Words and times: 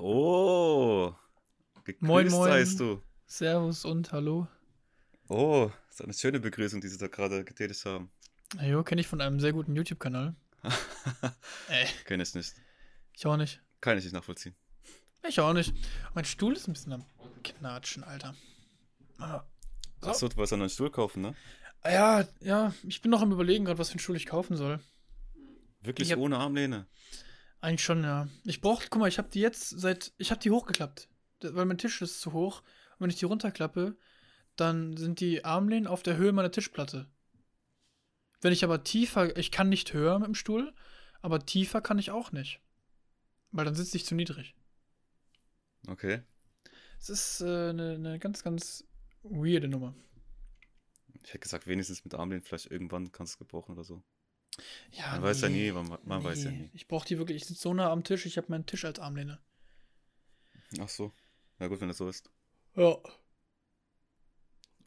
Oh. 0.00 1.12
Gegrüßt 1.84 2.02
Moin, 2.02 2.28
moin. 2.28 2.50
seist 2.50 2.80
du. 2.80 3.02
Servus 3.26 3.84
und 3.84 4.12
hallo. 4.12 4.46
Oh, 5.28 5.70
das 5.88 5.96
ist 5.96 6.04
eine 6.04 6.12
schöne 6.14 6.40
Begrüßung, 6.40 6.80
die 6.80 6.88
sie 6.88 6.98
da 6.98 7.08
gerade 7.08 7.44
getätigt 7.44 7.84
haben. 7.84 8.10
Jo, 8.60 8.82
kenne 8.82 9.00
ich 9.00 9.06
von 9.08 9.20
einem 9.20 9.40
sehr 9.40 9.52
guten 9.52 9.74
YouTube-Kanal. 9.74 10.34
Ey, 11.68 11.86
Kenn 12.04 12.20
ich 12.20 12.34
nicht. 12.34 12.52
ich 13.16 13.26
auch 13.26 13.36
nicht. 13.36 13.60
Kann 13.80 13.98
ich 13.98 14.04
nicht 14.04 14.12
nachvollziehen. 14.12 14.54
Ich 15.26 15.40
auch 15.40 15.52
nicht. 15.52 15.74
Mein 16.14 16.24
Stuhl 16.24 16.54
ist 16.54 16.68
ein 16.68 16.72
bisschen 16.74 16.92
am 16.92 17.04
Knatschen, 17.42 18.04
Alter. 18.04 18.34
Ah. 19.18 19.42
So. 20.00 20.08
Achso, 20.10 20.28
du 20.28 20.36
wolltest 20.36 20.52
einen 20.52 20.60
neuen 20.60 20.70
Stuhl 20.70 20.90
kaufen, 20.90 21.22
ne? 21.22 21.34
Ah, 21.82 21.90
Ja, 21.90 22.28
ja, 22.40 22.74
ich 22.86 23.00
bin 23.02 23.10
noch 23.10 23.22
am 23.22 23.32
überlegen 23.32 23.64
gerade, 23.64 23.78
was 23.78 23.88
für 23.88 23.94
einen 23.94 24.00
Stuhl 24.00 24.16
ich 24.16 24.26
kaufen 24.26 24.56
soll. 24.56 24.80
Wirklich 25.80 26.08
Ich 26.08 26.12
hab- 26.12 26.18
ohne 26.20 26.38
Armlehne. 26.38 26.86
Eigentlich 27.62 27.84
schon, 27.84 28.02
ja. 28.02 28.28
Ich 28.44 28.60
brauch, 28.60 28.82
guck 28.90 29.00
mal, 29.00 29.08
ich 29.08 29.18
habe 29.18 29.30
die 29.30 29.40
jetzt 29.40 29.70
seit, 29.70 30.12
ich 30.18 30.32
habe 30.32 30.40
die 30.40 30.50
hochgeklappt, 30.50 31.08
weil 31.42 31.64
mein 31.64 31.78
Tisch 31.78 32.02
ist 32.02 32.20
zu 32.20 32.32
hoch. 32.32 32.60
Und 32.60 33.00
wenn 33.00 33.10
ich 33.10 33.20
die 33.20 33.24
runterklappe, 33.24 33.96
dann 34.56 34.96
sind 34.96 35.20
die 35.20 35.44
Armlehnen 35.44 35.86
auf 35.86 36.02
der 36.02 36.16
Höhe 36.16 36.32
meiner 36.32 36.50
Tischplatte. 36.50 37.08
Wenn 38.40 38.52
ich 38.52 38.64
aber 38.64 38.82
tiefer, 38.82 39.36
ich 39.36 39.52
kann 39.52 39.68
nicht 39.68 39.92
höher 39.92 40.18
mit 40.18 40.26
dem 40.26 40.34
Stuhl, 40.34 40.74
aber 41.20 41.46
tiefer 41.46 41.80
kann 41.80 42.00
ich 42.00 42.10
auch 42.10 42.32
nicht. 42.32 42.60
Weil 43.52 43.64
dann 43.64 43.76
sitze 43.76 43.96
ich 43.96 44.06
zu 44.06 44.16
niedrig. 44.16 44.56
Okay. 45.86 46.22
Es 46.98 47.10
ist 47.10 47.42
äh, 47.42 47.70
eine, 47.70 47.94
eine 47.94 48.18
ganz, 48.18 48.42
ganz 48.42 48.84
weirde 49.22 49.68
Nummer. 49.68 49.94
Ich 51.22 51.28
hätte 51.28 51.38
gesagt, 51.38 51.68
wenigstens 51.68 52.04
mit 52.04 52.14
Armlehnen 52.14 52.42
vielleicht 52.42 52.72
irgendwann 52.72 53.12
kannst 53.12 53.34
du 53.34 53.38
gebrauchen 53.38 53.72
oder 53.72 53.84
so. 53.84 54.02
Ja, 54.92 55.12
Man 55.12 55.22
weiß 55.22 55.40
ja 55.42 55.48
nie, 55.48 55.72
man, 55.72 55.98
man 56.04 56.22
weiß 56.24 56.44
ja 56.44 56.50
nee. 56.50 56.56
nie. 56.64 56.70
Ich 56.74 56.86
brauche 56.86 57.06
die 57.06 57.18
wirklich, 57.18 57.38
ich 57.42 57.46
sitze 57.46 57.62
so 57.62 57.72
nah 57.74 57.90
am 57.90 58.04
Tisch, 58.04 58.26
ich 58.26 58.36
habe 58.36 58.48
meinen 58.50 58.66
Tisch 58.66 58.84
als 58.84 58.98
Armlehne. 58.98 59.38
Ach 60.80 60.88
so. 60.88 61.12
Na 61.58 61.68
gut, 61.68 61.80
wenn 61.80 61.88
das 61.88 61.98
so 61.98 62.08
ist. 62.08 62.30
Ja. 62.76 62.96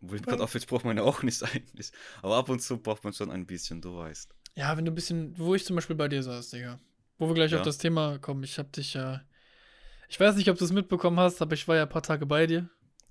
Obwohl, 0.02 0.20
gerade 0.20 0.44
auf 0.44 0.54
jetzt 0.54 0.68
braucht 0.68 0.86
man 0.86 0.98
ja 0.98 1.04
auch 1.04 1.24
nicht 1.24 1.42
eigentlich. 1.54 1.92
Aber 2.22 2.36
ab 2.38 2.50
und 2.50 2.60
zu 2.62 2.78
braucht 2.78 3.04
man 3.04 3.14
schon 3.14 3.32
ein 3.32 3.46
bisschen, 3.46 3.82
du 3.82 3.96
weißt. 3.98 4.34
Ja, 4.56 4.78
wenn 4.78 4.86
du 4.86 4.92
ein 4.92 4.96
bisschen, 4.96 5.38
wo 5.38 5.56
ich 5.56 5.66
zum 5.66 5.76
Beispiel 5.76 5.96
bei 5.96 6.08
dir 6.08 6.22
saß, 6.22 6.52
Digga. 6.52 6.80
Wo 7.18 7.28
wir 7.28 7.34
gleich 7.34 7.52
Ja. 7.52 7.60
auf 7.60 7.64
das 7.66 7.78
Thema 7.78 8.20
kommen. 8.20 8.44
Ich 8.44 8.60
hab 8.60 8.72
dich 8.74 8.94
ja. 8.94 9.22
Ich 10.10 10.20
weiß 10.20 10.36
nicht, 10.36 10.50
ob 10.50 10.58
du 10.58 10.66
es 10.66 10.72
mitbekommen 10.72 11.20
hast, 11.20 11.42
aber 11.42 11.54
ich 11.54 11.68
war 11.68 11.76
ja 11.76 11.84
ein 11.84 11.90
paar 11.90 12.04
Tage 12.04 12.26
bei 12.26 12.46
dir. 12.46 12.70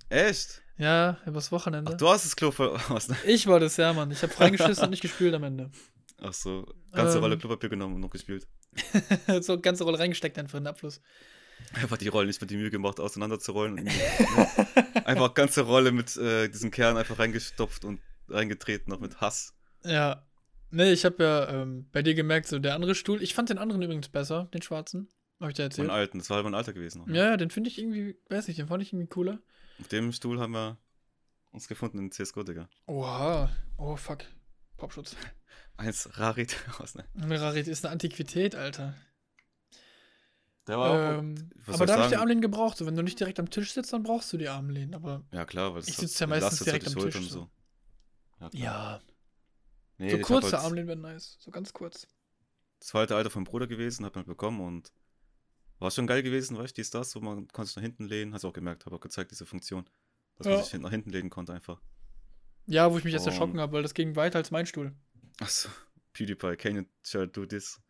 Echt? 0.08 0.62
Ja, 0.76 1.18
übers 1.26 1.50
Wochenende. 1.50 1.92
Ach, 1.92 1.96
du 1.96 2.08
hast 2.08 2.24
das 2.24 2.36
Klo 2.36 2.50
voll 2.50 2.78
aus, 2.88 3.08
ne? 3.08 3.16
ich 3.26 3.46
war 3.46 3.58
das, 3.60 3.76
ja, 3.76 3.92
Mann. 3.92 4.10
Ich 4.10 4.22
habe 4.22 4.32
freigeschissen 4.32 4.84
und 4.84 4.90
nicht 4.90 5.02
gespielt 5.02 5.34
am 5.34 5.42
Ende. 5.44 5.70
Ach 6.20 6.32
so. 6.32 6.66
Ganze 6.92 7.16
Ähm. 7.16 7.24
Rolle 7.24 7.38
Klopapier 7.38 7.68
genommen 7.68 7.96
und 7.96 8.00
noch 8.00 8.10
gespielt. 8.10 8.46
so 9.40 9.60
ganze 9.60 9.84
Rolle 9.84 9.98
reingesteckt 9.98 10.38
einfach 10.38 10.58
in 10.58 10.64
den 10.64 10.68
Abfluss. 10.68 11.00
Einfach 11.72 11.96
die 11.96 12.08
Rollen 12.08 12.26
nicht 12.26 12.40
mit 12.40 12.50
die 12.50 12.56
Mühe 12.56 12.70
gemacht, 12.70 12.98
auseinanderzurollen. 13.00 13.78
Und 13.78 15.06
einfach 15.06 15.34
ganze 15.34 15.62
Rolle 15.62 15.92
mit 15.92 16.16
äh, 16.16 16.48
diesem 16.48 16.70
Kern 16.70 16.96
einfach 16.96 17.18
reingestopft 17.18 17.84
und 17.84 18.00
reingetreten, 18.28 18.90
noch 18.92 19.00
mit 19.00 19.20
Hass. 19.20 19.54
Ja. 19.84 20.26
Nee, 20.70 20.92
ich 20.92 21.04
habe 21.04 21.22
ja 21.22 21.48
ähm, 21.50 21.88
bei 21.92 22.02
dir 22.02 22.14
gemerkt, 22.14 22.48
so 22.48 22.58
der 22.58 22.74
andere 22.74 22.94
Stuhl. 22.94 23.22
Ich 23.22 23.34
fand 23.34 23.50
den 23.50 23.58
anderen 23.58 23.82
übrigens 23.82 24.08
besser, 24.08 24.48
den 24.52 24.62
schwarzen. 24.62 25.08
Hab 25.40 25.50
ich 25.50 25.54
dir 25.54 25.64
erzählt? 25.64 25.88
Mein 25.88 25.96
alten, 25.96 26.18
das 26.18 26.30
war 26.30 26.36
halt 26.36 26.44
mein 26.44 26.54
Alter 26.54 26.72
gewesen. 26.72 27.00
noch, 27.00 27.06
ne? 27.06 27.16
Ja, 27.16 27.24
ja, 27.26 27.36
den 27.36 27.50
finde 27.50 27.70
ich 27.70 27.78
irgendwie, 27.78 28.16
weiß 28.30 28.48
nicht, 28.48 28.58
den 28.58 28.66
fand 28.66 28.82
ich 28.82 28.92
irgendwie 28.92 29.08
cooler. 29.08 29.40
Auf 29.80 29.88
dem 29.88 30.10
Stuhl 30.12 30.40
haben 30.40 30.52
wir 30.52 30.78
uns 31.52 31.68
gefunden 31.68 31.98
in 31.98 32.10
CSGO, 32.10 32.42
Digga. 32.42 32.68
Oha. 32.86 33.50
Oh, 33.76 33.96
fuck. 33.96 34.24
Popschutz. 34.76 35.16
Eins 35.76 36.18
Rarit 36.18 36.56
aus, 36.78 36.94
ne? 36.94 37.04
Rarität 37.16 37.68
ist 37.68 37.84
eine 37.84 37.92
Antiquität, 37.92 38.54
Alter. 38.54 38.94
Der 40.66 40.78
war 40.78 40.90
auch. 40.90 41.18
Ähm, 41.18 41.50
was 41.66 41.74
aber 41.76 41.86
da 41.86 41.94
habe 41.94 42.02
ich 42.04 42.08
die? 42.10 42.16
Armlehnen 42.16 42.40
gebraucht. 42.40 42.78
So, 42.78 42.86
wenn 42.86 42.96
du 42.96 43.02
nicht 43.02 43.18
direkt 43.20 43.38
am 43.38 43.50
Tisch 43.50 43.72
sitzt, 43.72 43.92
dann 43.92 44.02
brauchst 44.02 44.32
du 44.32 44.38
die 44.38 44.48
Armlehnen. 44.48 44.94
Aber 44.94 45.22
Ja, 45.32 45.44
klar, 45.44 45.74
weil 45.74 45.82
Ich 45.82 45.88
hat- 45.90 45.96
sitz 45.96 46.18
ja 46.18 46.26
meistens 46.26 46.60
direkt 46.60 46.86
die 46.88 46.94
am 46.94 47.10
Tisch, 47.10 47.28
so. 47.28 47.50
Ja, 48.40 48.50
ja, 48.52 49.00
Nee, 49.98 50.10
so 50.10 50.18
kurze 50.18 50.58
Armlehnen 50.58 50.88
wären 50.88 51.00
nice. 51.02 51.36
So 51.40 51.50
ganz 51.50 51.72
kurz. 51.72 52.06
Das 52.80 52.92
war 52.94 53.00
halt 53.00 53.10
der 53.10 53.16
Alter 53.18 53.30
vom 53.30 53.44
Bruder 53.44 53.66
gewesen, 53.66 54.04
hat 54.04 54.16
man 54.16 54.24
bekommen 54.24 54.60
und 54.60 54.92
war 55.78 55.90
schon 55.90 56.06
geil 56.06 56.22
gewesen, 56.22 56.56
weißt 56.58 56.76
du, 56.76 56.80
dies, 56.80 56.90
das, 56.90 57.10
so 57.10 57.20
man 57.20 57.46
konnte 57.48 57.72
nach 57.76 57.82
hinten 57.82 58.06
lehnen, 58.06 58.34
hast 58.34 58.42
du 58.44 58.48
auch 58.48 58.52
gemerkt, 58.52 58.86
habe 58.86 58.96
auch 58.96 59.00
gezeigt, 59.00 59.30
diese 59.30 59.46
Funktion, 59.46 59.88
dass 60.36 60.46
Ja. 60.46 60.54
man 60.54 60.64
sich 60.64 60.80
nach 60.80 60.90
hinten 60.90 61.10
legen 61.10 61.30
konnte 61.30 61.52
einfach. 61.52 61.80
Ja, 62.66 62.90
wo 62.90 62.98
ich 62.98 63.04
mich 63.04 63.12
jetzt 63.12 63.26
erschrocken 63.26 63.60
habe, 63.60 63.72
weil 63.72 63.82
das 63.82 63.94
ging 63.94 64.16
weiter 64.16 64.38
als 64.38 64.50
mein 64.50 64.66
Stuhl. 64.66 64.92
Achso, 65.40 65.68
PewDiePie, 66.12 66.56
can 66.56 66.76
you 66.76 67.26
do 67.26 67.46
this? 67.46 67.80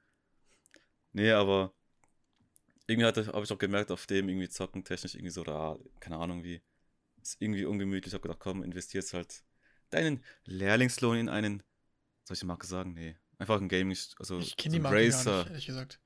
Nee, 1.13 1.31
aber 1.33 1.73
irgendwie 2.87 3.07
habe 3.07 3.45
ich 3.45 3.53
auch 3.53 3.59
gemerkt, 3.59 3.91
auf 3.91 4.07
dem 4.07 4.29
irgendwie 4.29 4.49
zocken 4.49 4.85
technisch 4.85 5.15
irgendwie 5.15 5.31
so, 5.31 5.43
da, 5.45 5.79
keine 6.01 6.19
Ahnung 6.19 6.43
wie, 6.43 6.63
ist 7.23 7.41
irgendwie 7.41 7.65
ungemütlich. 7.65 8.09
Ich 8.09 8.15
habe 8.15 8.23
gedacht, 8.23 8.41
komm, 8.41 8.63
investierst 8.63 9.15
halt 9.15 9.43
deinen 9.91 10.23
Lehrlingslohn 10.45 11.17
in 11.17 11.29
einen, 11.29 11.63
soll 12.25 12.35
ich 12.35 12.41
die 12.41 12.47
Marke 12.47 12.67
sagen? 12.67 12.95
Nee, 12.95 13.17
einfach 13.39 13.61
ein 13.61 13.69
Gaming, 13.69 13.97
also 14.19 14.39
Ich 14.39 14.57
kenne 14.57 14.73
so 14.73 14.77
die 14.77 14.83
Marke 14.83 14.97
gar 14.97 15.07
Racer. 15.07 15.39
nicht, 15.39 15.51
ehrlich 15.51 15.67
gesagt. 15.67 16.01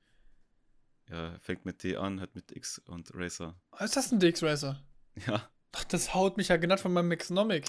Ja, 1.09 1.37
fängt 1.39 1.65
mit 1.65 1.83
D 1.83 1.97
an, 1.97 2.21
hat 2.21 2.35
mit 2.35 2.51
X 2.55 2.77
und 2.79 3.11
Racer. 3.15 3.59
Ah, 3.71 3.83
Ist 3.85 3.95
das 3.97 4.11
ein 4.11 4.19
DX 4.19 4.43
Racer? 4.43 4.83
Ja, 5.27 5.49
Ach, 5.71 5.83
das 5.85 6.13
haut 6.13 6.37
mich 6.37 6.47
ja 6.49 6.57
genannt 6.57 6.81
von 6.81 6.93
meinem 6.93 7.09
Mixnomic. 7.09 7.65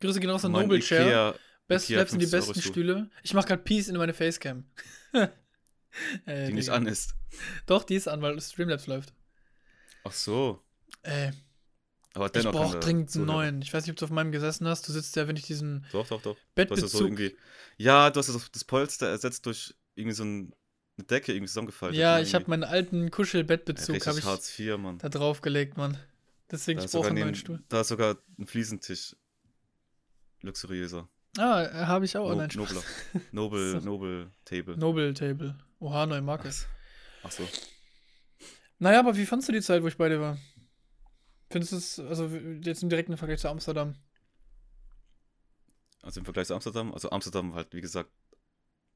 Grüße 0.00 0.20
gehen 0.20 0.30
raus 0.30 0.44
an 0.44 0.52
Noble 0.52 0.80
Chair. 0.80 1.06
Ikea- 1.06 1.34
Best 1.68 1.84
Ikea 1.86 1.98
Flaps 1.98 2.10
sind 2.12 2.20
die 2.22 2.26
50 2.26 2.40
Euro 2.48 2.52
besten. 2.54 2.68
Stühle. 2.72 3.10
Ich 3.22 3.34
mache 3.34 3.48
gerade 3.48 3.62
Peace 3.62 3.88
in 3.88 3.96
meine 3.96 4.14
Facecam. 4.14 4.64
äh, 6.26 6.46
die 6.48 6.54
nicht 6.54 6.70
an 6.70 6.86
ist. 6.86 7.14
Doch, 7.66 7.84
die 7.84 7.94
ist 7.94 8.08
an, 8.08 8.22
weil 8.22 8.40
Streamlabs 8.40 8.86
läuft. 8.86 9.12
Ach 10.04 10.12
so. 10.12 10.62
Ey, 11.02 11.30
Aber 12.14 12.26
ich 12.26 12.32
dennoch. 12.32 12.52
brauche 12.52 12.62
kann 12.64 12.72
der 12.72 12.80
dringend 12.80 13.00
einen 13.02 13.08
Zuhörer- 13.08 13.26
neuen. 13.26 13.62
Ich 13.62 13.72
weiß 13.72 13.84
nicht, 13.84 13.92
ob 13.92 13.96
du 13.98 14.04
auf 14.06 14.10
meinem 14.10 14.32
gesessen 14.32 14.66
hast. 14.66 14.88
Du 14.88 14.92
sitzt 14.92 15.14
ja, 15.16 15.28
wenn 15.28 15.36
ich 15.36 15.44
diesen 15.44 15.86
Doch, 15.92 16.06
doch, 16.08 16.22
doch. 16.22 16.34
Du 16.34 16.38
hast 16.38 16.38
ja 16.38 16.54
Bettbezug. 16.54 16.88
so 16.90 17.04
irgendwie. 17.04 17.36
Ja, 17.76 18.10
du 18.10 18.18
hast 18.18 18.28
das, 18.28 18.50
das 18.50 18.64
Polster 18.64 19.08
ersetzt 19.08 19.46
durch 19.46 19.74
irgendwie 19.94 20.14
so 20.16 20.24
ein, 20.24 20.52
eine 20.98 21.06
Decke 21.06 21.32
irgendwie 21.32 21.48
zusammengefaltet. 21.48 21.98
ja, 21.98 22.16
ne, 22.16 22.22
ich 22.22 22.34
habe 22.34 22.46
meinen 22.48 22.64
alten 22.64 23.04
Ja, 23.04 23.10
Kuschelbettbezug 23.10 23.94
Richtig 23.96 24.08
habe 24.08 24.18
ich 24.18 24.24
Hartz 24.24 24.58
IV, 24.58 24.76
Mann. 24.78 24.98
da 24.98 25.08
drauf 25.08 25.40
gelegt, 25.40 25.76
Mann. 25.76 25.96
Deswegen 26.50 26.80
Da 26.80 26.84
ich 26.86 26.90
brauche 26.90 27.08
einen 27.08 27.20
neuen 27.20 27.34
Stuhl. 27.36 27.62
da 27.68 27.82
ist 27.82 27.88
sogar 27.88 28.16
ein 28.38 28.46
Fliesentisch. 28.46 29.14
Luxuriöser. 30.42 31.08
Ah, 31.38 31.86
habe 31.86 32.04
ich 32.04 32.16
auch. 32.16 32.28
No, 32.30 32.34
nein, 32.36 32.50
nobler. 32.54 32.82
Nobel, 33.32 33.80
So. 33.80 33.86
Nobel 33.86 34.30
Table. 34.44 34.76
Noble 34.76 35.14
Table. 35.14 35.56
Oha, 35.78 36.06
neue 36.06 36.22
Marke. 36.22 36.48
Ach, 36.48 36.66
ach 37.24 37.30
so. 37.30 37.48
Naja, 38.78 38.98
aber 39.00 39.16
wie 39.16 39.26
fandst 39.26 39.48
du 39.48 39.52
die 39.52 39.60
Zeit, 39.60 39.82
wo 39.82 39.86
ich 39.88 39.96
bei 39.96 40.08
dir 40.08 40.20
war? 40.20 40.38
Findest 41.50 41.72
du 41.72 41.76
es, 41.76 41.98
also 42.00 42.26
jetzt 42.62 42.82
im 42.82 42.88
direkten 42.88 43.16
Vergleich 43.16 43.40
zu 43.40 43.48
Amsterdam? 43.48 43.94
Also 46.02 46.20
im 46.20 46.24
Vergleich 46.24 46.46
zu 46.46 46.54
Amsterdam. 46.54 46.92
Also 46.92 47.10
Amsterdam 47.10 47.54
halt, 47.54 47.72
wie 47.74 47.80
gesagt, 47.80 48.10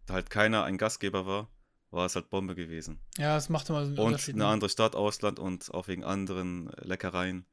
da 0.07 0.15
halt 0.15 0.31
keiner 0.31 0.65
ein 0.65 0.79
Gastgeber 0.79 1.27
war, 1.27 1.51
war 1.91 2.07
es 2.07 2.15
halt 2.15 2.31
Bombe 2.31 2.55
gewesen. 2.55 3.01
Ja, 3.19 3.37
es 3.37 3.49
macht 3.49 3.69
immer 3.69 3.85
so 3.85 3.89
einen 3.91 3.99
Und 3.99 4.07
Unterschied. 4.07 4.35
eine 4.35 4.45
ne? 4.45 4.51
andere 4.51 4.71
Stadt, 4.71 4.97
Ausland 4.97 5.39
und 5.39 5.73
auch 5.73 5.89
wegen 5.89 6.05
anderen 6.05 6.71
Leckereien, 6.79 7.47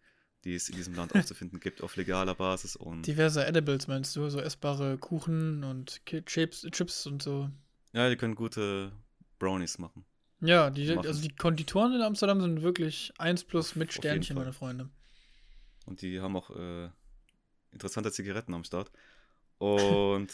die 0.44 0.56
es 0.56 0.70
in 0.70 0.76
diesem 0.76 0.96
Land 0.96 1.16
aufzufinden 1.16 1.60
gibt, 1.60 1.82
auf 1.82 1.96
legaler 1.96 2.36
Basis. 2.36 2.76
Und 2.76 3.06
Diverse 3.06 3.46
Edibles 3.46 3.88
meinst 3.88 4.16
du? 4.16 4.30
So 4.30 4.40
essbare 4.40 4.98
Kuchen 4.98 5.64
und 5.64 6.02
Chips, 6.06 6.66
Chips 6.72 7.06
und 7.06 7.22
so. 7.22 7.50
ja, 7.94 8.10
die 8.10 8.16
können 8.16 8.36
gute 8.36 8.92
Brownies 9.40 9.78
machen. 9.78 10.06
Ja, 10.42 10.72
die, 10.72 10.88
Machen. 10.96 11.08
also 11.08 11.22
die 11.22 11.36
Konditoren 11.36 11.94
in 11.94 12.02
Amsterdam 12.02 12.42
sind 12.42 12.64
wirklich 12.64 13.14
1 13.20 13.44
plus 13.44 13.76
mit 13.76 13.90
Auf 13.90 13.96
Sternchen, 13.96 14.36
meine 14.36 14.54
Freunde. 14.54 14.90
Und 15.86 16.02
die 16.02 16.20
haben 16.20 16.36
auch 16.36 16.50
äh, 16.50 16.90
interessante 17.72 18.12
Zigaretten 18.12 18.54
am 18.54 18.64
Start. 18.64 18.92
Und, 19.60 20.30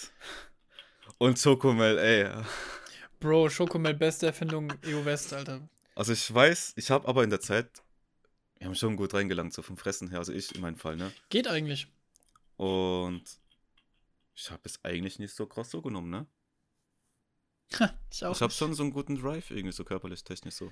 und 1.17 1.37
Schokomel, 1.37 1.97
ey. 1.97 2.29
Bro, 3.19 3.49
Schokomel, 3.49 3.95
beste 3.95 4.27
Erfindung 4.27 4.71
EU 4.85 5.03
West, 5.03 5.33
Alter. 5.33 5.67
Also 5.95 6.13
ich 6.13 6.33
weiß, 6.33 6.73
ich 6.77 6.89
habe 6.89 7.07
aber 7.07 7.23
in 7.23 7.29
der 7.29 7.41
Zeit, 7.41 7.69
wir 8.59 8.67
haben 8.67 8.75
schon 8.75 8.95
gut 8.95 9.13
reingelangt, 9.13 9.53
so 9.53 9.61
vom 9.61 9.77
Fressen 9.77 10.09
her, 10.09 10.19
also 10.19 10.33
ich 10.33 10.53
in 10.55 10.61
meinem 10.61 10.77
Fall, 10.77 10.95
ne? 10.97 11.11
Geht 11.29 11.47
eigentlich. 11.47 11.87
Und 12.55 13.23
ich 14.35 14.49
habe 14.51 14.61
es 14.65 14.83
eigentlich 14.83 15.19
nicht 15.19 15.33
so 15.33 15.45
krass 15.45 15.69
so 15.71 15.81
genommen, 15.81 16.09
ne? 16.09 16.25
Ha, 17.79 17.93
ich 18.11 18.23
auch. 18.25 18.35
ich 18.35 18.41
habe 18.41 18.53
schon 18.53 18.73
so 18.73 18.83
einen 18.83 18.93
guten 18.93 19.19
Drive 19.21 19.51
irgendwie, 19.51 19.73
so 19.73 19.83
körperlich, 19.83 20.23
technisch 20.23 20.55
so. 20.55 20.71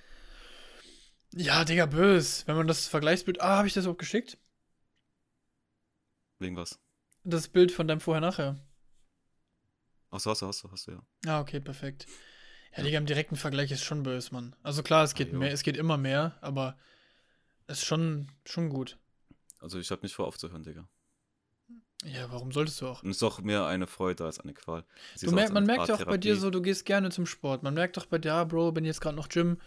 Ja, 1.33 1.65
Digga, 1.65 1.85
bös. 1.85 2.47
Wenn 2.47 2.55
man 2.55 2.67
das 2.67 2.87
Vergleichsbild. 2.87 3.41
Ah, 3.41 3.57
habe 3.57 3.67
ich 3.67 3.73
das 3.73 3.83
überhaupt 3.83 3.99
geschickt? 3.99 4.37
Wegen 6.39 6.55
was? 6.55 6.79
Das 7.23 7.47
Bild 7.47 7.71
von 7.71 7.87
deinem 7.87 7.99
Vorher-Nachher. 7.99 8.55
Achso, 10.11 10.29
hast 10.31 10.41
du, 10.41 10.47
hast 10.47 10.63
du, 10.63 10.71
hast 10.71 10.87
du, 10.87 10.91
ja. 10.91 11.01
Ah, 11.25 11.41
okay, 11.41 11.59
perfekt. 11.59 12.07
Ja, 12.75 12.83
Digga, 12.83 12.97
im 12.97 13.05
direkten 13.05 13.35
Vergleich 13.35 13.71
ist 13.71 13.83
schon 13.83 14.03
böse, 14.03 14.33
Mann. 14.33 14.55
Also 14.63 14.81
klar, 14.83 15.03
es 15.03 15.13
geht 15.13 15.33
Ah, 15.33 15.37
mehr, 15.37 15.51
es 15.51 15.63
geht 15.63 15.75
immer 15.77 15.97
mehr, 15.97 16.37
aber 16.41 16.77
ist 17.67 17.85
schon, 17.85 18.31
schon 18.45 18.69
gut. 18.69 18.97
Also 19.59 19.79
ich 19.79 19.89
habe 19.91 20.01
nicht 20.03 20.15
vor 20.15 20.27
aufzuhören, 20.27 20.63
Digga. 20.63 20.88
Ja, 22.03 22.31
warum 22.31 22.51
solltest 22.51 22.81
du 22.81 22.88
auch? 22.88 23.01
Und 23.01 23.09
es 23.09 23.17
ist 23.17 23.23
auch 23.23 23.39
mehr 23.39 23.65
eine 23.65 23.88
Freude 23.88 24.25
als 24.25 24.39
eine 24.39 24.53
Qual. 24.53 24.83
Du 25.21 25.31
merk, 25.31 25.47
so 25.47 25.53
man 25.56 25.65
merkt 25.65 25.88
ja 25.88 25.95
auch 25.95 26.06
bei 26.06 26.17
dir 26.17 26.35
so, 26.35 26.51
du 26.51 26.62
gehst 26.62 26.85
gerne 26.85 27.09
zum 27.09 27.25
Sport. 27.25 27.63
Man 27.63 27.73
merkt 27.73 27.97
doch 27.97 28.06
bei 28.06 28.19
dir, 28.19 28.33
ah, 28.33 28.44
Bro, 28.44 28.73
bin 28.73 28.85
jetzt 28.85 29.01
gerade 29.01 29.15
noch 29.15 29.29
Gym. 29.29 29.57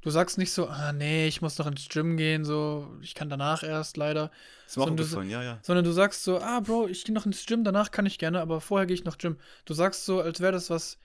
Du 0.00 0.10
sagst 0.10 0.38
nicht 0.38 0.52
so, 0.52 0.66
ah 0.66 0.92
nee, 0.92 1.28
ich 1.28 1.42
muss 1.42 1.58
noch 1.58 1.66
ins 1.66 1.88
Gym 1.88 2.16
gehen, 2.16 2.44
so, 2.44 2.96
ich 3.02 3.14
kann 3.14 3.28
danach 3.28 3.62
erst 3.62 3.96
leider. 3.96 4.24
Auch 4.24 4.86
Sondern 4.86 4.96
du 4.96 5.20
ja, 5.22 5.42
ja. 5.42 5.58
Sondern 5.62 5.84
du 5.84 5.92
sagst 5.92 6.24
so, 6.24 6.40
ah 6.40 6.60
Bro, 6.60 6.88
ich 6.88 7.04
gehe 7.04 7.14
noch 7.14 7.26
ins 7.26 7.46
Gym, 7.46 7.62
danach 7.62 7.90
kann 7.90 8.06
ich 8.06 8.18
gerne, 8.18 8.40
aber 8.40 8.60
vorher 8.60 8.86
gehe 8.86 8.94
ich 8.94 9.04
noch 9.04 9.18
Gym. 9.18 9.36
Du 9.64 9.74
sagst 9.74 10.04
so, 10.04 10.20
als 10.20 10.40
wäre 10.40 10.52
das 10.52 10.70
was 10.70 10.98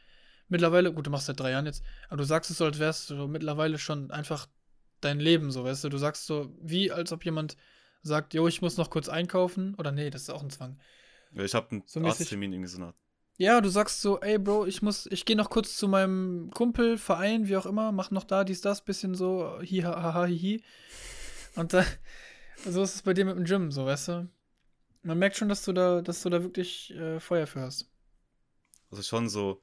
mittlerweile, 0.48 0.92
gut, 0.94 1.06
du 1.06 1.12
machst 1.12 1.28
seit 1.28 1.40
drei 1.40 1.52
Jahren 1.52 1.68
jetzt, 1.68 1.84
aber 2.08 2.18
du 2.18 2.24
sagst 2.24 2.50
es 2.50 2.58
so, 2.58 2.66
als 2.66 2.80
wärst 2.80 3.10
du 3.12 3.28
mittlerweile 3.28 3.78
schon 3.78 4.10
einfach 4.10 4.48
dein 5.02 5.20
Leben 5.20 5.52
so, 5.52 5.64
weißt 5.64 5.84
du. 5.84 5.90
Du 5.90 5.98
sagst 5.98 6.26
so, 6.26 6.52
wie 6.62 6.92
als 6.92 7.12
ob 7.12 7.26
jemand 7.26 7.58
sagt, 8.04 8.34
jo, 8.34 8.48
ich 8.48 8.62
muss 8.62 8.78
noch 8.78 8.90
kurz 8.90 9.10
einkaufen. 9.10 9.76
Oder 9.76 9.92
nee, 9.92 10.10
das 10.10 10.24
ist 10.24 10.30
auch 10.30 10.44
ein 10.44 10.50
Zwang. 10.50 10.80
Ja, 11.34 11.44
Ich 11.44 11.54
habe 11.54 11.72
einen 11.72 11.84
So 11.86 12.02
Arzttermin 12.02 12.54
irgendwie 12.54 12.70
so. 12.70 12.94
Ja, 13.40 13.62
du 13.62 13.70
sagst 13.70 14.02
so, 14.02 14.20
ey 14.20 14.40
Bro, 14.40 14.66
ich 14.66 14.82
muss, 14.82 15.06
ich 15.08 15.26
gehe 15.26 15.36
noch 15.36 15.52
kurz 15.52 15.78
zu 15.78 15.88
meinem 15.88 16.50
Kumpel, 16.56 16.98
Verein, 16.98 17.48
wie 17.48 17.56
auch 17.56 17.68
immer, 17.68 17.92
mach 17.92 18.10
noch 18.10 18.24
da 18.24 18.44
dies, 18.44 18.62
das, 18.62 18.84
bisschen 18.84 19.14
so, 19.14 19.60
hi, 19.62 19.82
ha, 19.82 19.92
ha, 20.02 20.14
ha, 20.16 20.22
hi, 20.24 20.38
hi. 20.40 20.64
Und 21.56 21.74
da, 21.74 21.86
so 22.66 22.82
ist 22.82 22.96
es 22.96 23.02
bei 23.04 23.14
dir 23.14 23.26
mit 23.26 23.36
dem 23.38 23.46
Gym, 23.46 23.72
so, 23.72 23.86
weißt 23.86 24.08
du. 24.08 24.30
Man 25.04 25.20
merkt 25.20 25.38
schon, 25.38 25.50
dass 25.50 25.64
du 25.64 25.72
da, 25.74 26.02
dass 26.02 26.24
du 26.24 26.30
da 26.30 26.42
wirklich 26.42 26.92
äh, 26.96 27.20
Feuer 27.20 27.46
für 27.46 27.62
hast. 27.62 27.90
Also 28.90 29.04
schon 29.04 29.30
so, 29.30 29.62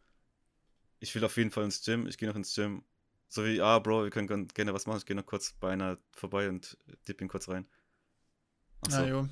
ich 1.00 1.14
will 1.14 1.25
auf 1.25 1.37
jeden 1.37 1.50
Fall 1.50 1.64
ins 1.64 1.82
Gym, 1.84 2.06
ich 2.06 2.16
gehe 2.19 2.28
noch 2.28 2.37
ins 2.37 2.54
Gym. 2.54 2.84
So 3.29 3.44
wie, 3.44 3.61
ah, 3.61 3.79
Bro, 3.81 4.05
wir 4.05 4.11
können 4.11 4.29
gern- 4.29 4.49
gerne 4.49 4.75
was 4.75 4.87
machen, 4.87 4.99
ich 4.99 5.06
gehe 5.06 5.17
noch 5.17 5.26
kurz 5.26 5.53
bei 5.59 5.71
einer 5.73 5.99
vorbei 6.12 6.49
und 6.49 6.76
dipp 7.09 7.21
ihn 7.21 7.29
kurz 7.29 7.49
rein. 7.49 7.67
Ach 8.87 8.91
so. 8.91 8.99
Na 9.00 9.06
jo. 9.06 9.29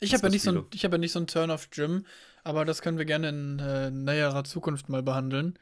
Ich 0.00 0.12
habe 0.12 0.24
ja 0.24 0.28
nicht 0.30 0.42
so 0.42 0.50
ein, 0.50 0.66
ich 0.74 0.84
habe 0.84 0.96
ja 0.96 0.98
nicht 0.98 1.12
so 1.12 1.20
ein 1.20 1.26
Turn 1.26 1.50
of 1.50 1.70
Gym, 1.70 2.04
aber 2.44 2.64
das 2.64 2.82
können 2.82 2.98
wir 2.98 3.04
gerne 3.04 3.28
in 3.28 3.58
äh, 3.60 3.90
näherer 3.90 4.44
Zukunft 4.44 4.88
mal 4.88 5.02
behandeln. 5.02 5.58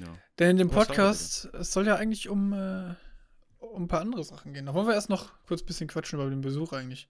ja. 0.00 0.08
Denn 0.38 0.50
in 0.50 0.56
dem 0.56 0.70
Podcast, 0.70 1.44
es 1.52 1.72
soll 1.72 1.86
ja 1.86 1.96
eigentlich 1.96 2.28
um, 2.28 2.52
äh, 2.54 2.94
um 3.58 3.84
ein 3.84 3.88
paar 3.88 4.00
andere 4.00 4.24
Sachen 4.24 4.54
gehen. 4.54 4.66
Da 4.66 4.74
wollen 4.74 4.86
wir 4.88 4.94
erst 4.94 5.10
noch 5.10 5.32
kurz 5.46 5.62
ein 5.62 5.66
bisschen 5.66 5.88
quatschen 5.88 6.18
über 6.18 6.28
den 6.30 6.40
Besuch 6.40 6.72
eigentlich. 6.72 7.08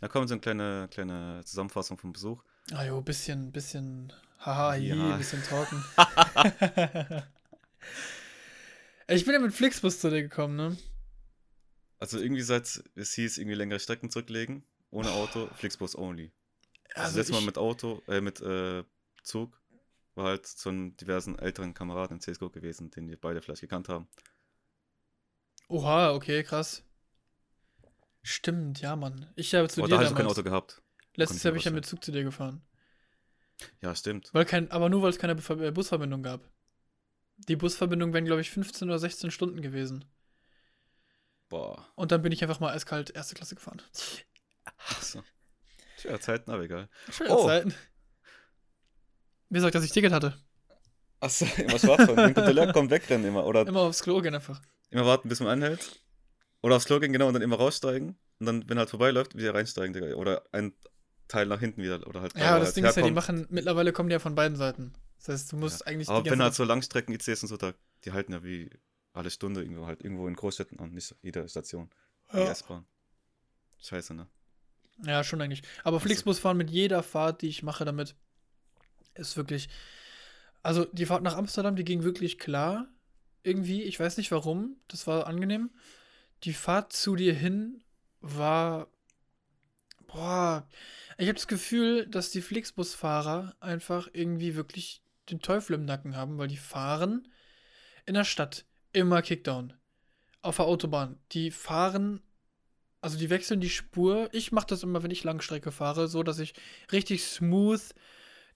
Da 0.00 0.08
kommt 0.08 0.28
so 0.28 0.34
eine 0.34 0.40
kleine, 0.40 0.88
kleine 0.90 1.42
Zusammenfassung 1.44 1.98
vom 1.98 2.12
Besuch. 2.12 2.42
Ah 2.72 2.84
jo, 2.84 3.00
bisschen, 3.02 3.52
bisschen, 3.52 4.12
haha, 4.40 4.70
hi, 4.72 4.88
Ja. 4.88 5.16
bisschen 5.16 5.42
talken. 5.44 5.84
ich 9.14 9.24
bin 9.24 9.34
ja 9.34 9.40
mit 9.40 9.52
Flixbus 9.54 10.00
zu 10.00 10.10
dir 10.10 10.22
gekommen, 10.22 10.56
ne? 10.56 10.76
Also 11.98 12.18
irgendwie 12.18 12.42
seit 12.42 12.82
es 12.94 13.14
hieß, 13.14 13.38
irgendwie 13.38 13.56
längere 13.56 13.80
Strecken 13.80 14.10
zurücklegen, 14.10 14.64
ohne 14.90 15.10
Auto, 15.12 15.48
Flixbus 15.54 15.96
only. 15.96 16.32
Also, 16.94 17.06
Also 17.06 17.18
letztes 17.18 17.34
Mal 17.36 17.46
mit 17.46 17.58
Auto, 17.58 18.02
äh, 18.08 18.20
mit 18.20 18.40
äh, 18.40 18.84
Zug, 19.22 19.60
war 20.14 20.26
halt 20.26 20.46
so 20.46 20.70
ein 20.70 20.96
diversen 20.96 21.38
älteren 21.38 21.74
Kameraden 21.74 22.16
in 22.16 22.20
CSGO 22.20 22.50
gewesen, 22.50 22.90
den 22.90 23.08
wir 23.08 23.18
beide 23.18 23.40
vielleicht 23.40 23.62
gekannt 23.62 23.88
haben. 23.88 24.08
Oha, 25.68 26.12
okay, 26.12 26.42
krass. 26.42 26.84
Stimmt, 28.22 28.80
ja, 28.80 28.94
Mann. 28.94 29.32
Ich 29.36 29.54
habe 29.54 29.68
zu 29.68 29.80
Aber 29.80 29.88
dir 29.88 29.96
da 29.96 30.02
ich 30.02 30.10
noch 30.10 30.16
kein. 30.16 30.26
Auto 30.26 30.42
gehabt. 30.42 30.82
Letztes 31.16 31.42
Jahr 31.42 31.52
ich 31.52 31.54
bin 31.54 31.58
ich 31.60 31.64
ja 31.64 31.70
mit 31.72 31.86
Zug 31.86 32.04
zu 32.04 32.12
dir 32.12 32.24
gefahren. 32.24 32.62
Ja, 33.80 33.94
stimmt. 33.94 34.32
Weil 34.32 34.44
kein, 34.44 34.70
aber 34.70 34.88
nur 34.88 35.02
weil 35.02 35.10
es 35.10 35.18
keine 35.18 35.32
äh, 35.32 35.70
Busverbindung 35.70 36.22
gab. 36.22 36.48
Die 37.48 37.56
Busverbindung 37.56 38.12
wären, 38.12 38.24
glaube 38.24 38.40
ich, 38.40 38.50
15 38.50 38.88
oder 38.88 38.98
16 38.98 39.30
Stunden 39.30 39.62
gewesen. 39.62 40.04
Boah. 41.48 41.86
Und 41.96 42.12
dann 42.12 42.22
bin 42.22 42.32
ich 42.32 42.42
einfach 42.42 42.60
mal 42.60 42.72
eiskalt 42.72 43.10
erste 43.10 43.34
Klasse 43.34 43.54
gefahren. 43.54 43.82
Achso. 44.88 45.22
Tja, 45.98 46.18
Zeiten, 46.20 46.50
aber 46.50 46.62
egal. 46.62 46.88
Schöne 47.10 47.30
Oh. 47.30 47.46
Zeiten. 47.46 47.74
Wie 49.48 49.54
gesagt, 49.54 49.74
dass 49.74 49.84
ich 49.84 49.90
Ticket 49.92 50.12
hatte. 50.12 50.34
Achso, 51.20 51.44
immer 51.58 51.78
schwarz 51.78 52.04
fahren. 52.04 52.16
Den 52.16 52.34
Kontrolleur 52.34 52.72
kommt 52.72 52.90
wegrennen 52.90 53.26
immer. 53.26 53.44
Oder 53.46 53.66
Immer 53.66 53.80
aufs 53.80 54.02
Klo 54.02 54.20
gehen 54.20 54.34
einfach. 54.34 54.60
immer 54.90 55.04
warten, 55.06 55.28
bis 55.28 55.40
man 55.40 55.48
anhält. 55.50 56.00
Oder 56.62 56.76
aufs 56.76 56.86
Klo 56.86 57.00
gehen, 57.00 57.12
genau, 57.12 57.28
und 57.28 57.34
dann 57.34 57.42
immer 57.42 57.56
raussteigen. 57.56 58.16
Und 58.40 58.46
dann, 58.46 58.68
wenn 58.68 58.76
er 58.78 58.80
halt 58.80 58.90
vorbeiläuft, 58.90 59.36
wieder 59.36 59.54
reinsteigen, 59.54 59.92
Digga. 59.92 60.14
Oder 60.14 60.42
ein 60.52 60.72
Teil 61.28 61.46
nach 61.46 61.60
hinten 61.60 61.82
wieder. 61.82 62.04
Oder 62.06 62.22
halt 62.22 62.36
Ja, 62.36 62.58
das 62.58 62.68
halt 62.68 62.76
Ding 62.76 62.84
ist 62.86 62.96
ja, 62.96 63.02
die 63.02 63.10
machen, 63.10 63.46
mittlerweile 63.50 63.92
kommen 63.92 64.08
die 64.08 64.14
ja 64.14 64.18
von 64.18 64.34
beiden 64.34 64.56
Seiten. 64.56 64.94
Das 65.24 65.40
heißt, 65.40 65.52
du 65.52 65.56
musst 65.56 65.86
eigentlich 65.86 66.08
Aber 66.08 66.28
wenn 66.28 66.42
halt 66.42 66.54
so 66.54 66.64
Langstrecken-ICs 66.64 67.42
und 67.42 67.48
so, 67.48 67.56
da, 67.56 67.74
die 68.04 68.12
halten 68.12 68.32
ja 68.32 68.42
wie 68.42 68.70
alle 69.12 69.30
Stunde 69.30 69.62
irgendwo 69.62 69.86
halt 69.86 70.02
irgendwo 70.02 70.26
in 70.26 70.34
Großstädten 70.34 70.80
an, 70.80 70.92
nicht 70.92 71.06
so 71.06 71.14
jede 71.22 71.48
Station. 71.48 71.90
Die 72.32 72.38
ja. 72.38 72.50
S-Bahn. 72.50 72.84
Scheiße, 73.78 74.14
ne? 74.14 74.26
ja, 75.04 75.22
schon 75.24 75.40
eigentlich. 75.40 75.62
Aber 75.84 75.98
so. 75.98 76.06
Flixbus 76.06 76.38
fahren 76.38 76.56
mit 76.56 76.70
jeder 76.70 77.02
Fahrt, 77.02 77.42
die 77.42 77.48
ich 77.48 77.62
mache 77.62 77.84
damit, 77.84 78.14
ist 79.14 79.36
wirklich. 79.36 79.68
Also 80.62 80.84
die 80.86 81.06
Fahrt 81.06 81.22
nach 81.22 81.36
Amsterdam, 81.36 81.76
die 81.76 81.84
ging 81.84 82.02
wirklich 82.04 82.38
klar. 82.38 82.88
Irgendwie, 83.42 83.82
ich 83.82 83.98
weiß 83.98 84.16
nicht 84.16 84.30
warum, 84.30 84.76
das 84.88 85.06
war 85.06 85.26
angenehm. 85.26 85.70
Die 86.44 86.52
Fahrt 86.52 86.92
zu 86.92 87.16
dir 87.16 87.34
hin 87.34 87.82
war. 88.20 88.88
Boah, 90.06 90.68
ich 91.16 91.26
habe 91.26 91.34
das 91.34 91.48
Gefühl, 91.48 92.06
dass 92.06 92.30
die 92.30 92.42
Flixbus-Fahrer 92.42 93.56
einfach 93.60 94.08
irgendwie 94.12 94.54
wirklich 94.54 95.01
den 95.30 95.40
Teufel 95.40 95.74
im 95.74 95.84
Nacken 95.84 96.16
haben, 96.16 96.38
weil 96.38 96.48
die 96.48 96.56
fahren 96.56 97.28
in 98.06 98.14
der 98.14 98.24
Stadt 98.24 98.64
immer 98.92 99.22
Kickdown. 99.22 99.74
Auf 100.42 100.56
der 100.56 100.66
Autobahn. 100.66 101.18
Die 101.32 101.50
fahren, 101.50 102.20
also 103.00 103.16
die 103.16 103.30
wechseln 103.30 103.60
die 103.60 103.70
Spur. 103.70 104.28
Ich 104.32 104.50
mache 104.52 104.66
das 104.66 104.82
immer, 104.82 105.02
wenn 105.02 105.10
ich 105.10 105.24
Langstrecke 105.24 105.70
fahre, 105.70 106.08
so 106.08 106.22
dass 106.22 106.38
ich 106.38 106.54
richtig 106.90 107.24
smooth 107.24 107.82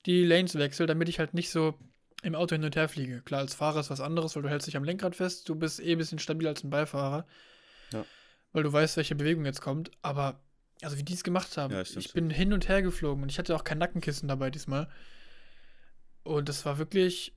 die 0.05 0.25
Lanes 0.25 0.57
wechsle, 0.57 0.87
damit 0.87 1.09
ich 1.09 1.19
halt 1.19 1.35
nicht 1.35 1.51
so 1.51 1.79
im 2.23 2.35
Auto 2.35 2.55
hin 2.55 2.65
und 2.65 2.75
her 2.75 2.89
fliege. 2.89 3.23
Klar, 3.23 3.41
als 3.41 3.55
Fahrer 3.55 3.81
ist 3.81 3.91
was 3.91 4.01
anderes, 4.01 4.35
weil 4.35 4.43
du 4.43 4.49
hältst 4.49 4.67
dich 4.67 4.77
am 4.77 4.85
Lenkrad 4.85 5.15
fest. 5.15 5.49
Du 5.49 5.55
bist 5.55 5.81
eh 5.81 5.93
ein 5.93 5.99
bisschen 5.99 6.19
stabiler 6.19 6.51
als 6.51 6.65
ein 6.65 6.71
Beifahrer. 6.71 7.27
Ja. 7.93 8.05
Weil 8.53 8.63
du 8.65 8.73
weißt, 8.73 8.97
welche 8.97 9.15
Bewegung 9.15 9.45
jetzt 9.45 9.61
kommt. 9.61 9.91
Aber, 10.03 10.41
also 10.83 10.97
wie 10.97 11.03
die 11.05 11.15
es 11.15 11.25
gemacht 11.25 11.57
haben. 11.57 11.73
Ja, 11.73 11.83
ich 11.83 12.13
bin 12.13 12.31
hin 12.31 12.53
und 12.53 12.69
her 12.69 12.83
geflogen 12.83 13.23
und 13.23 13.29
ich 13.31 13.39
hatte 13.39 13.55
auch 13.55 13.65
kein 13.65 13.79
Nackenkissen 13.79 14.29
dabei 14.29 14.51
diesmal. 14.51 14.89
Und 16.27 16.49
das 16.49 16.65
war 16.65 16.79
wirklich. 16.79 17.35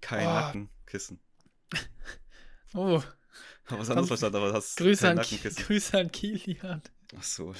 Kein 0.00 0.26
Oh. 0.26 0.30
Nackenkissen. 0.32 1.20
Oh, 2.76 3.00
Aber 3.68 3.78
was 3.78 3.88
anderes 3.90 4.08
verstanden, 4.08 4.36
aber 4.38 4.50
das 4.52 4.74
Grüße 4.74 5.02
kein 5.02 5.10
an, 5.12 5.16
Nackenkissen. 5.18 5.64
Grüße 5.66 5.96
an 5.98 6.10
Kilian. 6.10 6.82
Ach 7.16 7.22
so, 7.22 7.54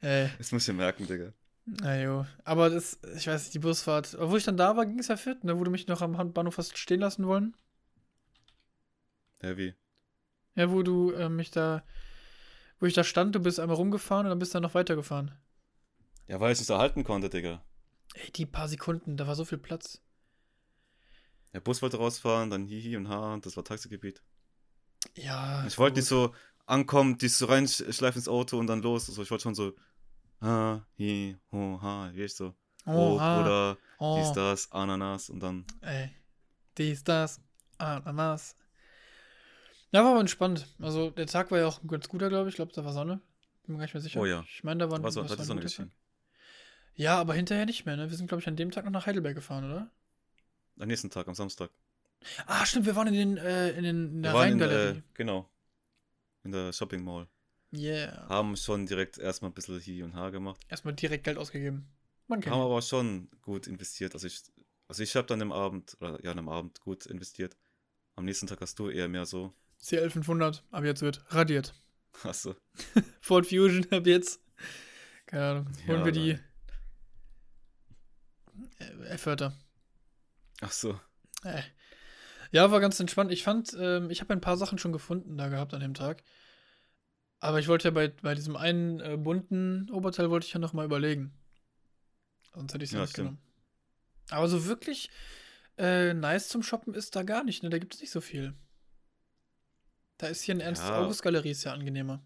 Ey, 0.00 0.30
das 0.38 0.52
muss 0.52 0.68
ich 0.68 0.74
merken, 0.74 1.06
Digga. 1.08 1.32
na 1.64 2.00
jo. 2.00 2.26
Aber 2.44 2.70
das, 2.70 3.00
ich 3.16 3.26
weiß 3.26 3.42
nicht, 3.42 3.54
die 3.54 3.58
Busfahrt. 3.58 4.14
Obwohl 4.20 4.38
ich 4.38 4.44
dann 4.44 4.56
da 4.56 4.76
war, 4.76 4.86
ging 4.86 5.00
es 5.00 5.08
ja 5.08 5.16
fit, 5.16 5.42
ne? 5.42 5.58
Wo 5.58 5.64
du 5.64 5.70
mich 5.72 5.88
noch 5.88 6.00
am 6.00 6.32
Bahnhof 6.32 6.58
hast 6.58 6.78
stehen 6.78 7.00
lassen 7.00 7.26
wollen. 7.26 7.56
Ja, 9.42 9.56
wie? 9.56 9.74
Ja, 10.54 10.70
wo 10.70 10.82
du 10.84 11.10
äh, 11.12 11.28
mich 11.28 11.50
da, 11.50 11.82
wo 12.78 12.86
ich 12.86 12.94
da 12.94 13.02
stand, 13.02 13.34
du 13.34 13.40
bist 13.40 13.58
einmal 13.58 13.76
rumgefahren 13.76 14.26
und 14.26 14.30
dann 14.30 14.38
bist 14.38 14.52
du 14.54 14.56
dann 14.56 14.62
noch 14.62 14.74
weitergefahren. 14.74 15.32
Ja, 16.28 16.38
weil 16.38 16.52
ich 16.52 16.60
es 16.60 16.66
da 16.68 16.78
halten 16.78 17.02
konnte, 17.02 17.30
Digga. 17.30 17.64
Ey, 18.16 18.30
die 18.32 18.46
paar 18.46 18.68
Sekunden, 18.68 19.16
da 19.16 19.26
war 19.26 19.34
so 19.34 19.44
viel 19.44 19.58
Platz. 19.58 20.00
Der 21.52 21.60
Bus 21.60 21.82
wollte 21.82 21.98
rausfahren, 21.98 22.50
dann 22.50 22.66
Hihi 22.66 22.96
und 22.96 23.08
Ha, 23.08 23.34
und 23.34 23.44
das 23.44 23.56
war 23.56 23.64
Taxigebiet. 23.64 24.22
Ja. 25.14 25.66
Ich 25.66 25.78
wollte 25.78 25.98
nicht 25.98 26.08
so 26.08 26.34
ankommen, 26.66 27.18
die 27.18 27.28
so 27.28 27.46
reinschleifen 27.46 28.18
ins 28.20 28.28
Auto 28.28 28.58
und 28.58 28.66
dann 28.66 28.82
los. 28.82 29.08
Also 29.08 29.22
ich 29.22 29.30
wollte 29.30 29.42
schon 29.42 29.54
so 29.54 29.74
Ha, 30.40 30.86
Hi, 30.98 31.36
Ho, 31.52 31.78
Ha, 31.80 32.10
wie 32.12 32.22
ich 32.24 32.34
so. 32.34 32.54
Oh, 32.86 33.14
oder 33.14 33.76
oh, 33.98 34.18
dies, 34.18 34.32
das, 34.32 34.70
Ananas 34.72 35.28
und 35.28 35.40
dann. 35.40 35.64
Ey. 35.80 36.10
Dies, 36.78 37.02
das, 37.04 37.40
Ananas. 37.78 38.56
Ja, 39.92 40.04
war 40.04 40.12
aber 40.12 40.20
entspannt. 40.20 40.66
Also, 40.80 41.10
der 41.10 41.26
Tag 41.26 41.50
war 41.50 41.58
ja 41.58 41.66
auch 41.66 41.82
ein 41.82 41.88
ganz 41.88 42.08
guter, 42.08 42.28
glaube 42.28 42.48
ich. 42.48 42.52
Ich 42.52 42.56
glaube, 42.56 42.72
da 42.72 42.84
war 42.84 42.92
Sonne. 42.92 43.20
Bin 43.64 43.74
mir 43.74 43.78
gar 43.78 43.84
nicht 43.84 43.94
mehr 43.94 44.02
sicher. 44.02 44.20
Oh 44.20 44.26
ja. 44.26 44.44
Ich 44.48 44.62
meine, 44.62 44.80
da 44.80 44.90
war, 44.90 44.98
Da 44.98 45.04
war 45.04 45.10
so, 45.10 45.22
die 45.22 45.30
war 45.30 45.38
ein 45.38 45.44
Sonne 45.44 45.62
guter. 45.62 45.74
Tag. 45.74 45.88
Ja, 46.96 47.18
aber 47.18 47.34
hinterher 47.34 47.66
nicht 47.66 47.84
mehr, 47.86 47.96
ne? 47.96 48.10
Wir 48.10 48.16
sind, 48.16 48.26
glaube 48.26 48.40
ich, 48.40 48.48
an 48.48 48.56
dem 48.56 48.70
Tag 48.70 48.84
noch 48.84 48.90
nach 48.90 49.06
Heidelberg 49.06 49.34
gefahren, 49.34 49.64
oder? 49.70 49.90
Am 50.78 50.88
nächsten 50.88 51.10
Tag, 51.10 51.28
am 51.28 51.34
Samstag. 51.34 51.70
Ah, 52.46 52.64
stimmt, 52.66 52.86
wir 52.86 52.96
waren 52.96 53.08
in, 53.08 53.14
den, 53.14 53.36
äh, 53.36 53.70
in, 53.72 53.84
den, 53.84 54.16
in 54.16 54.22
der 54.22 54.32
Wir 54.32 54.42
in, 54.46 54.62
Rheingalerie. 54.62 54.98
äh, 54.98 55.02
genau. 55.14 55.48
In 56.44 56.52
der 56.52 56.72
Shopping 56.72 57.04
Mall. 57.04 57.28
yeah. 57.72 58.26
Haben 58.28 58.56
schon 58.56 58.86
direkt 58.86 59.18
erstmal 59.18 59.50
ein 59.50 59.54
bisschen 59.54 59.80
Hi 59.80 60.02
und 60.02 60.14
Ha 60.14 60.30
gemacht. 60.30 60.60
Erstmal 60.68 60.94
direkt 60.94 61.24
Geld 61.24 61.38
ausgegeben. 61.38 61.86
Man 62.28 62.40
kennt 62.40 62.54
Haben 62.54 62.62
ihn. 62.62 62.66
aber 62.66 62.82
schon 62.82 63.28
gut 63.42 63.66
investiert. 63.66 64.14
Also 64.14 64.26
ich, 64.26 64.42
also 64.88 65.02
ich 65.02 65.14
habe 65.16 65.26
dann 65.26 65.42
am 65.42 65.52
Abend, 65.52 65.96
oder 66.00 66.22
ja, 66.24 66.32
am 66.32 66.48
Abend 66.48 66.80
gut 66.80 67.06
investiert. 67.06 67.56
Am 68.16 68.24
nächsten 68.24 68.46
Tag 68.46 68.60
hast 68.60 68.78
du 68.78 68.88
eher 68.88 69.08
mehr 69.08 69.26
so. 69.26 69.52
CL500, 69.82 70.62
ab 70.70 70.84
jetzt 70.84 71.02
wird 71.02 71.24
radiert. 71.34 71.74
Achso. 72.22 72.56
Ford 73.20 73.46
Fusion 73.46 73.86
ab 73.92 74.06
jetzt. 74.06 74.40
Keine 75.26 75.44
Ahnung. 75.44 75.66
Holen 75.86 75.98
Ja, 76.00 76.04
wir 76.06 76.12
die 76.12 76.32
nein. 76.34 76.44
Äh, 78.78 79.06
F-Wörter. 79.14 79.56
Achso. 80.60 81.00
Äh. 81.44 81.62
Ja, 82.52 82.70
war 82.70 82.80
ganz 82.80 82.98
entspannt. 83.00 83.32
Ich 83.32 83.42
fand, 83.42 83.76
ähm, 83.78 84.10
ich 84.10 84.20
habe 84.20 84.32
ein 84.32 84.40
paar 84.40 84.56
Sachen 84.56 84.78
schon 84.78 84.92
gefunden 84.92 85.36
da 85.36 85.48
gehabt 85.48 85.74
an 85.74 85.80
dem 85.80 85.94
Tag. 85.94 86.22
Aber 87.40 87.58
ich 87.58 87.68
wollte 87.68 87.88
ja 87.88 87.90
bei, 87.92 88.08
bei 88.08 88.34
diesem 88.34 88.56
einen 88.56 89.00
äh, 89.00 89.16
bunten 89.16 89.90
Oberteil 89.90 90.30
wollte 90.30 90.46
ich 90.46 90.52
ja 90.52 90.58
noch 90.58 90.72
mal 90.72 90.84
überlegen. 90.86 91.34
Sonst 92.54 92.72
hätte 92.72 92.84
ich 92.84 92.90
es 92.90 92.94
ja 92.94 93.00
nicht 93.02 93.10
stimmt. 93.10 93.28
genommen. 93.28 93.42
Aber 94.30 94.48
so 94.48 94.64
wirklich 94.66 95.10
äh, 95.76 96.14
nice 96.14 96.48
zum 96.48 96.62
Shoppen 96.62 96.94
ist 96.94 97.14
da 97.14 97.22
gar 97.22 97.44
nicht, 97.44 97.62
ne? 97.62 97.68
Da 97.68 97.78
gibt 97.78 97.94
es 97.94 98.00
nicht 98.00 98.10
so 98.10 98.20
viel. 98.20 98.54
Da 100.16 100.28
ist 100.28 100.42
hier 100.42 100.54
eine 100.54 100.62
Ja. 100.62 100.68
Ernst-August-Galerie, 100.68 101.50
ist 101.50 101.64
ja 101.64 101.74
angenehmer. 101.74 102.24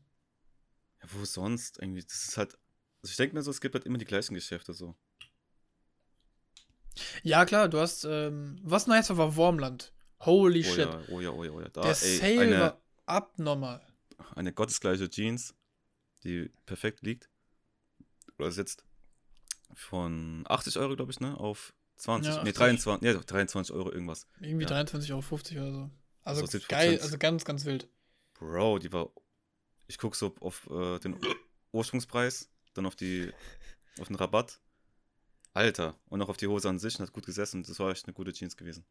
Ja, 1.03 1.09
wo 1.13 1.25
sonst? 1.25 1.79
Irgendwie, 1.81 2.03
das 2.03 2.29
ist 2.29 2.37
halt. 2.37 2.55
Also 3.03 3.11
ich 3.11 3.17
denke 3.17 3.35
mir 3.35 3.43
so, 3.43 3.51
es 3.51 3.61
gibt 3.61 3.75
halt 3.75 3.85
immer 3.87 3.99
die 3.99 4.05
gleichen 4.05 4.35
Geschäfte 4.35 4.75
so. 4.75 4.95
Ja, 7.23 7.45
klar, 7.45 7.69
du 7.69 7.79
hast, 7.81 8.05
ähm, 8.05 8.59
was 8.63 8.87
nice 8.87 9.09
war, 9.11 9.19
war 9.19 9.37
Wormland. 9.37 9.93
Holy 10.21 10.61
Oh 10.61 10.75
shit. 10.75 10.79
ja, 10.89 11.01
oh 11.09 11.21
ja, 11.21 11.31
oh 11.31 11.45
ja, 11.45 11.51
oh 11.51 11.61
ja. 11.61 11.69
Da, 11.71 11.81
Der 11.83 11.91
ey, 11.91 12.17
Sale 12.19 12.41
eine, 12.41 12.61
war 12.61 12.81
abnormal. 13.07 13.81
eine 14.35 14.53
gottesgleiche 14.53 15.09
Jeans, 15.09 15.55
die 16.25 16.51
perfekt 16.67 17.03
liegt. 17.03 17.31
Oder 18.39 18.49
ist 18.49 18.59
jetzt 18.59 18.85
von 19.75 20.45
80 20.49 20.79
Euro, 20.79 20.97
glaube 20.97 21.13
ich, 21.13 21.21
ne? 21.21 21.39
Auf 21.39 21.73
20. 21.97 22.29
Ja, 22.35 22.43
nee, 22.43 22.51
80. 22.51 22.57
23, 22.59 23.07
ja, 23.15 23.21
23 23.21 23.75
Euro 23.75 23.93
irgendwas. 23.93 24.27
Irgendwie 24.41 24.65
Ja. 24.65 24.71
23,50 24.81 25.57
Euro 25.59 25.69
oder 25.69 25.73
so. 25.73 25.91
Also 26.23 26.43
Also 26.43 26.59
70%. 26.59 26.69
geil, 26.69 26.99
also 27.01 27.19
ganz, 27.19 27.45
ganz 27.45 27.65
wild. 27.65 27.89
Bro, 28.35 28.79
die 28.79 28.93
war. 28.93 29.11
Ich 29.87 29.99
guck 29.99 30.15
so 30.17 30.35
auf 30.41 30.69
äh, 30.71 30.99
den 30.99 31.17
Ursprungspreis, 31.73 32.51
dann 32.75 32.87
auf 32.87 32.97
die. 32.97 33.33
auf 33.99 34.07
den 34.09 34.17
Rabatt. 34.17 34.61
Alter. 35.53 35.99
Und 36.09 36.23
auch 36.23 36.29
auf 36.29 36.37
die 36.37 36.47
Hose 36.47 36.69
an 36.69 36.79
sich 36.79 36.99
und 36.99 37.07
hat 37.07 37.13
gut 37.13 37.27
gesessen. 37.27 37.63
Das 37.63 37.79
war 37.79 37.91
echt 37.91 38.07
eine 38.07 38.15
gute 38.15 38.33
Jeans 38.33 38.57
gewesen. 38.57 38.85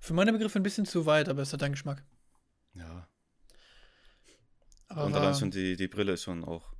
Für 0.00 0.14
meine 0.14 0.32
Begriffe 0.32 0.58
ein 0.58 0.62
bisschen 0.62 0.86
zu 0.86 1.04
weit, 1.06 1.28
aber 1.28 1.42
es 1.42 1.52
hat 1.52 1.62
deinen 1.62 1.72
Geschmack. 1.72 2.02
Ja. 2.74 3.08
Aber 4.88 5.04
und 5.04 5.12
war, 5.12 5.20
allein 5.20 5.34
schon 5.34 5.50
die, 5.50 5.76
die 5.76 5.88
Brille 5.88 6.16
schon 6.16 6.44
auch. 6.44 6.72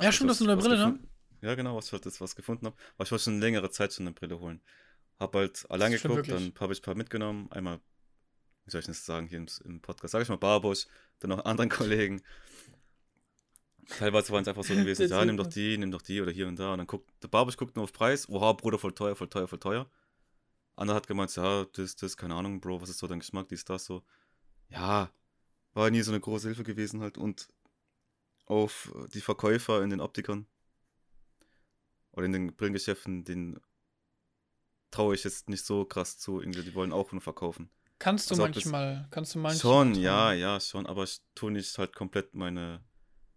ja, 0.00 0.12
stimmt, 0.12 0.30
das 0.30 0.40
ist 0.40 0.46
was- 0.46 0.52
eine 0.52 0.62
Brille, 0.62 0.78
ne? 0.92 0.98
Ja, 1.42 1.54
genau, 1.54 1.74
was 1.76 1.86
ich 1.86 1.92
halt 1.92 2.04
jetzt 2.04 2.20
was 2.20 2.36
gefunden 2.36 2.66
habe. 2.66 2.76
Aber 2.96 3.04
ich 3.04 3.10
wollte 3.10 3.24
schon 3.24 3.40
längere 3.40 3.70
Zeit 3.70 3.92
schon 3.94 4.06
eine 4.06 4.14
Brille 4.14 4.38
holen. 4.38 4.60
Hab 5.18 5.34
halt 5.34 5.68
allein 5.70 5.90
geguckt, 5.92 6.28
dann 6.28 6.52
habe 6.60 6.72
ich 6.72 6.80
ein 6.80 6.82
paar 6.82 6.94
mitgenommen. 6.94 7.50
Einmal, 7.50 7.80
wie 8.64 8.70
soll 8.70 8.80
ich 8.80 8.86
das 8.86 9.04
sagen 9.04 9.26
hier 9.26 9.38
im, 9.38 9.46
im 9.64 9.80
Podcast? 9.80 10.12
Sag 10.12 10.22
ich 10.22 10.28
mal 10.28 10.36
Barbusch, 10.36 10.86
dann 11.18 11.30
noch 11.30 11.44
anderen 11.44 11.70
Kollegen. 11.70 12.22
Teilweise 13.98 14.32
waren 14.32 14.42
es 14.42 14.48
einfach 14.48 14.64
so 14.64 14.74
gewesen, 14.74 15.08
ja, 15.08 15.24
nimm 15.24 15.36
doch 15.36 15.46
die, 15.46 15.76
nimm 15.76 15.90
doch 15.90 16.02
die 16.02 16.20
oder 16.20 16.30
hier 16.32 16.48
und 16.48 16.58
da. 16.58 16.72
Und 16.72 16.78
dann 16.78 16.86
guckt, 16.86 17.10
der 17.22 17.28
Barbusch 17.28 17.56
guckt 17.56 17.76
nur 17.76 17.84
auf 17.84 17.92
Preis. 17.92 18.28
Oha, 18.28 18.52
Bruder, 18.52 18.78
voll 18.78 18.92
teuer, 18.94 19.16
voll 19.16 19.28
teuer, 19.28 19.48
voll 19.48 19.58
teuer. 19.58 19.90
Anderer 20.76 20.96
hat 20.96 21.06
gemeint, 21.06 21.34
ja, 21.36 21.64
das, 21.64 21.96
das, 21.96 22.16
keine 22.16 22.34
Ahnung, 22.34 22.60
Bro, 22.60 22.80
was 22.80 22.88
ist 22.88 22.98
so 22.98 23.06
dein 23.06 23.18
Geschmack, 23.20 23.48
dies, 23.48 23.64
das, 23.64 23.84
so. 23.84 24.02
Ja, 24.68 25.10
war 25.74 25.90
nie 25.90 26.00
so 26.02 26.12
eine 26.12 26.20
große 26.20 26.48
Hilfe 26.48 26.64
gewesen 26.64 27.00
halt. 27.00 27.18
Und 27.18 27.48
auf 28.46 28.90
die 29.12 29.20
Verkäufer 29.20 29.82
in 29.82 29.90
den 29.90 30.00
Optikern 30.00 30.46
oder 32.12 32.26
in 32.26 32.32
den 32.32 32.56
Brillengeschäften, 32.56 33.24
den 33.24 33.60
traue 34.90 35.14
ich 35.14 35.24
jetzt 35.24 35.48
nicht 35.48 35.64
so 35.64 35.84
krass 35.84 36.18
zu. 36.18 36.40
Irgendwie, 36.40 36.62
die 36.62 36.74
wollen 36.74 36.92
auch 36.92 37.12
nur 37.12 37.20
verkaufen. 37.20 37.70
Kannst 37.98 38.30
du 38.30 38.34
Also 38.34 38.42
manchmal, 38.42 39.06
kannst 39.10 39.34
du 39.34 39.38
manchmal. 39.40 39.60
schon, 39.60 39.94
ja, 39.94 40.32
ja, 40.32 40.58
schon, 40.58 40.86
aber 40.86 41.04
ich 41.04 41.20
tue 41.34 41.50
nicht 41.52 41.76
halt 41.78 41.94
komplett 41.94 42.34
meine, 42.34 42.82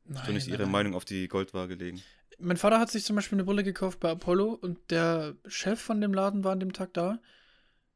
Nein, 0.05 0.33
nicht 0.33 0.48
nein, 0.48 0.53
ihre 0.53 0.63
nein. 0.63 0.72
Meinung 0.72 0.95
auf 0.95 1.05
die 1.05 1.27
Goldwaage 1.27 1.75
legen. 1.75 2.01
Mein 2.39 2.57
Vater 2.57 2.79
hat 2.79 2.91
sich 2.91 3.05
zum 3.05 3.15
Beispiel 3.15 3.38
eine 3.38 3.45
Brille 3.45 3.63
gekauft 3.63 4.00
bei 4.00 4.10
Apollo 4.10 4.57
und 4.62 4.79
der 4.91 5.36
Chef 5.48 5.79
von 5.79 6.01
dem 6.01 6.13
Laden 6.13 6.43
war 6.43 6.51
an 6.51 6.60
dem 6.60 6.74
Tag 6.74 6.93
da, 6.93 7.19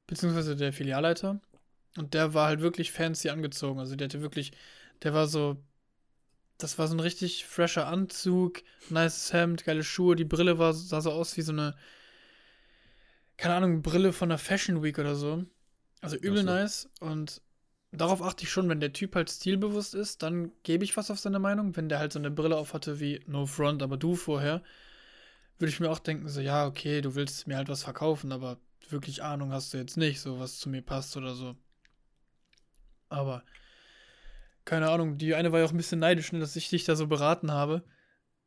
beziehungsweise 0.06 0.56
der 0.56 0.74
Filialleiter. 0.74 1.42
Und 1.98 2.14
der 2.14 2.34
war 2.34 2.48
halt 2.48 2.62
wirklich 2.62 2.92
fancy 2.92 3.30
angezogen. 3.30 3.80
Also 3.80 3.96
der 3.96 4.06
hatte 4.06 4.22
wirklich, 4.22 4.52
der 5.04 5.14
war 5.14 5.28
so, 5.28 5.58
das 6.58 6.78
war 6.78 6.88
so 6.88 6.96
ein 6.96 7.00
richtig 7.00 7.46
fresher 7.46 7.88
Anzug, 7.88 8.62
nice 8.90 9.34
Hemd, 9.34 9.66
geile 9.66 9.84
Schuhe. 9.84 10.16
Die 10.16 10.26
Brille 10.26 10.60
war, 10.60 10.74
sah 10.74 11.02
so 11.02 11.12
aus 11.12 11.36
wie 11.38 11.42
so 11.42 11.52
eine, 11.52 11.76
keine 13.38 13.56
Ahnung, 13.56 13.82
Brille 13.82 14.14
von 14.14 14.30
einer 14.32 14.38
Fashion 14.38 14.84
Week 14.84 15.00
oder 15.00 15.16
so. 15.16 15.46
Also 16.02 16.16
übel 16.16 16.40
so. 16.40 16.46
nice. 16.46 16.90
Und 17.00 17.42
darauf 18.02 18.22
achte 18.22 18.44
ich 18.44 18.50
schon, 18.52 18.70
wenn 18.70 18.80
der 18.80 18.94
Typ 18.94 19.16
halt 19.16 19.30
stilbewusst 19.30 19.94
ist, 19.96 20.24
dann 20.24 20.52
gebe 20.64 20.84
ich 20.84 20.96
was 20.98 21.12
auf 21.12 21.20
seine 21.20 21.40
Meinung. 21.40 21.76
Wenn 21.76 21.90
der 21.90 22.00
halt 22.00 22.14
so 22.14 22.20
eine 22.20 22.32
Brille 22.32 22.58
auf 22.58 22.74
hatte 22.74 23.00
wie 23.00 23.22
No 23.28 23.46
Front, 23.46 23.82
aber 23.84 23.98
du 23.98 24.16
vorher, 24.16 24.62
würde 25.60 25.70
ich 25.70 25.80
mir 25.80 25.90
auch 25.90 26.00
denken, 26.00 26.28
so, 26.30 26.40
ja, 26.42 26.66
okay, 26.68 27.02
du 27.02 27.16
willst 27.16 27.48
mir 27.48 27.58
halt 27.58 27.70
was 27.70 27.84
verkaufen, 27.84 28.32
aber 28.32 28.60
wirklich 28.90 29.24
Ahnung 29.24 29.52
hast 29.52 29.74
du 29.74 29.78
jetzt 29.78 29.98
nicht, 29.98 30.20
so 30.22 30.40
was 30.40 30.58
zu 30.60 30.70
mir 30.70 30.82
passt 30.82 31.18
oder 31.18 31.34
so. 31.36 31.56
Aber, 33.10 33.44
keine 34.66 34.90
Ahnung, 34.90 35.18
die 35.18 35.34
eine 35.36 35.52
war 35.52 35.60
ja 35.60 35.66
auch 35.66 35.72
ein 35.72 35.78
bisschen 35.78 36.00
neidisch, 36.00 36.32
ne, 36.32 36.40
dass 36.40 36.56
ich 36.56 36.70
dich 36.70 36.84
da 36.86 36.96
so 36.96 37.08
beraten 37.08 37.52
habe. 37.52 37.84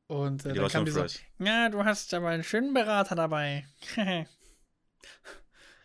Und 0.07 0.45
äh, 0.45 0.53
Die 0.53 0.59
dann 0.59 0.69
kam 0.69 0.85
die 0.85 0.91
so, 0.91 1.05
ja, 1.39 1.69
du 1.69 1.85
hast 1.85 2.13
aber 2.15 2.29
einen 2.29 2.45
schönen 2.45 2.75
Berater 2.75 3.15
dabei. 3.15 3.67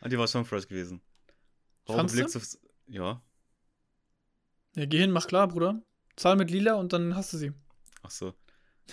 Ah, 0.01 0.09
die 0.09 0.17
war 0.19 0.27
schon 0.27 0.45
fresh 0.45 0.67
gewesen. 0.67 1.01
Warum 1.85 2.07
du? 2.07 2.13
blickst 2.13 2.35
aufs- 2.37 2.59
Ja, 2.85 3.21
ja, 4.75 4.85
geh 4.85 4.99
hin, 4.99 5.11
mach 5.11 5.27
klar, 5.27 5.47
Bruder. 5.47 5.81
Zahl 6.15 6.35
mit 6.35 6.51
Lila 6.51 6.75
und 6.75 6.93
dann 6.93 7.15
hast 7.15 7.33
du 7.33 7.37
sie. 7.37 7.53
ach 8.03 8.11
so. 8.11 8.33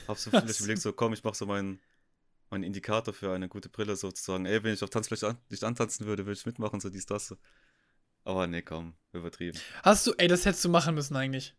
Hab 0.08 0.18
so 0.18 0.30
vielleicht 0.30 0.60
überlegt, 0.60 0.82
so 0.82 0.92
komm, 0.92 1.12
ich 1.12 1.22
mach 1.22 1.34
so 1.34 1.46
meinen 1.46 1.80
meinen 2.52 2.64
Indikator 2.64 3.14
für 3.14 3.32
eine 3.32 3.48
gute 3.48 3.68
Brille 3.68 3.96
sozusagen. 3.96 4.44
Ey, 4.46 4.62
wenn 4.62 4.74
ich 4.74 4.82
auf 4.82 4.90
Tanzfläche 4.90 5.28
an, 5.28 5.38
nicht 5.48 5.64
antanzen 5.64 6.06
würde, 6.06 6.26
würde 6.26 6.38
ich 6.38 6.46
mitmachen, 6.46 6.80
so 6.80 6.90
dies, 6.90 7.06
das. 7.06 7.28
so. 7.28 7.36
Aber 8.24 8.46
nee, 8.46 8.62
komm, 8.62 8.94
übertrieben. 9.12 9.58
Hast 9.82 10.06
du, 10.06 10.12
ey, 10.18 10.28
das 10.28 10.44
hättest 10.44 10.64
du 10.64 10.68
machen 10.68 10.94
müssen 10.94 11.16
eigentlich. 11.16 11.56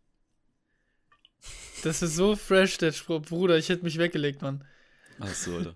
Das 1.84 2.01
ist 2.01 2.15
so 2.15 2.36
fresh, 2.36 2.77
der 2.77 2.94
Spruch. 2.94 3.22
Bruder, 3.24 3.58
ich 3.58 3.68
hätte 3.68 3.84
mich 3.84 3.98
weggelegt, 3.98 4.42
Mann. 4.42 4.63
Ach 5.20 5.34
so, 5.34 5.56
Alter. 5.58 5.75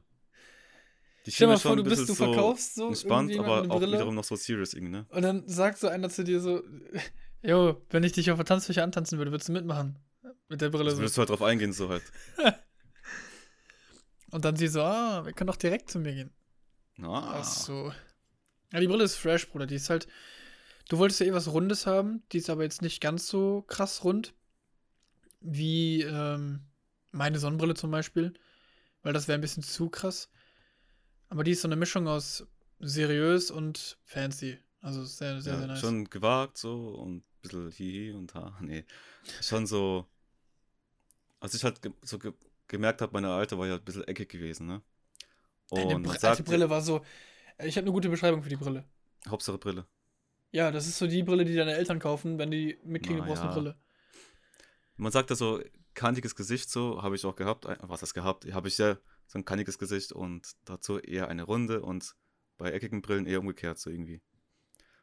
Die 1.25 1.31
Stell 1.31 1.47
dir 1.47 1.53
mal 1.53 1.59
vor, 1.59 1.75
du 1.75 1.83
bist, 1.83 2.07
du 2.07 2.15
verkaufst 2.15 2.75
so 2.75 2.87
entspannt, 2.87 3.37
aber 3.37 3.69
auch 3.69 3.81
wiederum 3.81 4.15
noch 4.15 4.23
so 4.23 4.37
serious 4.37 4.73
irgendwie, 4.73 4.93
ne? 4.93 5.05
und 5.09 5.21
dann 5.23 5.45
sagt 5.45 5.77
so 5.77 5.89
einer 5.89 6.09
zu 6.09 6.23
dir 6.23 6.39
so, 6.39 6.63
jo, 7.47 7.81
wenn 7.89 8.03
ich 8.03 8.11
dich 8.11 8.29
auf 8.31 8.37
der 8.37 8.45
Tanzfläche 8.45 8.83
antanzen 8.83 9.17
würde, 9.17 9.31
würdest 9.31 9.49
du 9.49 9.53
mitmachen? 9.53 9.97
Mit 10.49 10.61
der 10.61 10.69
Brille 10.69 10.85
Also 10.85 10.97
so. 10.97 11.01
würdest 11.01 11.17
du 11.17 11.19
halt 11.19 11.29
drauf 11.29 11.41
eingehen, 11.41 11.73
so 11.73 11.89
halt. 11.89 12.03
Und 14.31 14.43
dann 14.45 14.55
sie 14.55 14.67
so, 14.67 14.81
ah, 14.81 15.25
wir 15.25 15.33
können 15.33 15.47
doch 15.47 15.55
direkt 15.55 15.89
zu 15.89 15.99
mir 15.99 16.13
gehen. 16.13 16.31
Ah, 17.01 17.39
Ach 17.39 17.43
so. 17.43 17.93
Ja, 18.73 18.79
die 18.79 18.87
Brille 18.87 19.03
ist 19.03 19.15
fresh, 19.15 19.47
Bruder. 19.49 19.65
Die 19.65 19.75
ist 19.75 19.89
halt. 19.89 20.07
Du 20.89 20.97
wolltest 20.97 21.19
ja 21.19 21.25
eh 21.25 21.33
was 21.33 21.47
Rundes 21.51 21.85
haben. 21.85 22.23
Die 22.31 22.37
ist 22.37 22.49
aber 22.49 22.63
jetzt 22.63 22.81
nicht 22.81 23.01
ganz 23.01 23.27
so 23.27 23.61
krass 23.67 24.03
rund. 24.03 24.33
Wie 25.39 26.01
ähm, 26.01 26.61
meine 27.11 27.39
Sonnenbrille 27.39 27.75
zum 27.75 27.91
Beispiel. 27.91 28.33
Weil 29.03 29.13
das 29.13 29.27
wäre 29.27 29.37
ein 29.37 29.41
bisschen 29.41 29.63
zu 29.63 29.89
krass. 29.89 30.29
Aber 31.29 31.43
die 31.43 31.51
ist 31.51 31.61
so 31.61 31.67
eine 31.67 31.75
Mischung 31.75 32.07
aus 32.07 32.45
seriös 32.79 33.51
und 33.51 33.97
fancy. 34.05 34.59
Also 34.81 35.03
sehr, 35.03 35.41
sehr, 35.41 35.53
ja, 35.53 35.59
sehr 35.59 35.67
nice. 35.67 35.79
Schon 35.79 36.09
gewagt 36.09 36.57
so 36.57 36.89
und 36.95 37.17
ein 37.17 37.23
bisschen 37.41 37.71
hihi 37.71 38.11
und 38.11 38.33
ha. 38.35 38.57
Nee. 38.61 38.85
Schon 39.41 39.65
so. 39.65 40.05
Als 41.39 41.53
ich 41.53 41.63
halt 41.63 41.81
ge 41.81 41.91
so 42.01 42.19
ge 42.19 42.33
gemerkt 42.67 43.01
habe, 43.01 43.13
meine 43.13 43.31
alte 43.31 43.57
war 43.57 43.67
ja 43.67 43.75
ein 43.75 43.83
bisschen 43.83 44.03
eckig 44.07 44.29
gewesen, 44.29 44.67
ne? 44.67 44.81
Deine 45.69 45.83
Und 45.83 45.89
Br 45.89 45.99
man 45.99 46.09
alte 46.11 46.21
sagt, 46.21 46.45
Brille 46.45 46.69
war 46.69 46.81
so. 46.81 47.01
Ich 47.63 47.75
habe 47.77 47.85
eine 47.85 47.91
gute 47.91 48.09
Beschreibung 48.09 48.43
für 48.43 48.49
die 48.49 48.55
Brille. 48.55 48.85
Hauptsache 49.27 49.57
Brille. 49.57 49.85
Ja, 50.51 50.71
das 50.71 50.87
ist 50.87 50.97
so 50.97 51.07
die 51.07 51.23
Brille, 51.23 51.45
die 51.45 51.55
deine 51.55 51.73
Eltern 51.73 51.99
kaufen, 51.99 52.37
wenn 52.37 52.51
die 52.51 52.77
mitkriegen, 52.83 53.17
du 53.17 53.25
brauchst 53.25 53.41
eine 53.41 53.51
ja. 53.51 53.55
Brille. 53.55 53.75
Man 54.95 55.11
sagt 55.11 55.29
ja 55.29 55.35
so, 55.35 55.61
kantiges 55.93 56.35
Gesicht 56.35 56.69
so, 56.69 57.01
habe 57.01 57.15
ich 57.15 57.25
auch 57.25 57.35
gehabt. 57.35 57.65
Äh, 57.65 57.77
Was 57.81 57.99
das 57.99 58.13
gehabt? 58.13 58.51
Habe 58.53 58.67
ich 58.67 58.77
ja 58.77 58.97
so 59.27 59.39
ein 59.39 59.45
kantiges 59.45 59.77
Gesicht 59.77 60.13
und 60.13 60.55
dazu 60.63 60.99
eher 60.99 61.27
eine 61.27 61.43
Runde 61.43 61.81
und 61.81 62.15
bei 62.57 62.71
eckigen 62.71 63.01
Brillen 63.01 63.25
eher 63.25 63.39
umgekehrt 63.39 63.77
so 63.77 63.89
irgendwie. 63.89 64.21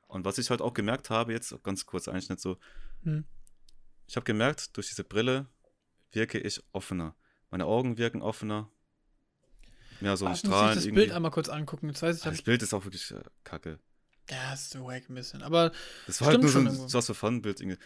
Und 0.07 0.25
was 0.25 0.39
ich 0.39 0.51
halt 0.51 0.61
auch 0.63 0.75
gemerkt 0.75 1.11
habe, 1.11 1.33
jetzt 1.33 1.55
ganz 1.63 1.87
kurz 1.87 2.09
Einschnitt 2.09 2.41
so, 2.41 2.59
Hm. 3.03 3.25
ich 4.07 4.17
habe 4.17 4.25
gemerkt, 4.25 4.77
durch 4.77 4.89
diese 4.89 5.05
Brille 5.05 5.47
wirke 6.13 6.39
ich 6.39 6.63
offener. 6.73 7.15
Meine 7.51 7.67
Augen 7.67 7.99
wirken 7.99 8.23
offener. 8.23 8.71
Mehr 10.01 10.17
so 10.17 10.25
ein 10.27 10.31
muss 10.33 10.43
ich 10.43 10.49
Strahlen 10.49 10.75
das 10.75 10.85
irgendwie. 10.85 11.03
Bild 11.03 11.13
einmal 11.13 11.31
kurz 11.31 11.49
angucken. 11.49 11.89
Jetzt 11.89 12.03
weiß 12.03 12.17
ich, 12.19 12.23
das 12.23 12.43
Bild 12.43 12.63
ist 12.63 12.75
auch 12.75 12.85
wirklich 12.85 13.11
äh, 13.13 13.23
kacke. 13.45 13.79
Ja, 14.31 14.55
ist 14.55 14.71
so 14.71 14.85
wack 14.87 15.09
ein 15.09 15.15
bisschen. 15.15 15.43
Aber 15.43 15.71
Das 16.07 16.21
war 16.21 16.29
halt 16.29 16.41
nur 16.41 16.49
so 16.51 16.59
schon 16.59 16.67
ein 16.69 16.75
irgendwo. 16.75 17.15
Fun-Bild. 17.15 17.61
irgendwie. 17.61 17.79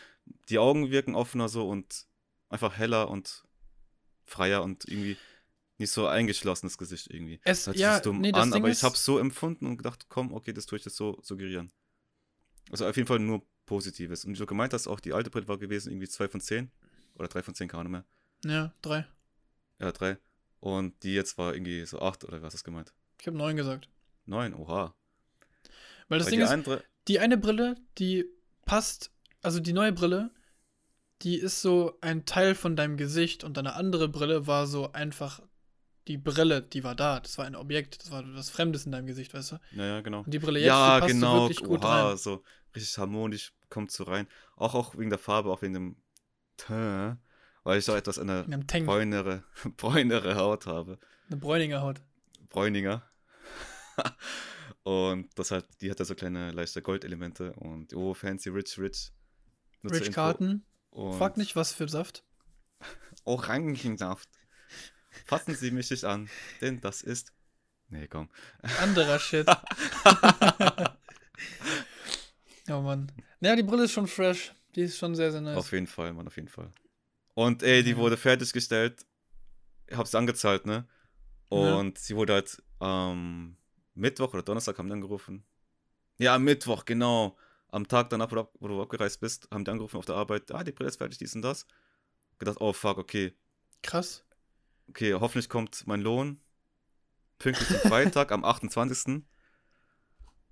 Die 0.48 0.58
Augen 0.58 0.90
wirken 0.90 1.14
offener 1.14 1.48
so 1.48 1.68
und 1.68 2.06
einfach 2.48 2.76
heller 2.76 3.10
und 3.10 3.44
freier 4.24 4.62
und 4.62 4.84
irgendwie 4.88 5.16
nicht 5.78 5.90
so 5.90 6.06
eingeschlossenes 6.06 6.78
Gesicht 6.78 7.08
irgendwie. 7.10 7.40
es, 7.44 7.66
Hört 7.66 7.76
sich 7.76 7.82
ja, 7.82 7.94
das 7.94 8.02
dumm 8.02 8.20
nee, 8.20 8.32
an, 8.32 8.52
aber 8.52 8.68
ist, 8.68 8.78
ich 8.78 8.84
habe 8.84 8.96
so 8.96 9.18
empfunden 9.18 9.66
und 9.66 9.76
gedacht, 9.76 10.06
komm, 10.08 10.32
okay, 10.32 10.52
das 10.52 10.66
tue 10.66 10.78
ich 10.78 10.84
jetzt 10.84 10.96
so 10.96 11.18
suggerieren. 11.22 11.72
Also 12.70 12.86
auf 12.86 12.96
jeden 12.96 13.08
Fall 13.08 13.18
nur 13.18 13.46
Positives. 13.66 14.24
Und 14.24 14.34
wie 14.34 14.38
du 14.38 14.46
gemeint 14.46 14.72
hast, 14.72 14.86
auch 14.88 15.00
die 15.00 15.12
alte 15.12 15.30
Brille 15.30 15.48
war 15.48 15.58
gewesen, 15.58 15.90
irgendwie 15.90 16.08
2 16.08 16.28
von 16.28 16.40
10 16.40 16.70
oder 17.14 17.28
3 17.28 17.42
von 17.42 17.54
10, 17.54 17.68
keine 17.68 17.80
Ahnung 17.80 17.92
mehr. 17.92 18.04
Ja, 18.44 18.74
drei. 18.82 19.06
Ja, 19.78 19.92
3. 19.92 20.18
Und 20.60 21.02
die 21.02 21.14
jetzt 21.14 21.38
war 21.38 21.54
irgendwie 21.54 21.84
so 21.86 22.00
8 22.00 22.24
oder 22.24 22.42
was 22.42 22.54
hast 22.54 22.66
du 22.66 22.70
gemeint? 22.70 22.92
Ich 23.20 23.26
habe 23.26 23.36
neun 23.36 23.56
gesagt. 23.56 23.88
9, 24.26 24.54
oha. 24.54 24.94
Weil 26.08 26.18
das 26.18 26.26
Weil 26.26 26.30
Ding 26.30 26.40
die 26.40 26.44
ist, 26.44 26.50
andere, 26.50 26.84
die 27.08 27.18
eine 27.18 27.38
Brille, 27.38 27.76
die 27.98 28.26
passt, 28.64 29.12
also 29.42 29.60
die 29.60 29.72
neue 29.72 29.92
Brille, 29.92 30.30
die 31.22 31.36
ist 31.36 31.62
so 31.62 31.98
ein 32.00 32.26
Teil 32.26 32.54
von 32.54 32.76
deinem 32.76 32.96
Gesicht 32.96 33.44
und 33.44 33.56
deine 33.56 33.74
andere 33.74 34.08
Brille 34.08 34.46
war 34.46 34.66
so 34.66 34.92
einfach 34.92 35.42
die 36.08 36.16
Brille, 36.18 36.62
die 36.62 36.82
war 36.82 36.94
da. 36.94 37.20
Das 37.20 37.38
war 37.38 37.44
ein 37.44 37.54
Objekt, 37.54 38.02
das 38.02 38.10
war 38.10 38.24
was 38.34 38.50
Fremdes 38.50 38.86
in 38.86 38.92
deinem 38.92 39.06
Gesicht, 39.06 39.34
weißt 39.34 39.52
du? 39.52 39.60
naja, 39.72 40.00
genau. 40.00 40.20
Und 40.20 40.32
die 40.32 40.38
Brille 40.38 40.58
jetzt, 40.58 40.66
die 40.66 40.68
Ja, 40.68 40.98
passt 41.00 41.12
so 41.12 41.14
genau, 41.14 41.42
wirklich 41.42 41.62
gut 41.62 41.84
oha, 41.84 42.08
rein. 42.08 42.16
so 42.16 42.42
richtig 42.74 42.98
harmonisch, 42.98 43.52
kommt 43.68 43.92
so 43.92 44.04
rein. 44.04 44.26
Auch, 44.56 44.74
auch 44.74 44.96
wegen 44.96 45.10
der 45.10 45.18
Farbe, 45.18 45.50
auch 45.50 45.62
wegen 45.62 45.74
dem 45.74 45.96
Teint, 46.56 47.18
weil 47.62 47.78
ich 47.78 47.90
auch 47.90 47.94
etwas 47.96 48.18
eine 48.18 48.44
bräunere, 48.44 49.44
bräunere 49.76 50.36
Haut 50.36 50.66
habe. 50.66 50.98
Eine 51.28 51.36
Bräuninger 51.36 51.82
Haut. 51.82 52.00
Bräuninger. 52.48 53.02
und 54.82 55.28
das 55.38 55.50
halt, 55.50 55.66
die 55.80 55.90
hat 55.90 55.98
ja 55.98 56.04
so 56.04 56.14
kleine 56.14 56.50
leichte 56.52 56.82
Goldelemente 56.82 57.52
und 57.52 57.94
oh, 57.94 58.14
fancy, 58.14 58.48
rich, 58.48 58.78
rich. 58.78 59.12
Nur 59.82 59.92
zur 59.92 60.06
Rich. 60.06 60.60
Und 60.90 61.18
Frag 61.18 61.36
nicht, 61.36 61.54
was 61.54 61.72
für 61.72 61.88
Saft. 61.88 62.24
Orangensaft. 63.24 64.28
Fassen 65.26 65.54
Sie 65.54 65.70
mich 65.70 65.90
nicht 65.90 66.04
an, 66.04 66.28
denn 66.60 66.80
das 66.80 67.02
ist. 67.02 67.32
Nee, 67.90 68.06
komm. 68.08 68.28
Anderer 68.80 69.18
Shit. 69.18 69.46
oh 72.70 72.80
Mann. 72.80 73.10
Naja, 73.40 73.56
die 73.56 73.62
Brille 73.62 73.84
ist 73.84 73.92
schon 73.92 74.06
fresh. 74.06 74.52
Die 74.74 74.82
ist 74.82 74.98
schon 74.98 75.14
sehr, 75.14 75.32
sehr 75.32 75.40
nice. 75.40 75.56
Auf 75.56 75.72
jeden 75.72 75.86
Fall, 75.86 76.12
Mann, 76.12 76.26
auf 76.26 76.36
jeden 76.36 76.48
Fall. 76.48 76.70
Und 77.34 77.62
ey, 77.62 77.82
die 77.82 77.90
Ja. 77.92 77.96
wurde 77.96 78.16
fertiggestellt. 78.16 79.06
Ich 79.86 79.96
hab's 79.96 80.14
angezahlt, 80.14 80.66
ne? 80.66 80.86
Ja. 81.50 81.76
Und 81.76 81.96
sie 81.98 82.14
wurde 82.14 82.34
halt 82.34 82.62
am 82.78 83.56
Mittwoch 83.94 84.34
oder 84.34 84.42
Donnerstag 84.42 84.76
haben 84.78 84.88
die 84.88 84.92
angerufen. 84.92 85.44
Ja, 86.18 86.34
am 86.34 86.44
Mittwoch, 86.44 86.84
genau. 86.84 87.36
Am 87.70 87.86
Tag 87.88 88.10
danach, 88.10 88.30
wo 88.30 88.34
du, 88.34 88.40
ab- 88.42 88.52
wo 88.60 88.68
du 88.68 88.82
abgereist 88.82 89.20
bist, 89.20 89.48
haben 89.50 89.64
die 89.64 89.70
angerufen 89.70 89.96
auf 89.96 90.04
der 90.04 90.16
Arbeit. 90.16 90.50
Ah, 90.52 90.62
die 90.64 90.72
Brille 90.72 90.88
ist 90.88 90.96
fertig, 90.98 91.18
dies 91.18 91.34
und 91.34 91.42
das. 91.42 91.66
Gedacht, 92.38 92.58
oh 92.60 92.72
fuck, 92.72 92.98
okay. 92.98 93.34
Krass. 93.82 94.24
Okay, 94.88 95.14
hoffentlich 95.14 95.48
kommt 95.48 95.86
mein 95.86 96.00
Lohn. 96.00 96.40
Pünktlich 97.38 97.68
zum 97.68 97.90
Freitag 97.90 98.32
am 98.32 98.44
28. 98.44 99.22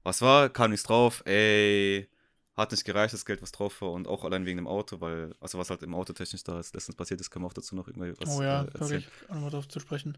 Was 0.02 0.22
war? 0.22 0.48
Kam 0.50 0.70
nichts 0.70 0.86
drauf. 0.86 1.22
Ey, 1.26 2.08
hat 2.56 2.70
nicht 2.70 2.84
gereicht, 2.84 3.12
das 3.12 3.24
Geld, 3.24 3.42
was 3.42 3.52
drauf 3.52 3.80
war. 3.80 3.92
Und 3.92 4.08
auch 4.08 4.24
allein 4.24 4.46
wegen 4.46 4.56
dem 4.56 4.66
Auto, 4.66 5.00
weil, 5.00 5.34
also 5.40 5.58
was 5.58 5.70
halt 5.70 5.82
im 5.82 5.94
Auto 5.94 6.12
technisch 6.12 6.44
da 6.44 6.58
ist, 6.58 6.74
letztens 6.74 6.96
passiert 6.96 7.20
ist, 7.20 7.30
kann 7.30 7.42
man 7.42 7.50
auch 7.50 7.54
dazu 7.54 7.74
noch 7.74 7.88
irgendwie 7.88 8.14
was 8.18 8.36
oh 8.36 8.42
ja, 8.42 8.62
äh, 8.62 8.78
erzählen. 8.78 9.04
Auch 9.28 9.34
nochmal 9.34 9.50
drauf 9.50 9.68
zu 9.68 9.80
sprechen. 9.80 10.16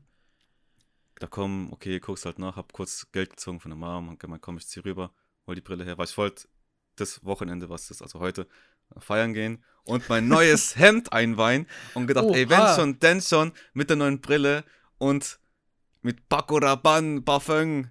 Da 1.19 1.27
komm, 1.27 1.73
okay, 1.73 1.99
guckst 1.99 2.27
halt 2.27 2.39
nach, 2.39 2.57
hab 2.57 2.73
kurz 2.73 3.11
Geld 3.11 3.31
gezogen 3.31 3.59
von 3.59 3.71
der 3.71 3.79
Mom 3.79 4.09
und 4.09 4.21
gemeint, 4.21 4.43
komm, 4.43 4.57
ich 4.59 4.69
zieh 4.69 4.81
rüber, 4.81 5.13
hol 5.47 5.57
die 5.57 5.61
Brille 5.61 5.85
her, 5.85 5.99
weil 5.99 6.07
ich 6.07 6.17
wollte 6.17 6.49
das 6.95 7.25
Wochenende, 7.25 7.69
was 7.69 7.91
ist, 7.91 8.03
also 8.03 8.21
heute, 8.21 8.47
feiern 8.99 9.35
gehen 9.35 9.65
und 9.85 10.09
mein 10.09 10.29
neues 10.29 10.77
Hemd 10.77 11.13
einweihen 11.13 11.67
und 11.95 12.07
gedacht, 12.07 12.27
ey, 12.33 12.49
wenn 12.49 12.67
schon, 12.75 12.99
denn 13.01 13.21
schon, 13.21 13.53
mit 13.73 13.89
der 13.91 13.97
neuen 13.97 14.21
Brille 14.21 14.65
und 14.99 15.39
mit 16.03 16.29
Paco 16.29 16.59
Rabanne, 16.59 17.23
Parfum 17.23 17.91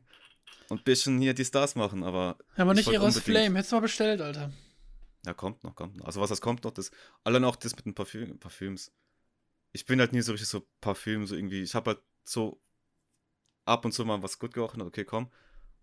und 0.70 0.84
bisschen 0.84 1.20
hier 1.20 1.34
die 1.34 1.46
Stars 1.46 1.76
machen, 1.76 2.04
aber 2.04 2.38
Ja, 2.56 2.64
aber 2.64 2.74
Ich 2.74 2.86
nicht 2.86 2.94
Eros 2.94 3.20
Flame. 3.20 3.56
Hättest 3.58 3.72
du 3.72 3.76
mal 3.78 3.82
bestellt, 3.82 4.22
Alter. 4.22 4.52
ja, 5.26 5.34
kommt 5.34 5.64
noch, 5.64 5.76
kommt 5.76 5.98
noch. 5.98 6.06
Also 6.06 6.22
was 6.22 6.30
das 6.30 6.42
kommt 6.42 6.64
noch, 6.64 6.72
das, 6.72 6.92
allein 7.24 7.44
auch 7.44 7.56
das 7.56 7.76
mit 7.76 7.86
den 7.86 7.96
Parfüm, 7.96 8.40
Parfüms. 8.40 8.92
Ich 9.72 9.86
bin 9.86 10.00
halt 10.00 10.14
nie 10.14 10.22
so 10.22 10.32
richtig 10.32 10.50
so 10.50 10.68
Parfüm, 10.82 11.26
so 11.26 11.36
irgendwie, 11.36 11.62
ich 11.62 11.76
habe 11.76 11.92
halt 11.92 12.02
so 12.24 12.62
ab 13.66 13.86
und 13.86 13.92
zu 13.92 14.06
mal 14.06 14.22
was 14.24 14.40
gut 14.40 14.54
gerochen, 14.54 14.82
okay, 14.82 15.06
komm. 15.06 15.30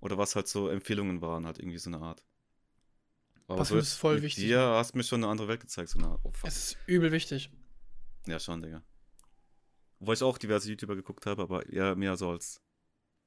Oder 0.01 0.19
was 0.19 0.37
halt 0.37 0.49
so 0.49 0.69
Empfehlungen 0.69 1.21
waren, 1.23 1.47
halt 1.47 1.59
irgendwie 1.59 1.79
so 1.79 1.91
eine 1.91 2.01
Art. 2.01 2.23
Aber 3.47 3.59
Parfüm 3.59 3.79
ist 3.79 3.95
voll 3.95 4.23
wichtig. 4.23 4.45
Dir 4.45 4.61
hast 4.61 4.95
mir 4.95 5.03
schon 5.03 5.23
eine 5.23 5.31
andere 5.31 5.49
Welt 5.49 5.61
gezeigt, 5.61 5.91
so 5.91 5.99
eine 5.99 6.09
Art. 6.09 6.21
Fuck. 6.23 6.35
Es 6.45 6.57
ist 6.57 6.79
übel 6.87 7.13
wichtig. 7.13 7.51
Ja, 8.27 8.39
schon, 8.41 8.63
Digga. 8.63 8.83
Wo 10.01 10.13
ich 10.13 10.23
auch 10.23 10.39
diverse 10.39 10.71
YouTuber 10.71 10.97
geguckt 10.97 11.27
habe, 11.27 11.43
aber 11.43 11.69
eher 11.69 11.95
mehr 11.95 12.17
so 12.17 12.31
als 12.31 12.61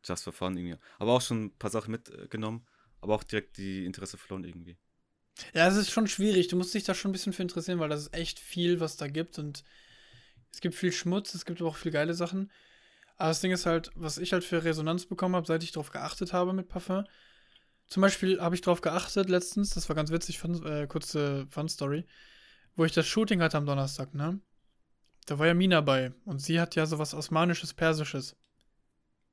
just 0.03 0.23
for 0.23 0.33
fun 0.33 0.57
irgendwie. 0.57 0.77
Aber 0.99 1.13
auch 1.13 1.21
schon 1.21 1.45
ein 1.45 1.57
paar 1.57 1.69
Sachen 1.69 1.91
mitgenommen, 1.91 2.65
aber 3.01 3.15
auch 3.15 3.23
direkt 3.23 3.57
die 3.57 3.85
Interesse 3.85 4.17
verloren 4.17 4.43
irgendwie. 4.43 4.77
Ja, 5.53 5.67
es 5.67 5.75
ist 5.75 5.91
schon 5.91 6.07
schwierig. 6.07 6.47
Du 6.47 6.55
musst 6.55 6.73
dich 6.73 6.83
da 6.83 6.95
schon 6.95 7.09
ein 7.09 7.13
bisschen 7.13 7.33
für 7.33 7.43
interessieren, 7.43 7.79
weil 7.79 7.89
das 7.89 8.01
ist 8.01 8.13
echt 8.13 8.39
viel, 8.39 8.79
was 8.79 8.97
da 8.97 9.07
gibt. 9.07 9.37
Und 9.37 9.63
es 10.51 10.61
gibt 10.61 10.75
viel 10.75 10.91
Schmutz, 10.91 11.35
es 11.35 11.45
gibt 11.45 11.61
aber 11.61 11.69
auch 11.69 11.75
viel 11.75 11.91
geile 11.91 12.15
Sachen. 12.15 12.51
Aber 13.17 13.29
das 13.29 13.41
Ding 13.41 13.51
ist 13.51 13.65
halt, 13.65 13.91
was 13.95 14.17
ich 14.17 14.33
halt 14.33 14.43
für 14.43 14.63
Resonanz 14.63 15.05
bekommen 15.05 15.35
habe, 15.35 15.47
seit 15.47 15.63
ich 15.63 15.71
darauf 15.71 15.91
geachtet 15.91 16.33
habe 16.33 16.53
mit 16.53 16.69
Parfum. 16.69 17.05
Zum 17.87 18.01
Beispiel 18.01 18.41
habe 18.41 18.55
ich 18.55 18.61
darauf 18.61 18.81
geachtet 18.81 19.29
letztens, 19.29 19.71
das 19.71 19.87
war 19.87 19.95
ganz 19.95 20.11
witzig, 20.11 20.39
fun, 20.39 20.65
äh, 20.65 20.87
kurze 20.87 21.47
Fun-Story, 21.49 22.05
wo 22.75 22.85
ich 22.85 22.91
das 22.91 23.07
Shooting 23.07 23.41
hatte 23.41 23.57
am 23.57 23.65
Donnerstag, 23.65 24.13
ne? 24.13 24.39
Da 25.25 25.39
war 25.39 25.47
ja 25.47 25.53
Mina 25.53 25.81
bei 25.81 26.13
und 26.25 26.39
sie 26.41 26.59
hat 26.59 26.75
ja 26.75 26.85
sowas 26.85 27.13
Osmanisches, 27.13 27.73
Persisches. 27.73 28.35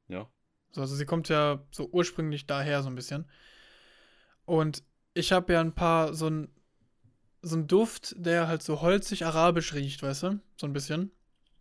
Ja. 0.09 0.29
So, 0.73 0.81
also 0.81 0.95
sie 0.97 1.05
kommt 1.07 1.29
ja 1.29 1.65
so 1.71 1.89
ursprünglich 1.91 2.47
daher 2.47 2.83
so 2.83 2.89
ein 2.89 2.95
bisschen. 2.97 3.31
Und 4.45 4.83
ich 5.15 5.33
habe 5.33 5.53
ja 5.53 5.61
ein 5.61 5.75
paar, 5.75 6.15
so 6.15 6.29
ein, 6.29 6.49
so 7.43 7.57
ein 7.57 7.67
Duft, 7.67 8.15
der 8.19 8.49
halt 8.49 8.63
so 8.63 8.81
holzig 8.81 9.25
arabisch 9.25 9.73
riecht, 9.75 10.03
weißt 10.03 10.25
du? 10.25 10.41
So 10.57 10.67
ein 10.67 10.73
bisschen. 10.73 11.13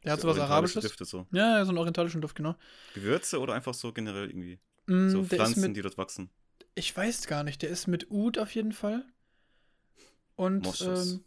Der 0.03 0.13
hat 0.13 0.21
So 0.21 0.27
sowas 0.29 0.41
Arabisches. 0.41 0.83
Düfte 0.83 1.05
so. 1.05 1.27
Ja, 1.31 1.63
so 1.63 1.69
einen 1.69 1.77
orientalischen 1.77 2.21
Duft, 2.21 2.35
genau. 2.35 2.55
Gewürze 2.93 3.39
oder 3.39 3.53
einfach 3.53 3.73
so 3.73 3.93
generell 3.93 4.29
irgendwie? 4.29 4.59
Mm, 4.87 5.09
So 5.09 5.23
Pflanzen, 5.23 5.61
mit, 5.61 5.77
die 5.77 5.81
dort 5.81 5.97
wachsen. 5.97 6.29
Ich 6.75 6.95
weiß 6.95 7.27
gar 7.27 7.43
nicht, 7.43 7.61
der 7.61 7.69
ist 7.69 7.87
mit 7.87 8.09
Oud 8.11 8.37
auf 8.37 8.53
jeden 8.55 8.71
Fall. 8.73 9.05
Und, 10.35 10.65
ähm, 10.81 11.23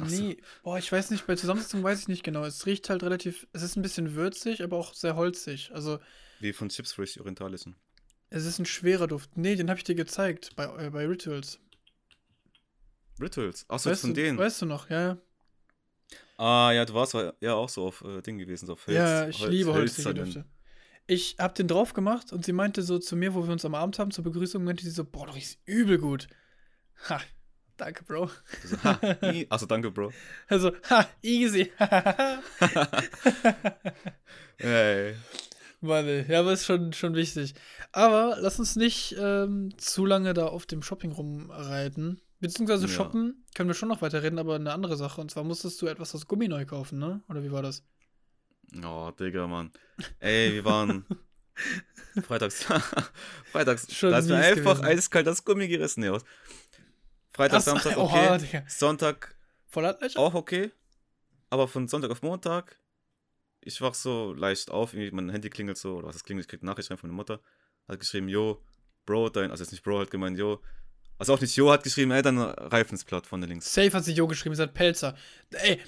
Ach 0.00 0.08
so. 0.08 0.16
nee, 0.16 0.38
boah, 0.62 0.78
ich 0.78 0.90
weiß 0.90 1.10
nicht, 1.10 1.26
bei 1.26 1.36
Zusammensetzung 1.36 1.82
weiß 1.82 2.00
ich 2.00 2.08
nicht 2.08 2.22
genau. 2.24 2.44
Es 2.44 2.64
riecht 2.66 2.88
halt 2.88 3.02
relativ, 3.02 3.46
es 3.52 3.62
ist 3.62 3.76
ein 3.76 3.82
bisschen 3.82 4.14
würzig, 4.14 4.62
aber 4.62 4.78
auch 4.78 4.94
sehr 4.94 5.16
holzig. 5.16 5.70
Also, 5.74 5.98
Wie 6.40 6.52
von 6.54 6.68
Chips 6.70 6.92
Frisch, 6.94 7.12
die 7.14 7.20
orientalischen. 7.20 7.76
es 8.30 8.46
ist 8.46 8.58
ein 8.58 8.64
schwerer 8.66 9.06
Duft. 9.06 9.36
Nee, 9.36 9.54
den 9.56 9.68
habe 9.68 9.78
ich 9.78 9.84
dir 9.84 9.94
gezeigt 9.94 10.56
bei, 10.56 10.64
äh, 10.86 10.90
bei 10.90 11.06
Rituals. 11.06 11.58
Rituals. 13.20 13.66
Achso, 13.68 13.94
von 13.94 14.14
denen. 14.14 14.38
weißt 14.38 14.62
du 14.62 14.66
noch, 14.66 14.88
ja, 14.90 15.00
ja. 15.02 15.18
Ah, 16.38 16.72
ja, 16.72 16.84
du 16.84 16.94
warst 16.94 17.14
ja 17.40 17.54
auch 17.54 17.68
so 17.68 17.86
auf 17.86 18.02
äh, 18.02 18.20
Ding 18.22 18.38
gewesen, 18.38 18.66
so 18.66 18.72
auf 18.72 18.86
Hölz, 18.86 18.96
Ja, 18.96 19.28
ich 19.28 19.38
Hölz- 19.38 19.50
liebe 19.50 19.72
holzige. 19.74 20.14
Düfte. 20.14 20.44
Ich 21.06 21.36
hab 21.38 21.54
den 21.54 21.68
drauf 21.68 21.92
gemacht 21.94 22.32
und 22.32 22.44
sie 22.44 22.52
meinte 22.52 22.82
so 22.82 22.98
zu 22.98 23.16
mir, 23.16 23.34
wo 23.34 23.44
wir 23.44 23.52
uns 23.52 23.64
am 23.64 23.74
Abend 23.74 23.98
haben, 23.98 24.10
zur 24.12 24.24
Begrüßung, 24.24 24.62
meinte 24.64 24.84
sie 24.84 24.90
so, 24.90 25.04
boah, 25.04 25.26
du 25.26 25.32
riechst 25.34 25.58
übel 25.66 25.98
gut. 25.98 26.28
Ha, 27.08 27.20
danke, 27.76 28.04
Bro. 28.04 28.26
Du 28.62 28.68
So, 28.68 28.76
ha, 28.84 28.98
Achso, 29.50 29.66
danke, 29.66 29.90
Bro. 29.90 30.12
Also, 30.48 30.72
ha, 30.90 31.06
easy. 31.22 31.70
Hey. 34.58 35.16
Warte, 35.80 36.24
ja, 36.28 36.40
aber 36.40 36.52
ist 36.52 36.64
schon, 36.64 36.92
schon 36.92 37.14
wichtig. 37.16 37.54
Aber 37.90 38.36
lass 38.38 38.60
uns 38.60 38.76
nicht 38.76 39.16
ähm, 39.18 39.76
zu 39.78 40.06
lange 40.06 40.32
da 40.32 40.46
auf 40.46 40.64
dem 40.66 40.82
Shopping 40.82 41.10
rumreiten. 41.10 42.20
Beziehungsweise 42.38 42.86
Ja. 42.86 42.92
shoppen 42.92 43.44
können 43.54 43.68
wir 43.68 43.74
schon 43.74 43.88
noch 43.88 44.02
weiterreden, 44.02 44.38
aber 44.38 44.54
eine 44.54 44.72
andere 44.72 44.96
Sache. 44.96 45.20
Und 45.20 45.30
zwar 45.32 45.42
musstest 45.42 45.82
du 45.82 45.86
etwas 45.88 46.14
aus 46.14 46.28
Gummi 46.28 46.46
neu 46.46 46.64
kaufen, 46.66 46.98
ne? 47.00 47.22
Oder 47.28 47.42
wie 47.42 47.50
war 47.50 47.62
das? 47.62 47.84
Oh, 48.84 49.10
Digga, 49.18 49.46
Mann. 49.46 49.70
Ey, 50.20 50.54
wir 50.54 50.64
waren 50.64 51.04
freitags. 52.22 52.64
freitags. 53.52 53.94
Schon 53.94 54.10
da 54.10 54.18
ist 54.18 54.28
mir 54.28 54.36
einfach 54.36 54.76
gewesen. 54.76 54.84
eiskalt 54.98 55.26
das 55.26 55.44
Gummi 55.44 55.68
gerissen. 55.68 56.08
Aus. 56.08 56.24
Freitag, 57.32 57.62
so, 57.62 57.70
Samstag, 57.72 57.96
oha, 57.96 58.34
okay. 58.34 58.46
Digga. 58.46 58.64
Sonntag 58.68 59.36
auch 60.16 60.34
okay. 60.34 60.70
Aber 61.50 61.68
von 61.68 61.88
Sonntag 61.88 62.10
auf 62.10 62.22
Montag, 62.22 62.78
ich 63.60 63.80
wach 63.80 63.94
so 63.94 64.32
leicht 64.34 64.70
auf, 64.70 64.92
irgendwie 64.92 65.10
mein 65.12 65.30
Handy 65.30 65.48
klingelt 65.50 65.78
so, 65.78 65.96
oder 65.96 66.08
was 66.08 66.16
das 66.16 66.24
klingelt, 66.24 66.46
ich 66.46 66.50
krieg 66.50 66.62
eine 66.62 66.70
Nachricht 66.70 66.90
rein 66.90 66.98
von 66.98 67.08
der 67.10 67.14
Mutter. 67.14 67.40
Hat 67.88 68.00
geschrieben, 68.00 68.28
yo, 68.28 68.62
Bro, 69.06 69.30
dein, 69.30 69.50
also 69.50 69.62
jetzt 69.62 69.72
nicht 69.72 69.82
Bro, 69.82 70.00
hat 70.00 70.10
gemeint, 70.10 70.38
yo. 70.38 70.62
Also 71.18 71.34
auch 71.34 71.40
nicht 71.40 71.56
yo, 71.56 71.70
hat 71.70 71.82
geschrieben, 71.84 72.10
ey, 72.10 72.22
dein 72.22 72.38
Reifen 72.38 72.94
ist 72.94 73.04
platt 73.04 73.26
von 73.26 73.40
der 73.40 73.48
links. 73.48 73.72
Safe 73.72 73.92
hat 73.92 74.04
sich 74.04 74.16
Jo 74.16 74.26
geschrieben, 74.26 74.54
ihr 74.54 74.56
seid 74.56 74.74
Pelzer. 74.74 75.16
Ey, 75.52 75.80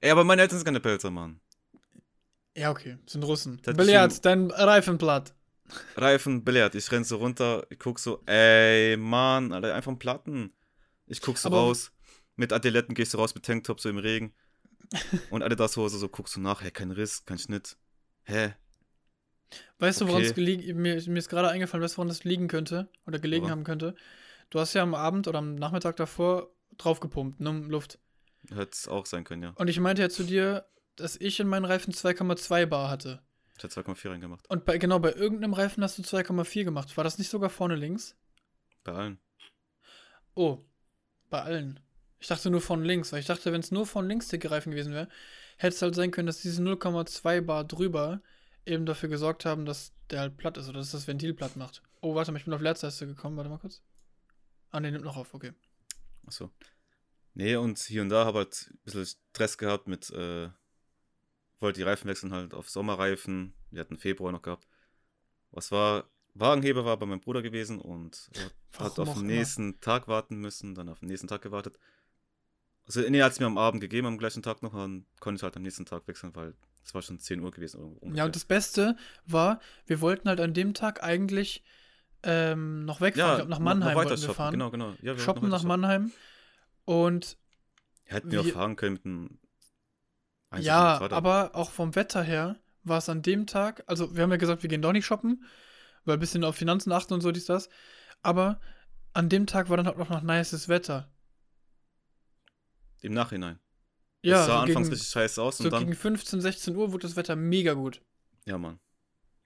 Ey, 0.00 0.10
aber 0.10 0.24
meine 0.24 0.42
Eltern 0.42 0.58
sind 0.58 0.64
keine 0.64 0.80
Pelzer, 0.80 1.10
Mann. 1.10 1.40
Ja, 2.56 2.70
okay, 2.70 2.98
sind 3.06 3.24
Russen. 3.24 3.60
Das 3.62 3.76
Billard, 3.76 4.24
dein 4.24 4.50
Reifen 4.50 4.98
platt. 4.98 5.34
Reifen 5.96 6.44
belehrt. 6.44 6.74
Ich 6.74 6.90
renn 6.92 7.04
so 7.04 7.16
runter, 7.16 7.66
ich 7.70 7.78
guck 7.78 7.98
so, 7.98 8.22
ey, 8.26 8.96
Mann, 8.98 9.52
Alter, 9.52 9.74
einfach 9.74 9.90
ein 9.90 9.98
Platten. 9.98 10.52
Ich 11.06 11.20
guck 11.22 11.38
so 11.38 11.48
Aber- 11.48 11.58
raus, 11.58 11.92
mit 12.36 12.52
Adiletten 12.52 12.94
gehst 12.94 13.14
du 13.14 13.18
raus 13.18 13.34
mit 13.34 13.44
Tanktop 13.44 13.80
so 13.80 13.88
im 13.88 13.98
Regen. 13.98 14.34
Und 15.30 15.42
Adidas 15.42 15.76
Hose, 15.78 15.96
so 15.98 16.08
guckst 16.08 16.36
du 16.36 16.40
nach, 16.40 16.62
hä, 16.62 16.70
kein 16.70 16.90
Riss, 16.90 17.24
kein 17.24 17.38
Schnitt. 17.38 17.76
Hä? 18.24 18.54
Weißt 19.78 20.00
du, 20.00 20.08
woran 20.08 20.22
es 20.22 20.30
Okay. 20.32 20.40
gelegen 20.44 20.76
mir, 20.82 21.02
mir 21.06 21.18
ist 21.18 21.28
gerade 21.28 21.48
eingefallen, 21.48 21.82
weißt 21.82 21.94
du, 21.94 21.98
woran 21.98 22.08
das 22.08 22.24
liegen 22.24 22.48
könnte 22.48 22.88
oder 23.06 23.18
gelegen 23.18 23.44
Woran? 23.44 23.58
haben 23.58 23.64
könnte? 23.64 23.94
Du 24.50 24.60
hast 24.60 24.74
ja 24.74 24.82
am 24.82 24.94
Abend 24.94 25.26
oder 25.28 25.38
am 25.38 25.54
Nachmittag 25.54 25.96
davor 25.96 26.50
draufgepumpt, 26.78 27.40
ne, 27.40 27.50
Luft. 27.68 27.98
Hätte 28.50 28.70
es 28.72 28.88
auch 28.88 29.06
sein 29.06 29.24
können, 29.24 29.42
ja. 29.42 29.50
Und 29.56 29.68
ich 29.68 29.78
meinte 29.80 30.02
ja 30.02 30.08
zu 30.10 30.24
dir, 30.24 30.66
dass 30.96 31.16
ich 31.16 31.40
in 31.40 31.48
meinen 31.48 31.64
Reifen 31.64 31.92
2,2 31.92 32.66
Bar 32.66 32.90
hatte. 32.90 33.22
Ich 33.56 33.62
hätte 33.62 33.80
2,4 33.80 34.10
reingemacht. 34.10 34.48
Und 34.48 34.64
bei, 34.64 34.78
genau, 34.78 34.98
bei 34.98 35.12
irgendeinem 35.12 35.54
Reifen 35.54 35.82
hast 35.82 35.98
du 35.98 36.02
2,4 36.02 36.64
gemacht. 36.64 36.96
War 36.96 37.04
das 37.04 37.18
nicht 37.18 37.28
sogar 37.28 37.50
vorne 37.50 37.76
links? 37.76 38.16
Bei 38.84 38.92
allen. 38.92 39.18
Oh, 40.34 40.58
bei 41.30 41.42
allen. 41.42 41.80
Ich 42.18 42.28
dachte 42.28 42.50
nur 42.50 42.60
von 42.60 42.84
links, 42.84 43.12
weil 43.12 43.20
ich 43.20 43.26
dachte, 43.26 43.52
wenn 43.52 43.60
es 43.60 43.70
nur 43.70 43.86
von 43.86 44.08
links 44.08 44.28
der 44.28 44.50
Reifen 44.50 44.70
gewesen 44.70 44.92
wäre, 44.92 45.08
hätte 45.58 45.74
es 45.74 45.82
halt 45.82 45.94
sein 45.94 46.10
können, 46.10 46.26
dass 46.26 46.40
diese 46.40 46.62
0,2 46.62 47.40
Bar 47.42 47.64
drüber 47.64 48.22
eben 48.64 48.86
dafür 48.86 49.08
gesorgt 49.08 49.44
haben, 49.44 49.64
dass 49.64 49.92
der 50.10 50.20
halt 50.20 50.36
platt 50.36 50.56
ist 50.56 50.68
oder 50.68 50.78
dass 50.78 50.92
das 50.92 51.08
Ventil 51.08 51.34
platt 51.34 51.56
macht. 51.56 51.82
Oh, 52.00 52.14
warte 52.14 52.32
mal, 52.32 52.38
ich 52.38 52.44
bin 52.44 52.54
auf 52.54 52.60
Leertaste 52.60 53.06
gekommen, 53.06 53.36
warte 53.36 53.50
mal 53.50 53.58
kurz. 53.58 53.82
Ah, 54.70 54.80
ne, 54.80 54.90
nimmt 54.90 55.04
noch 55.04 55.16
auf, 55.16 55.34
okay. 55.34 55.52
Achso. 56.26 56.50
Nee, 57.34 57.56
und 57.56 57.78
hier 57.78 58.02
und 58.02 58.08
da 58.08 58.24
habe 58.24 58.38
halt 58.38 58.70
ein 58.70 58.78
bisschen 58.84 59.06
Stress 59.06 59.58
gehabt 59.58 59.88
mit, 59.88 60.10
äh, 60.10 60.50
wollte 61.62 61.80
die 61.80 61.84
Reifen 61.84 62.08
wechseln 62.08 62.32
halt 62.32 62.54
auf 62.54 62.68
Sommerreifen. 62.68 63.54
Wir 63.70 63.80
hatten 63.80 63.96
Februar 63.96 64.32
noch 64.32 64.42
gehabt. 64.42 64.66
Was 65.50 65.72
war? 65.72 66.10
Wagenheber 66.34 66.84
war 66.84 66.96
bei 66.96 67.06
meinem 67.06 67.20
Bruder 67.20 67.42
gewesen 67.42 67.78
und 67.78 68.30
hat 68.78 68.80
halt 68.96 68.98
auf 68.98 69.14
den 69.14 69.26
nächsten 69.26 69.80
Tag 69.80 70.08
warten 70.08 70.36
müssen, 70.36 70.74
dann 70.74 70.88
auf 70.88 71.00
den 71.00 71.08
nächsten 71.08 71.28
Tag 71.28 71.42
gewartet. 71.42 71.78
Also, 72.86 73.02
er 73.02 73.24
hat 73.24 73.32
es 73.32 73.40
mir 73.40 73.46
am 73.46 73.58
Abend 73.58 73.80
gegeben, 73.80 74.06
am 74.06 74.18
gleichen 74.18 74.42
Tag 74.42 74.62
noch, 74.62 74.72
und 74.72 75.04
konnte 75.20 75.38
ich 75.38 75.42
halt 75.42 75.56
am 75.56 75.62
nächsten 75.62 75.84
Tag 75.84 76.08
wechseln, 76.08 76.34
weil 76.34 76.54
es 76.84 76.94
war 76.94 77.02
schon 77.02 77.18
10 77.18 77.40
Uhr 77.40 77.50
gewesen. 77.50 77.80
Ungefähr. 77.80 78.16
Ja, 78.16 78.24
und 78.24 78.34
das 78.34 78.44
Beste 78.44 78.96
war, 79.26 79.60
wir 79.86 80.00
wollten 80.00 80.28
halt 80.28 80.40
an 80.40 80.54
dem 80.54 80.74
Tag 80.74 81.02
eigentlich 81.02 81.62
ähm, 82.22 82.84
noch 82.84 83.00
wegfahren. 83.00 83.30
Ja, 83.30 83.36
glaube, 83.36 83.50
nach 83.50 83.58
Mannheim 83.58 83.94
noch, 83.94 84.04
wollten 84.04 84.22
wir 84.22 84.34
fahren. 84.34 84.52
Genau, 84.52 84.70
genau. 84.70 84.94
Ja, 85.02 85.16
wir 85.16 85.18
shoppen 85.18 85.48
nach 85.48 85.58
shoppen. 85.58 85.68
Mannheim. 85.68 86.12
Und. 86.84 87.36
Hätten 88.04 88.32
wir, 88.32 88.44
wir 88.44 88.52
fahren 88.52 88.76
können 88.76 88.94
mit 88.94 89.04
einem 89.06 89.38
1, 90.52 90.64
ja, 90.64 91.00
aber 91.10 91.54
auch 91.54 91.70
vom 91.70 91.94
Wetter 91.94 92.22
her 92.22 92.56
war 92.84 92.98
es 92.98 93.08
an 93.08 93.22
dem 93.22 93.46
Tag, 93.46 93.84
also 93.86 94.14
wir 94.14 94.22
haben 94.22 94.30
ja 94.30 94.36
gesagt, 94.36 94.62
wir 94.62 94.68
gehen 94.68 94.82
doch 94.82 94.92
nicht 94.92 95.06
shoppen, 95.06 95.44
weil 96.04 96.16
ein 96.16 96.20
bisschen 96.20 96.44
auf 96.44 96.56
Finanzen 96.56 96.92
achten 96.92 97.14
und 97.14 97.20
so 97.20 97.32
dies, 97.32 97.46
das. 97.46 97.68
Aber 98.22 98.60
an 99.14 99.28
dem 99.28 99.46
Tag 99.46 99.68
war 99.68 99.76
dann 99.76 99.86
halt 99.86 99.98
auch 99.98 100.08
noch 100.08 100.22
nices 100.22 100.68
Wetter. 100.68 101.10
Im 103.00 103.14
Nachhinein. 103.14 103.58
Ja, 104.22 104.40
es 104.40 104.46
sah 104.46 104.52
so 104.52 104.58
anfangs 104.58 104.86
gegen, 104.86 104.94
richtig 104.94 105.08
scheiße 105.08 105.42
aus. 105.42 105.58
So 105.58 105.64
und 105.64 105.72
dann, 105.72 105.80
gegen 105.80 105.94
15, 105.94 106.40
16 106.40 106.76
Uhr 106.76 106.92
wurde 106.92 107.06
das 107.06 107.16
Wetter 107.16 107.34
mega 107.34 107.72
gut. 107.74 108.00
Ja, 108.44 108.58
Mann. 108.58 108.78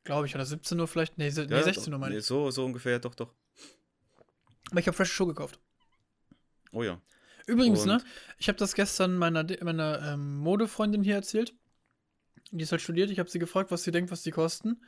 Glaube 0.05 0.27
ich, 0.27 0.35
oder 0.35 0.45
17 0.45 0.79
Uhr 0.79 0.87
vielleicht? 0.87 1.19
Nee, 1.19 1.31
nee 1.31 1.47
ja, 1.47 1.63
16 1.63 1.93
Uhr 1.93 1.99
meine 1.99 2.17
ich. 2.17 2.27
So, 2.27 2.51
so 2.51 2.65
ungefähr, 2.65 2.99
doch, 2.99 3.15
doch. 3.15 3.35
Aber 4.71 4.81
ich 4.81 4.87
habe 4.87 4.97
Fresh 4.97 5.13
Show 5.13 5.27
gekauft. 5.27 5.59
Oh 6.73 6.83
ja. 6.83 7.01
Übrigens, 7.47 7.83
Und- 7.83 7.89
ne? 7.89 8.03
Ich 8.39 8.49
habe 8.49 8.59
das 8.59 8.75
gestern 8.75 9.17
meiner, 9.17 9.47
meiner 9.63 10.13
ähm, 10.13 10.37
Modefreundin 10.39 11.03
hier 11.03 11.15
erzählt. 11.15 11.55
Die 12.51 12.63
ist 12.63 12.73
halt 12.73 12.83
studiert. 12.83 13.11
Ich 13.11 13.19
habe 13.19 13.31
sie 13.31 13.39
gefragt, 13.39 13.71
was 13.71 13.83
sie 13.83 13.91
denkt, 13.91 14.11
was 14.11 14.23
die 14.23 14.31
kosten. 14.31 14.83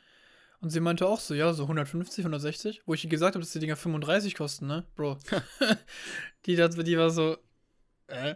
Und 0.61 0.71
sie 0.71 0.81
meinte 0.81 1.07
auch 1.07 1.21
so, 1.21 1.35
ja, 1.35 1.53
so 1.55 1.63
150, 1.65 2.25
160. 2.25 2.83
Wo 2.85 2.95
ich 2.95 3.05
ihr 3.05 3.11
gesagt 3.11 3.35
habe, 3.37 3.43
dass 3.45 3.53
die 3.53 3.61
Dinger 3.61 3.77
35 3.77 4.35
kosten, 4.35 4.67
ne? 4.67 4.85
Bro. 4.97 5.19
die, 6.47 6.57
die 6.57 6.99
war 6.99 7.11
so, 7.11 7.37
äh. 8.09 8.35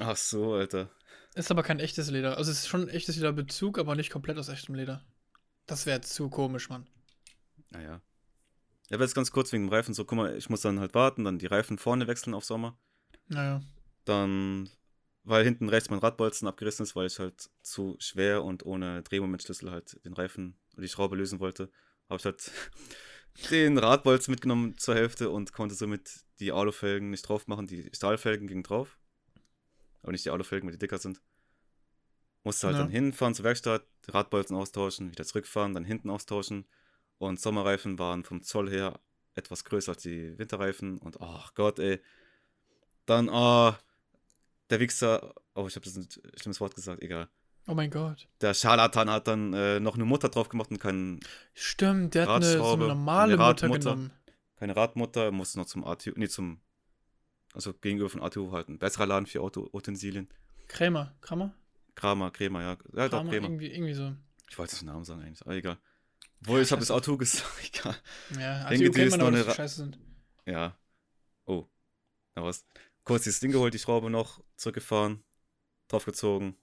Ach 0.00 0.16
so, 0.16 0.54
Alter. 0.54 0.90
Ist 1.34 1.50
aber 1.50 1.62
kein 1.62 1.80
echtes 1.80 2.10
Leder. 2.10 2.36
Also 2.36 2.50
es 2.50 2.60
ist 2.60 2.68
schon 2.68 2.88
echtes 2.88 3.16
Lederbezug, 3.16 3.78
aber 3.78 3.94
nicht 3.94 4.10
komplett 4.10 4.36
aus 4.38 4.48
echtem 4.48 4.74
Leder. 4.74 5.04
Das 5.66 5.86
wäre 5.86 6.00
zu 6.00 6.28
komisch, 6.28 6.68
Mann. 6.68 6.88
Naja. 7.70 8.00
Ja, 8.88 8.96
aber 8.96 9.04
jetzt 9.04 9.14
ganz 9.14 9.30
kurz 9.30 9.52
wegen 9.52 9.66
dem 9.66 9.72
Reifen. 9.72 9.94
So, 9.94 10.04
guck 10.04 10.18
mal, 10.18 10.36
ich 10.36 10.50
muss 10.50 10.60
dann 10.60 10.80
halt 10.80 10.94
warten, 10.94 11.24
dann 11.24 11.38
die 11.38 11.46
Reifen 11.46 11.78
vorne 11.78 12.06
wechseln 12.08 12.34
auf 12.34 12.44
Sommer. 12.44 12.76
Naja. 13.32 13.62
Dann, 14.04 14.68
weil 15.24 15.44
hinten 15.44 15.68
rechts 15.68 15.90
mein 15.90 16.00
Radbolzen 16.00 16.48
abgerissen 16.48 16.82
ist, 16.84 16.94
weil 16.96 17.06
ich 17.06 17.18
halt 17.18 17.50
zu 17.62 17.96
schwer 17.98 18.44
und 18.44 18.64
ohne 18.66 19.02
Drehmomentschlüssel 19.02 19.70
halt 19.70 20.04
den 20.04 20.12
Reifen 20.12 20.58
oder 20.74 20.82
die 20.82 20.88
Schraube 20.88 21.16
lösen 21.16 21.40
wollte, 21.40 21.70
habe 22.08 22.18
ich 22.18 22.24
halt 22.24 22.50
den 23.50 23.78
Radbolzen 23.78 24.32
mitgenommen 24.32 24.76
zur 24.78 24.94
Hälfte 24.94 25.30
und 25.30 25.52
konnte 25.52 25.74
somit 25.74 26.10
die 26.40 26.52
Alufelgen 26.52 27.10
nicht 27.10 27.28
drauf 27.28 27.46
machen. 27.46 27.66
Die 27.66 27.90
Stahlfelgen 27.94 28.46
gingen 28.46 28.62
drauf. 28.64 28.98
Aber 30.02 30.12
nicht 30.12 30.24
die 30.24 30.30
Alufelgen, 30.30 30.66
weil 30.66 30.72
die 30.72 30.78
dicker 30.80 30.98
sind. 30.98 31.20
Musste 32.44 32.66
halt 32.66 32.76
Ja. 32.76 32.82
dann 32.82 32.90
hinfahren 32.90 33.34
zur 33.34 33.44
Werkstatt, 33.44 33.86
Radbolzen 34.08 34.56
austauschen, 34.56 35.12
wieder 35.12 35.24
zurückfahren, 35.24 35.74
dann 35.74 35.84
hinten 35.84 36.10
austauschen. 36.10 36.66
Und 37.18 37.40
Sommerreifen 37.40 38.00
waren 38.00 38.24
vom 38.24 38.42
Zoll 38.42 38.68
her 38.68 38.98
etwas 39.34 39.64
größer 39.64 39.92
als 39.92 40.02
die 40.02 40.36
Winterreifen. 40.38 40.98
Und 40.98 41.20
ach 41.20 41.54
Gott, 41.54 41.78
ey. 41.78 42.00
Dann, 43.06 43.28
ah, 43.28 43.78
der 44.70 44.80
Wichser, 44.80 45.34
oh, 45.54 45.66
ich 45.66 45.74
habe 45.76 45.84
das 45.84 45.96
ein 45.96 46.08
schlimmes 46.40 46.60
Wort 46.60 46.74
gesagt, 46.74 47.02
egal. 47.02 47.28
Oh 47.66 47.74
mein 47.74 47.90
Gott. 47.90 48.28
Der 48.40 48.54
Scharlatan 48.54 49.08
hat 49.10 49.28
dann 49.28 49.52
äh, 49.52 49.78
noch 49.80 49.94
eine 49.94 50.04
Mutter 50.04 50.28
drauf 50.28 50.48
gemacht 50.48 50.70
und 50.70 50.78
kein, 50.78 51.20
Stimmt, 51.54 52.14
der 52.14 52.22
hat 52.26 52.42
eine, 52.42 52.58
so 52.58 52.72
eine 52.72 52.88
normale 52.88 53.34
eine 53.34 53.42
Mutter 53.42 53.68
genommen. 53.68 54.10
keine 54.56 54.74
Radmutter, 54.74 55.30
musste 55.30 55.58
noch 55.58 55.66
zum 55.66 55.84
ATU, 55.84 56.10
nee, 56.16 56.28
zum, 56.28 56.60
also 57.54 57.72
gegenüber 57.72 58.08
von 58.10 58.22
ATU 58.22 58.50
halt 58.52 58.68
ein 58.68 58.78
besserer 58.78 59.06
Laden 59.06 59.26
für 59.26 59.40
Auto-Utensilien. 59.42 60.28
Krämer. 60.66 61.14
Kramer? 61.20 61.54
Kramer, 61.94 62.30
Krämer, 62.30 62.62
ja. 62.62 62.76
Ja, 62.94 63.08
doch, 63.08 63.18
Kramer, 63.18 63.30
Krämer. 63.30 63.46
irgendwie, 63.46 63.66
irgendwie 63.68 63.94
so. 63.94 64.12
Ich 64.48 64.58
wollte 64.58 64.76
den 64.76 64.86
Namen 64.86 65.04
sagen 65.04 65.22
eigentlich, 65.22 65.42
aber 65.42 65.54
egal. 65.54 65.78
Obwohl, 66.40 66.62
ich 66.62 66.72
habe 66.72 66.80
das 66.80 66.90
Auto 66.90 67.16
gesagt, 67.16 67.46
egal. 67.74 67.96
Ja, 68.40 68.64
ATU 68.66 69.08
man, 69.10 69.20
noch 69.20 69.26
eine 69.28 69.46
Ra- 69.46 69.54
scheiße 69.54 69.76
sind. 69.76 69.98
Ja. 70.46 70.76
Oh. 71.44 71.66
Na 72.34 72.42
was. 72.42 72.66
Kurz 73.04 73.24
dieses 73.24 73.40
Ding 73.40 73.50
geholt, 73.50 73.74
die 73.74 73.78
Schraube 73.78 74.10
noch, 74.10 74.42
zurückgefahren, 74.56 75.24
draufgezogen, 75.88 76.56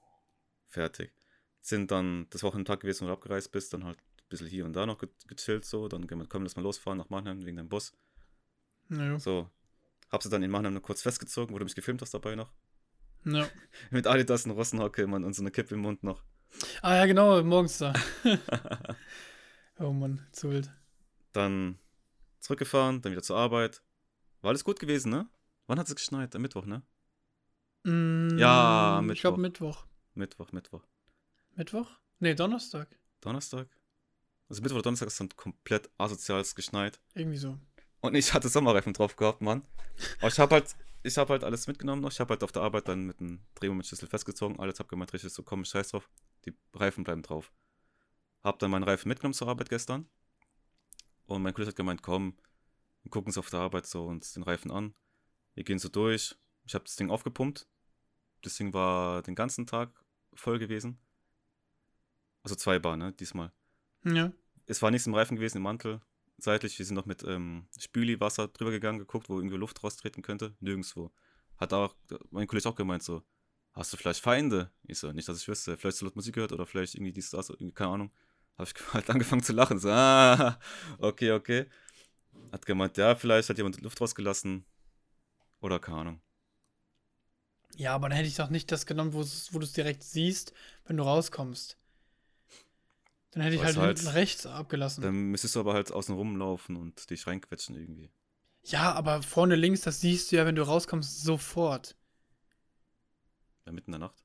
fertig. 0.66 1.12
Sind 1.60 1.90
dann 1.90 2.26
das 2.30 2.42
Wochentag 2.42 2.80
gewesen, 2.80 3.02
wo 3.02 3.06
du 3.08 3.12
abgereist 3.12 3.52
bist, 3.52 3.74
dann 3.74 3.84
halt 3.84 3.98
ein 3.98 4.28
bisschen 4.30 4.46
hier 4.46 4.64
und 4.64 4.72
da 4.72 4.86
noch 4.86 4.98
ge 4.98 5.08
gechillt 5.26 5.66
so, 5.66 5.88
dann 5.88 6.06
können 6.06 6.26
wir 6.28 6.44
das 6.44 6.56
mal 6.56 6.62
losfahren 6.62 6.98
nach 6.98 7.10
Mannheim 7.10 7.44
wegen 7.44 7.58
deinem 7.58 7.68
Bus. 7.68 7.92
Ja. 8.88 9.18
So. 9.18 9.50
Hab 10.10 10.22
sie 10.22 10.30
dann 10.30 10.42
in 10.42 10.50
Mannheim 10.50 10.74
noch 10.74 10.82
kurz 10.82 11.02
festgezogen, 11.02 11.54
wo 11.54 11.58
du 11.58 11.64
mich 11.64 11.74
gefilmt 11.74 12.00
hast 12.00 12.14
dabei 12.14 12.34
noch. 12.36 12.52
ja. 13.24 13.46
Mit 13.90 14.06
Adidas 14.06 14.46
und 14.46 14.52
Russenhocke 14.52 15.06
Mann, 15.06 15.24
und 15.24 15.34
so 15.34 15.42
eine 15.42 15.50
Kippe 15.50 15.74
im 15.74 15.82
Mund 15.82 16.02
noch. 16.02 16.24
Ah 16.80 16.96
ja, 16.96 17.06
genau, 17.06 17.42
morgens 17.44 17.78
da. 17.78 17.92
oh 19.78 19.92
Mann, 19.92 20.26
zu 20.32 20.50
wild. 20.50 20.70
Dann 21.32 21.78
zurückgefahren, 22.40 23.02
dann 23.02 23.12
wieder 23.12 23.22
zur 23.22 23.36
Arbeit. 23.36 23.82
War 24.40 24.48
alles 24.48 24.64
gut 24.64 24.80
gewesen, 24.80 25.10
ne? 25.10 25.28
Wann 25.70 25.78
hat 25.78 25.86
es 25.86 25.94
geschneit? 25.94 26.34
Am 26.34 26.42
Mittwoch, 26.42 26.66
ne? 26.66 26.82
Mm, 27.84 28.36
Ja, 28.38 29.00
Ich 29.08 29.20
glaube 29.20 29.40
Mittwoch. 29.40 29.86
Mittwoch, 30.14 30.50
Mittwoch. 30.50 30.82
Mittwoch? 31.54 31.88
Nee, 32.18 32.34
Donnerstag. 32.34 32.98
Donnerstag? 33.20 33.68
Also 34.48 34.62
Mittwoch 34.62 34.78
oder 34.78 34.82
Donnerstag 34.82 35.06
ist 35.06 35.20
dann 35.20 35.28
komplett 35.36 35.88
asoziales 35.96 36.56
geschneit. 36.56 37.00
Irgendwie 37.14 37.38
so. 37.38 37.56
Und 38.00 38.16
ich 38.16 38.34
hatte 38.34 38.48
Sommerreifen 38.48 38.94
drauf 38.94 39.14
gehabt, 39.14 39.42
Mann. 39.42 39.62
Aber 40.18 40.26
ich 40.26 40.40
habe 40.40 40.56
halt, 40.56 40.74
ich 41.04 41.16
habe 41.16 41.34
halt 41.34 41.44
alles 41.44 41.68
mitgenommen 41.68 42.02
noch. 42.02 42.10
Ich 42.10 42.18
habe 42.18 42.30
halt 42.30 42.42
auf 42.42 42.50
der 42.50 42.62
Arbeit 42.62 42.88
dann 42.88 43.06
mit 43.06 43.20
einem 43.20 43.38
Drehmomentschlüssel 43.54 44.08
festgezogen. 44.08 44.58
Alles 44.58 44.80
hab 44.80 44.88
gemeint, 44.88 45.12
richtig 45.12 45.32
so, 45.32 45.44
komm, 45.44 45.64
scheiß 45.64 45.90
drauf. 45.92 46.10
Die 46.46 46.52
Reifen 46.74 47.04
bleiben 47.04 47.22
drauf. 47.22 47.52
Hab 48.42 48.58
dann 48.58 48.72
meinen 48.72 48.82
Reifen 48.82 49.08
mitgenommen 49.08 49.34
zur 49.34 49.46
Arbeit 49.46 49.68
gestern. 49.68 50.08
Und 51.26 51.42
mein 51.42 51.54
Kollege 51.54 51.68
hat 51.68 51.76
gemeint, 51.76 52.02
komm, 52.02 52.36
gucken 53.08 53.28
uns 53.28 53.38
auf 53.38 53.50
der 53.50 53.60
Arbeit 53.60 53.86
so 53.86 54.04
uns 54.06 54.32
den 54.32 54.42
Reifen 54.42 54.72
an. 54.72 54.94
Wir 55.54 55.64
gehen 55.64 55.78
so 55.78 55.88
durch. 55.88 56.36
Ich 56.64 56.74
habe 56.74 56.84
das 56.84 56.96
Ding 56.96 57.10
aufgepumpt. 57.10 57.66
Das 58.42 58.56
Ding 58.56 58.72
war 58.72 59.22
den 59.22 59.34
ganzen 59.34 59.66
Tag 59.66 59.90
voll 60.34 60.58
gewesen. 60.58 60.98
Also 62.42 62.54
zwei 62.54 62.78
Bar, 62.78 62.96
ne, 62.96 63.12
diesmal 63.12 63.52
Ja. 64.04 64.32
es 64.66 64.80
war 64.80 64.90
nichts 64.90 65.06
im 65.06 65.14
Reifen 65.14 65.36
gewesen, 65.36 65.58
im 65.58 65.62
Mantel. 65.62 66.00
Seitlich, 66.38 66.78
wir 66.78 66.86
sind 66.86 66.94
noch 66.94 67.04
mit 67.04 67.22
ähm, 67.24 67.66
Spüli-Wasser 67.78 68.48
drüber 68.48 68.70
gegangen, 68.70 68.98
geguckt, 68.98 69.28
wo 69.28 69.36
irgendwie 69.38 69.58
Luft 69.58 69.82
raustreten 69.84 70.22
könnte. 70.22 70.56
Nirgendwo. 70.60 71.12
Hat 71.58 71.74
auch, 71.74 71.94
mein 72.30 72.46
Kollege 72.46 72.66
auch 72.66 72.74
gemeint 72.76 73.02
so, 73.02 73.22
hast 73.72 73.92
du 73.92 73.98
vielleicht 73.98 74.22
Feinde? 74.22 74.72
Ich 74.84 74.98
so, 74.98 75.12
nicht, 75.12 75.28
dass 75.28 75.38
ich 75.42 75.48
wüsste. 75.48 75.76
Vielleicht 75.76 75.98
so 75.98 76.06
laut 76.06 76.16
Musik 76.16 76.34
gehört 76.34 76.52
oder 76.52 76.64
vielleicht 76.64 76.94
irgendwie 76.94 77.12
dies, 77.12 77.28
das, 77.28 77.50
irgendwie, 77.50 77.72
keine 77.72 77.90
Ahnung. 77.90 78.10
Habe 78.56 78.70
ich 78.74 78.92
halt 78.94 79.10
angefangen 79.10 79.42
zu 79.42 79.52
lachen. 79.52 79.78
So, 79.78 79.88
ah, 79.90 80.58
okay, 80.98 81.32
okay. 81.32 81.66
Hat 82.52 82.64
gemeint, 82.64 82.96
ja, 82.96 83.14
vielleicht 83.14 83.50
hat 83.50 83.58
jemand 83.58 83.78
Luft 83.82 84.00
rausgelassen. 84.00 84.64
Oder 85.60 85.78
keine 85.78 85.98
Ahnung. 85.98 86.20
Ja, 87.76 87.94
aber 87.94 88.08
dann 88.08 88.16
hätte 88.16 88.28
ich 88.28 88.36
doch 88.36 88.50
nicht 88.50 88.70
das 88.70 88.86
genommen, 88.86 89.12
wo 89.12 89.22
du 89.22 89.64
es 89.64 89.72
direkt 89.72 90.02
siehst, 90.04 90.52
wenn 90.86 90.96
du 90.96 91.02
rauskommst. 91.02 91.76
Dann 93.32 93.42
hätte 93.42 93.56
ich 93.56 93.62
halt, 93.62 93.76
halt- 93.76 93.98
hinten 93.98 94.12
rechts 94.12 94.46
abgelassen. 94.46 95.02
Dann 95.04 95.30
müsstest 95.30 95.54
du 95.54 95.60
aber 95.60 95.74
halt 95.74 95.92
außen 95.92 96.14
rumlaufen 96.14 96.76
und 96.76 97.10
dich 97.10 97.26
reinquetschen 97.26 97.76
irgendwie. 97.76 98.10
ja, 98.64 98.92
aber 98.92 99.22
vorne 99.22 99.54
links, 99.56 99.82
das 99.82 100.00
siehst 100.00 100.32
du 100.32 100.36
ja, 100.36 100.46
wenn 100.46 100.54
du 100.56 100.62
rauskommst, 100.62 101.22
sofort. 101.22 101.94
Ja, 103.66 103.72
mitten 103.72 103.92
in 103.94 104.00
der 104.00 104.08
Nacht. 104.08 104.22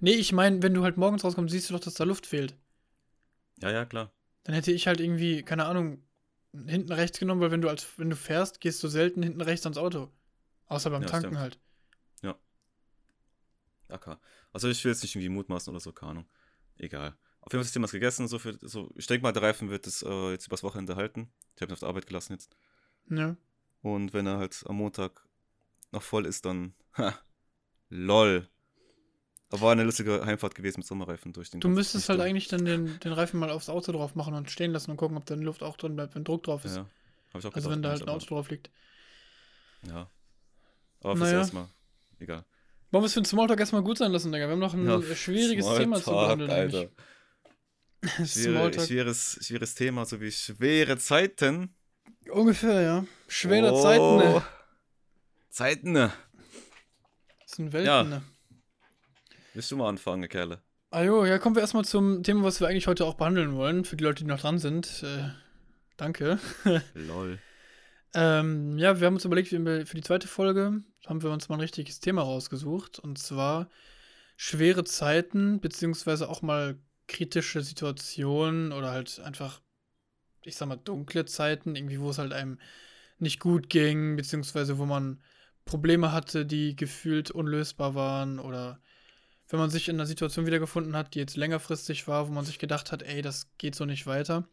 Nee, 0.00 0.12
ich 0.14 0.32
meine, 0.32 0.62
wenn 0.64 0.74
du 0.74 0.82
halt 0.82 0.96
morgens 0.96 1.22
rauskommst, 1.24 1.52
siehst 1.52 1.70
du 1.70 1.74
doch, 1.74 1.80
dass 1.80 1.94
da 1.94 2.02
Luft 2.04 2.26
fehlt. 2.26 2.54
Ja, 3.62 3.70
ja, 3.70 3.84
klar. 3.86 4.10
Dann 4.44 4.54
hätte 4.54 4.70
ich 4.72 4.86
halt 4.86 5.00
irgendwie, 5.00 5.42
keine 5.42 5.64
Ahnung, 5.66 6.02
hinten 6.52 6.92
rechts 6.92 7.18
genommen, 7.18 7.40
weil 7.40 7.50
wenn 7.50 7.62
du 7.62 7.68
als 7.68 7.86
wenn 7.98 8.10
du 8.10 8.16
fährst, 8.16 8.60
gehst 8.60 8.82
du 8.82 8.88
selten 8.88 9.22
hinten 9.22 9.40
rechts 9.40 9.66
ans 9.66 9.78
Auto. 9.78 10.10
Außer 10.66 10.90
beim 10.90 11.02
Ja, 11.02 11.08
Tanken 11.08 11.28
stimmt. 11.28 11.38
halt. 11.40 11.58
Ja, 13.88 13.98
klar. 13.98 14.20
Also 14.52 14.68
ich 14.68 14.84
will 14.84 14.92
jetzt 14.92 15.02
nicht 15.02 15.16
irgendwie 15.16 15.30
mutmaßen 15.30 15.70
oder 15.70 15.80
so, 15.80 15.92
keine 15.92 16.10
Ahnung. 16.12 16.26
Egal. 16.76 17.16
Auf 17.40 17.52
jeden 17.52 17.60
Fall 17.62 17.66
ist 17.66 17.72
Thema 17.72 17.88
gegessen. 17.88 18.28
So 18.28 18.38
für, 18.38 18.56
so, 18.60 18.90
ich 18.94 19.06
denke 19.06 19.22
mal, 19.22 19.32
der 19.32 19.42
Reifen 19.42 19.70
wird 19.70 19.86
es 19.86 20.02
äh, 20.02 20.30
jetzt 20.30 20.46
übers 20.46 20.62
Wochenende 20.62 20.96
halten. 20.96 21.32
Ich 21.56 21.62
habe 21.62 21.70
ihn 21.70 21.74
auf 21.74 21.80
der 21.80 21.88
Arbeit 21.88 22.06
gelassen 22.06 22.34
jetzt. 22.34 22.54
Ja. 23.08 23.36
Und 23.82 24.12
wenn 24.12 24.26
er 24.26 24.38
halt 24.38 24.62
am 24.66 24.76
Montag 24.76 25.26
noch 25.90 26.02
voll 26.02 26.26
ist, 26.26 26.44
dann. 26.44 26.74
Ha, 26.96 27.18
lol. 27.88 28.48
Aber 29.50 29.62
war 29.62 29.72
eine 29.72 29.82
lustige 29.82 30.24
Heimfahrt 30.24 30.54
gewesen 30.54 30.80
mit 30.80 30.86
Sommerreifen 30.86 31.32
durch 31.32 31.50
den 31.50 31.60
Du 31.60 31.68
müsstest 31.68 32.08
halt 32.08 32.18
Sturm. 32.18 32.28
eigentlich 32.28 32.48
dann 32.48 32.64
den, 32.64 33.00
den 33.00 33.12
Reifen 33.12 33.40
mal 33.40 33.50
aufs 33.50 33.68
Auto 33.68 33.90
drauf 33.92 34.14
machen 34.14 34.34
und 34.34 34.50
stehen 34.50 34.72
lassen 34.72 34.92
und 34.92 34.96
gucken, 34.96 35.16
ob 35.16 35.26
da 35.26 35.34
Luft 35.34 35.62
auch 35.62 35.76
drin 35.76 35.96
bleibt, 35.96 36.14
wenn 36.14 36.22
Druck 36.24 36.44
drauf 36.44 36.64
ist. 36.64 36.76
Ja, 36.76 36.82
habe 36.82 37.38
ich 37.40 37.46
auch 37.46 37.54
also 37.54 37.68
gedacht, 37.68 37.70
wenn 37.72 37.82
da 37.82 37.88
halt 37.90 38.02
ein 38.02 38.08
Auto 38.08 38.26
drauf 38.26 38.48
liegt. 38.50 38.70
Ja. 39.86 40.08
Aber 41.00 41.16
fürs 41.16 41.28
Naja. 41.28 41.38
erste 41.40 41.54
Mal. 41.56 41.68
Egal. 42.20 42.44
Wollen 42.92 43.02
wir 43.02 43.06
es 43.06 43.14
für 43.14 43.20
den 43.20 43.24
Smalltalk 43.26 43.58
erstmal 43.60 43.82
gut 43.82 43.98
sein 43.98 44.12
lassen, 44.12 44.30
Digga? 44.32 44.46
Wir 44.46 44.52
haben 44.52 44.58
noch 44.60 44.74
ein 44.74 44.86
Ja, 44.86 45.00
schwieriges 45.14 45.66
Thema 45.76 45.96
zu 45.96 46.02
Smalltalk, 46.10 46.38
behandeln. 46.38 46.50
Alter. 46.50 46.90
Schwere, 48.02 48.26
Smalltalk. 48.26 48.86
schweres, 48.86 49.38
schweres 49.42 49.74
Thema, 49.74 50.04
so 50.06 50.20
wie 50.20 50.30
schwere 50.32 50.96
Zeiten. 50.98 51.74
Ungefähr, 52.30 52.80
ja. 52.82 53.04
Schwere 53.28 53.72
Oh. 53.72 53.82
Zeiten, 53.82 54.16
ne? 54.16 54.42
Zeiten, 55.50 55.92
ne? 55.92 56.12
Das 57.42 57.52
sind 57.56 57.72
Welten, 57.72 57.86
Ja. 58.12 58.22
Willst 59.54 59.70
du 59.70 59.76
mal 59.76 59.88
anfangen, 59.88 60.28
Kerle? 60.28 60.62
Ah 60.90 61.02
jo, 61.02 61.24
ja, 61.24 61.38
kommen 61.38 61.56
wir 61.56 61.60
erstmal 61.60 61.84
zum 61.84 62.22
Thema, 62.22 62.44
was 62.44 62.60
wir 62.60 62.68
eigentlich 62.68 62.86
heute 62.86 63.04
auch 63.04 63.14
behandeln 63.14 63.54
wollen. 63.54 63.84
Für 63.84 63.96
die 63.96 64.04
Leute, 64.04 64.24
die 64.24 64.28
noch 64.28 64.40
dran 64.40 64.58
sind. 64.58 65.02
Äh, 65.02 65.30
danke. 65.96 66.38
Lol. 66.94 67.38
Ähm, 68.14 68.78
ja, 68.78 68.98
wir 68.98 69.06
haben 69.06 69.14
uns 69.14 69.24
überlegt, 69.24 69.48
für 69.48 69.84
die 69.84 70.02
zweite 70.02 70.28
Folge 70.28 70.82
haben 71.06 71.22
wir 71.22 71.30
uns 71.30 71.48
mal 71.48 71.56
ein 71.56 71.60
richtiges 71.60 72.00
Thema 72.00 72.22
rausgesucht. 72.22 72.98
Und 72.98 73.18
zwar 73.18 73.68
schwere 74.36 74.84
Zeiten, 74.84 75.60
beziehungsweise 75.60 76.28
auch 76.28 76.42
mal 76.42 76.78
kritische 77.06 77.62
Situationen 77.62 78.72
oder 78.72 78.90
halt 78.90 79.20
einfach, 79.20 79.60
ich 80.42 80.56
sag 80.56 80.68
mal, 80.68 80.76
dunkle 80.76 81.24
Zeiten, 81.24 81.74
irgendwie, 81.74 82.00
wo 82.00 82.10
es 82.10 82.18
halt 82.18 82.32
einem 82.32 82.58
nicht 83.18 83.40
gut 83.40 83.68
ging, 83.68 84.16
beziehungsweise 84.16 84.78
wo 84.78 84.86
man 84.86 85.22
Probleme 85.64 86.12
hatte, 86.12 86.46
die 86.46 86.74
gefühlt 86.74 87.30
unlösbar 87.30 87.94
waren 87.94 88.38
oder 88.38 88.80
wenn 89.50 89.58
man 89.58 89.70
sich 89.70 89.88
in 89.88 89.96
einer 89.96 90.06
Situation 90.06 90.46
wiedergefunden 90.46 90.96
hat, 90.96 91.14
die 91.14 91.18
jetzt 91.18 91.36
längerfristig 91.36 92.08
war, 92.08 92.28
wo 92.28 92.32
man 92.32 92.44
sich 92.44 92.58
gedacht 92.58 92.92
hat, 92.92 93.02
ey, 93.02 93.20
das 93.20 93.50
geht 93.58 93.74
so 93.74 93.84
nicht 93.84 94.06
weiter. 94.06 94.48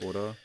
Oder 0.00 0.36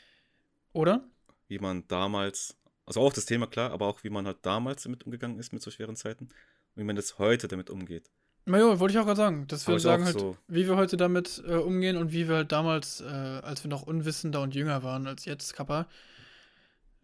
Oder? 0.72 1.04
wie 1.48 1.58
man 1.58 1.86
damals, 1.88 2.56
also 2.86 3.00
auch 3.00 3.12
das 3.12 3.26
Thema 3.26 3.46
klar, 3.46 3.70
aber 3.70 3.86
auch 3.86 4.04
wie 4.04 4.10
man 4.10 4.26
halt 4.26 4.38
damals 4.42 4.82
damit 4.82 5.04
umgegangen 5.04 5.38
ist 5.38 5.52
mit 5.52 5.62
so 5.62 5.70
schweren 5.70 5.96
Zeiten 5.96 6.24
und 6.24 6.76
wie 6.76 6.84
man 6.84 6.96
jetzt 6.96 7.18
heute 7.18 7.48
damit 7.48 7.70
umgeht. 7.70 8.10
Na 8.46 8.58
ja, 8.58 8.80
wollte 8.80 8.92
ich 8.92 8.98
auch 8.98 9.04
gerade 9.04 9.16
sagen, 9.16 9.46
dass 9.46 9.66
wir 9.66 9.72
Aber 9.72 9.80
sagen 9.80 10.04
halt, 10.04 10.18
so. 10.18 10.36
wie 10.46 10.66
wir 10.66 10.76
heute 10.76 10.96
damit 10.96 11.42
äh, 11.46 11.56
umgehen 11.56 11.96
und 11.96 12.12
wie 12.12 12.28
wir 12.28 12.36
halt 12.36 12.52
damals, 12.52 13.02
äh, 13.02 13.04
als 13.04 13.62
wir 13.62 13.68
noch 13.68 13.82
unwissender 13.82 14.40
und 14.40 14.54
jünger 14.54 14.82
waren 14.82 15.06
als 15.06 15.26
jetzt, 15.26 15.54
Kappa, 15.54 15.86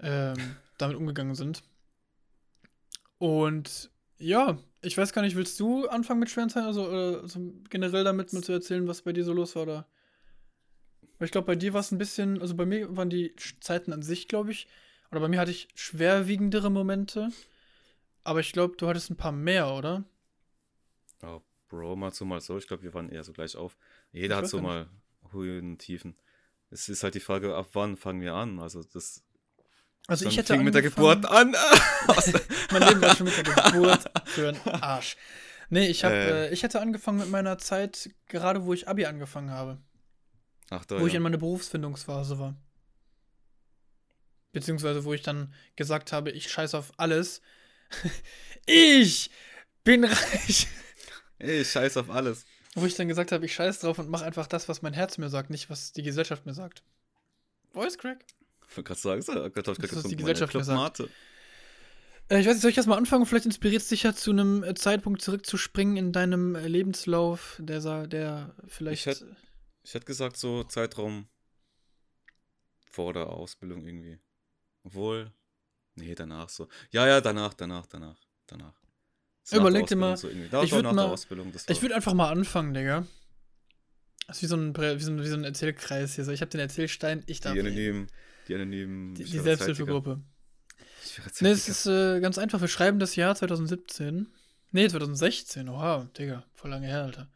ähm, 0.01 0.57
damit 0.79 0.97
umgegangen 0.97 1.35
sind. 1.35 1.63
Und 3.19 3.91
ja, 4.25 4.59
ich 4.81 4.97
weiß 4.97 5.13
gar 5.13 5.23
nicht, 5.23 5.37
willst 5.37 5.61
du 5.61 5.87
anfangen 5.87 6.21
mit 6.21 6.31
schweren 6.31 6.49
Zeiten, 6.49 6.67
also, 6.67 6.89
oder 6.89 7.23
also 7.23 7.41
generell 7.69 8.05
damit 8.05 8.33
mal 8.33 8.43
zu 8.43 8.53
erzählen, 8.53 8.89
was 8.89 9.03
bei 9.03 9.13
dir 9.13 9.25
so 9.25 9.33
los 9.33 9.55
war, 9.55 9.65
oder? 9.65 9.89
Weil 11.19 11.27
ich 11.27 11.33
glaube, 11.33 11.47
bei 11.47 11.57
dir 11.57 11.75
war 11.75 11.81
es 11.81 11.93
ein 11.93 11.99
bisschen, 11.99 12.41
also 12.41 12.55
bei 12.55 12.67
mir 12.67 12.97
waren 12.97 13.11
die 13.11 13.35
Zeiten 13.61 13.93
an 13.93 14.03
sich, 14.03 14.27
glaube 14.27 14.51
ich, 14.51 14.67
oder 15.11 15.21
bei 15.21 15.29
mir 15.29 15.39
hatte 15.39 15.51
ich 15.51 15.69
schwerwiegendere 15.75 16.71
Momente, 16.71 17.29
aber 18.25 18.41
ich 18.41 18.53
glaube, 18.53 18.77
du 18.77 18.89
hattest 18.89 19.11
ein 19.11 19.17
paar 19.17 19.33
mehr, 19.33 19.69
oder? 19.75 20.05
Ja, 21.23 21.41
Bro, 21.69 21.97
mal 21.97 22.13
so, 22.13 22.25
mal 22.25 22.41
so. 22.41 22.57
Ich 22.57 22.67
glaube, 22.67 22.83
wir 22.83 22.95
waren 22.95 23.11
eher 23.11 23.25
so 23.25 23.33
gleich 23.33 23.57
auf. 23.57 23.77
Jeder 24.13 24.37
hat 24.37 24.49
so 24.49 24.61
mal 24.61 24.89
Höhen 25.33 25.73
und 25.73 25.79
Tiefen. 25.79 26.17
Es 26.71 26.89
ist 26.89 27.03
halt 27.03 27.15
die 27.15 27.21
Frage, 27.21 27.55
ab 27.55 27.69
wann 27.73 27.97
fangen 27.97 28.21
wir 28.21 28.35
an? 28.35 28.59
Also 28.59 28.83
das 28.83 29.23
Also 30.07 30.25
dann 30.25 30.33
ich 30.33 30.39
hätte 30.39 30.53
fing 30.55 30.65
mit 30.65 30.75
der 30.75 30.83
Geburt 30.83 31.25
an. 31.27 31.53
Mein 32.71 32.83
Leben 32.83 33.01
war 33.01 33.17
schon 33.17 33.27
mit 33.27 33.37
der 33.37 33.45
Geburt 33.45 34.05
für 34.27 34.49
einen 34.49 34.61
Arsch. 34.83 35.17
Nee, 35.71 35.87
ich, 35.87 36.05
hab, 36.05 36.13
Äh. 36.13 36.49
äh, 36.49 36.53
ich 36.53 36.63
hätte 36.63 36.81
angefangen 36.81 37.19
mit 37.19 37.31
meiner 37.31 37.57
Zeit, 37.59 38.11
gerade 38.29 38.65
wo 38.65 38.75
ich 38.75 38.87
Abi 38.87 39.07
angefangen 39.07 39.51
habe. 39.51 39.79
Ach 40.71 40.85
da, 40.85 41.01
wo 41.01 41.07
ich 41.07 41.15
ja. 41.15 41.19
in 41.19 41.23
meiner 41.23 41.39
Berufsfindungsphase 41.39 42.39
war. 42.39 42.55
Beziehungsweise 44.53 45.05
wo 45.05 45.15
ich 45.15 45.23
dann 45.23 45.53
gesagt 45.75 46.13
habe, 46.13 46.31
ich 46.31 46.51
scheiß 46.51 46.75
auf 46.75 46.93
alles. 46.99 47.41
ich 48.67 49.31
bin 49.85 50.05
reich. 50.05 50.69
Ey, 51.39 51.65
scheiß 51.65 51.97
auf 51.97 52.11
alles. 52.11 52.45
Wo 52.75 52.85
ich 52.87 52.95
dann 52.95 53.09
gesagt 53.09 53.33
habe, 53.33 53.45
ich 53.45 53.55
scheiß 53.55 53.81
drauf 53.81 53.99
und 53.99 54.11
mache 54.11 54.25
einfach 54.25 54.47
das, 54.47 54.69
was 54.69 54.83
mein 54.83 54.93
Herz 54.93 55.19
mir 55.19 55.29
sagt, 55.29 55.51
nicht 55.51 55.71
was 55.71 55.93
die 55.93 56.03
Gesellschaft 56.03 56.45
mir 56.47 56.55
sagt. 56.55 56.83
Voice 57.73 57.99
Crack? 57.99 58.25
Ich 58.69 58.77
wollte 58.77 58.89
gerade 58.89 59.01
sagen, 59.01 59.23
so, 59.23 59.33
Gott, 59.33 59.57
Das, 59.57 59.79
Gott, 59.79 59.83
was 59.83 60.03
Gott, 60.03 60.11
die 60.11 60.17
meine 60.17 60.33
Gesellschaft 60.33 60.53
gesagt. 60.53 60.79
Mate. 60.79 61.11
Äh, 62.29 62.41
ich 62.41 62.47
weiß 62.47 62.55
nicht, 62.55 62.63
soll 62.63 62.71
ich 62.71 62.77
erstmal 62.77 62.99
anfangen? 62.99 63.27
Vielleicht 63.27 63.47
inspiriert 63.47 63.83
es 63.83 63.89
dich 63.89 64.05
ja 64.05 64.15
zu 64.15 64.31
einem 64.31 64.63
äh, 64.65 64.75
Zeitpunkt 64.75 65.23
zurückzuspringen 65.23 65.97
in 65.97 66.13
deinem 66.13 66.55
äh, 66.55 66.67
Lebenslauf, 66.67 67.57
der, 67.61 68.07
der 68.07 68.55
vielleicht. 68.67 69.07
Ich 69.83 69.93
hätte 69.95 70.07
gesagt, 70.07 70.37
so 70.39 70.65
Zeitraum 70.65 71.29
vor 72.91 73.13
der 73.13 73.29
Ausbildung 73.29 73.85
irgendwie. 73.85 74.19
Obwohl, 74.85 75.33
nee, 75.95 76.15
danach 76.15 76.49
so. 76.49 76.69
Ja, 76.91 77.07
ja, 77.07 77.21
danach, 77.21 77.55
danach, 77.55 77.87
danach, 77.87 78.17
danach. 78.47 78.75
So 79.43 79.59
Überleg 79.59 79.87
dir 79.87 79.97
mal, 79.97 80.17
So. 80.17 80.29
Das 80.29 80.65
ich 80.65 80.73
war 80.73 80.79
würd 80.79 80.85
nach 80.85 80.93
mal-. 80.95 81.51
Das 81.53 81.69
Ich 81.69 81.83
würde 81.83 81.95
einfach 81.95 82.15
mal 82.15 82.31
anfangen, 82.31 82.73
Digga. 82.73 83.07
Das 84.27 84.39
ist 84.39 84.43
wie 84.43 84.47
so 84.47 84.57
ein, 84.57 84.75
wie 84.75 85.03
so 85.03 85.11
ein, 85.11 85.23
wie 85.23 85.27
so 85.27 85.37
ein 85.37 85.45
Erzählkreis 85.45 86.15
hier. 86.15 86.25
So, 86.25 86.33
ich 86.33 86.41
habe 86.41 86.51
den 86.51 86.61
Erzählstein, 86.61 87.23
ich 87.27 87.41
darf 87.41 87.53
die 87.53 87.61
reden. 87.61 88.07
Die 88.49 88.55
anonymen. 88.55 89.15
Die, 89.15 89.25
die 89.25 89.39
Selbsthilfegruppe. 89.39 90.21
Ne, 91.41 91.51
es 91.51 91.69
ist 91.69 91.87
äh, 91.87 92.21
ganz 92.21 92.39
einfach. 92.39 92.61
Wir 92.61 92.69
schreiben 92.69 92.99
das 92.99 93.15
Jahr 93.17 93.35
2017. 93.35 94.27
Nee, 94.73 94.89
2016. 94.89 95.69
Oha, 95.69 96.09
Digga. 96.19 96.45
Voll 96.55 96.71
lange 96.71 96.87
her, 96.89 97.05
Alter. 97.05 97.31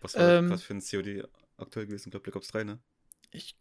Was 0.00 0.14
war 0.14 0.38
ähm, 0.38 0.50
das 0.50 0.62
für 0.62 0.74
ein 0.74 0.80
COD 0.80 1.28
aktuell 1.58 1.86
gewesen? 1.86 2.08
Ich 2.08 2.10
glaube, 2.12 2.22
Black 2.24 2.36
Ops 2.36 2.48
3, 2.48 2.64
ne? 2.64 2.78
Ich. 3.30 3.56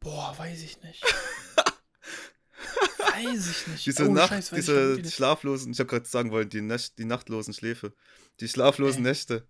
Boah, 0.00 0.34
weiß 0.36 0.62
ich 0.62 0.82
nicht. 0.82 1.04
weiß 2.98 3.50
ich 3.50 3.66
nicht. 3.68 3.86
Diese, 3.86 4.08
Oh, 4.08 4.12
Nacht, 4.12 4.30
Scheiß, 4.30 4.52
ich 4.52 4.56
diese 4.56 4.96
nicht. 4.96 5.14
schlaflosen, 5.14 5.72
ich 5.72 5.78
habe 5.78 5.88
gerade 5.88 6.06
sagen 6.06 6.30
wollen, 6.30 6.48
die, 6.48 6.62
Nächt, 6.62 6.98
die 6.98 7.04
nachtlosen 7.04 7.54
Schläfe. 7.54 7.92
Die 8.40 8.48
schlaflosen 8.48 9.04
Ey. 9.04 9.12
Nächte. 9.12 9.46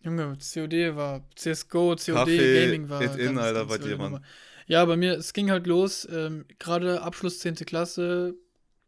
Junge, 0.00 0.38
COD 0.38 0.94
war, 0.94 1.28
CSGO, 1.34 1.96
COD, 1.96 2.06
Kaffee, 2.14 2.66
Gaming 2.66 2.88
war. 2.88 3.02
It 3.02 3.16
in, 3.16 3.36
Alter, 3.38 3.64
bei 3.66 3.78
dir, 3.78 3.96
Mann. 3.96 4.24
Ja, 4.68 4.84
bei 4.84 4.98
mir, 4.98 5.14
es 5.14 5.32
ging 5.32 5.50
halt 5.50 5.66
los, 5.66 6.06
ähm, 6.10 6.44
gerade 6.58 7.00
Abschluss 7.00 7.38
10. 7.38 7.54
Klasse, 7.64 8.34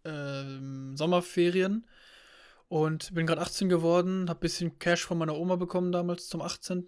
ähm, 0.05 0.95
Sommerferien 0.95 1.87
und 2.69 3.15
bin 3.15 3.27
gerade 3.27 3.41
18 3.41 3.71
geworden, 3.71 4.29
hab 4.29 4.41
bisschen 4.41 4.79
Cash 4.79 5.07
von 5.07 5.17
meiner 5.17 5.35
Oma 5.35 5.57
bekommen 5.57 5.91
damals 5.91 6.29
zum 6.29 6.43
18. 6.43 6.85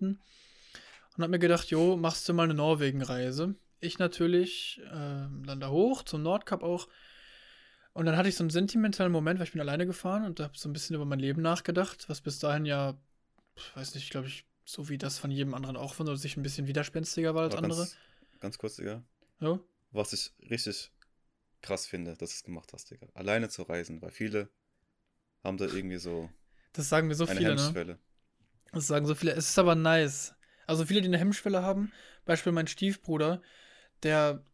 und 1.16 1.22
hab 1.22 1.30
mir 1.30 1.38
gedacht, 1.38 1.70
jo, 1.70 1.96
machst 1.96 2.28
du 2.28 2.34
mal 2.34 2.42
eine 2.42 2.52
Norwegen-Reise. 2.52 3.54
Ich 3.80 3.98
natürlich, 3.98 4.82
ähm, 4.92 5.42
dann 5.46 5.58
da 5.58 5.70
hoch, 5.70 6.02
zum 6.02 6.22
Nordkap 6.22 6.62
auch. 6.62 6.86
Und 7.94 8.04
dann 8.04 8.18
hatte 8.18 8.28
ich 8.28 8.36
so 8.36 8.44
einen 8.44 8.50
sentimentalen 8.50 9.10
Moment, 9.10 9.40
weil 9.40 9.46
ich 9.46 9.52
bin 9.52 9.60
alleine 9.62 9.86
gefahren 9.86 10.26
und 10.26 10.38
habe 10.38 10.52
so 10.54 10.68
ein 10.68 10.74
bisschen 10.74 10.96
über 10.96 11.06
mein 11.06 11.18
Leben 11.18 11.40
nachgedacht, 11.40 12.10
was 12.10 12.20
bis 12.20 12.38
dahin 12.38 12.66
ja, 12.66 12.94
weiß 13.74 13.94
nicht, 13.94 14.10
glaube 14.10 14.26
ich, 14.26 14.44
so 14.66 14.90
wie 14.90 14.98
das 14.98 15.18
von 15.18 15.30
jedem 15.30 15.54
anderen 15.54 15.78
auch 15.78 15.94
von, 15.94 16.06
oder 16.06 16.18
sich 16.18 16.36
ein 16.36 16.42
bisschen 16.42 16.66
widerspenstiger 16.66 17.34
war 17.34 17.44
als 17.44 17.56
andere. 17.56 17.80
Ganz, 17.80 17.96
ganz 18.42 18.58
kurz, 18.58 18.76
Digga. 18.76 19.02
Ja. 19.40 19.58
Was 19.92 20.12
ich 20.12 20.32
richtig 20.50 20.90
krass 21.62 21.86
finde, 21.86 22.16
dass 22.16 22.30
du 22.30 22.34
es 22.34 22.44
gemacht 22.44 22.72
hast, 22.72 22.90
Digga. 22.90 23.06
Alleine 23.14 23.48
zu 23.48 23.62
reisen, 23.62 24.02
weil 24.02 24.10
viele 24.10 24.50
haben 25.42 25.56
da 25.56 25.64
irgendwie 25.64 25.96
so 25.96 26.28
Das 26.74 26.88
sagen 26.88 27.08
mir 27.08 27.14
so 27.14 27.24
eine 27.24 27.38
viele, 27.38 27.54
ne? 27.54 27.62
Hemmschwelle. 27.62 27.98
Das 28.72 28.86
sagen 28.86 29.06
so 29.06 29.14
viele. 29.14 29.32
Es 29.32 29.48
ist 29.50 29.58
aber 29.58 29.74
nice. 29.74 30.34
Also 30.66 30.84
viele, 30.86 31.00
die 31.00 31.08
eine 31.08 31.18
Hemmschwelle 31.18 31.62
haben, 31.62 31.92
Beispiel 32.24 32.52
mein 32.52 32.66
Stiefbruder, 32.68 33.42
der, 34.02 34.44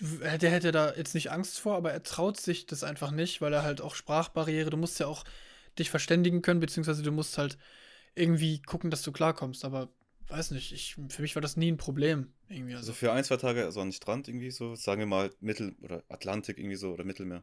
der 0.00 0.50
hätte 0.50 0.72
da 0.72 0.94
jetzt 0.94 1.14
nicht 1.14 1.30
Angst 1.30 1.58
vor, 1.58 1.76
aber 1.76 1.92
er 1.92 2.02
traut 2.02 2.38
sich 2.38 2.66
das 2.66 2.84
einfach 2.84 3.10
nicht, 3.10 3.40
weil 3.40 3.52
er 3.52 3.62
halt 3.62 3.80
auch 3.80 3.94
Sprachbarriere, 3.94 4.70
du 4.70 4.76
musst 4.76 5.00
ja 5.00 5.06
auch 5.06 5.24
dich 5.78 5.90
verständigen 5.90 6.42
können, 6.42 6.60
beziehungsweise 6.60 7.02
du 7.02 7.10
musst 7.10 7.38
halt 7.38 7.58
irgendwie 8.14 8.60
gucken, 8.62 8.90
dass 8.90 9.02
du 9.02 9.10
klarkommst. 9.10 9.64
Aber 9.64 9.88
weiß 10.28 10.52
nicht, 10.52 10.72
ich, 10.72 10.96
für 11.08 11.22
mich 11.22 11.34
war 11.34 11.42
das 11.42 11.56
nie 11.56 11.72
ein 11.72 11.78
Problem. 11.78 12.33
Irgendwie. 12.48 12.74
Also 12.74 12.90
Also, 12.90 12.92
für 12.92 13.12
ein, 13.12 13.24
zwei 13.24 13.36
Tage 13.36 13.70
so 13.72 13.80
an 13.80 13.88
den 13.88 13.92
Strand 13.92 14.28
irgendwie 14.28 14.50
so, 14.50 14.74
sagen 14.74 15.00
wir 15.00 15.06
mal 15.06 15.30
Mittel- 15.40 15.74
oder 15.82 16.02
Atlantik 16.08 16.58
irgendwie 16.58 16.76
so 16.76 16.92
oder 16.92 17.04
Mittelmeer. 17.04 17.42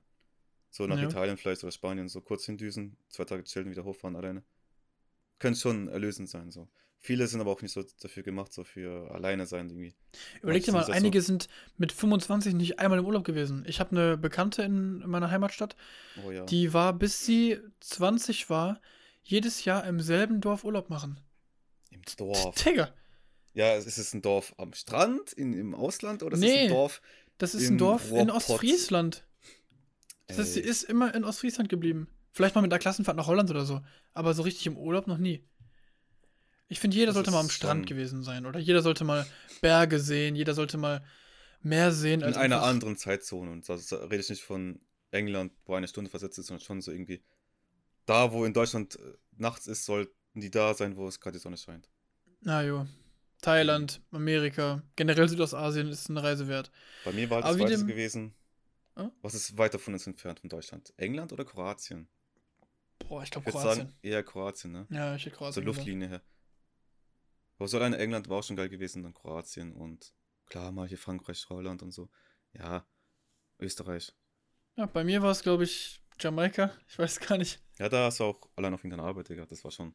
So 0.70 0.88
nach 0.88 0.98
Ja. 0.98 1.04
Italien 1.10 1.38
vielleicht 1.38 1.64
oder 1.64 1.72
Spanien, 1.72 2.08
so 2.08 2.22
kurz 2.22 2.46
hindüsen, 2.46 2.96
zwei 3.10 3.26
Tage 3.26 3.44
chillen, 3.44 3.70
wieder 3.72 3.84
hochfahren 3.84 4.16
alleine. 4.16 4.44
Könnte 5.40 5.60
schon 5.60 5.88
erlösend 5.88 6.30
sein, 6.30 6.52
so. 6.52 6.68
Viele 7.04 7.26
sind 7.26 7.42
aber 7.42 7.50
auch 7.52 7.64
nicht 7.64 7.72
so 7.72 7.84
dafür 8.00 8.22
gemacht, 8.22 8.54
so 8.54 8.64
für 8.64 9.10
alleine 9.12 9.48
sein 9.48 9.70
irgendwie. 9.70 9.96
überleg 10.44 10.64
dir 10.64 10.72
mal, 10.72 10.86
einige 10.92 11.20
sind 11.24 11.50
mit 11.78 11.92
25 11.92 12.54
nicht 12.54 12.78
einmal 12.80 13.00
im 13.00 13.06
Urlaub 13.06 13.24
gewesen. 13.24 13.66
Ich 13.68 13.80
habe 13.80 13.90
eine 13.92 14.18
Bekannte 14.18 14.62
in 14.62 15.00
meiner 15.10 15.32
Heimatstadt, 15.32 15.76
Oh 16.24 16.30
ja. 16.30 16.46
Die 16.46 16.74
war, 16.74 16.94
bis 16.94 17.26
sie 17.26 17.58
20 17.80 18.52
war, 18.52 18.80
jedes 19.24 19.66
Jahr 19.66 19.84
im 19.88 20.00
selben 20.00 20.42
Dorf 20.42 20.64
Urlaub 20.64 20.92
machen. 20.92 21.20
Im 21.90 22.02
Dorf. 22.18 22.54
Digga, 22.64 22.94
Ja, 23.54 23.76
ist 23.76 23.98
es 23.98 24.14
ein 24.14 24.22
Dorf 24.22 24.54
am 24.58 24.74
Strand, 24.74 25.34
in, 25.34 25.54
im 25.54 25.76
Ausland 25.76 26.24
oder 26.24 26.34
ist 26.36 26.40
es 26.44 26.50
Nee. 26.50 26.60
ein 26.66 26.70
Dorf? 26.70 27.02
das 27.38 27.54
ist 27.56 27.70
ein 27.70 27.78
Dorf 27.78 28.10
in 28.12 28.30
Ruhrpott. 28.30 28.36
Ostfriesland. 28.50 29.26
Das 30.28 30.56
ist 30.56 30.84
immer 30.84 31.14
in 31.14 31.24
Ostfriesland 31.26 31.68
geblieben. 31.70 32.08
Vielleicht 32.32 32.56
mal 32.56 32.62
mit 32.62 32.72
einer 32.72 32.80
Klassenfahrt 32.80 33.18
nach 33.18 33.28
Holland 33.28 33.50
oder 33.50 33.66
so. 33.66 33.82
Aber 34.14 34.34
so 34.34 34.44
richtig 34.44 34.66
im 34.68 34.78
Urlaub 34.78 35.08
noch 35.08 35.18
nie. 35.18 35.44
Ich 36.70 36.80
finde, 36.80 36.96
jeder 36.96 37.08
Das 37.08 37.16
sollte 37.16 37.32
mal 37.32 37.42
am 37.42 37.50
Strand 37.50 37.86
gewesen 37.88 38.24
sein. 38.24 38.46
Oder 38.46 38.60
jeder 38.60 38.82
sollte 38.82 39.04
mal 39.04 39.26
Berge 39.60 40.00
sehen. 40.00 40.36
Jeder 40.38 40.54
sollte 40.54 40.78
mal 40.78 41.04
mehr 41.62 41.92
sehen. 41.92 42.22
in 42.22 42.28
Als 42.28 42.38
einer 42.38 42.62
anderen 42.64 42.96
Zeitzone. 42.96 43.52
Und 43.52 43.68
da 43.68 43.76
da 43.90 43.96
rede 44.06 44.22
ich 44.22 44.30
nicht 44.30 44.44
von 44.44 44.80
England, 45.10 45.52
wo 45.66 45.74
eine 45.76 45.90
Stunde 45.90 46.10
versetzt 46.10 46.40
ist, 46.40 46.48
sondern 46.48 46.64
schon 46.64 46.80
so 46.82 46.92
irgendwie 46.92 47.22
da, 48.06 48.32
wo 48.32 48.46
in 48.46 48.54
Deutschland 48.54 48.96
äh, 48.96 49.14
nachts 49.36 49.68
ist, 49.68 49.84
sollten 49.84 50.14
die 50.36 50.50
da 50.52 50.74
sein, 50.74 50.96
wo 50.96 51.08
es 51.10 51.20
gerade 51.20 51.38
die 51.38 51.42
Sonne 51.42 51.58
scheint. 51.58 51.90
Na 52.40 52.64
jo. 52.64 52.88
Thailand, 53.41 54.01
Amerika, 54.12 54.84
generell 54.95 55.27
Südostasien 55.27 55.89
ist 55.89 56.10
eine 56.10 56.21
Reise 56.23 56.47
wert. 56.47 56.71
Bei 57.04 57.12
mir 57.12 57.30
war 57.30 57.41
das 57.41 57.58
dem- 57.58 57.88
gewesen. 57.88 58.34
Hm? 58.95 59.12
Was 59.21 59.34
ist 59.34 59.58
weiter 59.58 59.80
von 59.80 59.93
uns 59.93 60.06
entfernt 60.06 60.39
von 60.41 60.49
Deutschland? 60.49 60.93
England 60.97 61.34
oder 61.34 61.43
Kroatien? 61.45 62.08
Boah, 63.08 63.23
ich 63.23 63.32
glaube 63.32 63.47
würde 63.47 63.58
Kroatien. 63.58 63.88
sagen, 63.88 63.97
eher 64.01 64.23
Kroatien, 64.23 64.71
ne? 64.73 64.88
Ja, 64.91 65.15
ich 65.15 65.25
hätte 65.25 65.32
Zur 65.36 65.38
Kroatien. 65.38 65.65
gesagt. 65.65 65.77
Luftlinie 65.77 66.08
her. 66.10 66.21
Aber 67.58 67.67
so 67.67 67.77
alleine 67.77 67.97
England 67.97 68.30
war 68.30 68.38
auch 68.39 68.43
schon 68.43 68.56
geil 68.56 68.69
gewesen, 68.69 69.04
dann 69.04 69.13
Kroatien 69.13 69.73
und 69.73 70.13
klar 70.45 70.71
mal 70.71 70.88
hier 70.88 70.97
Frankreich, 70.97 71.45
Holland 71.49 71.82
und 71.84 71.91
so. 71.91 72.10
Ja, 72.54 72.86
Österreich. 73.60 74.13
Ja, 74.75 74.86
bei 74.86 75.04
mir 75.04 75.21
war 75.21 75.32
es, 75.32 75.41
glaube 75.41 75.63
ich, 75.63 76.01
Jamaika. 76.19 76.71
Ich 76.88 76.99
weiß 76.99 77.19
gar 77.19 77.38
nicht. 77.38 77.60
Ja, 77.80 77.89
da 77.89 78.06
hast 78.06 78.19
du 78.19 78.25
auch 78.25 78.49
allein 78.56 78.73
auf 78.73 78.84
irgendeine 78.84 79.08
Arbeit, 79.08 79.30
Digga. 79.30 79.45
Das 79.45 79.63
war 79.63 79.71
schon. 79.71 79.93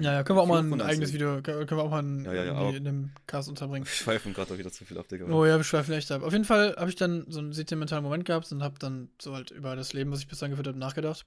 Ja, 0.00 0.12
ja, 0.12 0.22
können 0.24 0.38
wir 0.38 0.42
auch 0.42 0.46
mal 0.46 0.60
ein 0.60 0.80
eigenes. 0.80 1.12
Video, 1.12 1.40
können 1.40 1.68
wir 1.70 1.78
auch 1.78 1.90
mal 1.90 2.02
ein, 2.02 2.24
Ja, 2.24 2.32
ja, 2.32 2.44
ja, 2.44 2.70
in 2.70 2.86
einem 2.86 3.10
Cast 3.26 3.48
unterbringen. 3.48 3.86
Wir 3.86 3.92
schweifen 3.92 4.32
gerade 4.32 4.52
auch 4.52 4.58
wieder 4.58 4.72
zu 4.72 4.84
viel 4.84 4.98
ab, 4.98 5.06
Digga. 5.08 5.26
Oh 5.26 5.44
ja, 5.44 5.56
wir 5.56 5.64
schweifen 5.64 5.94
echt 5.94 6.10
ab. 6.10 6.22
Auf 6.22 6.32
jeden 6.32 6.44
Fall 6.44 6.74
habe 6.76 6.90
ich 6.90 6.96
dann 6.96 7.24
so 7.28 7.38
einen 7.38 7.52
sentimentalen 7.52 8.02
Moment 8.02 8.24
gehabt 8.24 8.50
und 8.50 8.62
habe 8.62 8.78
dann 8.78 9.10
so 9.20 9.34
halt 9.34 9.50
über 9.50 9.76
das 9.76 9.92
Leben, 9.92 10.10
was 10.10 10.20
ich 10.20 10.28
bis 10.28 10.38
dahin 10.38 10.50
geführt 10.50 10.66
habe, 10.66 10.78
nachgedacht. 10.78 11.26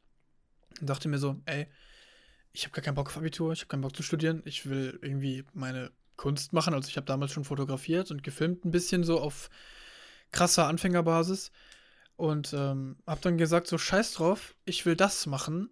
Und 0.82 0.90
dachte 0.90 1.08
mir 1.08 1.18
so, 1.18 1.38
ey, 1.46 1.68
ich 2.52 2.64
habe 2.66 2.74
gar 2.74 2.84
keinen 2.84 2.96
Bock 2.96 3.08
auf 3.08 3.18
Abitur, 3.18 3.54
ich 3.54 3.62
habe 3.62 3.70
keinen 3.70 3.82
Bock 3.82 3.96
zu 3.96 4.04
studieren, 4.04 4.42
ich 4.46 4.68
will 4.68 5.00
irgendwie 5.02 5.46
meine 5.54 5.92
Kunst 6.18 6.52
machen. 6.52 6.74
Also 6.74 6.90
ich 6.90 6.98
habe 6.98 7.06
damals 7.06 7.32
schon 7.32 7.46
fotografiert 7.46 8.12
und 8.12 8.24
gefilmt 8.24 8.66
ein 8.66 8.72
bisschen 8.72 9.04
so 9.04 9.20
auf 9.20 9.50
krasser 10.32 10.68
Anfängerbasis. 10.68 11.52
Und 12.16 12.52
ähm, 12.54 12.98
habe 13.06 13.22
dann 13.22 13.38
gesagt, 13.38 13.68
so 13.68 13.78
scheiß 13.78 14.14
drauf, 14.14 14.56
ich 14.66 14.86
will 14.86 14.96
das 14.96 15.28
machen. 15.28 15.70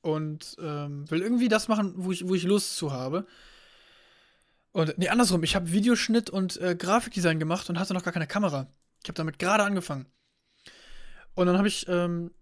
Und 0.00 0.56
ähm, 0.60 1.10
will 1.10 1.22
irgendwie 1.22 1.48
das 1.48 1.68
machen, 1.68 1.94
wo 1.96 2.12
ich, 2.12 2.28
wo 2.28 2.34
ich 2.34 2.44
Lust 2.44 2.76
zu 2.76 2.92
habe. 2.92 3.26
Und 4.72 4.96
nee, 4.98 5.08
andersrum, 5.08 5.42
ich 5.42 5.56
habe 5.56 5.72
Videoschnitt 5.72 6.30
und 6.30 6.56
äh, 6.60 6.76
Grafikdesign 6.76 7.38
gemacht 7.38 7.68
und 7.68 7.78
hatte 7.78 7.94
noch 7.94 8.04
gar 8.04 8.12
keine 8.12 8.26
Kamera. 8.26 8.72
Ich 9.02 9.08
habe 9.08 9.16
damit 9.16 9.38
gerade 9.38 9.64
angefangen. 9.64 10.06
Und 11.34 11.46
dann 11.46 11.58
habe 11.58 11.68
ich 11.68 11.88
ähm, 11.88 12.32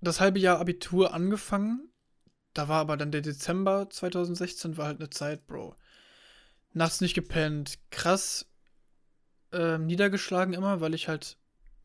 das 0.00 0.20
halbe 0.20 0.38
Jahr 0.38 0.58
Abitur 0.58 1.14
angefangen. 1.14 1.88
Da 2.52 2.68
war 2.68 2.80
aber 2.80 2.96
dann 2.96 3.12
der 3.12 3.22
Dezember 3.22 3.88
2016, 3.88 4.76
war 4.76 4.86
halt 4.86 5.00
eine 5.00 5.10
Zeit, 5.10 5.46
Bro. 5.46 5.76
Nachts 6.74 7.00
nicht 7.00 7.14
gepennt, 7.14 7.78
krass 7.90 8.46
ähm, 9.52 9.86
niedergeschlagen 9.86 10.54
immer, 10.54 10.80
weil 10.80 10.94
ich 10.94 11.08
halt 11.08 11.36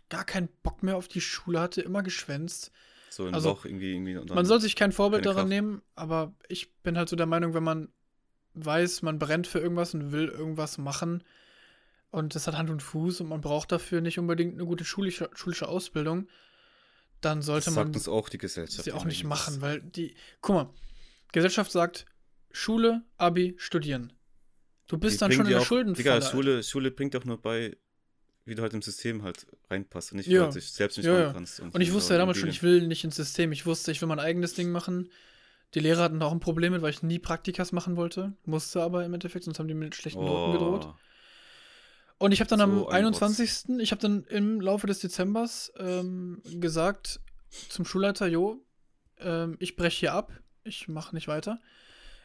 gar 0.09 0.25
keinen 0.25 0.49
Bock 0.63 0.83
mehr 0.83 0.97
auf 0.97 1.07
die 1.07 1.21
Schule 1.21 1.59
hatte, 1.59 1.81
immer 1.81 2.03
geschwänzt. 2.03 2.71
So 3.17 3.25
ein 3.25 3.33
also, 3.33 3.49
Loch 3.49 3.65
irgendwie, 3.65 3.93
irgendwie. 3.93 4.13
Man 4.31 4.45
soll 4.45 4.61
sich 4.61 4.75
kein 4.75 4.91
Vorbild 4.91 5.25
daran 5.25 5.47
nehmen, 5.47 5.81
aber 5.95 6.35
ich 6.49 6.71
bin 6.83 6.99
halt 6.99 7.09
so 7.09 7.15
der 7.15 7.25
Meinung, 7.25 7.55
wenn 7.55 7.63
man 7.63 7.89
weiß, 8.53 9.01
man 9.01 9.17
brennt 9.17 9.47
für 9.47 9.57
irgendwas 9.57 9.95
und 9.95 10.11
will 10.11 10.27
irgendwas 10.27 10.77
machen 10.77 11.23
und 12.11 12.35
das 12.35 12.45
hat 12.45 12.55
Hand 12.55 12.69
und 12.69 12.83
Fuß 12.83 13.21
und 13.21 13.29
man 13.29 13.41
braucht 13.41 13.71
dafür 13.71 14.01
nicht 14.01 14.19
unbedingt 14.19 14.53
eine 14.53 14.65
gute 14.67 14.85
schulische, 14.85 15.31
schulische 15.33 15.67
Ausbildung, 15.67 16.27
dann 17.19 17.41
sollte 17.41 17.65
das 17.65 17.75
man 17.75 17.85
sagt 17.85 17.95
uns 17.95 18.07
auch 18.07 18.29
die 18.29 18.37
Gesellschaft. 18.37 18.83
sie 18.83 18.91
auch 18.91 19.05
nicht 19.05 19.23
machen, 19.23 19.61
weil 19.61 19.81
die, 19.81 20.13
guck 20.41 20.55
mal, 20.55 20.69
Gesellschaft 21.31 21.71
sagt, 21.71 22.05
Schule, 22.51 23.03
Abi, 23.17 23.55
studieren. 23.57 24.13
Du 24.87 24.99
bist 24.99 25.15
Die 25.15 25.19
dann 25.21 25.31
schon 25.31 25.45
in 25.45 25.53
der 25.53 25.61
auch- 25.61 25.65
Schuldenfalle. 25.65 26.19
Digga, 26.19 26.21
Schule, 26.21 26.61
Schule 26.61 26.91
bringt 26.91 27.15
auch 27.15 27.25
nur 27.25 27.41
bei, 27.41 27.75
wie 28.47 28.55
du 28.55 28.61
halt 28.63 28.73
im 28.73 28.81
System 28.81 29.23
halt 29.23 29.45
reinpasst 29.69 30.11
und 30.11 30.17
nicht, 30.17 30.27
Ja. 30.27 30.41
weil 30.43 30.47
du 30.49 30.53
dich 30.55 30.71
selbst 30.71 30.97
nicht 30.97 31.05
Ja, 31.05 31.13
machen 31.13 31.21
ja. 31.23 31.33
kannst. 31.33 31.59
Und 31.59 31.79
ich 31.81 31.93
wusste 31.93 32.13
ja 32.13 32.17
damals 32.19 32.37
schon, 32.37 32.49
ich 32.49 32.63
will 32.63 32.87
nicht 32.87 33.03
ins 33.03 33.15
System. 33.15 33.51
Ich 33.51 33.65
wusste, 33.65 33.91
ich 33.91 34.01
will 34.01 34.07
mein 34.07 34.19
eigenes 34.19 34.53
Ding 34.53 34.71
machen. 34.71 35.09
Die 35.73 35.79
Lehrer 35.81 36.03
hatten 36.03 36.21
auch 36.21 36.31
ein 36.31 36.39
Problem 36.39 36.71
mit, 36.73 36.81
weil 36.81 36.91
ich 36.91 37.03
nie 37.03 37.19
Praktikas 37.19 37.71
machen 37.73 37.97
wollte. 37.97 38.33
Musste 38.45 38.81
aber 38.81 39.03
im 39.05 39.13
Endeffekt, 39.13 39.45
sonst 39.45 39.59
haben 39.59 39.67
die 39.67 39.73
mir 39.73 39.85
mit 39.85 39.95
schlechten 39.95 40.23
Noten 40.23 40.53
gedroht. 40.53 40.93
Und 42.19 42.31
ich 42.31 42.39
habe 42.39 42.49
dann 42.49 42.61
am 42.61 42.77
Oh. 42.77 42.83
So 42.83 42.87
ein 42.89 42.95
21. 43.05 43.65
Ich 43.79 43.91
habe 43.91 44.01
dann 44.01 44.23
im 44.25 44.59
Laufe 44.61 44.87
des 44.87 44.99
Dezembers 44.99 45.71
ähm, 45.77 46.41
gesagt 46.45 47.19
zum 47.69 47.85
Schulleiter, 47.85 48.27
jo, 48.27 48.65
ähm, 49.19 49.55
ich 49.59 49.75
breche 49.75 49.99
hier 49.99 50.13
ab. 50.13 50.31
Ich 50.63 50.87
mache 50.87 51.13
nicht 51.15 51.27
weiter. 51.27 51.59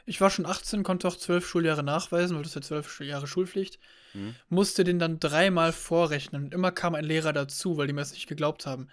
Ich 0.04 0.20
war 0.20 0.30
schon 0.30 0.46
18, 0.46 0.82
konnte 0.82 1.06
auch 1.06 1.16
zwölf 1.16 1.46
Schuljahre 1.46 1.82
nachweisen, 1.82 2.36
weil 2.36 2.42
das 2.42 2.54
ja 2.54 2.60
zwölf 2.60 3.00
Jahre 3.00 3.26
Schulpflicht. 3.26 3.78
Hm? 4.12 4.34
Musste 4.48 4.84
den 4.84 4.98
dann 4.98 5.20
dreimal 5.20 5.72
vorrechnen. 5.72 6.44
Und 6.44 6.54
immer 6.54 6.72
kam 6.72 6.94
ein 6.94 7.04
Lehrer 7.04 7.32
dazu, 7.32 7.76
weil 7.76 7.86
die 7.86 7.92
mir 7.92 8.00
das 8.00 8.12
nicht 8.12 8.26
geglaubt 8.26 8.66
haben. 8.66 8.88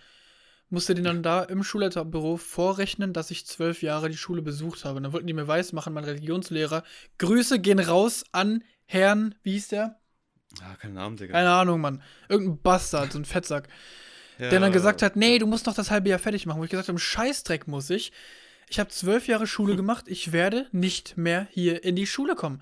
Musste 0.70 0.94
den 0.94 1.04
dann 1.04 1.24
da 1.24 1.42
im 1.44 1.64
Schulleiterbüro 1.64 2.38
vorrechnen, 2.38 3.12
dass 3.12 3.32
ich 3.32 3.48
zwölf 3.48 3.82
Jahre 3.82 4.10
die 4.10 4.18
Schule 4.18 4.44
besucht 4.44 4.86
habe. 4.86 4.98
Und 4.98 5.04
dann 5.04 5.14
wollten 5.14 5.26
die 5.26 5.34
mir 5.34 5.48
weismachen, 5.48 5.94
mein 5.94 6.04
Religionslehrer. 6.04 6.84
Grüße 7.18 7.60
gehen 7.60 7.80
raus 7.80 8.24
an 8.32 8.64
Herrn, 8.86 9.34
wie 9.42 9.54
hieß 9.54 9.70
der? 9.70 10.00
Ah, 10.62 10.76
kein 10.76 10.94
Namen, 10.94 11.18
Digga. 11.18 11.34
Keine 11.34 11.50
Ahnung, 11.52 11.82
Mann. 11.82 12.04
Irgendein 12.28 12.62
Bastard, 12.62 13.12
so 13.12 13.20
ein 13.20 13.26
Fettsack. 13.26 13.68
ja, 14.38 14.50
Der 14.50 14.60
dann 14.60 14.72
gesagt 14.72 15.02
hat, 15.02 15.16
nee, 15.16 15.40
du 15.40 15.48
musst 15.48 15.66
noch 15.66 15.76
das 15.76 15.90
halbe 15.90 16.10
Jahr 16.10 16.20
fertig 16.20 16.46
machen. 16.46 16.60
Wo 16.60 16.64
ich 16.64 16.70
gesagt 16.72 16.88
habe, 16.88 17.00
Scheißdreck 17.00 17.68
muss 17.68 17.90
ich. 17.90 18.12
Ich 18.70 18.80
habe 18.80 18.90
zwölf 18.90 19.28
Jahre 19.28 19.48
Schule 19.48 19.76
gemacht, 19.76 20.06
ich 20.08 20.32
werde 20.32 20.68
nicht 20.72 21.18
mehr 21.18 21.48
hier 21.52 21.84
in 21.84 21.96
die 21.96 22.08
Schule 22.08 22.36
kommen. 22.36 22.62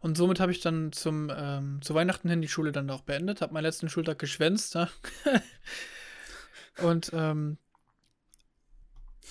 Und 0.00 0.16
somit 0.16 0.40
habe 0.40 0.52
ich 0.52 0.60
dann 0.60 0.92
zum, 0.92 1.30
ähm, 1.34 1.80
zu 1.82 1.94
Weihnachten 1.94 2.28
hin 2.28 2.40
die 2.40 2.48
Schule 2.48 2.72
dann 2.72 2.90
auch 2.90 3.02
beendet, 3.02 3.40
habe 3.40 3.52
meinen 3.52 3.64
letzten 3.64 3.88
Schultag 3.88 4.18
geschwänzt. 4.18 4.74
Ja? 4.74 4.88
Und 6.82 7.10
ähm, 7.12 7.58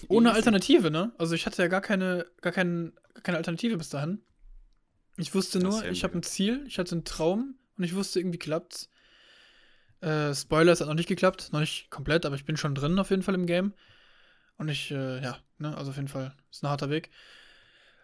ohne. 0.08 0.34
Alternative, 0.34 0.92
ne? 0.92 1.12
Also 1.18 1.36
ich 1.36 1.46
hatte 1.46 1.62
ja 1.62 1.68
gar 1.68 1.82
keine, 1.82 2.26
gar 2.42 2.54
kein, 2.54 2.94
gar 3.14 3.24
keine 3.24 3.38
Alternative 3.38 3.78
bis 3.78 3.90
dahin. 3.90 4.22
Ich 5.18 5.36
wusste 5.36 5.60
nur, 5.60 5.84
ich 5.86 6.04
habe 6.04 6.18
ein 6.18 6.24
Ziel, 6.24 6.64
ich 6.68 6.80
hatte 6.80 6.94
einen 6.94 7.04
Traum 7.04 7.56
und 7.78 7.84
ich 7.84 7.94
wusste, 7.94 8.20
irgendwie 8.20 8.40
klappt's. 8.40 8.90
Äh, 10.02 10.34
Spoiler, 10.34 10.72
es 10.72 10.80
hat 10.80 10.88
noch 10.88 10.96
nicht 10.96 11.10
geklappt, 11.10 11.50
noch 11.52 11.60
nicht 11.60 11.90
komplett, 11.90 12.26
aber 12.26 12.36
ich 12.36 12.46
bin 12.46 12.56
schon 12.56 12.74
drin 12.74 12.98
auf 13.00 13.10
jeden 13.10 13.24
Fall 13.24 13.36
im 13.36 13.46
Game. 13.46 13.74
Und 14.60 14.70
ich, 14.70 14.92
äh, 14.92 15.24
ja, 15.24 15.40
ne, 15.58 15.76
also 15.76 15.90
auf 15.90 15.96
jeden 15.96 16.10
Fall, 16.10 16.36
ist 16.52 16.64
ein 16.64 16.70
harter 16.70 16.90
Weg. 16.92 17.10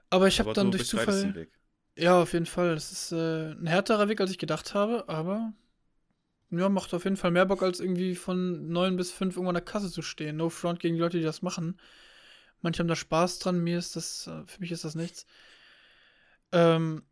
Aber 0.09 0.27
ich 0.27 0.39
habe 0.39 0.53
dann 0.53 0.71
du 0.71 0.77
durch 0.77 0.89
Zufall. 0.89 1.47
Ja, 1.97 2.21
auf 2.21 2.33
jeden 2.33 2.45
Fall. 2.45 2.73
Es 2.73 2.91
ist 2.91 3.11
äh, 3.11 3.51
ein 3.51 3.67
härterer 3.67 4.09
Weg, 4.09 4.19
als 4.19 4.31
ich 4.31 4.37
gedacht 4.37 4.73
habe, 4.73 5.07
aber 5.07 5.53
ja, 6.49 6.69
macht 6.69 6.93
auf 6.93 7.03
jeden 7.03 7.17
Fall 7.17 7.31
mehr 7.31 7.45
Bock, 7.45 7.61
als 7.61 7.79
irgendwie 7.79 8.15
von 8.15 8.69
9 8.69 8.95
bis 8.95 9.11
5 9.11 9.35
irgendwo 9.35 9.49
an 9.49 9.55
der 9.55 9.63
Kasse 9.63 9.91
zu 9.91 10.01
stehen. 10.01 10.37
No 10.37 10.49
front 10.49 10.79
gegen 10.79 10.95
die 10.95 11.01
Leute, 11.01 11.17
die 11.17 11.23
das 11.23 11.41
machen. 11.41 11.79
Manche 12.61 12.79
haben 12.79 12.87
da 12.87 12.95
Spaß 12.95 13.39
dran, 13.39 13.59
mir 13.59 13.77
ist 13.77 13.95
das, 13.95 14.27
äh, 14.27 14.45
für 14.45 14.59
mich 14.59 14.71
ist 14.71 14.85
das 14.85 14.95
nichts. 14.95 15.25
Ähm, 16.51 17.03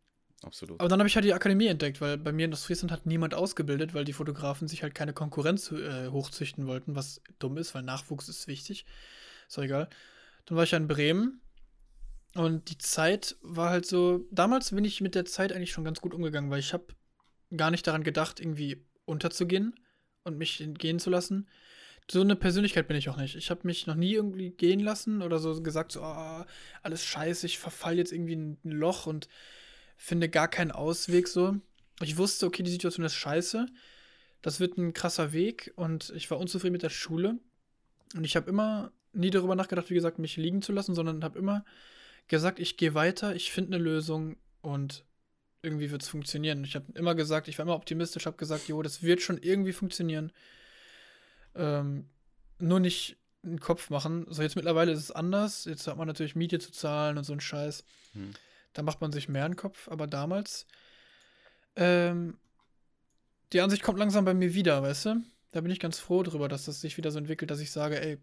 Absolut. 0.42 0.80
aber 0.80 0.88
dann 0.88 1.00
habe 1.00 1.08
ich 1.08 1.14
halt 1.14 1.24
die 1.24 1.34
Akademie 1.34 1.66
entdeckt, 1.66 2.00
weil 2.00 2.18
bei 2.18 2.32
mir 2.32 2.46
in 2.46 2.52
Ostfriesland 2.52 2.92
hat 2.92 3.06
niemand 3.06 3.34
ausgebildet, 3.34 3.94
weil 3.94 4.04
die 4.04 4.12
Fotografen 4.12 4.68
sich 4.68 4.82
halt 4.82 4.94
keine 4.94 5.12
Konkurrenz 5.12 5.70
äh, 5.72 6.08
hochzüchten 6.08 6.66
wollten, 6.66 6.94
was 6.96 7.20
dumm 7.38 7.56
ist, 7.56 7.74
weil 7.74 7.82
Nachwuchs 7.82 8.28
ist 8.28 8.46
wichtig. 8.46 8.84
Ist 9.48 9.56
doch 9.58 9.62
egal. 9.62 9.88
Dann 10.46 10.56
war 10.56 10.64
ich 10.64 10.72
ja 10.72 10.78
in 10.78 10.88
Bremen 10.88 11.40
und 12.34 12.70
die 12.70 12.78
Zeit 12.78 13.36
war 13.42 13.70
halt 13.70 13.86
so. 13.86 14.26
Damals 14.30 14.70
bin 14.70 14.84
ich 14.84 15.00
mit 15.00 15.14
der 15.14 15.24
Zeit 15.24 15.52
eigentlich 15.52 15.72
schon 15.72 15.84
ganz 15.84 16.00
gut 16.00 16.14
umgegangen, 16.14 16.50
weil 16.50 16.60
ich 16.60 16.72
habe 16.72 16.86
gar 17.56 17.70
nicht 17.70 17.86
daran 17.86 18.04
gedacht, 18.04 18.40
irgendwie 18.40 18.84
unterzugehen 19.04 19.74
und 20.24 20.38
mich 20.38 20.66
gehen 20.78 20.98
zu 20.98 21.10
lassen. 21.10 21.48
So 22.10 22.20
eine 22.20 22.36
Persönlichkeit 22.36 22.86
bin 22.86 22.96
ich 22.96 23.08
auch 23.08 23.16
nicht. 23.16 23.34
Ich 23.34 23.50
habe 23.50 23.60
mich 23.64 23.86
noch 23.86 23.94
nie 23.94 24.12
irgendwie 24.12 24.50
gehen 24.50 24.80
lassen 24.80 25.22
oder 25.22 25.38
so 25.38 25.62
gesagt, 25.62 25.92
so, 25.92 26.02
ah, 26.02 26.46
alles 26.82 27.04
scheiße, 27.04 27.46
ich 27.46 27.58
verfall 27.58 27.96
jetzt 27.96 28.12
irgendwie 28.12 28.34
in 28.34 28.58
ein 28.64 28.70
Loch 28.72 29.06
und 29.06 29.28
finde 29.96 30.28
gar 30.28 30.48
keinen 30.48 30.70
Ausweg 30.70 31.28
so. 31.28 31.56
Ich 32.02 32.16
wusste, 32.18 32.46
okay, 32.46 32.62
die 32.62 32.70
Situation 32.70 33.06
ist 33.06 33.14
scheiße. 33.14 33.66
Das 34.42 34.60
wird 34.60 34.76
ein 34.76 34.92
krasser 34.92 35.32
Weg 35.32 35.72
und 35.76 36.12
ich 36.14 36.30
war 36.30 36.38
unzufrieden 36.38 36.72
mit 36.72 36.82
der 36.82 36.90
Schule. 36.90 37.38
Und 38.14 38.24
ich 38.24 38.36
habe 38.36 38.50
immer 38.50 38.92
nie 39.14 39.30
darüber 39.30 39.54
nachgedacht, 39.54 39.90
wie 39.90 39.94
gesagt, 39.94 40.18
mich 40.18 40.36
liegen 40.36 40.62
zu 40.62 40.72
lassen, 40.72 40.94
sondern 40.94 41.24
habe 41.24 41.38
immer 41.38 41.64
gesagt, 42.28 42.58
ich 42.58 42.76
gehe 42.76 42.94
weiter, 42.94 43.34
ich 43.34 43.52
finde 43.52 43.74
eine 43.74 43.84
Lösung 43.84 44.36
und 44.62 45.04
irgendwie 45.62 45.90
wird 45.90 46.02
es 46.02 46.08
funktionieren. 46.08 46.62
Ich 46.64 46.74
habe 46.74 46.86
immer 46.94 47.14
gesagt, 47.14 47.48
ich 47.48 47.58
war 47.58 47.64
immer 47.64 47.74
optimistisch, 47.74 48.26
habe 48.26 48.36
gesagt, 48.36 48.68
jo, 48.68 48.82
das 48.82 49.02
wird 49.02 49.22
schon 49.22 49.38
irgendwie 49.38 49.72
funktionieren. 49.72 50.32
Ähm, 51.54 52.08
nur 52.58 52.80
nicht 52.80 53.16
einen 53.42 53.60
Kopf 53.60 53.90
machen. 53.90 54.26
So, 54.28 54.42
jetzt 54.42 54.56
mittlerweile 54.56 54.92
ist 54.92 55.00
es 55.00 55.10
anders. 55.10 55.64
Jetzt 55.64 55.86
hat 55.86 55.96
man 55.96 56.06
natürlich 56.06 56.36
Miete 56.36 56.58
zu 56.58 56.72
zahlen 56.72 57.18
und 57.18 57.24
so 57.24 57.32
ein 57.32 57.40
Scheiß. 57.40 57.84
Hm. 58.12 58.32
Da 58.72 58.82
macht 58.82 59.00
man 59.00 59.12
sich 59.12 59.28
mehr 59.28 59.44
einen 59.44 59.56
Kopf, 59.56 59.88
aber 59.88 60.06
damals, 60.06 60.66
ähm, 61.76 62.38
die 63.52 63.60
Ansicht 63.60 63.82
kommt 63.82 63.98
langsam 63.98 64.24
bei 64.24 64.34
mir 64.34 64.54
wieder, 64.54 64.82
weißt 64.82 65.06
du? 65.06 65.22
Da 65.52 65.60
bin 65.60 65.70
ich 65.70 65.78
ganz 65.78 65.98
froh 65.98 66.22
drüber, 66.22 66.48
dass 66.48 66.64
das 66.64 66.80
sich 66.80 66.96
wieder 66.96 67.10
so 67.12 67.18
entwickelt, 67.18 67.50
dass 67.50 67.60
ich 67.60 67.70
sage, 67.70 68.00
ey, 68.00 68.18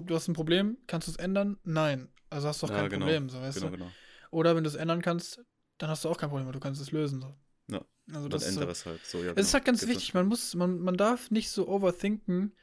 du 0.00 0.14
hast 0.14 0.28
ein 0.28 0.34
Problem, 0.34 0.78
kannst 0.86 1.08
du 1.08 1.12
es 1.12 1.16
ändern? 1.18 1.58
Nein. 1.64 2.08
Also 2.30 2.48
hast 2.48 2.62
du 2.62 2.66
auch 2.66 2.70
Ja, 2.70 2.76
kein 2.80 2.90
genau. 2.90 3.06
Problem, 3.06 3.28
so 3.28 3.40
weißt 3.40 3.58
Genau, 3.58 3.70
du? 3.70 3.76
genau. 3.78 3.90
Oder 4.30 4.56
wenn 4.56 4.64
du 4.64 4.68
es 4.70 4.76
ändern 4.76 5.02
kannst, 5.02 5.40
dann 5.78 5.90
hast 5.90 6.04
du 6.04 6.08
auch 6.08 6.16
kein 6.18 6.30
Problem, 6.30 6.46
weil 6.46 6.52
du 6.54 6.60
kannst 6.60 6.80
es 6.80 6.90
lösen. 6.90 7.20
So. 7.20 7.34
Ja. 7.70 7.84
Also 8.12 8.28
das 8.28 8.46
ist 8.46 8.56
es 8.56 8.86
halt 8.86 9.04
so. 9.06 9.22
Ja, 9.22 9.32
Es 9.32 9.46
ist 9.46 9.46
genau. 9.46 9.52
halt 9.54 9.64
ganz 9.66 9.80
Geht 9.80 9.88
wichtig, 9.90 10.14
man 10.14 10.26
muss, 10.26 10.54
man, 10.54 10.78
man 10.80 10.96
darf 10.96 11.30
nicht 11.30 11.50
so 11.50 11.68
overthinken 11.68 12.54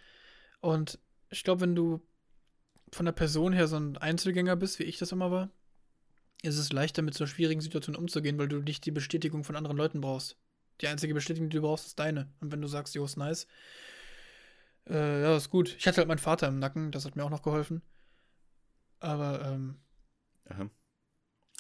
Und 0.62 1.00
ich 1.30 1.44
glaube, 1.44 1.62
wenn 1.62 1.76
du 1.76 2.02
von 2.92 3.06
der 3.06 3.14
Person 3.14 3.54
her 3.54 3.68
so 3.68 3.78
ein 3.78 3.98
Einzelgänger 3.98 4.56
bist, 4.56 4.80
wie 4.80 4.84
ich 4.84 4.98
das 4.98 5.12
immer 5.12 5.32
war, 5.32 5.50
ist 6.42 6.58
es 6.58 6.72
leichter, 6.72 7.02
mit 7.02 7.14
so 7.16 7.26
schwierigen 7.28 7.62
Situationen 7.62 8.00
umzugehen, 8.00 8.38
weil 8.40 8.48
du 8.48 8.58
nicht 8.60 8.86
die 8.86 8.92
Bestätigung 8.92 9.44
von 9.44 9.56
anderen 9.56 9.78
Leuten 9.78 10.02
brauchst. 10.02 10.38
Die 10.82 10.88
einzige 10.88 11.14
Bestätigung, 11.14 11.50
die 11.50 11.58
du 11.58 11.62
brauchst, 11.64 11.88
ist 11.88 12.00
deine. 12.00 12.32
Und 12.40 12.52
wenn 12.52 12.62
du 12.62 12.68
sagst, 12.68 12.96
jo, 12.96 13.04
ist 13.06 13.18
nice, 13.18 13.48
äh, 14.90 15.22
ja, 15.22 15.36
ist 15.36 15.50
gut. 15.50 15.76
Ich 15.78 15.88
hatte 15.88 15.98
halt 15.98 16.08
meinen 16.08 16.18
Vater 16.18 16.48
im 16.48 16.60
Nacken, 16.60 16.92
das 16.92 17.06
hat 17.06 17.16
mir 17.16 17.24
auch 17.24 17.30
noch 17.30 17.44
geholfen. 17.44 17.82
Aber, 19.00 19.46
ähm. 19.46 19.80
Aha. 20.50 20.70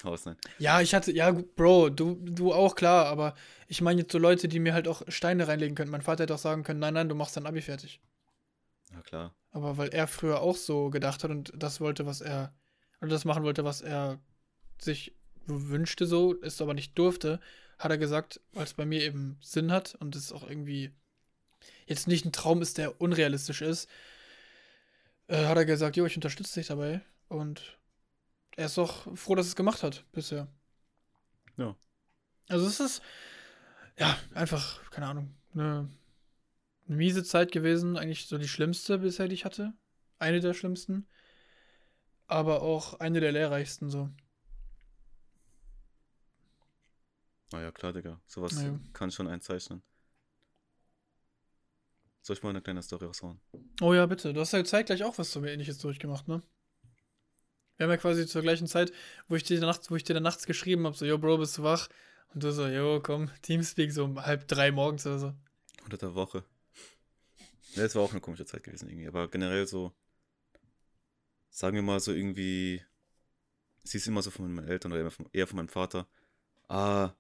Haus, 0.03 0.25
nein. 0.25 0.37
Ja, 0.59 0.81
ich 0.81 0.93
hatte, 0.93 1.11
ja, 1.11 1.31
Bro, 1.31 1.89
du, 1.89 2.15
du 2.21 2.53
auch, 2.53 2.75
klar, 2.75 3.07
aber 3.07 3.35
ich 3.67 3.81
meine 3.81 4.01
jetzt 4.01 4.13
so 4.13 4.17
Leute, 4.17 4.47
die 4.47 4.59
mir 4.59 4.73
halt 4.73 4.87
auch 4.87 5.01
Steine 5.09 5.47
reinlegen 5.47 5.75
können. 5.75 5.91
Mein 5.91 6.01
Vater 6.01 6.23
hätte 6.23 6.35
auch 6.35 6.39
sagen 6.39 6.63
können, 6.63 6.79
nein, 6.79 6.93
nein, 6.93 7.09
du 7.09 7.15
machst 7.15 7.35
dein 7.35 7.45
Abi 7.45 7.61
fertig. 7.61 8.01
Ja, 8.93 9.01
klar. 9.01 9.35
Aber 9.51 9.77
weil 9.77 9.89
er 9.89 10.07
früher 10.07 10.41
auch 10.41 10.55
so 10.55 10.89
gedacht 10.89 11.23
hat 11.23 11.31
und 11.31 11.51
das 11.55 11.81
wollte, 11.81 12.05
was 12.05 12.21
er, 12.21 12.53
oder 13.01 13.09
das 13.09 13.25
machen 13.25 13.43
wollte, 13.43 13.65
was 13.65 13.81
er 13.81 14.19
sich 14.81 15.15
wünschte, 15.45 16.05
so, 16.05 16.39
es 16.41 16.61
aber 16.61 16.73
nicht 16.73 16.97
durfte, 16.97 17.39
hat 17.77 17.91
er 17.91 17.97
gesagt, 17.97 18.41
weil 18.53 18.63
es 18.63 18.73
bei 18.73 18.85
mir 18.85 19.01
eben 19.01 19.37
Sinn 19.41 19.71
hat 19.71 19.95
und 19.95 20.15
es 20.15 20.31
auch 20.31 20.47
irgendwie 20.47 20.93
jetzt 21.85 22.07
nicht 22.07 22.25
ein 22.25 22.31
Traum 22.31 22.61
ist, 22.61 22.77
der 22.77 23.01
unrealistisch 23.01 23.61
ist, 23.61 23.89
äh, 25.27 25.45
hat 25.45 25.57
er 25.57 25.65
gesagt, 25.65 25.97
jo, 25.97 26.05
ich 26.05 26.15
unterstütze 26.15 26.59
dich 26.59 26.67
dabei 26.67 27.01
und 27.27 27.77
er 28.55 28.65
ist 28.65 28.77
auch 28.77 29.15
froh, 29.15 29.35
dass 29.35 29.47
es 29.47 29.55
gemacht 29.55 29.83
hat 29.83 30.05
bisher. 30.11 30.47
Ja. 31.57 31.75
Also 32.47 32.67
es 32.67 32.79
ist, 32.79 33.01
ja, 33.97 34.17
einfach, 34.33 34.89
keine 34.91 35.07
Ahnung, 35.07 35.35
eine, 35.53 35.89
eine 36.87 36.97
miese 36.97 37.23
Zeit 37.23 37.51
gewesen, 37.51 37.97
eigentlich 37.97 38.27
so 38.27 38.37
die 38.37 38.47
schlimmste 38.47 38.99
bisher, 38.99 39.27
die 39.27 39.35
ich 39.35 39.45
hatte. 39.45 39.73
Eine 40.17 40.39
der 40.39 40.53
schlimmsten. 40.53 41.07
Aber 42.27 42.61
auch 42.61 42.99
eine 42.99 43.19
der 43.19 43.31
lehrreichsten 43.31 43.89
so. 43.89 44.09
Naja, 47.51 47.71
klar, 47.71 47.93
Digga. 47.93 48.21
Sowas 48.27 48.53
Naja. 48.53 48.79
kann 48.93 49.11
schon 49.11 49.27
einzeichnen. 49.27 49.81
Soll 52.29 52.37
ich 52.37 52.43
mal 52.43 52.51
eine 52.51 52.61
kleine 52.61 52.83
Story 52.83 53.05
raushauen? 53.05 53.41
Oh 53.81 53.91
ja, 53.91 54.05
bitte. 54.05 54.33
Du 54.33 54.39
hast 54.39 54.51
ja 54.51 54.63
zeitgleich 54.63 55.03
auch 55.03 55.17
was 55.17 55.31
so 55.31 55.43
ähnliches 55.43 55.79
durchgemacht, 55.79 56.27
ne? 56.27 56.43
Wir 57.75 57.85
haben 57.85 57.89
ja 57.89 57.97
quasi 57.97 58.27
zur 58.27 58.43
gleichen 58.43 58.67
Zeit, 58.67 58.91
wo 59.27 59.35
ich 59.35 59.41
dir 59.41 59.59
nachts, 59.59 59.89
wo 59.89 59.95
ich 59.95 60.03
dir 60.03 60.13
dann 60.13 60.21
nachts 60.21 60.45
geschrieben 60.45 60.85
habe, 60.85 60.95
so, 60.95 61.05
yo, 61.05 61.17
Bro, 61.17 61.39
bist 61.39 61.57
du 61.57 61.63
wach? 61.63 61.89
Und 62.31 62.43
du 62.43 62.51
so, 62.51 62.67
yo, 62.67 62.99
komm, 63.01 63.31
Teamspeak, 63.41 63.91
so 63.91 64.03
um 64.03 64.23
halb 64.23 64.47
drei 64.47 64.71
morgens 64.71 65.07
oder 65.07 65.17
so. 65.17 65.33
Unter 65.85 65.97
der 65.97 66.13
Woche. 66.13 66.43
Ja, 67.73 67.85
es 67.85 67.95
war 67.95 68.03
auch 68.03 68.11
eine 68.11 68.21
komische 68.21 68.45
Zeit 68.45 68.61
gewesen 68.61 68.89
irgendwie. 68.89 69.07
Aber 69.07 69.27
generell 69.27 69.65
so, 69.65 69.91
sagen 71.49 71.77
wir 71.77 71.81
mal 71.81 71.99
so 71.99 72.11
irgendwie, 72.11 72.83
sie 73.83 73.97
ist 73.97 74.07
immer 74.07 74.21
so 74.21 74.29
von 74.29 74.53
meinen 74.53 74.67
Eltern 74.67 74.91
oder 74.91 75.01
eher 75.01 75.09
von, 75.09 75.27
eher 75.33 75.47
von 75.47 75.57
meinem 75.57 75.69
Vater. 75.69 76.07
Ah, 76.67 77.11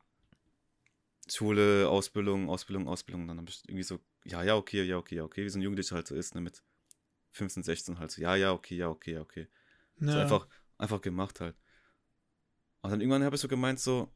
Schule, 1.27 1.89
Ausbildung, 1.89 2.47
Ausbildung, 2.47 2.87
Ausbildung. 2.87 3.27
Dann 3.27 3.39
habe 3.39 3.49
ich 3.49 3.63
irgendwie 3.67 3.81
so, 3.81 3.99
ja, 4.25 4.43
ja, 4.43 4.55
okay, 4.55 4.83
ja, 4.83 4.97
okay, 4.97 5.15
ja, 5.15 5.23
okay. 5.23 5.43
Wie 5.45 5.49
so 5.49 5.59
ein 5.59 5.61
Jugendlicher 5.61 5.95
halt 5.95 6.07
so 6.07 6.15
ist, 6.15 6.35
ne, 6.35 6.41
mit 6.41 6.63
15, 7.31 7.63
16 7.63 7.99
halt 7.99 8.11
so, 8.11 8.21
ja, 8.21 8.35
ja, 8.35 8.51
okay, 8.53 8.75
ja, 8.75 8.89
okay, 8.89 9.13
ja, 9.13 9.21
okay. 9.21 9.47
So 9.99 10.07
Ja. 10.11 10.21
einfach, 10.21 10.47
einfach 10.77 11.01
gemacht 11.01 11.39
halt. 11.41 11.55
Und 12.81 12.91
dann 12.91 13.01
irgendwann 13.01 13.23
habe 13.23 13.35
ich 13.35 13.41
so 13.41 13.47
gemeint, 13.47 13.79
so, 13.79 14.13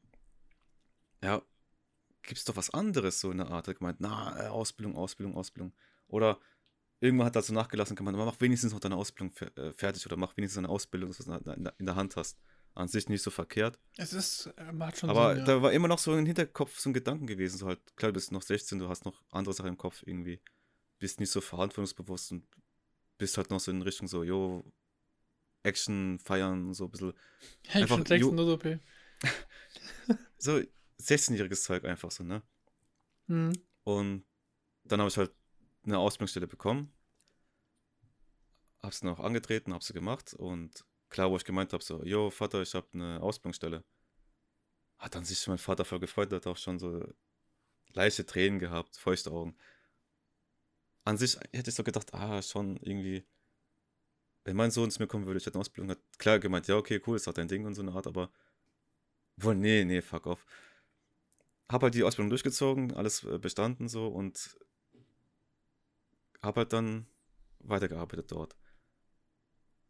ja, 1.22 1.42
gibt's 2.22 2.46
doch 2.46 2.56
was 2.56 2.70
anderes 2.70 3.20
so 3.20 3.32
in 3.32 3.38
der 3.38 3.48
Art. 3.50 3.68
Er 3.68 3.72
hat 3.72 3.80
gemeint, 3.80 4.00
na, 4.00 4.46
äh, 4.46 4.48
Ausbildung, 4.48 4.96
Ausbildung, 4.96 5.36
Ausbildung. 5.36 5.74
Oder 6.08 6.40
irgendwann 7.00 7.28
hat 7.28 7.44
so 7.44 7.54
nachgelassen 7.54 7.94
und 7.94 7.98
gemeint, 7.98 8.18
mach 8.18 8.40
wenigstens 8.40 8.72
noch 8.72 8.80
deine 8.80 8.96
Ausbildung 8.96 9.36
äh, 9.58 9.74
fertig 9.74 10.06
oder 10.06 10.16
mach 10.16 10.36
wenigstens 10.38 10.60
eine 10.60 10.70
Ausbildung, 10.70 11.10
dass 11.10 11.18
du 11.18 11.32
es 11.32 11.58
in 11.78 11.86
der 11.86 11.96
Hand 11.96 12.16
hast. 12.16 12.40
An 12.76 12.88
sich 12.88 13.08
nicht 13.08 13.22
so 13.22 13.30
verkehrt. 13.30 13.78
Es 13.98 14.14
ist, 14.14 14.48
äh, 14.58 14.72
macht 14.72 14.98
schon 14.98 15.10
Aber 15.10 15.36
Sinn, 15.36 15.40
ja. 15.40 15.46
da 15.46 15.62
war 15.62 15.72
immer 15.72 15.88
noch 15.88 16.00
so 16.00 16.16
im 16.18 16.26
Hinterkopf 16.26 16.80
so 16.80 16.90
ein 16.90 16.94
Gedanken 16.94 17.28
gewesen, 17.28 17.58
so 17.60 17.68
halt, 17.68 17.80
klar, 17.96 18.12
du 18.12 18.16
bist 18.16 18.32
noch 18.32 18.42
16, 18.42 18.80
du 18.80 18.90
hast 18.90 19.06
noch 19.06 19.22
andere 19.30 19.54
Sachen 19.54 19.70
im 19.70 19.78
Kopf 19.78 20.02
irgendwie. 20.06 20.42
Bist 20.98 21.20
nicht 21.20 21.30
so 21.30 21.40
verantwortungsbewusst 21.40 22.32
und 22.32 22.48
bist 23.20 23.38
halt 23.38 23.52
noch 23.52 23.60
so 23.60 23.70
in 23.70 23.82
Richtung 23.84 24.08
so, 24.08 24.24
jo, 24.24 24.66
Action, 25.62 26.20
feiern, 26.20 26.74
so 26.74 26.86
ein 26.86 26.92
bisschen 26.92 27.14
ich 27.64 27.76
einfach 27.76 28.00
ju- 28.00 28.32
nur 28.32 28.46
so 28.46 28.54
okay. 28.54 28.80
so 30.38 30.60
16-jähriges 31.00 31.64
Zeug 31.64 31.86
einfach 31.86 32.12
so, 32.12 32.24
ne? 32.24 32.42
Mhm. 33.28 33.54
Und 33.84 34.26
dann 34.84 35.00
habe 35.00 35.10
ich 35.10 35.18
halt 35.18 35.32
eine 35.86 36.00
Ausbildungsstelle 36.00 36.48
bekommen. 36.48 36.92
Hab's 38.82 39.00
dann 39.00 39.12
auch 39.12 39.20
angetreten, 39.20 39.74
hab 39.74 39.84
sie 39.84 39.94
gemacht 39.94 40.34
und 40.34 40.84
klar, 41.14 41.30
wo 41.32 41.38
ich 41.38 41.46
gemeint 41.46 41.72
habe, 41.72 41.84
so, 41.84 42.04
yo, 42.04 42.30
Vater, 42.30 42.62
ich 42.62 42.74
habe 42.74 42.88
eine 42.94 43.22
Ausbildungsstelle. 43.22 43.84
Hat 44.98 45.16
dann 45.16 45.24
sich 45.24 45.48
mein 45.48 45.58
Vater 45.58 45.86
voll 45.86 46.00
gefreut, 46.00 46.34
hat 46.34 46.48
auch 46.48 46.58
schon 46.58 46.80
so 46.80 47.08
leichte 47.94 48.26
Tränen 48.26 48.60
gehabt, 48.60 48.98
feuchte 48.98 49.32
Augen. 49.32 49.56
An 51.06 51.18
sich 51.18 51.38
hätte 51.54 51.70
ich 51.70 51.76
so 51.76 51.84
gedacht, 51.84 52.14
ah, 52.14 52.42
schon 52.42 52.78
irgendwie, 52.78 53.26
wenn 54.44 54.56
mein 54.56 54.72
Sohn 54.72 54.90
zu 54.92 55.02
mir 55.02 55.08
kommen 55.08 55.26
würde, 55.26 55.38
ich 55.38 55.46
hätte 55.46 55.56
eine 55.56 55.62
Ausbildung, 55.62 55.92
hat 55.92 56.00
klar 56.18 56.40
gemeint, 56.40 56.68
ja, 56.68 56.78
okay, 56.78 57.02
cool, 57.06 57.16
ist 57.16 57.28
auch 57.28 57.34
dein 57.34 57.48
Ding 57.48 57.66
und 57.66 57.76
so 57.76 57.82
eine 57.82 57.94
Art, 57.94 58.08
aber 58.08 58.32
wohl, 59.38 59.56
nee, 59.56 59.86
nee, 59.86 60.02
fuck 60.02 60.26
off. 60.26 60.46
Hab 61.70 61.84
halt 61.84 61.94
die 61.94 62.04
Ausbildung 62.04 62.30
durchgezogen, 62.30 62.94
alles 62.94 63.24
äh, 63.24 63.38
bestanden 63.38 63.88
so 63.88 64.08
und 64.08 64.58
hab 66.42 66.58
halt 66.58 66.74
dann 66.74 67.06
weitergearbeitet 67.60 68.32
dort. 68.32 68.56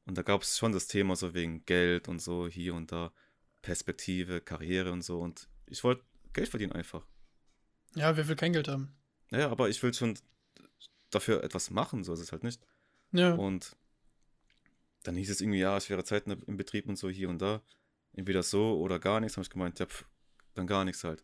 Und 0.05 0.17
da 0.17 0.21
gab 0.21 0.41
es 0.41 0.57
schon 0.57 0.71
das 0.71 0.87
Thema 0.87 1.15
so 1.15 1.33
wegen 1.33 1.65
Geld 1.65 2.07
und 2.07 2.19
so 2.19 2.47
hier 2.47 2.73
und 2.75 2.91
da, 2.91 3.13
Perspektive, 3.61 4.41
Karriere 4.41 4.91
und 4.91 5.01
so. 5.01 5.19
Und 5.21 5.47
ich 5.67 5.83
wollte 5.83 6.03
Geld 6.33 6.49
verdienen 6.49 6.73
einfach. 6.73 7.05
Ja, 7.95 8.17
wer 8.17 8.27
will 8.27 8.35
kein 8.35 8.53
Geld 8.53 8.67
haben? 8.67 8.93
Naja, 9.29 9.49
aber 9.49 9.69
ich 9.69 9.81
will 9.81 9.93
schon 9.93 10.17
dafür 11.09 11.43
etwas 11.43 11.69
machen, 11.69 12.03
so 12.03 12.13
ist 12.13 12.19
es 12.19 12.31
halt 12.31 12.43
nicht. 12.43 12.61
Ja. 13.11 13.33
Und 13.33 13.77
dann 15.03 15.15
hieß 15.15 15.29
es 15.29 15.41
irgendwie, 15.41 15.59
ja, 15.59 15.77
es 15.77 15.89
wäre 15.89 16.03
Zeit 16.03 16.27
im 16.27 16.57
Betrieb 16.57 16.87
und 16.87 16.97
so 16.97 17.09
hier 17.09 17.29
und 17.29 17.41
da. 17.41 17.61
Entweder 18.13 18.43
so 18.43 18.79
oder 18.79 18.99
gar 18.99 19.19
nichts. 19.19 19.37
Habe 19.37 19.43
ich 19.43 19.49
gemeint, 19.49 19.79
ja, 19.79 19.85
pf, 19.85 20.05
dann 20.53 20.67
gar 20.67 20.85
nichts 20.85 21.03
halt. 21.03 21.23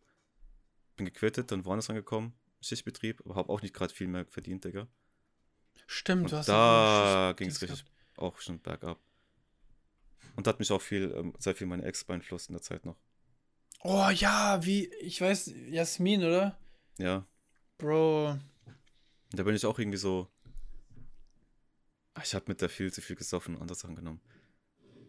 Bin 0.95 1.05
gequittet, 1.05 1.51
dann 1.51 1.65
woanders 1.65 1.89
angekommen, 1.89 2.33
Schichtbetrieb, 2.61 3.21
aber 3.25 3.35
habe 3.35 3.49
auch 3.49 3.61
nicht 3.61 3.73
gerade 3.73 3.93
viel 3.93 4.07
mehr 4.07 4.25
verdient, 4.25 4.65
Digga. 4.65 4.87
Stimmt, 5.87 6.23
Und 6.23 6.31
du 6.31 6.37
hast 6.37 6.49
da 6.49 7.33
ging 7.35 7.49
es 7.49 7.61
richtig 7.61 7.85
auch 8.19 8.39
schon 8.39 8.59
bergab. 8.59 8.99
Und 10.35 10.47
hat 10.47 10.59
mich 10.59 10.71
auch 10.71 10.81
viel, 10.81 11.13
ähm, 11.15 11.33
sehr 11.39 11.55
viel 11.55 11.67
meine 11.67 11.83
Ex 11.83 12.03
beeinflusst 12.03 12.49
in 12.49 12.53
der 12.53 12.61
Zeit 12.61 12.85
noch. 12.85 12.97
Oh 13.81 14.09
ja, 14.13 14.63
wie, 14.65 14.87
ich 15.01 15.19
weiß, 15.21 15.51
Jasmin, 15.69 16.23
oder? 16.23 16.57
Ja, 16.97 17.25
Bro. 17.77 18.37
da 19.31 19.43
bin 19.43 19.55
ich 19.55 19.65
auch 19.65 19.79
irgendwie 19.79 19.97
so. 19.97 20.27
Ich 22.21 22.35
habe 22.35 22.45
mit 22.49 22.59
der 22.61 22.69
viel 22.69 22.91
zu 22.91 23.01
viel 23.01 23.15
gesoffen 23.15 23.55
und 23.55 23.61
andere 23.61 23.77
Sachen 23.77 23.95
genommen. 23.95 24.21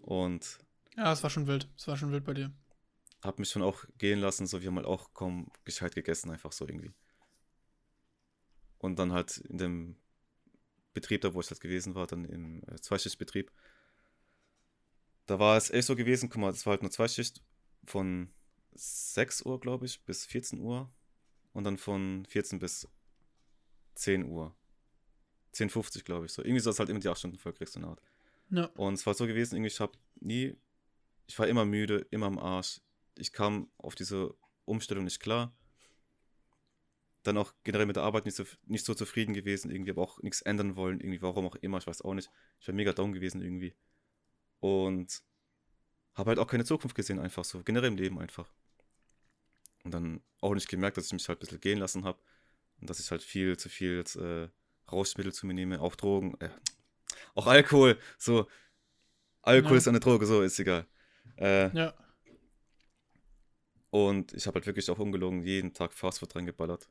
Und 0.02 0.58
Ja, 0.96 1.12
es 1.12 1.22
war 1.22 1.30
schon 1.30 1.46
wild. 1.48 1.68
Es 1.76 1.88
war 1.88 1.96
schon 1.96 2.12
wild 2.12 2.24
bei 2.24 2.34
dir. 2.34 2.52
habe 3.24 3.40
mich 3.42 3.50
schon 3.50 3.62
auch 3.62 3.84
gehen 3.98 4.20
lassen, 4.20 4.46
so 4.46 4.60
wir 4.62 4.68
haben 4.68 4.76
halt 4.76 4.86
auch 4.86 5.12
kaum 5.14 5.50
gescheit 5.64 5.94
gegessen, 5.96 6.30
einfach 6.30 6.52
so 6.52 6.66
irgendwie. 6.66 6.92
Und 8.78 8.98
dann 8.98 9.12
halt 9.12 9.38
in 9.38 9.58
dem 9.58 9.96
Betrieb, 10.92 11.20
da 11.20 11.34
wo 11.34 11.40
ich 11.40 11.50
halt 11.50 11.60
gewesen 11.60 11.94
war, 11.94 12.06
dann 12.06 12.24
im 12.24 12.62
äh, 12.64 12.80
Zweischichtbetrieb, 12.80 13.52
da 15.26 15.38
war 15.38 15.56
es 15.56 15.70
echt 15.70 15.86
so 15.86 15.94
gewesen, 15.94 16.28
guck 16.28 16.40
mal, 16.40 16.50
es 16.50 16.66
war 16.66 16.72
halt 16.72 16.82
nur 16.82 16.90
Zweischicht 16.90 17.42
von 17.84 18.30
6 18.74 19.42
Uhr, 19.42 19.60
glaube 19.60 19.86
ich, 19.86 20.02
bis 20.04 20.26
14 20.26 20.58
Uhr 20.60 20.90
und 21.52 21.64
dann 21.64 21.78
von 21.78 22.24
14 22.26 22.58
bis 22.58 22.88
10 23.94 24.24
Uhr. 24.24 24.54
10.50 25.54 26.04
glaube 26.04 26.26
ich, 26.26 26.32
so. 26.32 26.42
Irgendwie 26.42 26.60
so, 26.60 26.72
du 26.72 26.78
halt 26.78 26.88
immer 26.88 27.00
die 27.00 27.08
8 27.08 27.18
Stunden 27.18 27.38
voll 27.38 27.52
kriegst, 27.52 27.76
eine 27.76 27.88
Art. 27.88 28.00
Ja. 28.50 28.66
Und 28.76 28.94
es 28.94 29.06
war 29.06 29.14
so 29.14 29.26
gewesen, 29.26 29.56
irgendwie, 29.56 29.68
ich 29.68 29.80
habe 29.80 29.92
nie, 30.20 30.56
ich 31.26 31.38
war 31.38 31.46
immer 31.46 31.64
müde, 31.64 32.06
immer 32.10 32.26
am 32.26 32.38
Arsch. 32.38 32.80
Ich 33.16 33.32
kam 33.32 33.70
auf 33.76 33.94
diese 33.94 34.34
Umstellung 34.64 35.04
nicht 35.04 35.20
klar. 35.20 35.54
Dann 37.22 37.36
auch 37.36 37.52
generell 37.64 37.86
mit 37.86 37.96
der 37.96 38.02
Arbeit 38.04 38.24
nicht 38.24 38.34
so, 38.36 38.44
nicht 38.64 38.86
so 38.86 38.94
zufrieden 38.94 39.34
gewesen, 39.34 39.70
irgendwie, 39.70 39.90
aber 39.90 40.02
auch 40.02 40.22
nichts 40.22 40.40
ändern 40.42 40.76
wollen, 40.76 41.00
irgendwie, 41.00 41.20
warum 41.22 41.46
auch 41.46 41.56
immer, 41.56 41.78
ich 41.78 41.86
weiß 41.86 42.02
auch 42.02 42.14
nicht. 42.14 42.30
Ich 42.60 42.68
war 42.68 42.74
mega 42.74 42.92
down 42.92 43.12
gewesen 43.12 43.42
irgendwie. 43.42 43.74
Und 44.60 45.22
habe 46.14 46.30
halt 46.30 46.38
auch 46.38 46.46
keine 46.46 46.64
Zukunft 46.64 46.96
gesehen, 46.96 47.18
einfach 47.18 47.44
so, 47.44 47.62
generell 47.62 47.88
im 47.88 47.96
Leben 47.96 48.18
einfach. 48.18 48.52
Und 49.84 49.92
dann 49.92 50.22
auch 50.40 50.54
nicht 50.54 50.68
gemerkt, 50.68 50.96
dass 50.96 51.06
ich 51.06 51.12
mich 51.12 51.28
halt 51.28 51.38
ein 51.38 51.40
bisschen 51.40 51.60
gehen 51.60 51.78
lassen 51.78 52.04
habe. 52.04 52.20
Und 52.80 52.88
dass 52.90 53.00
ich 53.00 53.10
halt 53.10 53.22
viel 53.22 53.56
zu 53.58 53.68
viel 53.68 53.96
jetzt, 53.96 54.16
äh, 54.16 54.48
Rauschmittel 54.90 55.32
zu 55.32 55.46
mir 55.46 55.54
nehme, 55.54 55.80
auch 55.80 55.96
Drogen, 55.96 56.34
äh, 56.40 56.50
auch 57.34 57.46
Alkohol, 57.46 57.98
so. 58.18 58.48
Alkohol 59.42 59.72
Ja. 59.74 59.78
ist 59.78 59.88
eine 59.88 60.00
Droge, 60.00 60.26
so 60.26 60.42
ist 60.42 60.58
egal. 60.58 60.86
Äh, 61.36 61.74
Ja. 61.76 61.94
und 63.90 64.32
ich 64.34 64.46
habe 64.46 64.56
halt 64.56 64.66
wirklich 64.66 64.90
auch 64.90 64.98
ungelogen 64.98 65.42
jeden 65.42 65.72
Tag 65.74 65.92
Fastfood 65.92 66.34
reingeballert. 66.36 66.88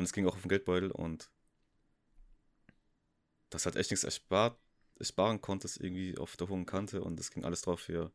Und 0.00 0.04
es 0.04 0.14
ging 0.14 0.26
auch 0.26 0.34
auf 0.34 0.40
den 0.40 0.48
Geldbeutel 0.48 0.90
und 0.90 1.30
dass 3.50 3.66
halt 3.66 3.76
echt 3.76 3.90
nichts 3.90 4.02
erspart, 4.02 4.58
ersparen 4.98 5.42
konntest, 5.42 5.78
irgendwie 5.78 6.16
auf 6.16 6.38
der 6.38 6.48
hohen 6.48 6.64
Kante 6.64 7.02
und 7.02 7.20
es 7.20 7.30
ging 7.30 7.44
alles 7.44 7.60
drauf 7.60 7.80
für 7.80 8.10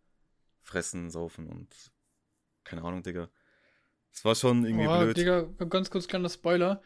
Fressen, 0.64 1.12
Saufen 1.12 1.46
und 1.46 1.92
keine 2.64 2.82
Ahnung, 2.82 3.04
Digga. 3.04 3.30
Es 4.12 4.26
war 4.26 4.34
schon 4.34 4.66
irgendwie 4.66 4.88
Oh, 4.88 4.98
blöd. 4.98 5.16
Digga, 5.16 5.44
ganz 5.70 5.92
kurz 5.92 6.08
kleiner 6.08 6.28
Spoiler. 6.28 6.82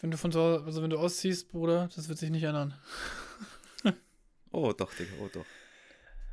Wenn 0.00 0.10
du 0.10 0.18
von 0.18 0.32
so, 0.32 0.40
also 0.40 0.82
wenn 0.82 0.90
du 0.90 0.98
ausziehst, 0.98 1.48
Bruder, 1.48 1.88
das 1.94 2.08
wird 2.08 2.18
sich 2.18 2.30
nicht 2.30 2.42
ändern. 2.42 2.74
Oh, 4.50 4.72
doch, 4.72 4.92
Digga, 4.94 5.12
oh, 5.20 5.28
doch. 5.32 5.46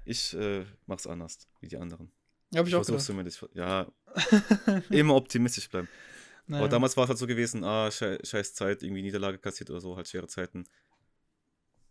Ich 0.06 0.34
äh, 0.34 0.66
mach's 0.88 1.06
anders, 1.06 1.48
wie 1.60 1.68
die 1.68 1.78
anderen. 1.78 2.12
Ja, 2.52 2.60
hab 2.60 2.68
ich 2.68 2.74
auch 2.74 2.84
Versuch's 2.86 3.06
zumindest. 3.06 3.46
Ja, 3.54 3.92
immer 4.90 5.16
optimistisch 5.16 5.70
bleiben. 5.70 5.90
Naja. 6.46 6.62
Aber 6.64 6.70
damals 6.70 6.98
war 6.98 7.06
es 7.06 7.10
halt 7.10 7.20
so 7.20 7.28
gewesen, 7.28 7.64
ah, 7.64 7.90
schei 7.90 8.20
scheiß 8.24 8.54
Zeit, 8.54 8.84
irgendwie 8.84 9.02
Niederlage 9.02 9.38
kassiert 9.38 9.70
oder 9.70 9.80
so, 9.80 9.96
halt 9.96 10.08
schwere 10.08 10.28
Zeiten. 10.28 10.66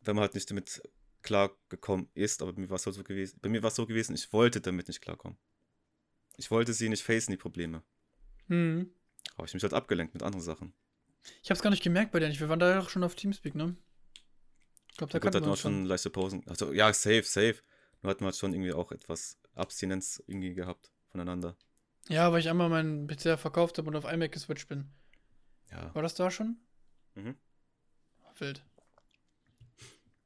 Wenn 0.02 0.16
man 0.16 0.22
halt 0.22 0.34
nicht 0.34 0.50
damit 0.50 0.82
klargekommen 1.22 2.08
ist, 2.14 2.42
aber 2.42 2.52
bei 2.52 2.60
mir 2.60 2.70
war 2.70 2.76
es 2.76 2.84
halt 2.86 2.96
so 2.96 3.02
gewesen, 3.02 3.38
bei 3.40 3.48
mir 3.48 3.62
war 3.62 3.68
es 3.68 3.76
so 3.76 3.86
gewesen, 3.86 4.14
ich 4.14 4.32
wollte 4.32 4.60
damit 4.60 4.88
nicht 4.88 5.00
klarkommen. 5.00 5.38
Ich 6.36 6.50
wollte 6.50 6.72
sie 6.72 6.88
nicht 6.88 7.02
facen, 7.02 7.30
die 7.30 7.36
Probleme. 7.36 7.82
Hm. 8.48 8.90
Habe 9.36 9.46
ich 9.46 9.54
mich 9.54 9.62
halt 9.62 9.74
abgelenkt 9.74 10.14
mit 10.14 10.22
anderen 10.22 10.42
Sachen. 10.42 10.74
Ich 11.42 11.50
hab's 11.50 11.62
gar 11.62 11.70
nicht 11.70 11.82
gemerkt 11.82 12.12
bei 12.12 12.18
dir 12.18 12.28
nicht. 12.28 12.40
Wir 12.40 12.48
waren 12.48 12.58
da 12.58 12.70
ja 12.70 12.80
auch 12.80 12.88
schon 12.88 13.04
auf 13.04 13.14
Teamspeak, 13.14 13.54
ne? 13.54 13.76
Ich 14.90 14.96
glaube, 14.98 15.12
da 15.12 15.18
Gut, 15.18 15.22
kannten 15.22 15.36
hatten 15.36 15.46
wir 15.46 15.52
auch 15.52 15.56
schon. 15.56 15.84
leichte 15.84 16.10
Pausen. 16.10 16.46
Also, 16.46 16.72
ja, 16.72 16.92
safe, 16.92 17.22
safe. 17.22 17.56
Nur 18.02 18.10
hatten 18.10 18.20
wir 18.20 18.26
halt 18.26 18.36
schon 18.36 18.52
irgendwie 18.52 18.72
auch 18.72 18.92
etwas 18.92 19.38
Abstinenz 19.54 20.22
irgendwie 20.26 20.54
gehabt 20.54 20.92
voneinander. 21.08 21.56
Ja, 22.08 22.32
weil 22.32 22.40
ich 22.40 22.48
einmal 22.48 22.68
meinen 22.68 23.06
PC 23.06 23.38
verkauft 23.38 23.78
habe 23.78 23.88
und 23.88 23.96
auf 23.96 24.04
iMac 24.10 24.32
geswitcht 24.32 24.68
bin. 24.68 24.90
Ja. 25.70 25.94
War 25.94 26.02
das 26.02 26.14
da 26.14 26.30
schon? 26.30 26.56
Mhm. 27.14 27.36
Wild. 28.38 28.64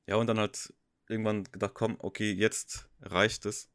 Ja, 0.07 0.17
und 0.17 0.27
dann 0.27 0.39
halt 0.39 0.73
irgendwann 1.09 1.45
gedacht, 1.45 1.75
komm, 1.75 1.97
okay, 1.99 2.33
jetzt 2.33 2.89
reicht 3.01 3.47
es. 3.47 3.69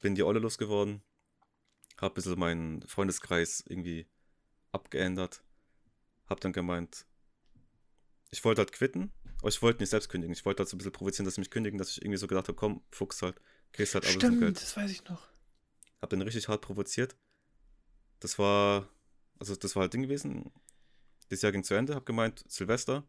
Bin 0.00 0.14
die 0.14 0.22
Olle 0.24 0.40
losgeworden. 0.40 1.02
Hab 1.98 2.12
ein 2.12 2.14
bisschen 2.14 2.38
meinen 2.38 2.82
Freundeskreis 2.82 3.62
irgendwie 3.66 4.08
abgeändert. 4.72 5.44
Hab 6.28 6.40
dann 6.40 6.52
gemeint, 6.52 7.06
ich 8.30 8.44
wollte 8.44 8.60
halt 8.60 8.72
quitten, 8.72 9.12
aber 9.38 9.48
ich 9.48 9.62
wollte 9.62 9.80
nicht 9.82 9.90
selbst 9.90 10.08
kündigen. 10.08 10.32
Ich 10.32 10.44
wollte 10.44 10.60
halt 10.60 10.68
so 10.68 10.76
ein 10.76 10.78
bisschen 10.78 10.92
provozieren, 10.92 11.26
dass 11.26 11.34
sie 11.34 11.40
mich 11.40 11.50
kündigen, 11.50 11.78
dass 11.78 11.90
ich 11.90 12.02
irgendwie 12.02 12.18
so 12.18 12.26
gedacht 12.26 12.48
habe, 12.48 12.56
komm, 12.56 12.82
Fuchs 12.90 13.22
halt, 13.22 13.40
kriegst 13.72 13.94
halt 13.94 14.04
alles 14.04 14.14
im 14.14 14.20
Stimmt, 14.20 14.40
Geld. 14.40 14.56
das 14.56 14.76
weiß 14.76 14.90
ich 14.90 15.04
noch. 15.04 15.31
Hab 16.02 16.10
den 16.10 16.20
richtig 16.20 16.48
hart 16.48 16.60
provoziert. 16.60 17.16
Das 18.20 18.38
war, 18.38 18.88
also 19.38 19.56
das 19.56 19.74
war 19.76 19.82
halt 19.82 19.94
Ding 19.94 20.02
gewesen. 20.02 20.52
Das 21.30 21.40
Jahr 21.42 21.52
ging 21.52 21.64
zu 21.64 21.74
Ende, 21.74 21.94
hab 21.94 22.04
gemeint, 22.04 22.44
Silvester, 22.48 23.04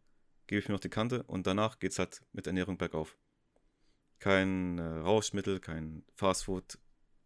gebe 0.48 0.60
ich 0.60 0.68
mir 0.70 0.74
noch 0.74 0.80
die 0.80 0.90
Kante 0.90 1.24
und 1.24 1.46
danach 1.48 1.80
geht's 1.80 2.00
halt 2.00 2.22
mit 2.32 2.48
Ernährung 2.48 2.78
bergauf. 2.78 3.18
Kein 4.20 4.78
äh, 4.78 4.84
Rauschmittel, 4.84 5.60
kein 5.60 6.06
Fastfood, 6.16 6.78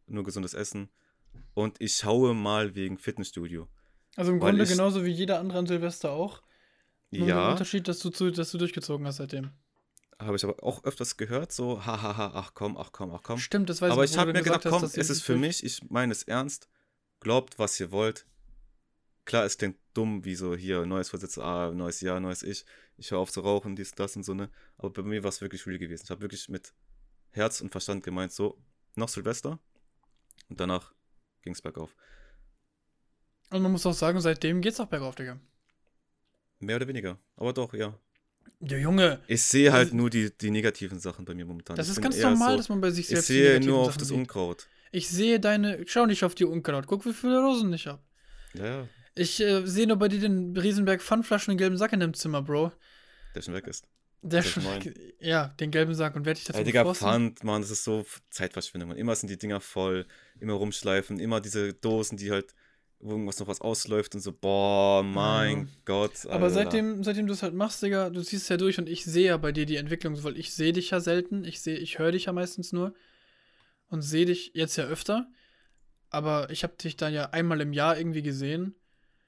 nur 0.08 0.24
gesundes 0.24 0.54
Essen. 0.56 0.90
Und 1.54 1.80
ich 1.80 1.96
schaue 1.96 2.34
mal 2.34 2.74
wegen 2.74 2.98
Fitnessstudio. 2.98 3.68
Also 4.16 4.32
im 4.32 4.40
Grunde 4.40 4.64
ich- 4.64 4.70
genauso 4.70 5.06
wie 5.06 5.12
jeder 5.12 5.40
andere 5.40 5.60
an 5.60 5.68
Silvester 5.68 6.12
auch. 6.12 6.42
Nur 7.12 7.22
mit 7.22 7.30
dem 7.30 7.30
Ja, 7.30 7.52
Unterschied, 7.52 7.88
dass 7.88 8.00
du, 8.00 8.10
zu, 8.10 8.32
dass 8.32 8.52
du 8.52 8.58
durchgezogen 8.58 9.06
hast 9.06 9.18
seitdem. 9.18 9.52
Habe 10.20 10.36
ich 10.36 10.44
aber 10.44 10.64
auch 10.64 10.84
öfters 10.84 11.18
gehört, 11.18 11.52
so, 11.52 11.86
hahaha, 11.86 12.32
ach 12.34 12.54
komm, 12.54 12.78
ach 12.78 12.92
komm, 12.92 13.12
ach 13.12 13.22
komm. 13.24 13.38
Stimmt, 13.38 13.70
das 13.70 13.82
weiß 13.82 13.92
aber 13.92 14.04
ich 14.04 14.12
ich 14.12 14.18
wo 14.18 14.22
habe 14.22 14.34
mir 14.34 14.42
gedacht, 14.42 14.66
hast, 14.66 14.72
komm, 14.72 14.84
es 14.84 14.96
ist 14.96 15.22
für 15.22 15.36
mich, 15.36 15.64
ich 15.64 15.90
meine 15.90 16.12
es 16.12 16.24
ernst. 16.24 16.70
Glaubt, 17.20 17.60
was 17.60 17.80
ihr 17.80 17.92
wollt. 17.92 18.26
Klar, 19.26 19.46
es 19.46 19.58
klingt 19.58 19.78
dumm, 19.94 20.24
wie 20.24 20.36
so 20.36 20.56
hier, 20.56 20.86
neues 20.86 21.10
Vorsitz, 21.10 21.38
ah, 21.38 21.72
neues 21.74 22.02
Jahr, 22.02 22.20
neues 22.20 22.44
Ich. 22.44 22.66
Ich 22.96 23.12
höre 23.12 23.20
auf 23.20 23.32
zu 23.32 23.42
rauchen, 23.42 23.76
dies, 23.76 23.92
das 23.92 24.16
und 24.16 24.24
so, 24.24 24.34
ne? 24.34 24.50
Aber 24.78 24.90
bei 24.90 25.02
mir 25.04 25.24
war 25.24 25.30
es 25.30 25.42
wirklich 25.42 25.68
real 25.68 25.78
gewesen. 25.78 26.04
Ich 26.06 26.10
habe 26.10 26.22
wirklich 26.22 26.50
mit 26.50 26.74
Herz 27.32 27.62
und 27.62 27.72
Verstand 27.72 28.04
gemeint, 28.04 28.32
so, 28.32 28.58
noch 28.96 29.10
Silvester. 29.10 29.60
Und 30.50 30.60
danach 30.60 30.94
ging 31.42 31.54
es 31.54 31.62
bergauf. 31.62 31.96
Und 33.50 33.62
man 33.62 33.72
muss 33.72 33.86
auch 33.86 33.94
sagen, 33.94 34.20
seitdem 34.20 34.62
geht's 34.62 34.80
auch 34.80 34.88
bergauf, 34.88 35.16
Digga. 35.16 35.40
Mehr 36.60 36.78
oder 36.78 36.88
weniger. 36.88 37.20
Aber 37.36 37.54
doch, 37.54 37.74
ja. 37.74 38.00
Ja, 38.62 38.78
Junge, 38.78 39.20
Ich 39.28 39.44
sehe 39.44 39.72
halt 39.72 39.94
nur 39.94 40.10
die, 40.10 40.36
die 40.38 40.52
negativen 40.52 41.00
Sachen 41.00 41.26
bei 41.26 41.34
mir 41.34 41.46
momentan. 41.46 41.76
das 41.76 41.88
Ich 41.88 41.94
ist 41.94 42.02
ganz 42.02 42.18
normal, 42.20 42.52
so, 42.52 42.58
dass 42.58 42.70
man 42.70 42.82
bei 42.82 42.90
sich 42.92 43.06
Ich 43.06 43.10
selbst 43.10 43.30
die 43.30 43.34
sehe 43.34 43.60
nur 43.60 43.80
auf 43.80 43.88
Sachen 43.88 44.00
das 44.00 44.08
sieht. 44.10 44.18
Unkraut. 44.18 44.68
Ich 44.92 45.10
sehe 45.10 45.40
deine. 45.40 45.84
Schau 45.86 46.06
nicht 46.06 46.24
auf 46.24 46.34
die 46.36 46.46
Unkraut. 46.46 46.88
Guck, 46.88 47.06
wie 47.06 47.14
viele 47.14 47.40
Rosen 47.40 47.72
ich 47.74 47.88
hab. 47.88 48.02
Ja, 48.54 48.66
ja, 48.66 48.88
Ich 49.16 49.40
äh, 49.42 49.66
sehe 49.66 49.86
nur 49.88 49.98
bei 49.98 50.08
dir 50.08 50.20
den 50.20 50.56
Riesenberg 50.58 51.02
Pfandflaschen 51.02 51.52
und 51.52 51.58
gelben 51.58 51.78
Sack 51.78 51.94
in 51.94 52.00
dem 52.00 52.14
Zimmer, 52.14 52.42
Bro. 52.42 52.72
der 53.36 53.42
schon 53.42 53.54
weg 53.54 53.68
ist. 53.68 53.86
Der 54.24 54.42
schon. 54.42 54.64
ich 54.82 54.94
Ja, 55.20 55.50
den 55.60 55.70
gelben 55.72 55.94
Sack. 55.94 56.16
Und 56.16 56.26
werde 56.26 56.40
ich 56.40 56.46
dazu 56.46 56.58
Ey, 56.60 56.66
Digga? 56.66 56.92
Pfand, 56.94 57.44
Mann, 57.44 57.62
das 57.62 57.70
ist 57.72 57.84
so 57.84 58.06
Zeitverschwendung. 58.32 58.90
Mann. 58.90 58.98
Immer 58.98 59.16
sind 59.16 59.30
die 59.30 59.38
Dinger 59.38 59.62
voll, 59.62 60.08
immer 60.40 60.54
rumschleifen, 60.54 61.20
immer 61.20 61.40
diese 61.42 61.74
Dosen, 61.74 62.18
die 62.18 62.32
halt, 62.32 62.56
wo 63.00 63.12
irgendwas 63.12 63.40
noch 63.40 63.48
was 63.48 63.62
ausläuft 63.62 64.16
und 64.16 64.22
so, 64.22 64.32
boah, 64.34 65.04
mein 65.04 65.60
Ja. 65.60 65.66
Gott. 65.86 66.26
Aber 66.26 66.46
Alter. 66.46 66.50
seitdem, 66.50 67.04
seitdem 67.04 67.28
du 67.28 67.34
es 67.34 67.44
halt 67.44 67.54
machst, 67.54 67.82
Digga, 67.84 68.10
du 68.10 68.22
ziehst 68.22 68.44
es 68.44 68.50
ja 68.50 68.58
durch 68.58 68.78
und 68.80 68.90
ich 68.90 69.06
sehe 69.06 69.28
ja 69.28 69.38
bei 69.38 69.52
dir 69.52 69.66
die 69.66 69.76
Entwicklung, 69.78 70.22
weil 70.24 70.38
ich 70.38 70.54
sehe 70.54 70.74
dich 70.74 70.90
ja 70.92 71.00
selten, 71.00 71.44
ich 71.46 71.62
sehe, 71.62 71.78
ich 71.78 72.00
höre 72.00 72.12
dich 72.12 72.26
ja 72.26 72.34
meistens 72.34 72.74
nur 72.74 72.94
und 73.90 74.02
sehe 74.02 74.26
dich 74.26 74.52
jetzt 74.54 74.76
ja 74.78 74.86
öfter, 74.86 75.30
aber 76.10 76.50
ich 76.50 76.64
habe 76.64 76.76
dich 76.76 76.98
dann 76.98 77.14
ja 77.14 77.30
einmal 77.32 77.62
im 77.62 77.74
Jahr 77.74 77.98
irgendwie 77.98 78.24
gesehen 78.24 78.76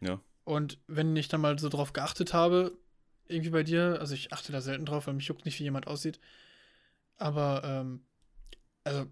Ja, 0.01 0.19
und 0.43 0.79
wenn 0.87 1.15
ich 1.15 1.27
dann 1.27 1.41
mal 1.41 1.59
so 1.59 1.69
drauf 1.69 1.93
geachtet 1.93 2.33
habe, 2.33 2.77
irgendwie 3.27 3.51
bei 3.51 3.63
dir, 3.63 3.97
also 3.99 4.15
ich 4.15 4.33
achte 4.33 4.51
da 4.51 4.61
selten 4.61 4.85
drauf, 4.85 5.07
weil 5.07 5.13
mich 5.13 5.27
juckt 5.27 5.45
nicht, 5.45 5.59
wie 5.59 5.63
jemand 5.63 5.87
aussieht, 5.87 6.19
aber 7.17 7.61
ähm, 7.63 8.05
also 8.83 9.05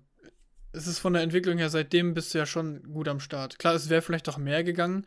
es 0.77 0.87
ist 0.87 0.99
von 0.99 1.13
der 1.13 1.23
Entwicklung 1.23 1.57
her, 1.57 1.69
seitdem 1.69 2.13
bist 2.13 2.33
du 2.33 2.37
ja 2.37 2.45
schon 2.45 2.83
gut 2.93 3.07
am 3.07 3.19
Start. 3.19 3.59
Klar, 3.59 3.75
es 3.75 3.89
wäre 3.89 4.01
vielleicht 4.01 4.29
auch 4.29 4.37
mehr 4.37 4.63
gegangen, 4.63 5.05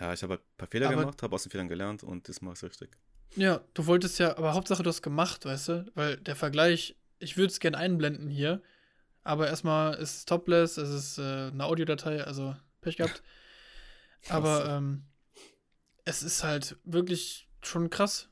ja 0.00 0.12
ich 0.12 0.22
habe 0.22 0.34
halt 0.34 0.42
ein 0.42 0.56
paar 0.56 0.68
Fehler 0.68 0.88
gemacht, 0.88 1.22
habe 1.22 1.34
aus 1.34 1.42
den 1.42 1.50
Fehlern 1.50 1.68
gelernt 1.68 2.02
und 2.02 2.28
das 2.28 2.40
mache 2.40 2.54
ich 2.54 2.62
richtig. 2.62 2.96
Ja, 3.36 3.60
du 3.74 3.86
wolltest 3.86 4.18
ja, 4.18 4.36
aber 4.36 4.54
Hauptsache 4.54 4.82
du 4.82 4.88
hast 4.88 5.02
gemacht, 5.02 5.44
weißt 5.44 5.68
du? 5.68 5.92
Weil 5.94 6.16
der 6.16 6.36
Vergleich, 6.36 6.96
ich 7.18 7.36
würde 7.36 7.52
es 7.52 7.60
gern 7.60 7.74
einblenden 7.74 8.28
hier, 8.28 8.62
aber 9.22 9.48
erstmal 9.48 9.94
ist 9.94 10.16
es 10.16 10.24
topless, 10.24 10.76
es 10.76 10.88
ist 10.90 11.18
äh, 11.18 11.48
eine 11.52 11.64
Audiodatei, 11.64 12.22
also 12.24 12.56
Pech 12.80 12.96
gehabt. 12.98 13.22
aber 14.28 14.68
ähm, 14.68 15.04
es 16.04 16.22
ist 16.22 16.42
halt 16.42 16.76
wirklich 16.84 17.48
schon 17.62 17.90
krass. 17.90 18.28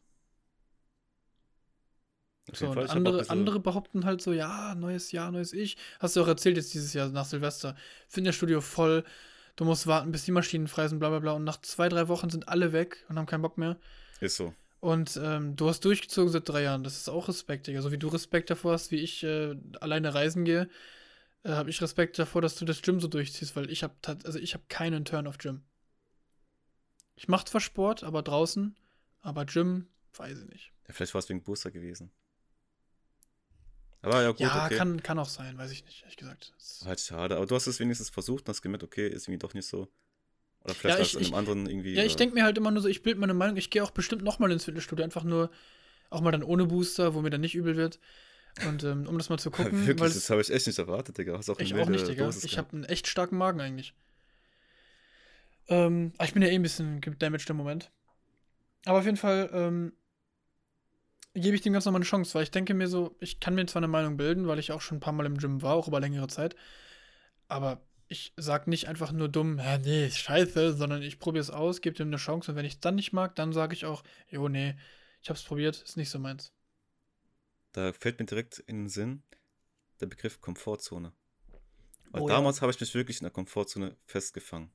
So, 2.52 2.68
und 2.68 2.90
andere, 2.90 3.28
andere 3.28 3.58
behaupten 3.58 4.04
halt 4.04 4.22
so, 4.22 4.32
ja, 4.32 4.74
neues 4.76 5.10
Jahr, 5.10 5.32
neues 5.32 5.52
Ich. 5.52 5.76
Hast 5.98 6.14
du 6.14 6.22
auch 6.22 6.28
erzählt 6.28 6.56
jetzt 6.56 6.72
dieses 6.74 6.92
Jahr 6.92 7.08
nach 7.08 7.24
Silvester. 7.24 7.74
Fitnessstudio 8.08 8.60
voll, 8.60 9.04
du 9.56 9.64
musst 9.64 9.86
warten, 9.88 10.12
bis 10.12 10.24
die 10.24 10.30
Maschinen 10.30 10.68
frei 10.68 10.86
sind, 10.86 11.00
bla 11.00 11.08
bla 11.08 11.18
bla. 11.18 11.32
Und 11.32 11.44
nach 11.44 11.60
zwei, 11.60 11.88
drei 11.88 12.06
Wochen 12.08 12.30
sind 12.30 12.48
alle 12.48 12.72
weg 12.72 13.04
und 13.08 13.18
haben 13.18 13.26
keinen 13.26 13.42
Bock 13.42 13.58
mehr. 13.58 13.76
Ist 14.20 14.36
so. 14.36 14.54
Und 14.78 15.18
ähm, 15.20 15.56
du 15.56 15.68
hast 15.68 15.84
durchgezogen 15.84 16.30
seit 16.30 16.48
drei 16.48 16.62
Jahren. 16.62 16.84
Das 16.84 16.96
ist 16.96 17.08
auch 17.08 17.28
Respekt, 17.28 17.66
Digga. 17.66 17.82
So 17.82 17.90
wie 17.90 17.98
du 17.98 18.06
Respekt 18.08 18.50
davor 18.50 18.74
hast, 18.74 18.92
wie 18.92 19.00
ich 19.00 19.24
äh, 19.24 19.56
alleine 19.80 20.14
reisen 20.14 20.44
gehe, 20.44 20.68
äh, 21.42 21.50
habe 21.50 21.70
ich 21.70 21.82
Respekt 21.82 22.18
davor, 22.18 22.42
dass 22.42 22.54
du 22.54 22.64
das 22.64 22.82
Gym 22.82 23.00
so 23.00 23.08
durchziehst, 23.08 23.56
weil 23.56 23.70
ich 23.70 23.82
habe 23.82 23.94
also 24.24 24.38
ich 24.38 24.54
habe 24.54 24.64
keinen 24.68 25.04
Turn 25.04 25.26
auf 25.26 25.38
Gym. 25.38 25.62
Ich 27.16 27.26
mache 27.26 27.46
zwar 27.46 27.60
Sport, 27.60 28.04
aber 28.04 28.22
draußen, 28.22 28.76
aber 29.22 29.46
Gym, 29.46 29.88
weiß 30.14 30.40
ich 30.40 30.48
nicht. 30.48 30.72
Ja, 30.86 30.94
vielleicht 30.94 31.14
war 31.14 31.18
es 31.18 31.28
wegen 31.28 31.42
Booster 31.42 31.70
gewesen. 31.70 32.12
Aber 34.02 34.22
ja, 34.22 34.30
gut, 34.30 34.40
ja, 34.40 34.64
okay. 34.64 34.76
kann, 34.78 35.02
kann 35.02 35.18
auch 35.18 35.28
sein, 35.28 35.58
weiß 35.58 35.70
ich 35.72 35.84
nicht, 35.84 36.02
ehrlich 36.02 36.16
gesagt. 36.16 36.52
Halt 36.84 37.00
schade, 37.00 37.36
aber 37.36 37.46
du 37.46 37.54
hast 37.54 37.66
es 37.66 37.80
wenigstens 37.80 38.10
versucht 38.10 38.44
und 38.44 38.48
hast 38.50 38.62
gemerkt, 38.62 38.84
okay, 38.84 39.08
ist 39.08 39.26
irgendwie 39.26 39.38
doch 39.38 39.54
nicht 39.54 39.66
so. 39.66 39.88
Oder 40.64 40.74
vielleicht 40.74 40.84
Ja, 40.84 40.94
war 40.94 41.06
ich- 41.06 41.14
es 41.14 41.20
in 41.20 41.24
einem 41.26 41.34
anderen 41.34 41.66
irgendwie. 41.66 41.94
Ja, 41.94 42.04
ich 42.04 42.14
äh, 42.14 42.16
denke 42.16 42.34
mir 42.34 42.44
halt 42.44 42.58
immer 42.58 42.70
nur 42.70 42.82
so, 42.82 42.88
ich 42.88 43.02
bilde 43.02 43.20
meine 43.20 43.34
Meinung, 43.34 43.56
ich 43.56 43.70
gehe 43.70 43.82
auch 43.82 43.90
bestimmt 43.90 44.22
nochmal 44.22 44.50
ins 44.52 44.64
Fitnessstudio, 44.64 45.04
einfach 45.04 45.24
nur, 45.24 45.50
auch 46.10 46.20
mal 46.20 46.30
dann 46.30 46.42
ohne 46.42 46.66
Booster, 46.66 47.14
wo 47.14 47.20
mir 47.22 47.30
dann 47.30 47.40
nicht 47.40 47.54
übel 47.54 47.76
wird. 47.76 47.98
Und 48.66 48.84
ähm, 48.84 49.06
um 49.06 49.18
das 49.18 49.28
mal 49.28 49.38
zu 49.38 49.50
gucken, 49.52 49.86
Wirklich, 49.86 50.00
weil 50.00 50.10
das 50.10 50.30
habe 50.30 50.40
ich 50.40 50.50
echt 50.50 50.66
nicht 50.66 50.78
erwartet, 50.78 51.18
Digga. 51.18 51.36
Hast 51.36 51.50
auch 51.50 51.60
Ich 51.60 51.74
auch 51.74 51.88
nicht, 51.88 52.08
Digga. 52.08 52.24
Dosis 52.26 52.44
Ich 52.44 52.58
habe 52.58 52.72
einen 52.72 52.84
echt 52.84 53.06
starken 53.06 53.36
Magen 53.36 53.60
eigentlich. 53.60 53.92
Ähm, 55.68 56.12
aber 56.16 56.24
ich 56.26 56.32
bin 56.32 56.42
ja 56.42 56.48
eh 56.48 56.54
ein 56.54 56.62
bisschen 56.62 57.00
gedamaged 57.00 57.50
im 57.50 57.56
Moment. 57.56 57.90
Aber 58.84 58.98
auf 58.98 59.04
jeden 59.04 59.16
Fall 59.16 59.50
ähm, 59.52 59.92
gebe 61.42 61.56
ich 61.56 61.62
dem 61.62 61.72
Ganzen 61.72 61.88
nochmal 61.88 62.00
eine 62.00 62.06
Chance, 62.08 62.34
weil 62.34 62.42
ich 62.44 62.50
denke 62.50 62.74
mir 62.74 62.88
so, 62.88 63.16
ich 63.20 63.40
kann 63.40 63.54
mir 63.54 63.66
zwar 63.66 63.80
eine 63.80 63.88
Meinung 63.88 64.16
bilden, 64.16 64.46
weil 64.46 64.58
ich 64.58 64.72
auch 64.72 64.80
schon 64.80 64.98
ein 64.98 65.00
paar 65.00 65.12
Mal 65.12 65.26
im 65.26 65.38
Gym 65.38 65.62
war, 65.62 65.74
auch 65.74 65.88
über 65.88 66.00
längere 66.00 66.28
Zeit. 66.28 66.56
Aber 67.48 67.82
ich 68.08 68.32
sag 68.36 68.66
nicht 68.66 68.88
einfach 68.88 69.12
nur 69.12 69.28
dumm, 69.28 69.58
hä, 69.58 69.78
nee, 69.78 70.06
ist 70.06 70.18
scheiße, 70.18 70.74
sondern 70.74 71.02
ich 71.02 71.18
probiere 71.18 71.42
es 71.42 71.50
aus, 71.50 71.80
gebe 71.80 71.96
dem 71.96 72.08
eine 72.08 72.16
Chance 72.16 72.50
und 72.50 72.56
wenn 72.56 72.64
ich 72.64 72.74
es 72.74 72.80
dann 72.80 72.94
nicht 72.94 73.12
mag, 73.12 73.34
dann 73.36 73.52
sage 73.52 73.74
ich 73.74 73.84
auch, 73.84 74.02
jo, 74.28 74.48
nee, 74.48 74.76
ich 75.22 75.28
hab's 75.30 75.42
probiert, 75.42 75.82
ist 75.82 75.96
nicht 75.96 76.10
so 76.10 76.18
meins. 76.18 76.52
Da 77.72 77.92
fällt 77.92 78.18
mir 78.18 78.26
direkt 78.26 78.58
in 78.60 78.84
den 78.84 78.88
Sinn 78.88 79.22
der 80.00 80.06
Begriff 80.06 80.40
Komfortzone. 80.40 81.12
Weil 82.10 82.22
Oh 82.22 82.28
ja. 82.28 82.36
damals 82.36 82.62
habe 82.62 82.72
ich 82.72 82.80
mich 82.80 82.94
wirklich 82.94 83.20
in 83.20 83.24
der 83.24 83.32
Komfortzone 83.32 83.96
festgefangen. 84.04 84.70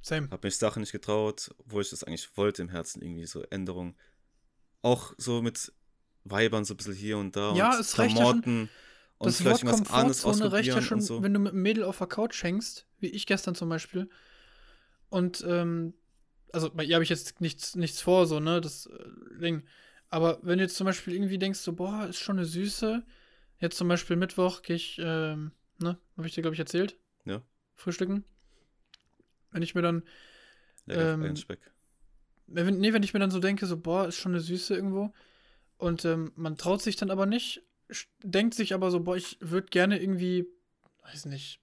Same. 0.00 0.28
Habe 0.30 0.48
mich 0.48 0.56
Sachen 0.56 0.80
nicht 0.80 0.92
getraut, 0.92 1.54
wo 1.64 1.80
ich 1.80 1.90
das 1.90 2.02
eigentlich 2.02 2.36
wollte 2.36 2.62
im 2.62 2.70
Herzen, 2.70 3.02
irgendwie 3.02 3.26
so 3.26 3.42
Änderungen. 3.42 3.96
auch 4.80 5.12
so 5.16 5.42
mit 5.42 5.72
Weibern 6.24 6.64
so 6.64 6.74
ein 6.74 6.76
bisschen 6.76 6.94
hier 6.94 7.18
und 7.18 7.36
da 7.36 7.54
Ja, 7.54 7.74
und 7.74 7.80
es 7.80 7.98
reicht 7.98 8.16
ja 8.16 8.22
schon- 8.24 8.42
Klamotten 8.42 8.68
und 9.18 9.26
das 9.26 9.36
vielleicht 9.38 9.64
Wort 9.64 9.84
Komfortzone 9.84 10.52
reicht 10.52 10.68
ja 10.68 10.82
schon, 10.82 11.00
so. 11.00 11.22
wenn 11.22 11.32
du 11.34 11.40
mit 11.40 11.52
einem 11.52 11.62
Mädel 11.62 11.84
auf 11.84 11.98
der 11.98 12.06
Couch 12.06 12.42
hängst, 12.42 12.86
wie 12.98 13.08
ich 13.08 13.26
gestern 13.26 13.54
zum 13.54 13.68
Beispiel. 13.68 14.08
Und, 15.10 15.44
ähm, 15.46 15.94
also 16.52 16.70
bei 16.70 16.84
ihr 16.84 16.96
habe 16.96 17.04
ich 17.04 17.10
jetzt 17.10 17.40
nichts, 17.40 17.76
nichts 17.76 18.00
vor, 18.00 18.26
so, 18.26 18.40
ne, 18.40 18.60
das 18.60 18.86
äh, 18.86 19.38
Ding. 19.40 19.62
Aber 20.10 20.38
wenn 20.42 20.58
du 20.58 20.64
jetzt 20.64 20.76
zum 20.76 20.84
Beispiel 20.86 21.14
irgendwie 21.14 21.38
denkst, 21.38 21.60
so, 21.60 21.72
boah, 21.72 22.06
ist 22.06 22.18
schon 22.18 22.36
eine 22.36 22.46
Süße. 22.46 23.02
Jetzt 23.58 23.76
zum 23.78 23.88
Beispiel 23.88 24.16
Mittwoch 24.16 24.62
gehe 24.62 24.76
ich, 24.76 24.98
ähm, 25.02 25.52
ne, 25.78 25.98
habe 26.16 26.26
ich 26.26 26.34
dir, 26.34 26.42
glaube 26.42 26.54
ich, 26.54 26.60
erzählt. 26.60 26.98
Ja. 27.24 27.42
Frühstücken. 27.76 28.24
Wenn 29.52 29.62
ich 29.62 29.74
mir 29.74 29.82
dann, 29.82 30.02
Lecker 30.86 31.14
ähm, 31.14 31.22
Einspeck. 31.22 31.60
wenn, 32.46 32.78
nee, 32.78 32.92
wenn 32.92 33.02
ich 33.02 33.14
mir 33.14 33.20
dann 33.20 33.30
so 33.30 33.38
denke, 33.38 33.66
so, 33.66 33.76
boah, 33.76 34.08
ist 34.08 34.16
schon 34.16 34.32
eine 34.32 34.40
Süße 34.40 34.74
irgendwo. 34.74 35.12
Und 35.82 36.04
ähm, 36.04 36.30
man 36.36 36.56
traut 36.56 36.80
sich 36.80 36.94
dann 36.94 37.10
aber 37.10 37.26
nicht, 37.26 37.60
denkt 38.22 38.54
sich 38.54 38.72
aber 38.72 38.92
so, 38.92 39.00
boah, 39.00 39.16
ich 39.16 39.36
würde 39.40 39.66
gerne 39.66 40.00
irgendwie, 40.00 40.46
weiß 41.02 41.24
nicht, 41.24 41.60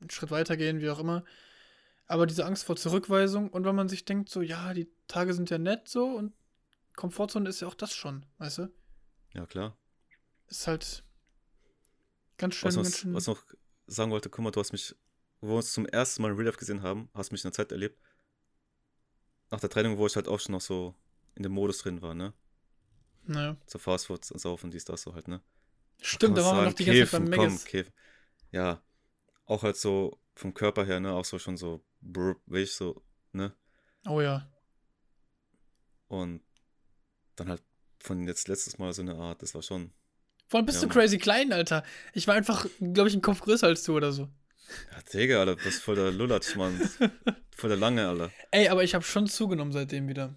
einen 0.00 0.08
Schritt 0.08 0.30
weiter 0.30 0.56
gehen, 0.56 0.80
wie 0.80 0.88
auch 0.88 1.00
immer. 1.00 1.22
Aber 2.06 2.26
diese 2.26 2.46
Angst 2.46 2.64
vor 2.64 2.76
Zurückweisung 2.76 3.50
und 3.50 3.66
wenn 3.66 3.74
man 3.74 3.90
sich 3.90 4.06
denkt, 4.06 4.30
so, 4.30 4.40
ja, 4.40 4.72
die 4.72 4.90
Tage 5.06 5.34
sind 5.34 5.50
ja 5.50 5.58
nett 5.58 5.86
so 5.86 6.06
und 6.06 6.32
Komfortzone 6.96 7.46
ist 7.46 7.60
ja 7.60 7.68
auch 7.68 7.74
das 7.74 7.92
schon, 7.92 8.24
weißt 8.38 8.56
du? 8.56 8.72
Ja, 9.34 9.44
klar. 9.44 9.76
Ist 10.46 10.66
halt 10.66 11.04
ganz 12.38 12.54
schön, 12.54 12.68
Was, 12.68 12.74
ganz 12.76 12.88
was, 12.88 12.98
schön. 13.00 13.12
was 13.14 13.26
noch 13.26 13.44
sagen 13.86 14.10
wollte, 14.10 14.30
guck 14.30 14.42
mal, 14.44 14.50
du 14.50 14.60
hast 14.60 14.72
mich, 14.72 14.96
wo 15.42 15.48
wir 15.48 15.56
uns 15.56 15.74
zum 15.74 15.84
ersten 15.84 16.22
Mal 16.22 16.30
in 16.30 16.36
Real 16.36 16.46
Life 16.46 16.58
gesehen 16.58 16.80
haben, 16.80 17.10
hast 17.12 17.32
mich 17.32 17.44
in 17.44 17.50
der 17.50 17.52
Zeit 17.52 17.70
erlebt. 17.70 18.00
Nach 19.50 19.60
der 19.60 19.68
Trennung, 19.68 19.98
wo 19.98 20.06
ich 20.06 20.16
halt 20.16 20.26
auch 20.26 20.40
schon 20.40 20.52
noch 20.54 20.62
so 20.62 20.94
in 21.34 21.42
dem 21.42 21.52
Modus 21.52 21.80
drin 21.80 22.00
war, 22.00 22.14
ne? 22.14 22.32
Naja. 23.28 23.56
So 23.66 23.78
Fastfood, 23.78 24.24
Saufen, 24.24 24.70
dies, 24.70 24.84
das 24.84 25.02
so 25.02 25.14
halt, 25.14 25.28
ne? 25.28 25.40
Stimmt, 26.00 26.38
da 26.38 26.44
waren 26.44 26.56
wir 26.58 26.64
noch 26.64 26.72
die 26.74 26.84
ganze 26.84 27.06
Zeit 27.06 27.30
beim 27.30 27.30
komm. 27.30 27.58
Ja, 28.52 28.82
auch 29.46 29.62
halt 29.62 29.76
so 29.76 30.18
vom 30.34 30.54
Körper 30.54 30.84
her, 30.84 31.00
ne? 31.00 31.12
Auch 31.12 31.24
so 31.24 31.38
schon 31.38 31.56
so, 31.56 31.84
brr, 32.00 32.36
weißt 32.46 32.76
so, 32.76 33.02
ne? 33.32 33.54
Oh 34.06 34.20
ja. 34.20 34.48
Und 36.08 36.42
dann 37.36 37.48
halt 37.48 37.62
von 38.00 38.26
jetzt 38.26 38.48
letztes 38.48 38.78
Mal 38.78 38.92
so 38.92 39.02
eine 39.02 39.16
Art, 39.16 39.42
das 39.42 39.54
war 39.54 39.62
schon, 39.62 39.92
Vor 40.48 40.58
allem 40.58 40.66
bist 40.66 40.82
Ja, 40.82 40.88
du 40.88 40.92
crazy 40.94 41.18
klein, 41.18 41.52
Alter. 41.52 41.84
Ich 42.12 42.26
war 42.28 42.34
einfach, 42.34 42.66
glaube 42.80 43.08
ich, 43.08 43.14
einen 43.14 43.22
Kopf 43.22 43.40
größer 43.40 43.66
als 43.66 43.84
du 43.84 43.96
oder 43.96 44.12
so. 44.12 44.28
ja, 44.92 45.00
Digga, 45.12 45.40
Alter, 45.40 45.56
das 45.56 45.66
ist 45.66 45.82
voll 45.82 45.96
der 45.96 46.10
Lullatsch, 46.10 46.54
Mann. 46.56 46.78
voll 47.56 47.70
der 47.70 47.78
Lange, 47.78 48.06
Alter. 48.08 48.30
Ey, 48.50 48.68
aber 48.68 48.84
ich 48.84 48.94
habe 48.94 49.04
schon 49.04 49.26
zugenommen 49.26 49.72
seitdem 49.72 50.08
wieder. 50.08 50.34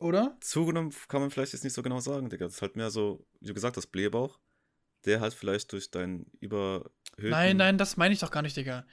Oder? 0.00 0.36
Zugenommen 0.40 0.92
kann 1.08 1.20
man 1.20 1.30
vielleicht 1.30 1.52
jetzt 1.52 1.62
nicht 1.62 1.74
so 1.74 1.82
genau 1.82 2.00
sagen, 2.00 2.30
Digga. 2.30 2.46
Das 2.46 2.54
ist 2.54 2.62
halt 2.62 2.74
mehr 2.74 2.90
so, 2.90 3.24
wie 3.40 3.48
du 3.48 3.54
gesagt 3.54 3.76
hast, 3.76 3.88
Blähbauch. 3.88 4.40
Der 5.04 5.20
halt 5.20 5.32
vielleicht 5.34 5.72
durch 5.72 5.90
deinen 5.90 6.26
überhöhten... 6.40 6.90
Nein, 7.16 7.56
nein, 7.56 7.78
das 7.78 7.96
meine 7.96 8.12
ich 8.12 8.20
doch 8.20 8.30
gar 8.30 8.42
nicht, 8.42 8.56
Digga. 8.56 8.86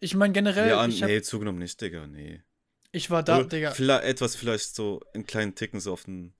Ich 0.00 0.14
meine 0.14 0.32
generell, 0.32 0.68
Ja, 0.68 0.86
ich, 0.86 1.02
hab, 1.02 1.08
nee, 1.08 1.22
zugenommen 1.22 1.58
nicht, 1.58 1.80
Digga, 1.80 2.06
nee. 2.06 2.42
ich 2.92 3.10
war 3.10 3.22
da, 3.22 3.38
Oder 3.38 3.48
Digga. 3.48 3.70
Vielleicht, 3.72 4.04
etwas 4.04 4.36
vielleicht 4.36 4.74
so 4.74 5.00
in 5.14 5.24
kleinen 5.26 5.54
Ticken 5.54 5.80
so 5.80 5.92
auf 5.92 6.04
den... 6.04 6.34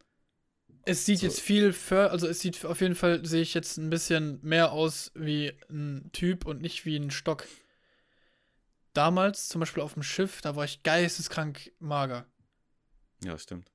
Es 0.84 1.04
sieht 1.06 1.20
so- 1.20 1.26
jetzt 1.26 1.40
viel, 1.40 1.72
für, 1.72 2.10
also 2.10 2.26
es 2.26 2.40
sieht 2.40 2.64
auf 2.64 2.80
jeden 2.80 2.94
Fall, 2.94 3.24
sehe 3.24 3.42
ich 3.42 3.54
jetzt 3.54 3.76
ein 3.76 3.90
bisschen 3.90 4.40
mehr 4.42 4.72
aus 4.72 5.10
wie 5.14 5.52
ein 5.70 6.10
Typ 6.12 6.46
und 6.46 6.60
nicht 6.60 6.84
wie 6.84 6.96
ein 6.96 7.10
Stock. 7.10 7.46
Damals, 8.94 9.48
zum 9.48 9.60
Beispiel 9.60 9.82
auf 9.82 9.94
dem 9.94 10.02
Schiff, 10.02 10.40
da 10.40 10.56
war 10.56 10.64
ich 10.64 10.82
geisteskrank 10.82 11.72
mager. 11.78 12.26
Ja, 13.24 13.38
stimmt. 13.38 13.70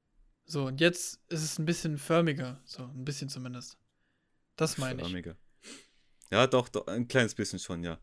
So, 0.45 0.65
und 0.65 0.79
jetzt 0.81 1.19
ist 1.29 1.43
es 1.43 1.57
ein 1.57 1.65
bisschen 1.65 1.97
förmiger. 1.97 2.61
So, 2.65 2.83
ein 2.83 3.05
bisschen 3.05 3.29
zumindest. 3.29 3.77
Das 4.55 4.77
meine 4.77 5.01
ich. 5.01 5.07
Förmiger. 5.07 5.35
Ja, 6.31 6.47
doch, 6.47 6.69
doch, 6.69 6.87
ein 6.87 7.07
kleines 7.07 7.35
bisschen 7.35 7.59
schon, 7.59 7.83
ja. 7.83 7.99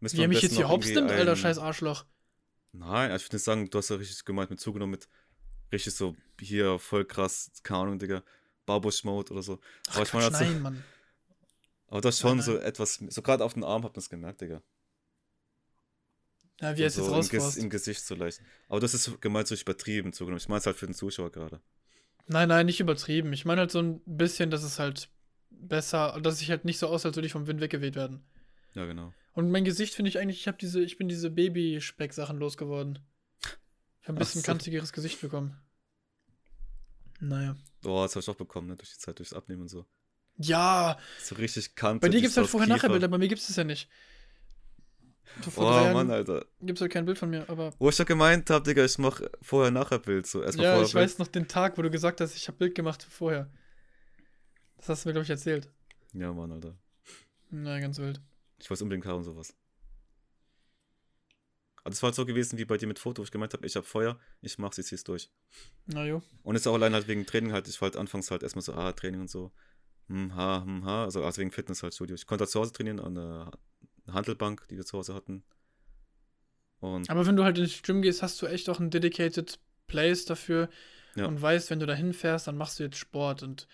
Müssen 0.00 0.18
Wie 0.18 0.22
er 0.22 0.28
mich 0.28 0.42
jetzt 0.42 0.56
hier 0.56 0.68
hops 0.68 0.88
nimmt, 0.88 1.10
alter 1.10 1.36
scheiß 1.36 1.58
Arschloch. 1.58 2.04
Nein, 2.72 3.10
also 3.10 3.22
ich 3.22 3.28
würde 3.28 3.36
nicht 3.36 3.44
sagen, 3.44 3.70
du 3.70 3.78
hast 3.78 3.90
ja 3.90 3.96
richtig 3.96 4.24
gemeint 4.24 4.50
mit 4.50 4.60
zugenommen, 4.60 4.92
mit 4.92 5.08
richtig 5.70 5.94
so 5.94 6.16
hier 6.40 6.78
voll 6.78 7.04
krass, 7.04 7.50
keine 7.62 7.80
Ahnung, 7.80 7.98
Digga, 7.98 8.22
Barbusch-Mode 8.66 9.32
oder 9.32 9.42
so. 9.42 9.60
Ach, 9.88 9.96
Aber 9.96 10.02
ich 10.04 10.12
meine 10.12 10.24
halt 10.24 10.36
so, 10.36 10.44
nein, 10.44 10.62
Mann. 10.62 10.84
aber 11.88 12.00
das 12.00 12.18
schon 12.18 12.38
Nein, 12.38 12.44
so 12.44 12.52
nein. 12.54 12.62
etwas, 12.62 12.94
so 13.08 13.22
gerade 13.22 13.44
auf 13.44 13.54
den 13.54 13.64
Arm 13.64 13.84
hat 13.84 13.94
man 13.94 14.00
es 14.00 14.08
gemerkt, 14.08 14.40
Digga. 14.40 14.62
Ja, 16.62 16.76
wie 16.76 16.82
er 16.82 16.86
es 16.86 16.94
so 16.94 17.02
jetzt 17.02 17.08
im, 17.08 17.14
Ges 17.30 17.42
rausforst. 17.42 17.58
im 17.58 17.70
Gesicht 17.70 18.06
so 18.06 18.14
leicht. 18.14 18.40
Aber 18.68 18.80
das 18.80 18.94
ist 18.94 19.20
gemeint 19.20 19.48
so 19.48 19.54
übertrieben 19.54 20.12
zugenommen. 20.12 20.38
Ich 20.38 20.48
meine 20.48 20.60
es 20.60 20.66
halt 20.66 20.76
für 20.76 20.86
den 20.86 20.94
Zuschauer 20.94 21.30
gerade. 21.32 21.60
Nein, 22.28 22.48
nein, 22.48 22.66
nicht 22.66 22.80
übertrieben. 22.80 23.32
Ich 23.32 23.44
meine 23.44 23.62
halt 23.62 23.72
so 23.72 23.80
ein 23.82 24.00
bisschen, 24.06 24.50
dass 24.50 24.62
es 24.62 24.78
halt 24.78 25.08
besser, 25.50 26.18
dass 26.22 26.40
ich 26.40 26.50
halt 26.50 26.64
nicht 26.64 26.78
so 26.78 26.86
aus, 26.86 27.04
als 27.04 27.16
würde 27.16 27.26
ich 27.26 27.32
vom 27.32 27.46
Wind 27.48 27.60
weggeweht 27.60 27.96
werden. 27.96 28.22
Ja, 28.74 28.86
genau. 28.86 29.12
Und 29.34 29.50
mein 29.50 29.64
Gesicht 29.64 29.94
finde 29.94 30.08
ich 30.08 30.18
eigentlich, 30.18 30.40
ich 30.40 30.46
habe 30.46 30.58
diese, 30.58 30.80
ich 30.80 30.98
bin 30.98 31.08
diese 31.08 31.30
Babyspeck-Sachen 31.30 32.38
losgeworden. 32.38 33.00
Ich 34.00 34.08
habe 34.08 34.16
ein 34.16 34.18
bisschen 34.18 34.40
so. 34.42 34.46
kantigeres 34.46 34.92
Gesicht 34.92 35.20
bekommen. 35.20 35.56
Naja. 37.20 37.56
Oh, 37.84 38.02
das 38.02 38.14
habe 38.14 38.20
ich 38.22 38.28
auch 38.28 38.36
bekommen, 38.36 38.68
ne? 38.68 38.76
Durch 38.76 38.92
die 38.92 38.98
Zeit, 38.98 39.18
durchs 39.18 39.32
Abnehmen 39.32 39.62
und 39.62 39.68
so. 39.68 39.86
Ja, 40.38 40.98
So 41.22 41.34
richtig 41.36 41.74
Kante. 41.74 42.00
bei 42.00 42.08
dir 42.08 42.20
gibt 42.20 42.30
es 42.30 42.36
halt 42.36 42.48
vorher-nachher-Bilder, 42.48 43.08
bei 43.08 43.18
mir 43.18 43.28
gibt 43.28 43.40
es 43.42 43.54
ja 43.54 43.64
nicht. 43.64 43.88
Vor 45.50 45.64
Oh, 45.64 45.92
Mann, 45.92 46.10
Alter. 46.10 46.44
gibt 46.60 46.78
es 46.78 46.80
halt 46.82 46.92
kein 46.92 47.04
Bild 47.04 47.18
von 47.18 47.30
mir, 47.30 47.48
aber. 47.48 47.72
Wo 47.78 47.88
ich 47.88 47.96
doch 47.96 48.04
gemeint 48.06 48.50
habe, 48.50 48.64
Digga, 48.64 48.84
ich 48.84 48.98
mach 48.98 49.20
vorher-nachher-Bild. 49.40 50.26
So, 50.26 50.42
erstmal 50.42 50.66
Ja, 50.66 50.82
ich 50.82 50.94
weiß 50.94 51.18
noch 51.18 51.28
den 51.28 51.48
Tag, 51.48 51.78
wo 51.78 51.82
du 51.82 51.90
gesagt 51.90 52.20
hast, 52.20 52.36
ich 52.36 52.46
habe 52.48 52.58
Bild 52.58 52.74
gemacht 52.74 53.06
vorher. 53.08 53.50
Das 54.76 54.88
hast 54.90 55.04
du 55.04 55.08
mir, 55.08 55.12
glaube 55.14 55.24
ich, 55.24 55.30
erzählt. 55.30 55.68
Ja, 56.12 56.32
Mann, 56.32 56.52
Alter. 56.52 56.76
Na, 57.50 57.78
ganz 57.80 57.98
wild. 57.98 58.20
Ich 58.58 58.70
weiß 58.70 58.82
unbedingt 58.82 59.06
haben 59.06 59.22
sowas. 59.24 59.54
Aber 61.84 61.90
das 61.90 62.02
war 62.02 62.08
halt 62.08 62.14
so 62.14 62.24
gewesen 62.24 62.58
wie 62.58 62.64
bei 62.64 62.76
dir 62.76 62.86
mit 62.86 62.98
Foto, 62.98 63.22
wo 63.22 63.24
ich 63.24 63.32
gemeint 63.32 63.52
habe, 63.54 63.66
ich 63.66 63.74
habe 63.74 63.86
Feuer, 63.86 64.18
ich 64.40 64.56
mach's, 64.58 64.78
ich 64.78 64.86
zieh's 64.86 65.02
durch. 65.02 65.30
Na 65.86 66.04
jo. 66.04 66.22
Und 66.44 66.54
ist 66.54 66.66
auch 66.68 66.74
allein 66.74 66.94
halt 66.94 67.08
wegen 67.08 67.26
Training 67.26 67.52
halt, 67.52 67.66
ich 67.66 67.80
war 67.80 67.86
halt 67.86 67.96
anfangs 67.96 68.30
halt 68.30 68.42
erstmal 68.44 68.62
so, 68.62 68.74
ah, 68.74 68.92
Training 68.92 69.22
und 69.22 69.30
so. 69.30 69.50
Hm, 70.08 70.34
ha, 70.36 70.62
hm, 70.64 70.84
ha. 70.84 71.04
Also, 71.04 71.24
also 71.24 71.40
wegen 71.40 71.50
Fitness 71.50 71.82
halt 71.82 71.94
Studio. 71.94 72.14
Ich 72.14 72.26
konnte 72.26 72.42
halt 72.42 72.50
zu 72.50 72.60
Hause 72.60 72.72
trainieren 72.72 73.00
an 73.00 73.50
der 74.06 74.14
Handelbank, 74.14 74.66
die 74.68 74.76
wir 74.76 74.84
zu 74.84 74.98
Hause 74.98 75.14
hatten. 75.14 75.42
Und 76.80 77.08
Aber 77.10 77.26
wenn 77.26 77.36
du 77.36 77.44
halt 77.44 77.58
ins 77.58 77.82
Gym 77.82 78.02
gehst, 78.02 78.22
hast 78.22 78.40
du 78.42 78.46
echt 78.46 78.68
auch 78.68 78.80
ein 78.80 78.90
dedicated 78.90 79.58
Place 79.86 80.24
dafür 80.24 80.68
Ja. 81.14 81.26
und 81.26 81.40
weißt, 81.40 81.70
wenn 81.70 81.78
du 81.80 81.86
da 81.86 81.94
hinfährst, 81.94 82.46
dann 82.46 82.56
machst 82.56 82.78
du 82.78 82.82
jetzt 82.84 82.96
Sport 82.96 83.42
und 83.42 83.68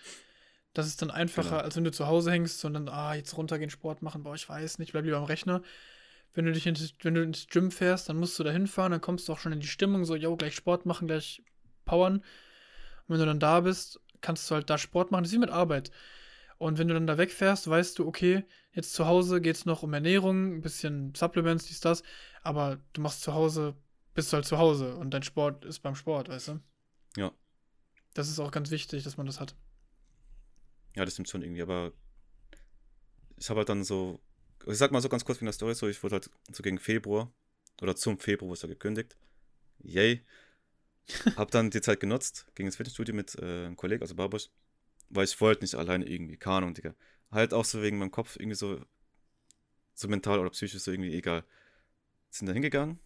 das 0.73 0.85
ist 0.87 1.01
dann 1.01 1.09
einfacher, 1.09 1.49
Genau. 1.49 1.61
als 1.63 1.75
wenn 1.75 1.83
du 1.83 1.91
zu 1.91 2.05
Hause 2.07 2.31
hängst 2.31 2.63
und 2.65 2.73
dann, 2.75 2.87
ah, 2.89 3.15
jetzt 3.15 3.35
runtergehen, 3.35 3.71
Sport 3.71 4.01
machen, 4.03 4.21
boah, 4.23 4.35
ich 4.35 4.47
weiß 4.47 4.77
nicht, 4.77 4.91
bleib 4.91 5.05
lieber 5.05 5.17
am 5.17 5.23
Rechner. 5.23 5.63
Wenn 6.33 6.45
du 6.45 6.51
dich 6.51 6.67
ins, 6.67 6.93
wenn 7.01 7.15
du 7.15 7.23
ins 7.23 7.47
Gym 7.47 7.71
fährst, 7.71 8.07
dann 8.07 8.17
musst 8.17 8.37
du 8.37 8.43
da 8.43 8.51
hinfahren, 8.51 8.91
dann 8.91 9.01
kommst 9.01 9.27
du 9.27 9.33
auch 9.33 9.39
schon 9.39 9.51
in 9.51 9.59
die 9.61 9.67
Stimmung, 9.67 10.05
so, 10.05 10.15
yo, 10.15 10.35
gleich 10.37 10.53
Sport 10.55 10.85
machen, 10.85 11.07
gleich 11.07 11.41
powern. 11.85 12.17
Und 12.17 12.23
wenn 13.07 13.19
du 13.19 13.25
dann 13.25 13.39
da 13.39 13.61
bist, 13.61 13.99
kannst 14.21 14.49
du 14.51 14.55
halt 14.55 14.69
da 14.69 14.77
Sport 14.77 15.09
machen. 15.09 15.23
Das 15.23 15.31
ist 15.31 15.35
wie 15.35 15.39
mit 15.39 15.49
Arbeit. 15.49 15.89
Und 16.59 16.77
wenn 16.77 16.89
du 16.89 16.93
dann 16.93 17.07
da 17.07 17.17
wegfährst, 17.17 17.69
weißt 17.69 17.97
du, 17.97 18.05
okay, 18.05 18.43
jetzt 18.73 18.93
zu 18.93 19.07
Hause 19.07 19.39
geht 19.39 19.55
es 19.55 19.65
noch 19.65 19.81
um 19.81 19.93
Ernährung, 19.93 20.57
ein 20.57 20.61
bisschen 20.61 21.15
Supplements, 21.15 21.65
dies, 21.65 21.79
das, 21.79 22.03
aber 22.43 22.79
du 22.91 23.01
machst 23.01 23.21
zu 23.21 23.33
Hause, 23.33 23.75
bist 24.13 24.31
du 24.31 24.35
halt 24.35 24.45
zu 24.45 24.57
Hause 24.57 24.95
und 24.97 25.11
dein 25.11 25.23
Sport 25.23 25.63
ist 25.63 25.79
beim 25.79 25.95
Sport, 25.95 26.27
weißt 26.27 26.49
du? 26.49 26.59
Ja. 27.15 27.31
Das 28.13 28.27
ist 28.27 28.39
auch 28.39 28.51
ganz 28.51 28.71
wichtig, 28.71 29.05
dass 29.05 29.15
man 29.15 29.25
das 29.25 29.39
hat. 29.39 29.55
ja, 30.95 31.05
das 31.05 31.13
stimmt 31.13 31.29
schon 31.29 31.41
irgendwie, 31.41 31.61
aber 31.61 31.93
ich 33.37 33.49
habe 33.49 33.59
halt 33.59 33.69
dann 33.69 33.85
so, 33.85 34.19
ich 34.67 34.77
sag 34.77 34.91
mal 34.91 35.01
so 35.01 35.07
ganz 35.07 35.23
kurz 35.23 35.39
wie 35.39 35.43
in 35.43 35.47
der 35.47 35.53
Story, 35.53 35.73
so, 35.73 35.87
ich 35.87 36.03
wurde 36.03 36.15
halt 36.15 36.29
so 36.51 36.61
gegen 36.61 36.77
Februar 36.77 37.31
oder 37.81 37.95
zum 37.95 38.19
Februar 38.19 38.49
wurde 38.49 38.59
ich 38.61 38.67
gekündigt. 38.67 39.15
Yay. 39.79 40.25
hab 41.37 41.51
dann 41.51 41.71
die 41.71 41.79
Zeit 41.79 42.01
genutzt, 42.01 42.47
ging 42.53 42.65
ins 42.65 42.75
Fitnessstudio 42.75 43.15
mit 43.15 43.35
äh, 43.35 43.65
einem 43.65 43.77
Kollegen, 43.77 44.01
also 44.01 44.13
Barbusch, 44.13 44.49
weil 45.09 45.25
ich 45.25 45.39
wollte 45.41 45.63
nicht 45.63 45.75
alleine 45.75 46.05
irgendwie, 46.07 46.37
keine 46.37 46.57
Ahnung, 46.57 46.73
Digga. 46.73 46.95
Halt 47.31 47.53
auch 47.53 47.65
so 47.65 47.81
wegen 47.81 47.97
meinem 47.97 48.11
Kopf 48.11 48.35
irgendwie 48.37 48.55
so, 48.55 48.81
so 49.93 50.07
mental 50.07 50.39
oder 50.39 50.49
psychisch 50.49 50.81
so 50.81 50.91
irgendwie 50.91 51.13
egal. 51.13 51.43
Sind 52.29 52.47
da 52.47 52.53
hingegangen, 52.53 52.99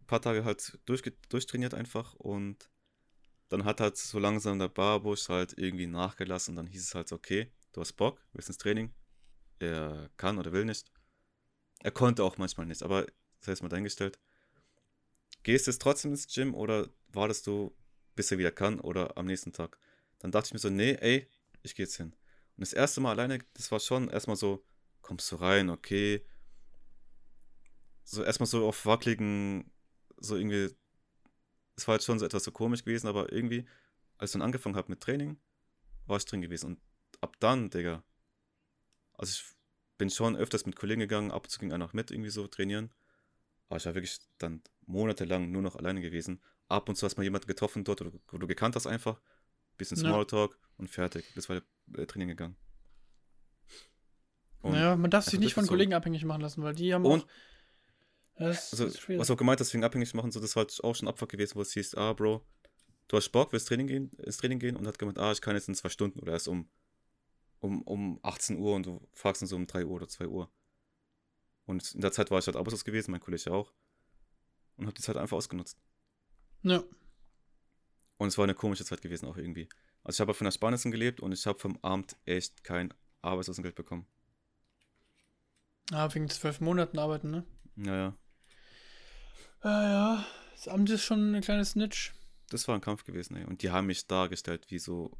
ein 0.00 0.06
paar 0.06 0.22
Tage 0.22 0.44
halt 0.44 0.78
durchge 0.86 1.12
durchtrainiert 1.28 1.74
einfach 1.74 2.14
und 2.14 2.70
dann 3.48 3.64
hat 3.64 3.80
halt 3.80 3.96
so 3.96 4.18
langsam 4.18 4.58
der 4.58 4.68
Barbusch 4.68 5.28
halt 5.28 5.54
irgendwie 5.58 5.86
nachgelassen 5.86 6.52
und 6.52 6.56
dann 6.56 6.66
hieß 6.66 6.82
es 6.82 6.94
halt 6.94 7.08
so, 7.08 7.16
okay, 7.16 7.52
du 7.72 7.80
hast 7.80 7.92
Bock, 7.94 8.20
willst 8.32 8.48
ins 8.48 8.58
Training. 8.58 8.94
Er 9.58 10.10
kann 10.16 10.38
oder 10.38 10.52
will 10.52 10.64
nicht. 10.64 10.90
Er 11.80 11.90
konnte 11.90 12.24
auch 12.24 12.38
manchmal 12.38 12.66
nicht, 12.66 12.82
aber 12.82 13.06
das 13.40 13.48
heißt 13.48 13.62
mal 13.62 13.68
dahingestellt. 13.68 14.18
Gehst 15.42 15.66
du 15.66 15.70
jetzt 15.70 15.82
trotzdem 15.82 16.12
ins 16.12 16.32
Gym 16.32 16.54
oder 16.54 16.88
wartest 17.08 17.46
du, 17.46 17.76
bis 18.14 18.30
er 18.30 18.38
wieder 18.38 18.52
kann 18.52 18.80
oder 18.80 19.16
am 19.18 19.26
nächsten 19.26 19.52
Tag? 19.52 19.78
Dann 20.22 20.30
dachte 20.30 20.46
ich 20.46 20.52
mir 20.52 20.60
so, 20.60 20.70
nee, 20.70 20.92
ey, 21.00 21.28
ich 21.62 21.74
gehe 21.74 21.84
jetzt 21.84 21.96
hin. 21.96 22.14
Und 22.56 22.60
das 22.60 22.72
erste 22.72 23.00
Mal 23.00 23.10
alleine, 23.10 23.40
das 23.54 23.72
war 23.72 23.80
schon 23.80 24.08
erstmal 24.08 24.36
so, 24.36 24.64
kommst 25.00 25.30
du 25.32 25.36
rein, 25.36 25.68
okay. 25.68 26.24
So 28.04 28.22
erstmal 28.22 28.46
so 28.46 28.68
auf 28.68 28.86
wackeligen, 28.86 29.68
so 30.18 30.36
irgendwie, 30.36 30.70
es 31.74 31.88
war 31.88 31.96
jetzt 31.96 32.04
schon 32.04 32.20
so 32.20 32.24
etwas 32.24 32.44
so 32.44 32.52
komisch 32.52 32.84
gewesen, 32.84 33.08
aber 33.08 33.32
irgendwie, 33.32 33.66
als 34.16 34.30
ich 34.30 34.34
dann 34.34 34.42
angefangen 34.42 34.76
habe 34.76 34.92
mit 34.92 35.00
Training, 35.00 35.40
war 36.06 36.18
ich 36.18 36.24
drin 36.24 36.40
gewesen. 36.40 36.66
Und 36.66 36.80
ab 37.20 37.36
dann, 37.40 37.70
Digga, 37.70 38.04
also 39.14 39.32
ich 39.32 39.44
bin 39.98 40.08
schon 40.08 40.36
öfters 40.36 40.66
mit 40.66 40.76
Kollegen 40.76 41.00
gegangen, 41.00 41.32
ab 41.32 41.44
und 41.44 41.50
zu 41.50 41.58
ging 41.58 41.72
einer 41.72 41.84
noch 41.84 41.94
mit 41.94 42.12
irgendwie 42.12 42.30
so 42.30 42.46
trainieren. 42.46 42.94
Aber 43.68 43.78
ich 43.78 43.86
war 43.86 43.94
wirklich 43.94 44.20
dann 44.38 44.62
monatelang 44.86 45.50
nur 45.50 45.62
noch 45.62 45.74
alleine 45.74 46.00
gewesen. 46.00 46.40
Ab 46.68 46.88
und 46.88 46.94
zu 46.94 47.06
hast 47.06 47.16
mal 47.16 47.24
jemanden 47.24 47.48
getroffen 47.48 47.82
dort, 47.82 48.02
oder 48.02 48.12
wo 48.28 48.38
du 48.38 48.46
gekannt 48.46 48.76
hast 48.76 48.86
einfach. 48.86 49.20
Bisschen 49.76 49.96
Ja. 49.98 50.08
Smalltalk 50.10 50.58
und 50.76 50.88
fertig. 50.88 51.32
Das 51.34 51.48
war 51.48 51.56
äh, 51.96 52.06
trainieren 52.06 52.28
gegangen. 52.30 52.56
Und 54.60 54.72
naja, 54.72 54.96
man 54.96 55.10
darf 55.10 55.24
sich 55.24 55.40
nicht 55.40 55.54
von 55.54 55.64
so- 55.64 55.70
Kollegen 55.70 55.92
abhängig 55.94 56.24
machen 56.24 56.40
lassen, 56.40 56.62
weil 56.62 56.74
die 56.74 56.94
haben 56.94 57.04
Und- 57.04 57.22
auch. 57.24 57.28
Das 58.38 58.72
Also, 58.72 58.86
ist 58.86 59.08
was 59.08 59.30
auch 59.30 59.36
gemeint 59.36 59.60
hast, 59.60 59.72
wegen 59.74 59.84
abhängig 59.84 60.14
machen, 60.14 60.32
so, 60.32 60.40
das 60.40 60.56
war 60.56 60.62
halt 60.64 60.82
auch 60.82 60.94
schon 60.94 61.06
Abfuck 61.06 61.28
gewesen, 61.28 61.54
wo 61.56 61.60
es 61.62 61.72
hieß, 61.72 61.94
ah, 61.96 62.12
Bro, 62.14 62.44
du 63.08 63.16
hast 63.16 63.28
Bock, 63.30 63.52
willst 63.52 63.68
Training 63.68 63.86
gehen, 63.86 64.10
ins 64.18 64.38
Training 64.38 64.58
gehen 64.58 64.74
und 64.76 64.86
hat 64.86 64.98
gemeint, 64.98 65.18
ah, 65.18 65.30
ich 65.32 65.40
kann 65.40 65.54
jetzt 65.54 65.68
in 65.68 65.74
zwei 65.74 65.90
Stunden 65.90 66.18
oder 66.18 66.32
erst 66.32 66.48
um, 66.48 66.68
um, 67.60 67.82
um 67.82 68.18
18 68.22 68.58
Uhr 68.58 68.74
und 68.74 68.86
du 68.86 69.06
fragst 69.12 69.42
ihn 69.42 69.46
so 69.46 69.54
um 69.56 69.66
3 69.66 69.84
Uhr 69.84 69.92
oder 69.96 70.08
2 70.08 70.26
Uhr. 70.28 70.50
Und 71.66 71.94
in 71.94 72.00
der 72.00 72.10
Zeit 72.12 72.30
war 72.30 72.38
ich 72.38 72.46
halt 72.46 72.56
arbeitslos 72.56 72.84
gewesen, 72.84 73.10
mein 73.12 73.20
Kollege 73.20 73.52
auch. 73.52 73.72
Und 74.76 74.86
hab 74.86 74.94
die 74.94 75.02
Zeit 75.02 75.16
einfach 75.16 75.36
ausgenutzt. 75.36 75.78
ja. 76.62 76.82
Und 78.22 78.28
es 78.28 78.38
war 78.38 78.44
eine 78.44 78.54
komische 78.54 78.84
Zeit 78.84 79.02
gewesen 79.02 79.26
auch 79.26 79.36
irgendwie. 79.36 79.68
Also 80.04 80.16
ich 80.16 80.20
habe 80.20 80.28
halt 80.28 80.36
von 80.36 80.46
Ersparnissen 80.46 80.92
gelebt 80.92 81.18
und 81.18 81.32
ich 81.32 81.44
habe 81.44 81.58
vom 81.58 81.76
Amt 81.82 82.16
echt 82.24 82.62
kein 82.62 82.94
Arbeitslosengeld 83.20 83.74
bekommen. 83.74 84.06
Ah, 85.90 86.08
wegen 86.14 86.28
zwölf 86.28 86.60
Monaten 86.60 87.00
arbeiten, 87.00 87.32
ne? 87.32 87.44
Naja, 87.74 88.16
Ja, 89.64 89.82
ja. 89.90 90.26
Das 90.54 90.68
Amt 90.68 90.88
ist 90.90 91.02
schon 91.02 91.34
ein 91.34 91.40
kleines 91.42 91.70
Snitch. 91.70 92.12
das 92.50 92.68
war 92.68 92.76
ein 92.76 92.80
Kampf 92.80 93.02
gewesen, 93.02 93.34
ey. 93.34 93.44
Und 93.44 93.62
die 93.62 93.70
haben 93.70 93.88
mich 93.88 94.06
dargestellt 94.06 94.66
wie 94.68 94.78
so, 94.78 95.18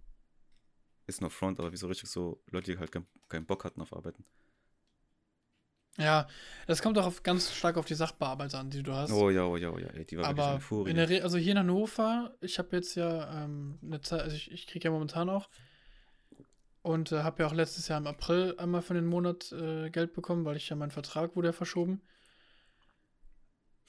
ist 1.09 1.21
noch 1.21 1.33
Front, 1.33 1.59
aber 1.59 1.73
wie 1.73 1.77
so 1.77 1.89
richtig 1.89 2.09
so 2.09 2.41
Leute, 2.53 2.71
die 2.73 2.79
halt 2.79 2.93
kein, 2.93 3.07
keinen 3.29 3.47
Bock 3.47 3.65
hatten 3.65 3.81
auf 3.81 3.93
Arbeiten. 3.93 4.25
Ja, 5.99 6.27
das 6.67 6.81
kommt 6.81 6.97
auch 6.99 7.07
auf, 7.07 7.23
ganz 7.23 7.53
stark 7.53 7.77
auf 7.77 7.85
die 7.85 7.95
Sachbearbeiter 7.95 8.59
an, 8.59 8.71
die 8.71 8.83
du 8.83 8.95
hast. 8.95 9.13
Oh 9.13 9.29
ja, 9.29 9.45
oh 9.45 9.57
ja, 9.57 9.71
oh 9.71 9.79
ja, 9.79 9.89
die 9.89 10.17
war 10.17 10.25
wirklich 10.25 10.27
Aber 10.27 10.47
eine 10.53 10.61
Furie. 10.61 10.91
in 10.91 10.97
der 10.97 11.09
Re 11.09 11.23
also 11.23 11.37
hier 11.37 11.53
in 11.53 11.59
Hannover, 11.59 12.35
ich 12.41 12.59
habe 12.59 12.77
jetzt 12.77 12.95
ja 12.95 13.45
ähm, 13.45 13.79
eine 13.83 14.01
Zeit, 14.01 14.23
also 14.23 14.35
ich, 14.35 14.51
ich 14.51 14.67
kriege 14.67 14.85
ja 14.85 14.91
momentan 14.91 15.29
auch 15.29 15.51
und 16.83 17.13
äh, 17.13 17.23
habe 17.23 17.43
ja 17.43 17.49
auch 17.49 17.53
letztes 17.53 17.89
Jahr 17.89 17.99
im 17.99 18.07
April 18.07 18.55
einmal 18.59 18.83
für 18.83 18.95
den 18.95 19.07
Monat 19.07 19.53
äh, 19.53 19.91
Geld 19.91 20.15
bekommen, 20.15 20.45
weil 20.45 20.57
ich 20.57 20.69
ja 20.69 20.77
mein 20.77 20.91
Vertrag 20.91 21.37
wurde 21.37 21.49
ja 21.49 21.53
verschoben. 21.53 22.01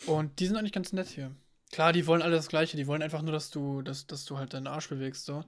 Und 0.05 0.39
die 0.39 0.47
sind 0.47 0.57
eigentlich 0.57 0.73
ganz 0.73 0.91
nett 0.91 1.07
hier. 1.07 1.35
Klar, 1.71 1.93
die 1.93 2.05
wollen 2.05 2.21
alle 2.21 2.35
das 2.35 2.49
Gleiche, 2.49 2.77
die 2.77 2.87
wollen 2.87 3.01
einfach 3.01 3.21
nur, 3.21 3.31
dass 3.31 3.49
du, 3.49 3.81
dass, 3.81 4.05
dass 4.05 4.25
du 4.25 4.37
halt 4.37 4.53
deinen 4.53 4.67
Arsch 4.67 4.89
bewegst, 4.89 5.25
so. 5.25 5.43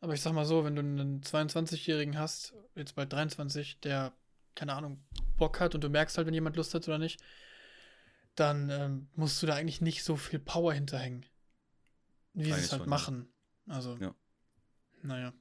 Aber 0.00 0.12
ich 0.14 0.20
sag 0.20 0.32
mal 0.32 0.44
so, 0.44 0.64
wenn 0.64 0.76
du 0.76 0.80
einen 0.80 1.22
22-Jährigen 1.22 2.18
hast, 2.18 2.54
jetzt 2.74 2.94
bald 2.94 3.12
23, 3.12 3.80
der, 3.80 4.12
keine 4.54 4.74
Ahnung, 4.74 5.02
Bock 5.38 5.60
hat 5.60 5.74
und 5.74 5.82
du 5.82 5.88
merkst 5.88 6.16
halt, 6.18 6.26
wenn 6.26 6.34
jemand 6.34 6.56
Lust 6.56 6.74
hat 6.74 6.86
oder 6.86 6.98
nicht, 6.98 7.20
dann 8.34 8.70
ähm, 8.70 9.08
musst 9.14 9.42
du 9.42 9.46
da 9.46 9.54
eigentlich 9.54 9.80
nicht 9.80 10.04
so 10.04 10.16
viel 10.16 10.38
Power 10.38 10.72
hinterhängen. 10.72 11.26
Wie 12.34 12.44
sie 12.44 12.50
es 12.60 12.72
halt 12.72 12.82
schon, 12.82 12.90
machen. 12.90 13.28
Also, 13.66 13.96
Ja. 13.96 14.14
naja. 15.02 15.32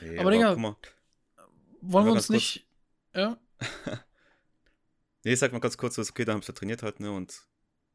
Ey, 0.00 0.18
aber 0.18 0.30
Digga, 0.30 0.50
guck 0.50 0.58
mal. 0.60 0.76
Wollen 1.80 2.06
wir 2.06 2.10
Aber 2.10 2.12
uns 2.12 2.28
nicht. 2.28 2.66
Ja? 3.14 3.38
Nee, 5.24 5.34
ich 5.34 5.38
sag 5.38 5.52
mal 5.52 5.60
ganz 5.60 5.76
kurz, 5.76 5.94
so, 5.94 6.02
okay, 6.02 6.24
da 6.24 6.32
hab 6.32 6.40
ich 6.40 6.46
da 6.46 6.52
trainiert 6.52 6.82
halt, 6.82 6.98
ne, 6.98 7.12
und 7.12 7.46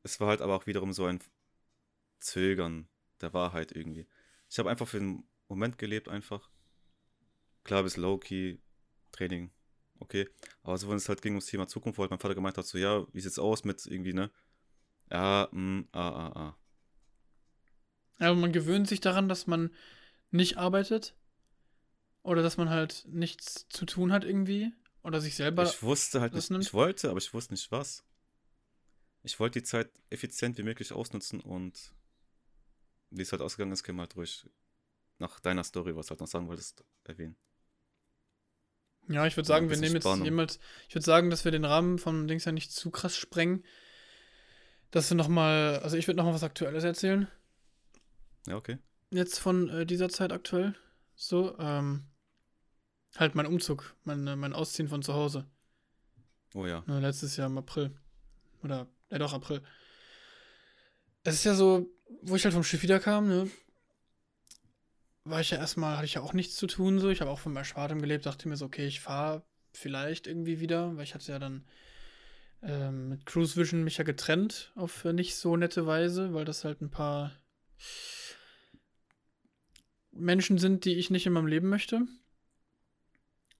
es 0.04 0.20
war 0.22 0.30
halt 0.30 0.42
aber 0.42 0.56
auch 0.56 0.66
wiederum 0.66 0.94
so 0.94 1.06
ein 1.06 1.22
Zögern 2.20 2.88
der 3.20 3.34
Wahrheit 3.34 3.74
irgendwie. 3.74 4.08
Ich 4.50 4.60
habe 4.60 4.70
einfach 4.70 4.88
für 4.88 5.00
den 5.00 5.28
Moment 5.50 5.78
gelebt, 5.78 6.08
einfach. 6.08 6.50
Klar, 7.66 7.84
bis 7.84 7.98
Low-Key, 7.98 8.60
Training, 9.12 9.52
okay. 10.00 10.30
Aber 10.64 10.78
so, 10.78 10.90
wenn 10.90 10.98
es 10.98 11.10
halt 11.10 11.22
ging 11.22 11.34
ums 11.34 11.46
Thema 11.48 11.68
Zukunft, 11.68 11.98
wo 11.98 12.04
halt 12.04 12.12
mein 12.12 12.20
Vater 12.20 12.36
gemeint 12.36 12.58
hat, 12.58 12.66
so, 12.66 12.78
ja, 12.78 13.06
wie 13.14 13.20
sieht's 13.22 13.40
aus 13.40 13.64
mit 13.64 13.86
irgendwie, 13.86 14.14
ne? 14.14 14.32
Ja, 15.12 15.48
mm, 15.52 15.88
ah, 15.92 16.10
ah, 16.10 16.32
ah. 16.36 16.58
Aber 18.20 18.36
man 18.36 18.52
gewöhnt 18.52 18.88
sich 18.88 19.00
daran, 19.00 19.30
dass 19.30 19.48
man 19.48 19.72
nicht 20.32 20.58
arbeitet. 20.58 21.16
Oder 22.24 22.42
dass 22.42 22.58
man 22.58 22.70
halt 22.70 23.06
nichts 23.08 23.68
zu 23.70 23.86
tun 23.86 24.12
hat 24.12 24.26
irgendwie. 24.26 24.74
Oder 25.04 25.22
sich 25.22 25.36
selber. 25.36 25.64
Ich 25.64 25.82
wusste 25.82 26.20
halt 26.20 26.34
nicht, 26.34 26.52
nimmt- 26.52 26.66
ich 26.66 26.74
wollte, 26.74 27.10
aber 27.10 27.20
ich 27.20 27.34
wusste 27.34 27.54
nicht 27.54 27.72
was. 27.72 28.04
Ich 29.24 29.40
wollte 29.40 29.60
die 29.60 29.66
Zeit 29.66 29.90
effizient 30.10 30.58
wie 30.58 30.64
möglich 30.64 30.92
ausnutzen 30.92 31.40
und 31.40 31.94
wie 33.10 33.22
es 33.22 33.32
halt 33.32 33.42
ausgegangen 33.42 33.72
ist, 33.72 33.84
können 33.84 33.98
wir 33.98 34.02
halt 34.04 34.16
ruhig 34.16 34.50
nach 35.20 35.40
deiner 35.40 35.64
Story, 35.64 35.96
was 35.96 36.08
du 36.08 36.12
halt 36.12 36.20
noch 36.20 36.28
sagen 36.28 36.48
wolltest, 36.48 36.84
erwähnen. 37.04 37.38
Ja, 39.10 39.26
ich 39.26 39.38
würde 39.38 39.48
sagen, 39.48 39.70
wir 39.70 39.78
nehmen 39.78 39.96
jetzt 39.96 40.04
Spannung. 40.04 40.26
jemals. 40.26 40.60
Ich 40.90 40.96
würde 40.96 41.06
sagen, 41.06 41.30
dass 41.30 41.46
wir 41.46 41.52
den 41.52 41.66
Rahmen 41.66 41.98
von 41.98 42.28
Dings 42.28 42.46
ja 42.46 42.52
nicht 42.52 42.72
zu 42.72 42.92
krass 42.92 43.16
sprengen. 43.16 43.64
Dass 44.92 45.10
wir 45.10 45.16
nochmal. 45.16 45.80
Also, 45.80 45.98
ich 45.98 46.08
würde 46.08 46.18
nochmal 46.18 46.34
was 46.34 46.44
Aktuelles 46.44 46.84
erzählen. 46.84 47.28
Ja, 48.48 48.56
okay. 48.56 48.78
Jetzt 49.12 49.40
von 49.40 49.70
äh, 49.70 49.86
dieser 49.86 50.10
Zeit 50.10 50.32
aktuell. 50.32 50.76
So, 51.16 51.58
ähm. 51.60 52.08
Halt 53.16 53.34
mein 53.34 53.48
Umzug, 53.48 53.96
mein, 54.04 54.28
äh, 54.28 54.36
mein 54.36 54.54
Ausziehen 54.54 54.90
von 54.90 55.02
zu 55.02 55.14
Hause. 55.14 55.48
Oh 56.54 56.66
ja. 56.66 56.84
Ne, 56.86 57.00
letztes 57.00 57.36
Jahr 57.38 57.48
im 57.48 57.58
April. 57.58 57.92
Oder, 58.64 58.88
ja 59.10 59.18
doch, 59.18 59.34
April. 59.34 59.62
Es 61.24 61.36
ist 61.36 61.44
ja 61.46 61.56
so, 61.56 61.90
wo 62.22 62.36
ich 62.36 62.44
halt 62.44 62.54
vom 62.54 62.64
Schiff 62.64 62.84
wiederkam, 62.84 63.28
ne, 63.28 63.50
war 65.30 65.42
ich 65.42 65.52
ja 65.52 65.58
erstmal, 65.58 65.98
hatte 65.98 66.06
ich 66.06 66.16
ja 66.16 66.22
auch 66.22 66.34
nichts 66.34 66.56
zu 66.56 66.68
tun, 66.68 67.00
so. 67.00 67.10
Ich 67.10 67.22
habe 67.22 67.32
auch 67.32 67.40
von 67.40 67.56
Erspartem 67.56 68.02
gelebt, 68.02 68.26
dachte 68.26 68.48
mir 68.48 68.58
so, 68.58 68.66
okay, 68.66 68.88
ich 68.88 69.00
fahre 69.00 69.44
vielleicht 69.74 70.28
irgendwie 70.28 70.60
wieder, 70.60 70.96
weil 70.96 71.04
ich 71.04 71.14
hatte 71.14 71.32
ja 71.32 71.40
dann 71.40 71.66
ähm, 72.64 73.10
mit 73.10 73.26
Cruise 73.26 73.56
Vision 73.56 73.84
mich 73.84 73.98
ja 73.98 74.04
getrennt 74.04 74.72
auf 74.76 75.04
nicht 75.06 75.36
so 75.36 75.56
nette 75.56 75.86
Weise, 75.86 76.34
weil 76.34 76.46
das 76.46 76.64
halt 76.64 76.82
ein 76.82 76.90
paar 76.90 77.32
Menschen 80.12 80.58
sind, 80.58 80.86
die 80.86 80.96
ich 80.96 81.10
nicht 81.10 81.26
in 81.26 81.34
meinem 81.34 81.48
Leben 81.48 81.70
möchte 81.70 82.02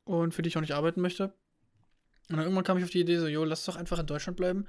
und 0.04 0.34
für 0.34 0.42
die 0.42 0.50
ich 0.50 0.58
auch 0.58 0.62
nicht 0.62 0.74
arbeiten 0.74 1.02
möchte. 1.02 1.34
Und 2.30 2.38
dann 2.38 2.42
irgendwann 2.42 2.64
kam 2.64 2.78
ich 2.78 2.84
auf 2.84 2.90
die 2.90 3.02
Idee, 3.02 3.20
so, 3.20 3.28
jo, 3.28 3.44
lass 3.44 3.66
doch 3.66 3.76
einfach 3.76 4.00
in 4.00 4.08
Deutschland 4.08 4.38
bleiben 4.38 4.66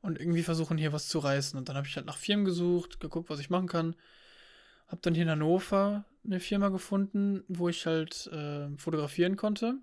und 0.00 0.18
irgendwie 0.18 0.42
versuchen, 0.42 0.78
hier 0.78 0.92
was 0.92 1.08
zu 1.08 1.18
reißen. 1.18 1.58
Und 1.58 1.68
dann 1.68 1.76
habe 1.76 1.86
ich 1.86 1.96
halt 1.96 2.06
nach 2.06 2.16
Firmen 2.16 2.44
gesucht, 2.44 2.98
geguckt, 2.98 3.30
was 3.30 3.38
ich 3.38 3.50
machen 3.50 3.68
kann. 3.68 3.94
Hab 4.88 5.00
dann 5.02 5.14
hier 5.14 5.22
in 5.22 5.30
Hannover 5.30 6.04
eine 6.24 6.40
Firma 6.40 6.68
gefunden, 6.68 7.44
wo 7.48 7.68
ich 7.68 7.86
halt 7.86 8.26
äh, 8.28 8.68
fotografieren 8.76 9.36
konnte. 9.36 9.78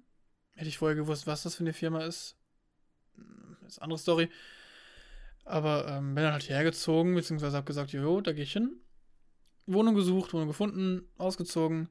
Hätte 0.53 0.69
ich 0.69 0.77
vorher 0.77 0.95
gewusst, 0.95 1.27
was 1.27 1.43
das 1.43 1.55
für 1.55 1.63
eine 1.63 1.73
Firma 1.73 2.03
ist. 2.03 2.37
Hm, 3.15 3.57
Ist 3.67 3.79
eine 3.79 3.83
andere 3.83 3.99
Story. 3.99 4.29
Aber 5.45 5.87
ähm, 5.87 6.15
bin 6.15 6.23
dann 6.23 6.33
halt 6.33 6.43
hierher 6.43 6.63
gezogen, 6.63 7.15
beziehungsweise 7.15 7.57
habe 7.57 7.65
gesagt, 7.65 7.91
jo, 7.91 8.21
da 8.21 8.33
gehe 8.33 8.43
ich 8.43 8.53
hin. 8.53 8.81
Wohnung 9.65 9.95
gesucht, 9.95 10.33
Wohnung 10.33 10.47
gefunden, 10.47 11.07
ausgezogen. 11.17 11.89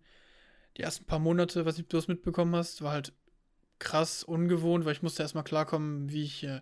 Die 0.76 0.82
ersten 0.82 1.06
paar 1.06 1.18
Monate, 1.18 1.64
was 1.64 1.76
du 1.76 1.82
das 1.82 2.08
mitbekommen 2.08 2.54
hast, 2.54 2.82
war 2.82 2.92
halt 2.92 3.12
krass 3.78 4.22
ungewohnt, 4.22 4.84
weil 4.84 4.92
ich 4.92 5.02
musste 5.02 5.22
erstmal 5.22 5.44
klarkommen, 5.44 6.10
wie 6.10 6.22
ich 6.24 6.44
äh, 6.44 6.60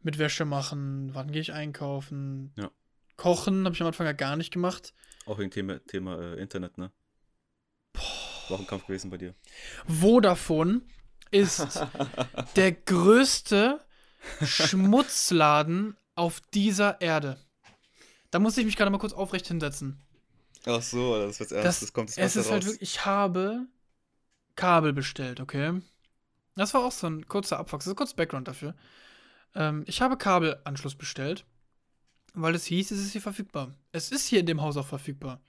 mit 0.00 0.18
Wäsche 0.18 0.44
machen, 0.44 1.14
wann 1.14 1.30
gehe 1.32 1.40
ich 1.40 1.52
einkaufen. 1.52 2.52
Ja. 2.56 2.70
Kochen 3.16 3.64
habe 3.64 3.74
ich 3.74 3.80
am 3.80 3.86
Anfang 3.86 4.06
ja 4.06 4.12
gar 4.12 4.36
nicht 4.36 4.52
gemacht. 4.52 4.92
Auch 5.26 5.38
wegen 5.38 5.50
Thema, 5.50 5.78
Thema 5.86 6.18
äh, 6.18 6.40
Internet, 6.40 6.78
ne? 6.78 6.90
War 8.48 8.56
auch 8.56 8.60
ein 8.60 8.66
Kampf 8.66 8.86
gewesen 8.86 9.10
bei 9.10 9.16
dir. 9.16 9.34
Vodafone 9.86 10.82
ist 11.30 11.80
der 12.56 12.72
größte 12.72 13.80
Schmutzladen 14.42 15.96
auf 16.14 16.40
dieser 16.52 17.00
Erde. 17.00 17.38
Da 18.30 18.38
musste 18.38 18.60
ich 18.60 18.66
mich 18.66 18.76
gerade 18.76 18.90
mal 18.90 18.98
kurz 18.98 19.12
aufrecht 19.12 19.46
hinsetzen. 19.46 20.02
Ach 20.66 20.82
so, 20.82 21.18
das 21.18 21.38
wird's 21.38 21.52
ernst. 21.52 21.66
Das, 21.66 21.80
Das, 21.80 21.92
kommt 21.92 22.10
jetzt 22.10 22.18
es 22.18 22.36
ist 22.36 22.50
halt 22.50 22.64
wirklich, 22.64 22.82
ich 22.82 23.04
habe 23.04 23.66
Kabel 24.56 24.92
bestellt, 24.92 25.40
okay? 25.40 25.80
Das 26.56 26.74
war 26.74 26.84
auch 26.84 26.92
so 26.92 27.06
ein 27.06 27.26
kurzer. 27.26 27.64
Das 27.68 27.86
ist 27.86 27.96
kurz 27.96 28.14
Background 28.14 28.48
dafür. 28.48 28.74
Ähm, 29.54 29.84
ich 29.86 30.00
habe 30.00 30.16
Kabelanschluss 30.16 30.94
bestellt, 30.94 31.44
weil 32.34 32.54
es 32.54 32.66
hieß, 32.66 32.90
es 32.90 33.00
ist 33.00 33.12
hier 33.12 33.20
verfügbar. 33.20 33.74
Es 33.92 34.10
ist 34.10 34.26
hier 34.26 34.40
in 34.40 34.46
dem 34.46 34.60
Haus 34.60 34.76
auch 34.76 34.86
verfügbar. 34.86 35.40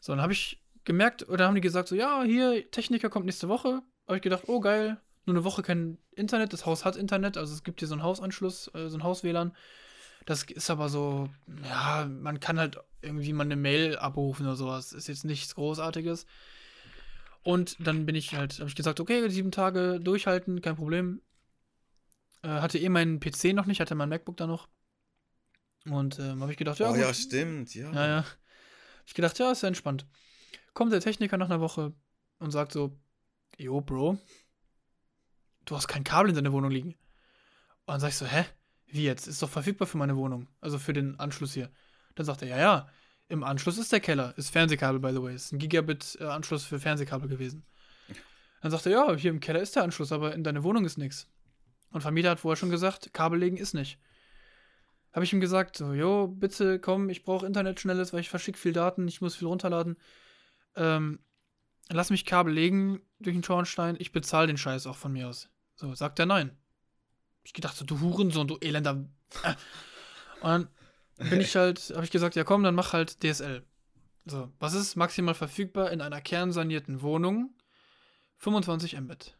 So, 0.00 0.12
dann 0.12 0.20
habe 0.20 0.32
ich 0.32 0.60
gemerkt, 0.84 1.28
oder 1.28 1.46
haben 1.46 1.54
die 1.54 1.60
gesagt, 1.60 1.88
so, 1.88 1.94
ja, 1.94 2.22
hier, 2.22 2.70
Techniker 2.70 3.08
kommt 3.08 3.26
nächste 3.26 3.48
Woche. 3.48 3.82
Habe 4.06 4.16
ich 4.16 4.22
gedacht, 4.22 4.44
oh 4.48 4.60
geil, 4.60 5.00
nur 5.26 5.36
eine 5.36 5.44
Woche 5.44 5.62
kein 5.62 5.98
Internet. 6.10 6.52
Das 6.52 6.66
Haus 6.66 6.84
hat 6.84 6.96
Internet, 6.96 7.36
also 7.36 7.54
es 7.54 7.62
gibt 7.62 7.80
hier 7.80 7.88
so 7.88 7.94
einen 7.94 8.02
Hausanschluss, 8.02 8.70
äh, 8.74 8.88
so 8.88 8.98
ein 8.98 9.04
Haus-WLAN. 9.04 9.52
Das 10.26 10.44
ist 10.44 10.70
aber 10.70 10.88
so, 10.88 11.28
ja, 11.64 12.06
man 12.06 12.40
kann 12.40 12.58
halt 12.58 12.78
irgendwie 13.00 13.32
mal 13.32 13.44
eine 13.44 13.56
Mail 13.56 13.96
abrufen 13.96 14.46
oder 14.46 14.56
sowas. 14.56 14.92
Ist 14.92 15.08
jetzt 15.08 15.24
nichts 15.24 15.54
Großartiges. 15.54 16.26
Und 17.42 17.76
dann 17.80 18.06
bin 18.06 18.14
ich 18.14 18.34
halt, 18.34 18.58
habe 18.60 18.68
ich 18.68 18.76
gesagt, 18.76 19.00
okay, 19.00 19.28
sieben 19.28 19.50
Tage 19.50 19.98
durchhalten, 20.00 20.62
kein 20.62 20.76
Problem. 20.76 21.22
Äh, 22.42 22.48
hatte 22.48 22.78
eh 22.78 22.88
meinen 22.88 23.18
PC 23.18 23.52
noch 23.52 23.66
nicht, 23.66 23.80
hatte 23.80 23.94
mein 23.94 24.08
MacBook 24.08 24.36
da 24.36 24.46
noch. 24.46 24.68
Und 25.86 26.18
ähm, 26.18 26.40
habe 26.40 26.52
ich 26.52 26.58
gedacht, 26.58 26.78
ja, 26.78 26.88
oh 26.88 26.92
gut. 26.92 27.00
ja, 27.00 27.12
stimmt, 27.12 27.74
ja. 27.74 27.92
Ja, 27.92 28.06
ja. 28.06 28.24
Ich 29.06 29.14
gedacht, 29.14 29.38
ja, 29.38 29.50
ist 29.50 29.62
ja 29.62 29.68
entspannt. 29.68 30.06
Kommt 30.74 30.92
der 30.92 31.00
Techniker 31.00 31.36
nach 31.36 31.50
einer 31.50 31.60
Woche 31.60 31.92
und 32.38 32.50
sagt 32.50 32.72
so, 32.72 32.96
Jo, 33.58 33.80
Bro, 33.80 34.18
du 35.64 35.76
hast 35.76 35.88
kein 35.88 36.04
Kabel 36.04 36.30
in 36.30 36.36
deiner 36.36 36.52
Wohnung 36.52 36.70
liegen. 36.70 36.90
Und 36.90 37.94
dann 37.94 38.00
sag 38.00 38.08
ich 38.08 38.16
so, 38.16 38.26
hä? 38.26 38.44
Wie 38.86 39.04
jetzt? 39.04 39.26
Ist 39.26 39.42
doch 39.42 39.50
verfügbar 39.50 39.86
für 39.86 39.98
meine 39.98 40.16
Wohnung. 40.16 40.48
Also 40.60 40.78
für 40.78 40.92
den 40.92 41.18
Anschluss 41.18 41.54
hier. 41.54 41.70
Dann 42.14 42.26
sagt 42.26 42.42
er, 42.42 42.48
ja, 42.48 42.58
ja, 42.58 42.88
im 43.28 43.42
Anschluss 43.42 43.78
ist 43.78 43.92
der 43.92 44.00
Keller. 44.00 44.36
Ist 44.36 44.50
Fernsehkabel, 44.50 45.00
by 45.00 45.12
the 45.12 45.22
way. 45.22 45.34
Ist 45.34 45.52
ein 45.52 45.58
Gigabit-Anschluss 45.58 46.64
für 46.64 46.78
Fernsehkabel 46.78 47.28
gewesen. 47.28 47.64
Dann 48.60 48.70
sagt 48.70 48.86
er, 48.86 48.92
ja, 48.92 49.14
hier 49.14 49.30
im 49.30 49.40
Keller 49.40 49.60
ist 49.60 49.74
der 49.74 49.82
Anschluss, 49.82 50.12
aber 50.12 50.34
in 50.34 50.44
deiner 50.44 50.62
Wohnung 50.62 50.84
ist 50.84 50.98
nichts. 50.98 51.26
Und 51.90 52.02
Vermieter 52.02 52.30
hat 52.30 52.40
vorher 52.40 52.56
schon 52.56 52.70
gesagt, 52.70 53.12
Kabel 53.12 53.38
legen 53.38 53.56
ist 53.56 53.74
nicht. 53.74 53.98
Habe 55.12 55.24
ich 55.24 55.32
ihm 55.32 55.40
gesagt, 55.40 55.76
so, 55.76 55.92
jo, 55.92 56.28
bitte 56.28 56.78
komm, 56.78 57.10
ich 57.10 57.22
brauche 57.22 57.46
Internet 57.46 57.80
schnelles, 57.80 58.12
weil 58.12 58.20
ich 58.20 58.30
verschicke 58.30 58.58
viel 58.58 58.72
Daten, 58.72 59.06
ich 59.08 59.20
muss 59.20 59.36
viel 59.36 59.48
runterladen. 59.48 59.98
Ähm, 60.74 61.20
lass 61.90 62.10
mich 62.10 62.24
Kabel 62.24 62.52
legen 62.52 63.02
durch 63.20 63.36
den 63.36 63.44
Schornstein, 63.44 63.96
ich 63.98 64.12
bezahle 64.12 64.46
den 64.46 64.56
Scheiß 64.56 64.86
auch 64.86 64.96
von 64.96 65.12
mir 65.12 65.28
aus. 65.28 65.50
So, 65.74 65.94
sagt 65.94 66.18
er 66.18 66.26
nein. 66.26 66.56
Ich 67.44 67.52
gedacht 67.52 67.76
so, 67.76 67.84
du 67.84 68.00
Hurensohn, 68.00 68.48
du 68.48 68.56
elender. 68.60 68.92
Und 70.40 70.68
dann 71.18 71.28
bin 71.28 71.40
ich 71.40 71.54
halt, 71.56 71.92
habe 71.94 72.04
ich 72.04 72.10
gesagt, 72.10 72.34
ja 72.36 72.44
komm, 72.44 72.62
dann 72.62 72.74
mach 72.74 72.92
halt 72.92 73.22
DSL. 73.22 73.64
So, 74.24 74.52
was 74.60 74.74
ist 74.74 74.96
maximal 74.96 75.34
verfügbar 75.34 75.90
in 75.90 76.00
einer 76.00 76.20
kernsanierten 76.20 77.02
Wohnung? 77.02 77.54
25 78.38 78.98
Mbit. 79.00 79.36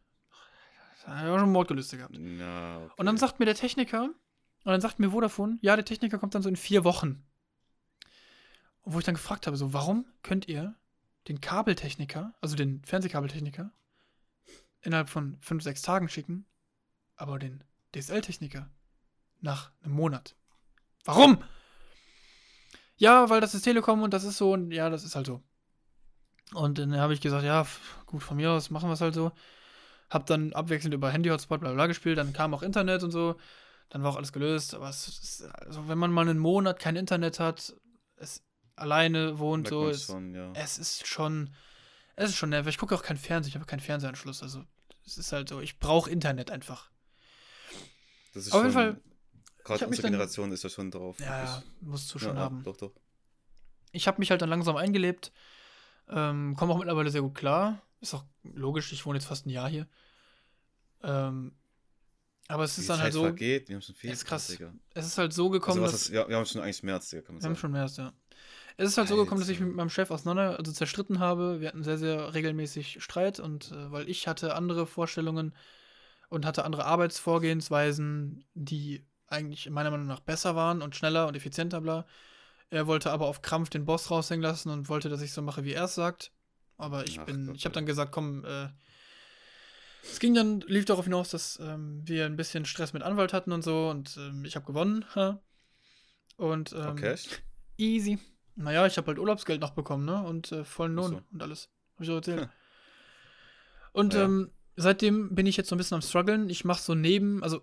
Das 0.94 1.06
habe 1.08 1.28
ich 1.28 1.34
auch 1.34 1.38
schon 1.38 1.52
Mordgelüste 1.52 1.96
gehabt. 1.96 2.14
Na, 2.18 2.84
okay. 2.84 2.92
Und 2.96 3.06
dann 3.06 3.16
sagt 3.16 3.40
mir 3.40 3.46
der 3.46 3.54
Techniker, 3.54 4.10
und 4.64 4.72
dann 4.72 4.80
sagt 4.80 4.98
mir 4.98 5.10
Vodafone, 5.10 5.58
ja, 5.60 5.74
der 5.76 5.84
Techniker 5.84 6.18
kommt 6.18 6.34
dann 6.34 6.42
so 6.42 6.48
in 6.48 6.56
vier 6.56 6.84
Wochen. 6.84 7.24
Und 8.82 8.94
wo 8.94 8.98
ich 8.98 9.04
dann 9.04 9.14
gefragt 9.14 9.46
habe, 9.46 9.56
so, 9.56 9.72
warum 9.72 10.06
könnt 10.22 10.48
ihr 10.48 10.74
den 11.28 11.40
Kabeltechniker, 11.40 12.34
also 12.40 12.56
den 12.56 12.82
Fernsehkabeltechniker, 12.84 13.72
innerhalb 14.80 15.08
von 15.08 15.38
fünf, 15.40 15.62
sechs 15.62 15.82
Tagen 15.82 16.08
schicken, 16.08 16.46
aber 17.16 17.38
den 17.38 17.64
DSL-Techniker 17.94 18.68
nach 19.40 19.70
einem 19.82 19.94
Monat. 19.94 20.36
Warum? 21.04 21.42
Ja, 22.96 23.30
weil 23.30 23.40
das 23.40 23.54
ist 23.54 23.62
Telekom 23.62 24.02
und 24.02 24.12
das 24.14 24.24
ist 24.24 24.38
so 24.38 24.52
und 24.52 24.70
ja, 24.70 24.90
das 24.90 25.04
ist 25.04 25.16
halt 25.16 25.26
so. 25.26 25.42
Und 26.54 26.78
dann 26.78 26.96
habe 26.96 27.14
ich 27.14 27.20
gesagt, 27.20 27.44
ja, 27.44 27.66
gut, 28.06 28.22
von 28.22 28.36
mir 28.36 28.50
aus 28.50 28.70
machen 28.70 28.88
wir 28.88 28.94
es 28.94 29.00
halt 29.00 29.14
so. 29.14 29.32
Hab 30.10 30.26
dann 30.26 30.52
abwechselnd 30.52 30.94
über 30.94 31.10
Handy-Hotspot 31.10 31.60
bla 31.60 31.72
bla 31.72 31.86
gespielt, 31.86 32.18
dann 32.18 32.32
kam 32.32 32.54
auch 32.54 32.62
Internet 32.62 33.02
und 33.02 33.10
so. 33.10 33.36
Dann 33.93 34.03
war 34.03 34.12
auch 34.12 34.16
alles 34.16 34.32
gelöst. 34.32 34.74
Aber 34.74 34.88
es 34.88 35.07
ist, 35.07 35.43
also 35.43 35.86
wenn 35.86 35.99
man 35.99 36.11
mal 36.11 36.26
einen 36.26 36.38
Monat 36.38 36.78
kein 36.78 36.97
Internet 36.97 37.38
hat, 37.38 37.74
es 38.16 38.43
alleine 38.74 39.38
wohnt, 39.38 39.68
so, 39.68 39.90
ist, 39.90 40.07
schon, 40.07 40.34
ja. 40.34 40.51
es 40.55 40.78
ist 40.78 41.07
schon, 41.07 41.55
es 42.16 42.30
ist 42.30 42.36
schon 42.36 42.49
nervig. 42.49 42.70
Ich 42.70 42.78
gucke 42.78 42.95
auch 42.95 43.03
keinen 43.03 43.18
Fernseher, 43.18 43.51
ich 43.51 43.55
habe 43.55 43.66
keinen 43.66 43.80
Fernsehanschluss. 43.80 44.43
Also 44.43 44.64
es 45.05 45.18
ist 45.18 45.30
halt 45.32 45.51
so, 45.51 45.61
ich 45.61 45.78
brauche 45.78 46.11
Internet 46.11 46.51
einfach. 46.51 46.90
Das 48.32 48.47
ist 48.47 48.55
Auf 48.55 48.62
jeden 48.62 48.72
Fall, 48.72 48.99
ich 49.59 49.64
Gerade 49.64 49.86
unsere 49.86 50.05
dann- 50.05 50.12
Generation 50.12 50.53
ist 50.53 50.64
ja 50.64 50.70
schon 50.70 50.90
drauf. 50.90 51.20
Ja, 51.20 51.45
ja, 51.45 51.62
musst 51.82 52.14
du 52.14 52.18
schon 52.18 52.36
ja, 52.36 52.45
haben. 52.45 52.62
Doch, 52.62 52.78
doch. 52.78 52.95
Ich 53.90 54.09
habe 54.09 54.20
mich 54.20 54.30
halt 54.30 54.40
dann 54.40 54.49
langsam 54.49 54.76
eingelebt. 54.76 55.32
Ähm, 56.09 56.57
komme 56.57 56.72
auch 56.72 56.78
mittlerweile 56.78 57.11
sehr 57.11 57.20
gut 57.20 57.34
klar. 57.34 57.82
Ist 58.01 58.14
auch 58.14 58.24
logisch, 58.43 58.90
ich 58.95 59.05
wohne 59.05 59.18
jetzt 59.18 59.28
fast 59.28 59.45
ein 59.45 59.51
Jahr 59.51 59.68
hier. 59.68 59.86
Ähm, 61.03 61.55
aber 62.49 62.64
es 62.64 62.76
ist 62.78 62.88
dann 62.88 62.97
Zeit 62.97 63.05
halt 63.05 63.12
so, 63.14 63.22
vergeht, 63.22 63.68
wir 63.68 63.76
haben 63.76 63.82
schon 63.82 63.95
viel. 63.95 64.11
ist 64.11 64.24
krass. 64.24 64.49
Digga. 64.49 64.74
es 64.95 65.07
ist 65.07 65.18
halt 65.18 65.32
so 65.32 65.49
gekommen, 65.51 65.82
Also, 65.82 65.93
dass 65.93 66.03
ist, 66.03 66.09
ja, 66.11 66.28
wir 66.28 66.36
haben 66.36 66.47
schon 66.47 66.61
eigentlich 66.61 66.82
März, 66.82 67.11
Digga, 67.11 67.22
kann 67.22 67.34
man 67.36 67.43
Wir 67.43 67.47
haben 67.47 67.55
sagen. 67.55 67.61
schon 67.61 67.72
mehr, 67.72 67.86
ja. 67.86 68.12
Es 68.76 68.88
ist 68.88 68.99
halt 68.99 69.09
so 69.09 69.16
gekommen, 69.16 69.40
dass 69.40 69.49
ich 69.49 69.57
Alter. 69.57 69.64
mich 69.64 69.68
mit 69.68 69.76
meinem 69.76 69.90
Chef 69.90 70.11
auseinander, 70.11 70.59
also 70.59 70.72
zerstritten 70.72 71.18
habe. 71.18 71.61
Wir 71.61 71.68
hatten 71.68 71.82
sehr, 71.82 71.99
sehr 71.99 72.34
regelmäßig 72.34 73.03
Streit 73.03 73.38
und 73.38 73.70
äh, 73.72 73.90
weil 73.93 74.09
ich 74.09 74.26
hatte 74.26 74.55
andere 74.55 74.86
Vorstellungen 74.86 75.55
und 76.30 76.47
hatte 76.47 76.64
andere 76.64 76.86
Arbeitsvorgehensweisen, 76.86 78.45
die 78.55 79.05
eigentlich 79.28 79.68
meiner 79.70 79.90
Meinung 79.90 80.07
nach 80.07 80.20
besser 80.20 80.57
waren 80.57 80.82
und 80.82 80.97
schneller 80.97 81.26
und 81.26 81.36
effizienter, 81.36 81.80
bla. 81.80 82.07
Er 82.70 82.86
wollte 82.86 83.11
aber 83.11 83.26
auf 83.26 83.43
Krampf 83.43 83.68
den 83.68 83.84
Boss 83.84 84.11
raushängen 84.11 84.43
lassen 84.43 84.70
und 84.70 84.88
wollte, 84.88 85.09
dass 85.11 85.20
ich 85.20 85.32
so 85.32 85.43
mache, 85.43 85.64
wie 85.64 85.72
er 85.74 85.84
es 85.84 85.95
sagt. 85.95 86.32
Aber 86.78 87.07
ich 87.07 87.20
Ach 87.20 87.26
bin, 87.26 87.47
Gott, 87.49 87.57
ich 87.57 87.64
habe 87.66 87.74
dann 87.74 87.84
gesagt, 87.86 88.12
komm, 88.12 88.45
äh, 88.47 88.68
es 90.03 90.18
ging 90.18 90.34
dann, 90.34 90.61
lief 90.62 90.84
darauf 90.84 91.05
hinaus, 91.05 91.30
dass 91.30 91.59
ähm, 91.62 92.03
wir 92.05 92.26
ein 92.26 92.36
bisschen 92.36 92.64
Stress 92.64 92.92
mit 92.92 93.03
Anwalt 93.03 93.32
hatten 93.32 93.53
und 93.53 93.62
so 93.62 93.88
und 93.90 94.16
ähm, 94.18 94.44
ich 94.44 94.57
habe 94.57 94.66
gewonnen. 94.66 95.05
ha. 95.14 95.40
Und 96.36 96.72
ähm, 96.72 96.88
Okay. 96.90 97.16
Easy. 97.78 98.18
Naja, 98.55 98.86
ich 98.86 98.96
habe 98.98 99.07
halt 99.09 99.18
Urlaubsgeld 99.18 99.61
noch 99.61 99.70
bekommen, 99.70 100.05
ne? 100.05 100.22
Und 100.22 100.53
äh, 100.53 100.64
vollen 100.64 100.94
Lohn 100.94 101.11
so. 101.12 101.20
und 101.32 101.42
alles. 101.42 101.68
Hab 101.94 102.03
ich 102.03 102.11
auch 102.11 102.16
erzählt. 102.16 102.40
Hm. 102.42 102.48
Und 103.92 104.14
Ja. 104.14 104.24
ähm, 104.24 104.50
seitdem 104.76 105.34
bin 105.34 105.46
ich 105.46 105.57
jetzt 105.57 105.68
so 105.68 105.74
ein 105.74 105.78
bisschen 105.78 105.94
am 105.96 106.03
struggeln. 106.03 106.48
Ich 106.50 106.64
mache 106.64 106.82
so 106.82 106.94
neben, 106.94 107.42
also 107.42 107.61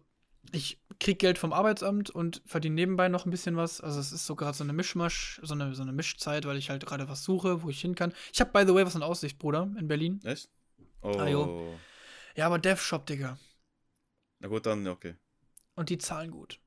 ich 0.51 0.79
krieg 0.99 1.19
Geld 1.19 1.37
vom 1.37 1.53
Arbeitsamt 1.53 2.09
und 2.09 2.41
verdiene 2.45 2.75
nebenbei 2.75 3.07
noch 3.09 3.25
ein 3.25 3.31
bisschen 3.31 3.55
was. 3.55 3.81
Also 3.81 3.99
es 3.99 4.11
ist 4.11 4.25
so 4.25 4.35
gerade 4.35 4.57
so 4.57 4.63
eine 4.63 4.73
Mischmasch, 4.73 5.39
so 5.43 5.53
eine, 5.53 5.73
so 5.75 5.81
eine 5.83 5.91
Mischzeit, 5.91 6.45
weil 6.45 6.57
ich 6.57 6.69
halt 6.69 6.85
gerade 6.85 7.07
was 7.07 7.23
suche, 7.23 7.61
wo 7.63 7.69
ich 7.69 7.81
hin 7.81 7.95
kann. 7.95 8.13
Ich 8.33 8.39
habe 8.41 8.51
by 8.51 8.65
the 8.67 8.73
way 8.73 8.85
was 8.85 8.95
in 8.95 9.03
Aussicht, 9.03 9.37
Bruder, 9.37 9.69
in 9.77 9.87
Berlin. 9.87 10.19
Echt? 10.23 10.49
Oh. 11.01 11.11
Ah. 11.19 11.77
Ja, 12.35 12.45
aber 12.45 12.59
DevShop, 12.59 13.05
Digga. 13.05 13.37
Na 14.39 14.47
gut, 14.47 14.65
dann, 14.65 14.85
ja, 14.85 14.91
okay. 14.91 15.15
Und 15.75 15.89
die 15.89 15.97
zahlen 15.97 16.31
gut. 16.31 16.59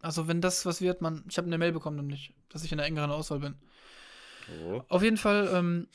Also 0.00 0.28
wenn 0.28 0.40
das 0.40 0.64
was 0.66 0.80
wird, 0.80 1.02
man, 1.02 1.24
ich 1.28 1.36
habe 1.36 1.46
eine 1.46 1.58
Mail 1.58 1.72
bekommen 1.72 1.96
nämlich, 1.96 2.34
dass 2.48 2.64
ich 2.64 2.72
in 2.72 2.78
der 2.78 2.86
engeren 2.86 3.10
Auswahl 3.10 3.40
bin. 3.40 3.56
Oh. 4.64 4.82
Auf 4.88 5.02
jeden 5.02 5.18
Fall 5.18 5.50
ähm, 5.52 5.88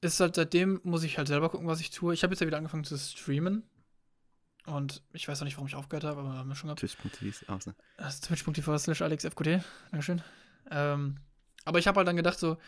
ist 0.00 0.20
halt 0.20 0.34
seitdem, 0.34 0.80
muss 0.84 1.04
ich 1.04 1.18
halt 1.18 1.28
selber 1.28 1.50
gucken, 1.50 1.66
was 1.66 1.80
ich 1.80 1.90
tue. 1.90 2.14
Ich 2.14 2.22
habe 2.22 2.32
jetzt 2.32 2.40
ja 2.40 2.46
wieder 2.46 2.56
angefangen 2.56 2.84
zu 2.84 2.96
streamen. 2.98 3.68
Und 4.64 5.02
ich 5.12 5.26
weiß 5.26 5.40
noch 5.40 5.44
nicht, 5.44 5.56
warum 5.56 5.66
ich 5.66 5.74
aufgehört 5.74 6.04
habe, 6.04 6.20
aber 6.20 6.34
haben 6.34 6.48
wir 6.48 6.54
schon 6.54 6.68
gehabt. 6.68 6.80
Twitch.tv 6.80 7.52
aus, 7.52 7.66
ne? 7.66 7.74
Das 7.96 8.14
ist 8.14 8.24
twitch.tv 8.24 8.78
slash 8.78 9.02
alexfqt. 9.02 9.64
Dankeschön. 9.90 10.22
Ähm, 10.70 11.18
aber 11.64 11.78
ich 11.78 11.88
habe 11.88 11.96
halt 11.98 12.08
dann 12.08 12.16
gedacht, 12.16 12.38
so, 12.38 12.58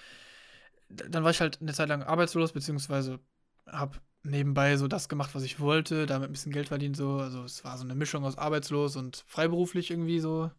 dann 0.89 1.23
war 1.25 1.31
ich 1.31 1.41
halt 1.41 1.61
eine 1.61 1.73
Zeit 1.73 1.89
lang 1.89 2.03
arbeitslos, 2.03 2.53
beziehungsweise 2.53 3.21
habe 3.67 4.01
nebenbei 4.25 4.77
so 4.77 4.89
das 4.89 5.09
gemacht, 5.09 5.35
was 5.35 5.43
ich 5.43 5.61
wollte, 5.61 6.07
damit 6.07 6.29
ein 6.29 6.33
bisschen 6.33 6.53
Geld 6.53 6.68
verdient, 6.68 6.97
so. 6.97 7.18
Also 7.18 7.45
es 7.45 7.64
war 7.64 7.77
so 7.79 7.85
eine 7.85 7.95
Mischung 7.95 8.25
aus 8.25 8.39
arbeitslos 8.39 8.97
und 8.97 9.25
freiberuflich 9.27 9.91
irgendwie 9.91 10.18
so. 10.20 10.51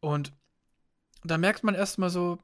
Und 0.00 0.32
da 1.24 1.38
merkt 1.38 1.64
man 1.64 1.74
erstmal 1.74 2.10
so, 2.10 2.38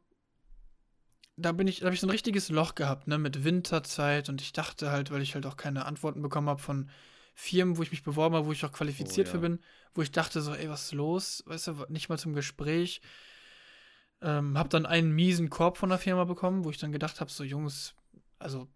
da 1.36 1.52
bin 1.52 1.66
ich, 1.66 1.80
da 1.80 1.86
habe 1.86 1.94
ich 1.94 2.00
so 2.00 2.06
ein 2.06 2.10
richtiges 2.10 2.48
Loch 2.50 2.74
gehabt, 2.74 3.08
ne, 3.08 3.18
mit 3.18 3.44
Winterzeit 3.44 4.28
und 4.28 4.40
ich 4.42 4.52
dachte 4.52 4.90
halt, 4.90 5.10
weil 5.10 5.22
ich 5.22 5.34
halt 5.34 5.46
auch 5.46 5.56
keine 5.56 5.86
Antworten 5.86 6.20
bekommen 6.20 6.48
habe 6.48 6.60
von 6.60 6.90
Firmen, 7.34 7.78
wo 7.78 7.82
ich 7.82 7.90
mich 7.90 8.02
beworben 8.02 8.34
habe, 8.34 8.46
wo 8.46 8.52
ich 8.52 8.64
auch 8.64 8.72
qualifiziert 8.72 9.28
Oh, 9.28 9.30
für 9.30 9.36
ja. 9.38 9.40
bin, 9.40 9.60
wo 9.94 10.02
ich 10.02 10.10
dachte 10.12 10.42
so, 10.42 10.54
ey, 10.54 10.68
was 10.68 10.84
ist 10.84 10.92
los? 10.92 11.42
Weißt 11.46 11.68
du, 11.68 11.86
nicht 11.88 12.08
mal 12.08 12.18
zum 12.18 12.34
Gespräch. 12.34 13.00
Ähm, 14.20 14.58
hab 14.58 14.70
dann 14.70 14.86
einen 14.86 15.12
miesen 15.12 15.48
Korb 15.48 15.78
von 15.78 15.88
der 15.88 15.98
Firma 15.98 16.24
bekommen, 16.24 16.64
wo 16.64 16.70
ich 16.70 16.78
dann 16.78 16.92
gedacht 16.92 17.20
habe, 17.20 17.30
so 17.30 17.42
Jungs, 17.42 17.94
also, 18.38 18.68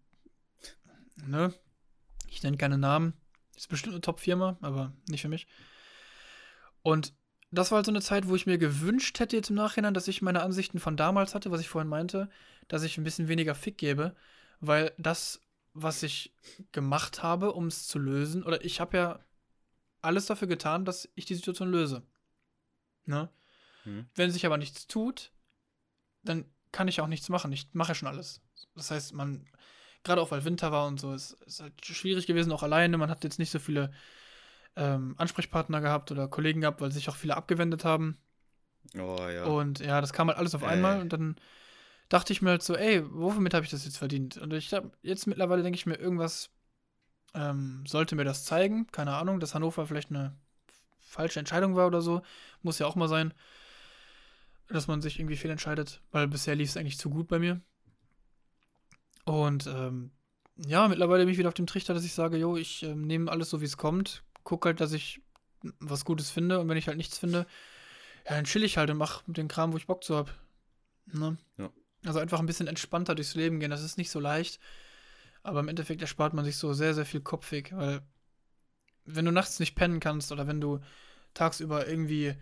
ne, 1.25 1.53
ich 2.27 2.43
nenne 2.43 2.57
keine 2.57 2.77
Namen, 2.77 3.13
ist 3.55 3.69
bestimmt 3.69 3.93
eine 3.93 4.01
Top-Firma, 4.01 4.57
aber 4.61 4.93
nicht 5.09 5.21
für 5.21 5.29
mich. 5.29 5.47
Und 6.81 7.13
das 7.51 7.71
war 7.71 7.77
halt 7.77 7.85
so 7.85 7.91
eine 7.91 8.01
Zeit, 8.01 8.27
wo 8.27 8.35
ich 8.35 8.45
mir 8.45 8.57
gewünscht 8.57 9.19
hätte 9.19 9.35
jetzt 9.35 9.49
im 9.49 9.55
Nachhinein, 9.55 9.93
dass 9.93 10.07
ich 10.07 10.21
meine 10.21 10.41
Ansichten 10.41 10.79
von 10.79 10.97
damals 10.97 11.33
hatte, 11.33 11.51
was 11.51 11.61
ich 11.61 11.69
vorhin 11.69 11.89
meinte, 11.89 12.29
dass 12.67 12.83
ich 12.83 12.97
ein 12.97 13.03
bisschen 13.03 13.27
weniger 13.29 13.55
Fick 13.55 13.77
gebe, 13.77 14.15
weil 14.59 14.93
das, 14.97 15.41
was 15.73 16.03
ich 16.03 16.33
gemacht 16.71 17.23
habe, 17.23 17.53
um 17.53 17.67
es 17.67 17.87
zu 17.87 17.99
lösen, 17.99 18.43
oder 18.43 18.63
ich 18.65 18.79
habe 18.79 18.97
ja 18.97 19.19
alles 20.01 20.25
dafür 20.25 20.47
getan, 20.47 20.85
dass 20.85 21.09
ich 21.15 21.25
die 21.25 21.35
Situation 21.35 21.71
löse. 21.71 22.03
Ne? 23.05 23.29
Hm. 23.83 24.07
Wenn 24.15 24.31
sich 24.31 24.45
aber 24.45 24.57
nichts 24.57 24.87
tut, 24.87 25.31
dann 26.23 26.45
kann 26.71 26.87
ich 26.87 26.99
auch 27.01 27.07
nichts 27.07 27.29
machen. 27.29 27.51
Ich 27.51 27.69
mache 27.73 27.95
schon 27.95 28.07
alles. 28.07 28.41
Das 28.75 28.91
heißt, 28.91 29.13
man, 29.13 29.45
gerade 30.03 30.21
auch 30.21 30.31
weil 30.31 30.45
Winter 30.45 30.71
war 30.71 30.87
und 30.87 30.99
so, 30.99 31.13
ist, 31.13 31.33
ist 31.45 31.61
halt 31.61 31.73
schwierig 31.85 32.27
gewesen, 32.27 32.51
auch 32.51 32.63
alleine. 32.63 32.97
Man 32.97 33.09
hat 33.09 33.23
jetzt 33.23 33.39
nicht 33.39 33.51
so 33.51 33.59
viele 33.59 33.91
ähm, 34.75 35.15
Ansprechpartner 35.17 35.81
gehabt 35.81 36.11
oder 36.11 36.27
Kollegen 36.27 36.61
gehabt, 36.61 36.81
weil 36.81 36.91
sich 36.91 37.09
auch 37.09 37.15
viele 37.15 37.35
abgewendet 37.37 37.85
haben. 37.85 38.17
Oh, 38.95 39.27
ja. 39.27 39.45
Und 39.45 39.79
ja, 39.79 40.01
das 40.01 40.13
kam 40.13 40.27
halt 40.27 40.37
alles 40.37 40.55
auf 40.55 40.63
Äh. 40.63 40.67
einmal 40.67 41.01
und 41.01 41.11
dann 41.13 41.35
dachte 42.09 42.33
ich 42.33 42.41
mir 42.41 42.51
halt 42.51 42.63
so, 42.63 42.75
ey, 42.75 43.03
womit 43.11 43.53
habe 43.53 43.65
ich 43.65 43.71
das 43.71 43.85
jetzt 43.85 43.97
verdient? 43.97 44.37
Und 44.37 44.53
ich 44.53 44.73
habe 44.73 44.91
jetzt 45.01 45.27
mittlerweile 45.27 45.63
denke 45.63 45.77
ich 45.77 45.85
mir, 45.85 45.95
irgendwas 45.95 46.49
ähm, 47.35 47.83
sollte 47.87 48.15
mir 48.15 48.25
das 48.25 48.45
zeigen. 48.45 48.87
Keine 48.91 49.15
Ahnung, 49.15 49.39
dass 49.39 49.55
Hannover 49.55 49.87
vielleicht 49.87 50.09
eine 50.11 50.35
falsche 50.99 51.39
Entscheidung 51.39 51.75
war 51.75 51.87
oder 51.87 52.01
so. 52.01 52.21
Muss 52.63 52.79
ja 52.79 52.87
auch 52.87 52.95
mal 52.95 53.09
sein, 53.09 53.33
dass 54.69 54.87
man 54.87 55.01
sich 55.01 55.19
irgendwie 55.19 55.35
fehlentscheidet, 55.37 56.01
weil 56.11 56.27
bisher 56.27 56.55
lief 56.55 56.69
es 56.69 56.77
eigentlich 56.77 56.97
zu 56.97 57.09
gut 57.09 57.27
bei 57.27 57.39
mir. 57.39 57.61
Und 59.27 59.67
ähm, 59.67 60.11
ja, 60.55 60.87
mittlerweile 60.87 61.25
bin 61.25 61.33
ich 61.33 61.37
wieder 61.37 61.49
auf 61.49 61.53
dem 61.53 61.67
Trichter, 61.67 61.93
dass 61.93 62.05
ich 62.05 62.13
sage, 62.13 62.37
jo, 62.37 62.55
ich 62.55 62.83
ähm, 62.83 63.05
nehme 63.05 63.29
alles 63.29 63.49
so, 63.49 63.59
wie 63.59 63.65
es 63.65 63.75
kommt. 63.75 64.23
Guck 64.45 64.65
halt, 64.65 64.79
dass 64.79 64.93
ich 64.93 65.21
was 65.79 66.05
Gutes 66.05 66.31
finde 66.31 66.59
und 66.59 66.69
wenn 66.69 66.77
ich 66.77 66.87
halt 66.87 66.95
nichts 66.97 67.17
finde, 67.17 67.45
ja, 68.25 68.35
dann 68.35 68.45
chill 68.45 68.63
ich 68.63 68.77
halt 68.77 68.89
und 68.89 68.97
mach 68.97 69.23
den 69.27 69.49
Kram, 69.49 69.73
wo 69.73 69.77
ich 69.77 69.85
Bock 69.85 70.03
zu 70.03 70.15
hab. 70.15 70.33
Ne? 71.07 71.37
Ja. 71.57 71.69
Also 72.05 72.19
einfach 72.19 72.39
ein 72.39 72.45
bisschen 72.45 72.67
entspannter 72.67 73.15
durchs 73.15 73.35
Leben 73.35 73.59
gehen. 73.59 73.69
Das 73.69 73.83
ist 73.83 73.97
nicht 73.97 74.11
so 74.11 74.21
leicht. 74.21 74.61
Aber 75.43 75.59
im 75.59 75.67
Endeffekt 75.67 76.01
erspart 76.01 76.33
man 76.33 76.45
sich 76.45 76.55
so 76.55 76.71
sehr, 76.71 76.93
sehr 76.93 77.05
viel 77.05 77.21
Kopfweg, 77.21 77.75
weil 77.75 78.01
wenn 79.03 79.25
du 79.25 79.31
nachts 79.31 79.59
nicht 79.59 79.75
pennen 79.75 79.99
kannst 79.99 80.31
oder 80.31 80.47
wenn 80.47 80.61
du 80.61 80.79
tagsüber 81.33 81.85
irgendwie 81.85 82.33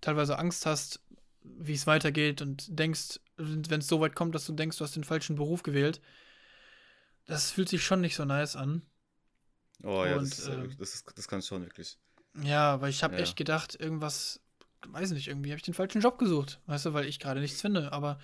teilweise 0.00 0.38
Angst 0.38 0.66
hast, 0.66 1.00
wie 1.58 1.74
es 1.74 1.86
weitergeht 1.86 2.42
und 2.42 2.78
denkst, 2.78 3.20
wenn 3.36 3.80
es 3.80 3.88
so 3.88 4.00
weit 4.00 4.14
kommt, 4.14 4.34
dass 4.34 4.46
du 4.46 4.52
denkst, 4.52 4.78
du 4.78 4.84
hast 4.84 4.96
den 4.96 5.04
falschen 5.04 5.36
Beruf 5.36 5.62
gewählt, 5.62 6.00
das 7.26 7.50
fühlt 7.50 7.68
sich 7.68 7.84
schon 7.84 8.00
nicht 8.00 8.16
so 8.16 8.24
nice 8.24 8.56
an. 8.56 8.82
Oh 9.84 10.04
ja, 10.04 10.16
Und, 10.16 10.30
das, 10.30 10.38
ist, 10.38 10.48
äh, 10.48 10.68
das, 10.78 10.94
ist, 10.94 11.18
das 11.18 11.28
kann 11.28 11.42
schon 11.42 11.62
wirklich. 11.62 11.98
Ja, 12.42 12.80
weil 12.80 12.90
ich 12.90 13.02
habe 13.02 13.16
Ja. 13.16 13.22
echt 13.22 13.36
gedacht, 13.36 13.74
irgendwas, 13.80 14.40
weiß 14.86 15.10
nicht, 15.12 15.28
irgendwie 15.28 15.50
habe 15.50 15.56
ich 15.58 15.62
den 15.64 15.74
falschen 15.74 16.00
Job 16.02 16.18
gesucht, 16.18 16.60
weißt 16.66 16.86
du, 16.86 16.92
weil 16.94 17.06
ich 17.06 17.18
gerade 17.18 17.40
nichts 17.40 17.60
finde, 17.60 17.92
aber 17.92 18.18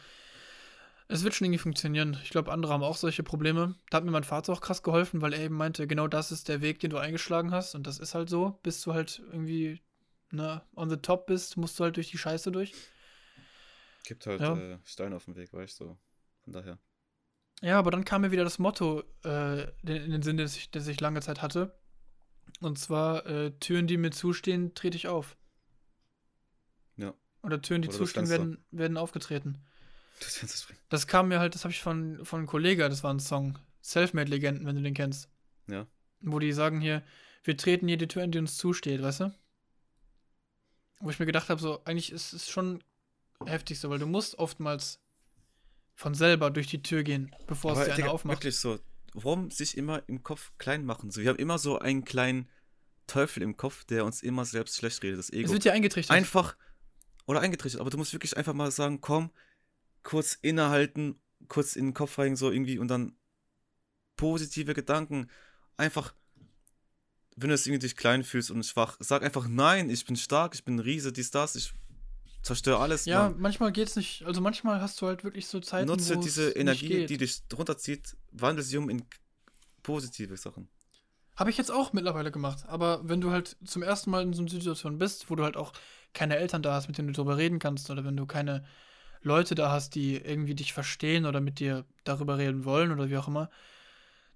es 1.09 1.25
wird 1.25 1.35
schon 1.35 1.47
irgendwie 1.47 1.59
funktionieren. 1.59 2.17
Ich 2.23 2.31
glaube, 2.31 2.53
andere 2.53 2.73
haben 2.73 2.83
auch 2.83 2.97
solche 2.97 3.23
Probleme. 3.23 3.75
Da 3.91 3.99
hat 3.99 4.05
mir 4.05 4.11
mein 4.11 4.25
Vater 4.25 4.53
auch 4.53 4.61
krass 4.61 4.83
geholfen, 4.83 5.21
weil 5.21 5.35
er 5.35 5.41
eben 5.41 5.57
meinte, 5.57 5.87
genau 5.87 6.09
das 6.09 6.33
ist 6.33 6.49
der 6.49 6.61
Weg, 6.61 6.81
den 6.81 6.91
du 6.91 6.99
eingeschlagen 6.99 7.51
hast 7.53 7.75
und 7.75 7.87
das 7.87 7.99
ist 7.99 8.15
halt 8.15 8.31
so, 8.31 8.59
bis 8.63 8.81
du 8.83 8.95
halt 8.95 9.21
irgendwie, 9.31 9.81
ne, 10.31 10.63
on 10.75 10.89
the 10.91 10.97
top 10.97 11.27
bist, 11.27 11.57
musst 11.57 11.79
du 11.79 11.85
halt 11.85 11.97
durch 11.97 12.11
die 12.11 12.19
Scheiße 12.19 12.51
durch. 12.53 12.77
Gibt 14.05 14.27
halt 14.27 14.41
Ja. 14.41 14.57
äh, 14.57 14.79
Steine 14.85 15.17
auf 15.17 15.25
dem 15.27 15.37
Weg, 15.37 15.53
weißt 15.53 15.81
du. 15.81 15.85
So. 15.85 15.99
Von 16.45 16.53
daher. 16.53 16.79
Ja, 17.61 17.79
aber 17.79 17.91
dann 17.91 18.05
kam 18.05 18.23
mir 18.23 18.33
wieder 18.33 18.45
das 18.45 18.59
Motto 18.59 19.05
äh, 19.25 19.63
in 19.83 20.11
den 20.11 20.23
Sinn, 20.23 20.37
das 20.37 20.57
ich, 20.57 20.71
das 20.71 20.87
ich 20.89 21.01
lange 21.01 21.21
Zeit 21.21 21.43
hatte. 21.43 21.79
Und 22.61 22.79
zwar, 22.79 23.25
äh, 23.27 23.53
Türen, 23.61 23.87
die 23.87 23.97
mir 23.97 24.11
zustehen, 24.11 24.75
trete 24.75 24.97
ich 24.97 25.07
auf. 25.07 25.37
Ja. 26.97 27.15
Oder 27.43 27.63
Türen, 27.63 27.83
die 27.83 27.89
Oder 27.89 27.99
zustehen, 27.99 28.29
werden, 28.29 28.65
werden 28.73 28.97
aufgetreten. 28.97 29.65
Das 30.19 30.37
Fenster 30.37 30.59
springen. 30.59 30.81
Das 30.89 31.07
kam 31.07 31.29
mir 31.29 31.39
halt, 31.39 31.55
das 31.55 31.65
habe 31.65 31.73
ich 31.73 31.81
von, 31.81 32.25
von 32.25 32.41
einem 32.41 32.47
Kollegen, 32.49 32.81
das 32.81 33.03
war 33.05 33.13
ein 33.15 33.21
Song. 33.21 33.59
Selfmade-Legenden, 33.81 34.67
wenn 34.67 34.77
du 34.77 34.83
den 34.83 34.95
kennst. 34.95 35.29
Ja. 35.69 35.87
Wo 36.21 36.39
die 36.39 36.53
sagen 36.53 36.81
hier, 36.81 37.03
wir 37.45 37.57
treten 37.57 37.89
jede 37.89 38.07
Tür, 38.07 38.23
in 38.23 38.31
die 38.31 38.39
uns 38.39 38.57
zusteht, 38.57 39.03
weißt 39.03 39.21
du? 39.21 39.35
Wo 41.01 41.11
ich 41.11 41.19
mir 41.19 41.27
gedacht 41.27 41.49
habe, 41.49 41.61
so, 41.61 41.85
eigentlich 41.85 42.13
ist 42.13 42.33
es 42.33 42.49
schon 42.49 42.83
heftig 43.47 43.79
so, 43.81 43.91
weil 43.91 43.99
du 43.99 44.07
musst 44.07 44.39
oftmals 44.39 45.01
von 45.95 46.15
selber 46.15 46.51
durch 46.51 46.67
die 46.67 46.83
Tür 46.83 47.03
gehen, 47.03 47.35
bevor 47.47 47.73
es 47.73 47.79
Aber 47.79 47.85
dir 47.87 47.93
einer 47.93 48.03
Digga, 48.03 48.11
aufmacht. 48.11 48.39
wirklich 48.39 48.57
so, 48.59 48.79
warum 49.15 49.51
sich 49.51 49.77
immer 49.77 50.03
im 50.09 50.23
Kopf 50.23 50.53
klein 50.59 50.85
machen? 50.85 51.11
So, 51.11 51.21
wir 51.21 51.29
haben 51.31 51.39
immer 51.39 51.59
so 51.59 51.79
einen 51.79 52.05
kleinen 52.05 52.49
Teufel 53.07 53.43
im 53.43 53.57
Kopf, 53.57 53.85
der 53.85 54.05
uns 54.05 54.23
immer 54.23 54.45
selbst 54.45 54.77
schlecht 54.77 55.03
redet, 55.03 55.19
das 55.19 55.29
Es 55.29 55.35
Ego. 55.35 55.53
wird 55.53 55.65
dir 55.65 55.73
eingetrichtert. 55.73 56.17
Einfach, 56.17 56.57
oder 57.27 57.41
eingetrichtert, 57.41 57.81
aber 57.81 57.91
du 57.91 57.99
musst 57.99 58.13
wirklich 58.13 58.37
einfach 58.37 58.55
mal 58.55 58.71
sagen, 58.71 59.01
komm, 59.01 59.31
kurz 60.03 60.39
innehalten, 60.41 61.21
kurz 61.49 61.77
in 61.77 61.87
den 61.87 61.95
Kopf 61.95 62.19
rein, 62.19 62.37
so 62.37 62.51
irgendwie 62.51 62.79
und 62.79 62.89
dann 62.89 63.17
positive 64.17 64.75
Gedanken. 64.75 65.29
Einfach, 65.77 66.15
wenn 67.37 67.49
du 67.49 67.55
es 67.55 67.67
irgendwie 67.67 67.81
dich 67.87 67.97
klein 67.97 68.25
fühlst 68.25 68.51
und 68.51 68.65
schwach, 68.65 68.97
sag 69.01 69.23
einfach, 69.23 69.49
nein, 69.49 69.91
ich 69.91 70.05
bin 70.05 70.17
stark, 70.17 70.55
ich 70.55 70.65
bin 70.65 70.77
ein 70.77 70.81
Riese, 70.81 71.13
dies, 71.13 71.31
das, 71.31 71.57
ich 71.57 71.75
zerstöre 72.43 72.79
alles. 72.79 73.05
ja, 73.05 73.31
Mann. 73.31 73.41
manchmal 73.41 73.73
geht's 73.73 73.97
nicht. 73.97 74.25
Also 74.25 74.41
manchmal 74.41 74.81
hast 74.81 75.01
du 75.01 75.07
halt 75.07 75.25
wirklich 75.25 75.47
so 75.47 75.61
Zeiten, 75.61 75.89
Nutze 75.89 76.15
es 76.15 76.21
diese 76.21 76.51
Energie, 76.51 77.07
die 77.07 77.17
dich 77.17 77.43
runterzieht, 77.57 78.17
wandel 78.33 78.65
sie 78.65 78.77
um 78.77 78.91
in 78.91 79.05
positive 79.83 80.37
Sachen. 80.37 80.69
Habe 81.37 81.51
ich 81.51 81.57
jetzt 81.57 81.73
auch 81.73 81.93
mittlerweile 81.93 82.31
gemacht. 82.31 82.65
Aber 82.67 83.09
wenn 83.09 83.21
du 83.21 83.31
halt 83.31 83.57
zum 83.65 83.83
ersten 83.83 84.11
Mal 84.11 84.23
in 84.23 84.35
so 84.35 84.43
einer 84.43 84.51
Situation 84.51 84.99
bist, 84.99 85.31
wo 85.31 85.35
du 85.35 85.45
halt 85.45 85.57
auch 85.57 85.73
keine 86.13 86.37
Eltern 86.37 86.63
da 86.63 86.75
hast, 86.75 86.89
mit 86.89 86.99
denen 86.99 87.09
du 87.09 87.15
drüber 87.15 87.39
reden 87.39 87.59
kannst, 87.59 87.91
oder 87.91 88.05
wenn 88.05 88.17
du 88.17 88.27
keine 88.27 88.65
Leute 89.23 89.55
da 89.55 89.71
hast, 89.71 89.95
die 89.95 90.17
irgendwie 90.17 90.55
dich 90.55 90.73
verstehen 90.73 91.27
oder 91.27 91.41
mit 91.41 91.59
dir 91.59 91.87
darüber 92.05 92.39
reden 92.39 92.65
wollen 92.65 92.93
oder 92.93 93.09
wie 93.09 93.17
auch 93.17 93.29
immer, 93.29 93.51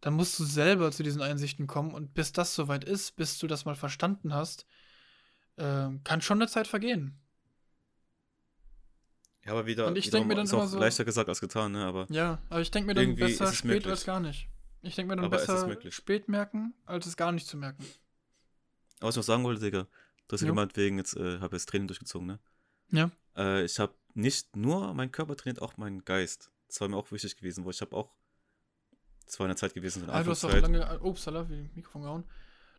dann 0.01 0.15
musst 0.15 0.39
du 0.39 0.45
selber 0.45 0.91
zu 0.93 1.03
diesen 1.03 1.23
Einsichten 1.23 1.67
kommen. 1.67 1.93
Und 1.93 2.15
bis 2.15 2.33
das 2.33 2.55
soweit 2.55 2.85
ist, 2.85 3.17
bis 3.17 3.39
du 3.39 3.47
das 3.47 3.65
mal 3.65 3.75
verstanden 3.75 4.33
hast, 4.33 4.65
äh, 5.57 5.89
kann 6.05 6.23
schon 6.23 6.39
eine 6.41 6.49
Zeit 6.49 6.67
vergehen. 6.67 7.19
Ja, 9.47 9.53
aber 9.53 9.67
wieder. 9.67 9.87
Und 9.87 9.97
ich 9.97 10.07
wiederum 10.07 10.23
denk 10.23 10.29
mir 10.29 10.35
dann 10.37 10.45
ist 10.47 10.53
immer 10.53 10.63
auch 10.65 10.67
so- 10.67 10.79
leichter 10.79 11.05
gesagt 11.05 11.29
als 11.29 11.41
getan, 11.41 11.73
ne? 11.73 11.85
Aber 11.85 12.07
Ja, 12.11 12.43
aber 12.51 12.61
ich 12.61 12.71
denke 12.71 12.89
mir 12.89 12.95
dann 12.95 13.15
besser 13.15 13.53
spät 13.53 13.65
möglich. 13.71 13.87
als 13.91 14.05
gar 14.05 14.21
nicht. 14.21 14.49
Ich 14.83 14.95
denke 14.97 15.09
mir 15.11 15.17
dann 15.17 15.25
Aber 15.27 15.37
besser 15.39 15.69
spät 15.91 16.29
merken, 16.29 16.75
als 16.85 17.07
es 17.07 17.17
gar 17.17 17.33
nicht 17.33 17.47
zu 17.47 17.57
merken. 17.57 17.85
was 19.01 19.15
ich 19.15 19.17
noch 19.17 19.23
sagen 19.25 19.45
wollte, 19.45 19.61
Digga, 19.63 19.87
du 20.29 20.33
hast 20.33 20.41
ja 20.43 20.47
gemeint, 20.49 20.77
wegen 20.77 20.99
jetzt, 20.99 21.17
äh, 21.17 21.39
habe 21.41 21.57
jetzt 21.57 21.69
Training 21.69 21.87
durchgezogen, 21.89 22.27
ne? 22.27 22.39
Ja. 22.91 23.11
Äh, 23.37 23.65
ich 23.65 23.79
habe 23.79 23.95
nicht 24.15 24.57
nur 24.57 24.95
meinen 24.95 25.13
Körper 25.13 25.37
trainiert, 25.37 25.61
auch 25.63 25.77
meinen 25.77 26.05
Geist. 26.05 26.51
Das 26.69 26.81
war 26.81 26.89
mir 26.89 26.97
auch 26.97 27.11
wichtig 27.13 27.37
gewesen, 27.37 27.65
wo 27.65 27.71
ich 27.71 27.81
habe 27.81 27.95
auch, 27.95 28.15
das 29.27 29.39
war 29.39 29.47
eine 29.47 29.57
Zeit 29.57 29.75
gewesen, 29.75 30.01
so 30.01 30.07
eine 30.07 30.13
Ah, 30.15 30.23
du 30.23 30.31
hast 30.31 30.45
auch 30.45 30.51
Anfangszeit. 30.53 30.89
lange. 30.89 31.01
Upsala, 31.03 31.49
wie 31.51 31.69
Mikrofon 31.75 32.03
gehauen. 32.03 32.25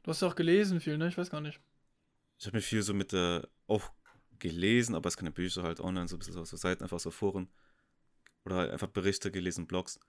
Du 0.03 0.11
hast 0.11 0.21
ja 0.21 0.27
auch 0.27 0.35
gelesen 0.35 0.79
viel, 0.81 0.97
ne? 0.97 1.07
Ich 1.09 1.17
weiß 1.17 1.29
gar 1.29 1.41
nicht. 1.41 1.59
Ich 2.39 2.45
habe 2.45 2.57
mir 2.57 2.61
viel 2.61 2.81
so 2.83 2.93
mit, 2.93 3.13
äh, 3.13 3.41
auch 3.67 3.91
gelesen, 4.39 4.95
aber 4.95 5.07
es 5.07 5.17
keine 5.17 5.31
Bücher 5.31 5.63
halt 5.63 5.79
online, 5.79 6.07
so 6.07 6.15
ein 6.15 6.19
bisschen 6.19 6.33
so, 6.33 6.43
so 6.45 6.57
Seiten, 6.57 6.83
einfach 6.83 6.99
so 6.99 7.11
Foren. 7.11 7.49
Oder 8.45 8.57
halt 8.57 8.71
einfach 8.71 8.87
Berichte 8.87 9.31
gelesen, 9.31 9.67
Blogs. 9.67 9.99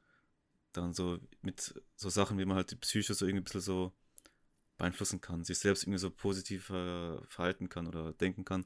Dann 0.73 0.93
so 0.93 1.19
mit 1.43 1.75
so 1.97 2.09
Sachen, 2.09 2.39
wie 2.39 2.45
man 2.45 2.57
halt 2.57 2.71
die 2.71 2.77
Psyche 2.77 3.15
so 3.15 3.27
irgendwie 3.27 3.41
ein 3.41 3.45
bisschen 3.45 3.61
so 3.61 3.93
beeinflussen 4.77 5.21
kann, 5.21 5.45
sich 5.45 5.59
selbst 5.59 5.83
irgendwie 5.83 5.99
so 5.99 6.11
positiv 6.11 6.71
äh, 6.71 7.19
verhalten 7.27 7.69
kann 7.69 7.87
oder 7.89 8.13
denken 8.13 8.45
kann. 8.45 8.65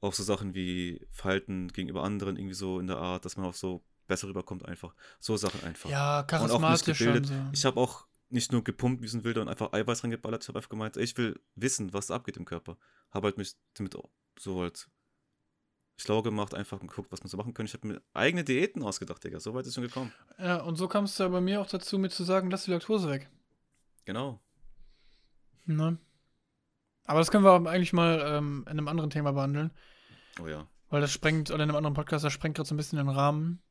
Auch 0.00 0.12
so 0.12 0.22
Sachen 0.22 0.54
wie 0.54 1.04
Verhalten 1.10 1.68
gegenüber 1.68 2.04
anderen, 2.04 2.36
irgendwie 2.36 2.54
so 2.54 2.78
in 2.78 2.86
der 2.86 2.98
Art, 2.98 3.24
dass 3.24 3.36
man 3.36 3.46
auch 3.46 3.54
so 3.54 3.82
besser 4.06 4.28
rüberkommt, 4.28 4.64
einfach. 4.66 4.94
So 5.18 5.36
Sachen 5.36 5.62
einfach. 5.64 5.90
Ja, 5.90 6.20
Und 6.20 6.30
auch 6.32 6.42
nicht 6.42 6.50
charismatisch 6.50 6.98
gebildet. 6.98 7.26
so. 7.26 7.34
Ich 7.52 7.64
habe 7.64 7.80
auch 7.80 8.06
nicht 8.28 8.52
nur 8.52 8.64
gepumpt 8.64 9.02
wie 9.02 9.08
so 9.08 9.18
ein 9.18 9.24
Wilder 9.24 9.42
und 9.42 9.48
einfach 9.48 9.72
Eiweiß 9.72 10.02
reingeballert. 10.04 10.42
Ich 10.42 10.48
habe 10.48 10.58
einfach 10.58 10.68
gemeint, 10.70 10.96
ey, 10.96 11.04
ich 11.04 11.16
will 11.16 11.40
wissen, 11.54 11.92
was 11.92 12.08
da 12.08 12.14
abgeht 12.16 12.36
im 12.36 12.44
Körper. 12.44 12.76
Habe 13.10 13.26
halt 13.26 13.38
mich 13.38 13.54
damit 13.74 13.96
so 14.38 14.60
halt 14.60 14.88
schlau 15.98 16.22
gemacht, 16.22 16.54
einfach 16.54 16.80
geguckt, 16.80 17.10
was 17.12 17.20
man 17.20 17.28
so 17.30 17.36
machen 17.36 17.54
kann. 17.54 17.66
Ich 17.66 17.72
habe 17.74 17.86
mir 17.86 18.02
eigene 18.12 18.44
Diäten 18.44 18.82
ausgedacht, 18.82 19.22
Digga. 19.24 19.40
So 19.40 19.54
weit 19.54 19.66
ist 19.66 19.74
schon 19.74 19.84
gekommen. 19.84 20.12
Ja, 20.38 20.60
und 20.62 20.76
so 20.76 20.88
kamst 20.88 21.18
du 21.18 21.22
ja 21.22 21.28
bei 21.28 21.40
mir 21.40 21.60
auch 21.60 21.66
dazu, 21.68 21.98
mir 21.98 22.10
zu 22.10 22.24
sagen, 22.24 22.50
lass 22.50 22.64
die 22.64 22.70
Laktose 22.72 23.08
weg. 23.08 23.30
Genau. 24.04 24.40
Ne? 25.64 25.98
Aber 27.04 27.20
das 27.20 27.30
können 27.30 27.44
wir 27.44 27.70
eigentlich 27.70 27.92
mal 27.92 28.20
ähm, 28.26 28.62
in 28.66 28.72
einem 28.72 28.88
anderen 28.88 29.10
Thema 29.10 29.32
behandeln, 29.32 29.70
Oh 30.40 30.46
ja. 30.48 30.66
weil 30.90 31.00
das 31.00 31.12
sprengt, 31.12 31.50
oder 31.50 31.62
in 31.62 31.70
einem 31.70 31.76
anderen 31.76 31.94
Podcast, 31.94 32.24
das 32.24 32.32
sprengt 32.32 32.56
gerade 32.56 32.68
so 32.68 32.74
ein 32.74 32.76
bisschen 32.76 32.98
den 32.98 33.08
Rahmen. 33.08 33.62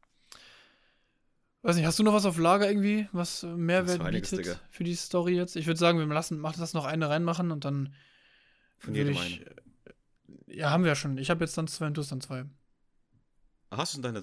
Weiß 1.66 1.76
nicht, 1.78 1.86
hast 1.86 1.98
du 1.98 2.04
noch 2.04 2.14
was 2.14 2.26
auf 2.26 2.38
Lager 2.38 2.68
irgendwie, 2.70 3.10
was 3.12 3.42
äh, 3.44 3.48
Mehrwert 3.48 4.00
einiges, 4.00 4.30
bietet 4.30 4.46
Digga. 4.46 4.60
für 4.70 4.84
die 4.84 4.94
Story 4.96 5.36
jetzt? 5.36 5.56
Ich 5.56 5.66
würde 5.66 5.80
sagen, 5.80 5.98
wir 5.98 6.06
lassen, 6.06 6.38
mach 6.40 6.56
das 6.56 6.74
noch 6.74 6.86
eine 6.86 7.10
reinmachen 7.10 7.50
und 7.52 7.66
dann 7.66 7.94
Von 8.78 8.94
jedem 8.94 9.14
ich. 9.14 9.42
äh, 9.42 9.50
Ja, 10.48 10.70
haben 10.70 10.84
wir 10.84 10.90
ja 10.90 10.96
schon. 10.96 11.18
Ich 11.18 11.30
habe 11.32 11.44
jetzt 11.44 11.58
dann 11.58 11.68
zwei 11.68 11.88
und 11.88 11.98
du 11.98 12.02
hast 12.02 12.12
dann 12.12 12.22
zwei. 12.22 12.46
Ah, 13.72 13.78
hast 13.78 13.94
du 13.94 13.96
schon 13.96 14.04
deine. 14.04 14.22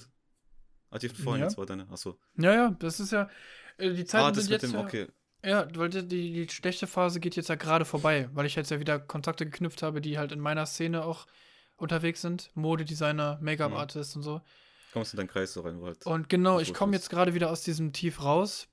Ah, 0.90 0.99
die 0.99 1.09
vorhin, 1.09 1.40
Ja. 1.40 1.49
jetzt 1.49 1.59
war 1.59 1.66
deine. 1.66 1.88
Achso. 1.90 2.16
Ja, 2.36 2.55
ja, 2.55 2.76
das 2.78 3.01
ist 3.01 3.11
ja. 3.11 3.28
äh, 3.78 3.93
Die 3.93 4.05
Zeiten 4.05 4.24
Ah, 4.26 4.30
das 4.30 4.45
sind 4.45 4.53
mit 4.53 4.62
jetzt. 4.62 4.72
dem, 4.72 4.78
ja, 4.78 4.86
okay. 4.86 5.07
Ja, 5.45 5.66
weil 5.76 5.88
die, 5.88 6.07
die, 6.07 6.49
schlechte 6.49 6.86
Phase 6.86 7.18
geht 7.18 7.34
jetzt 7.34 7.49
ja 7.49 7.57
gerade 7.57 7.84
vorbei, 7.84 8.28
weil 8.34 8.47
ich 8.47 8.55
jetzt 8.55 8.70
ja 8.70 8.78
wieder 8.78 9.01
Kontakte 9.01 9.45
geknüpft 9.47 9.82
habe, 9.82 10.01
die 10.01 10.16
halt 10.16 10.30
in 10.30 10.38
meiner 10.38 10.64
Szene 10.66 11.03
auch 11.05 11.26
unterwegs 11.76 12.20
sind. 12.22 12.51
Modedesigner, 12.55 13.38
Mhm. 13.38 13.45
Make-up-Artist 13.47 14.14
und 14.14 14.22
so. 14.22 14.40
Kommst 14.93 15.14
in 15.14 15.16
deinen 15.16 15.28
Kreis 15.28 15.55
so 15.55 15.62
rein, 15.62 15.80
wo 15.80 15.86
halt. 15.86 16.05
Und 16.05 16.28
genau, 16.28 16.61
ich 16.61 16.74
komme 16.74 16.93
jetzt 16.93 17.09
gerade 17.09 17.34
wieder 17.34 17.51
aus 17.51 17.62
diesem 17.62 17.93
Tief 17.93 18.22
raus. 18.22 18.68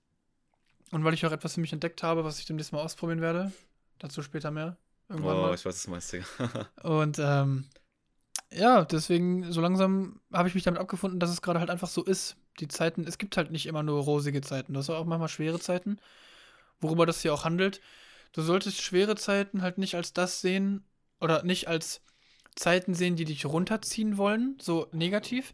Und 0.92 1.04
weil 1.04 1.14
ich 1.14 1.26
auch 1.26 1.32
etwas 1.32 1.54
für 1.54 1.62
mich 1.62 1.72
entdeckt 1.72 2.04
habe, 2.04 2.24
was 2.24 2.40
ich 2.40 2.46
demnächst 2.46 2.74
mal 2.74 2.82
ausprobieren 2.82 3.22
werde. 3.22 3.52
Dazu 4.00 4.22
später 4.22 4.52
mehr. 4.52 4.78
Irgendwann 5.08 5.38
oh, 5.38 5.42
mal. 5.42 5.56
ich 5.56 5.66
weiß, 5.66 5.66
was 5.66 5.84
du 5.84 5.92
meinst, 5.92 6.12
Digga. 6.12 6.26
Und 6.84 7.20
ähm, 7.20 7.66
ja, 8.52 8.84
deswegen, 8.86 9.52
so 9.52 9.62
langsam 9.62 10.20
habe 10.34 10.48
ich 10.48 10.56
mich 10.56 10.64
damit 10.64 10.82
abgefunden, 10.82 11.20
dass 11.20 11.30
es 11.30 11.42
gerade 11.42 11.60
halt 11.60 11.70
einfach 11.70 11.88
so 11.88 12.04
ist. 12.04 12.36
Die 12.60 12.68
Zeiten, 12.68 13.06
es 13.06 13.18
gibt 13.18 13.38
halt 13.38 13.52
nicht 13.52 13.66
immer 13.66 13.84
nur 13.84 14.02
rosige 14.04 14.42
Zeiten. 14.42 14.74
Du 14.74 14.80
hast 14.80 14.90
auch 14.90 15.06
manchmal 15.06 15.30
schwere 15.30 15.60
Zeiten, 15.60 16.00
worüber 16.82 17.06
das 17.06 17.22
hier 17.22 17.34
auch 17.34 17.46
handelt. 17.46 17.82
Du 18.34 18.42
solltest 18.42 18.82
schwere 18.82 19.16
Zeiten 19.16 19.62
halt 19.62 19.78
nicht 19.78 19.96
als 19.96 20.14
das 20.14 20.42
sehen 20.42 20.84
oder 21.22 21.44
nicht 21.44 21.68
als 21.68 22.02
Zeiten 22.56 22.94
sehen, 22.94 23.16
die 23.16 23.26
dich 23.26 23.46
runterziehen 23.46 24.18
wollen, 24.18 24.58
so 24.60 24.88
negativ, 24.92 25.54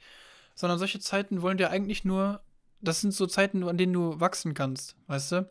sondern 0.55 0.79
solche 0.79 0.99
Zeiten 0.99 1.41
wollen 1.41 1.57
dir 1.57 1.69
eigentlich 1.69 2.03
nur, 2.03 2.41
das 2.81 3.01
sind 3.01 3.13
so 3.13 3.27
Zeiten, 3.27 3.63
an 3.63 3.77
denen 3.77 3.93
du 3.93 4.19
wachsen 4.19 4.53
kannst, 4.53 4.95
weißt 5.07 5.31
du? 5.33 5.49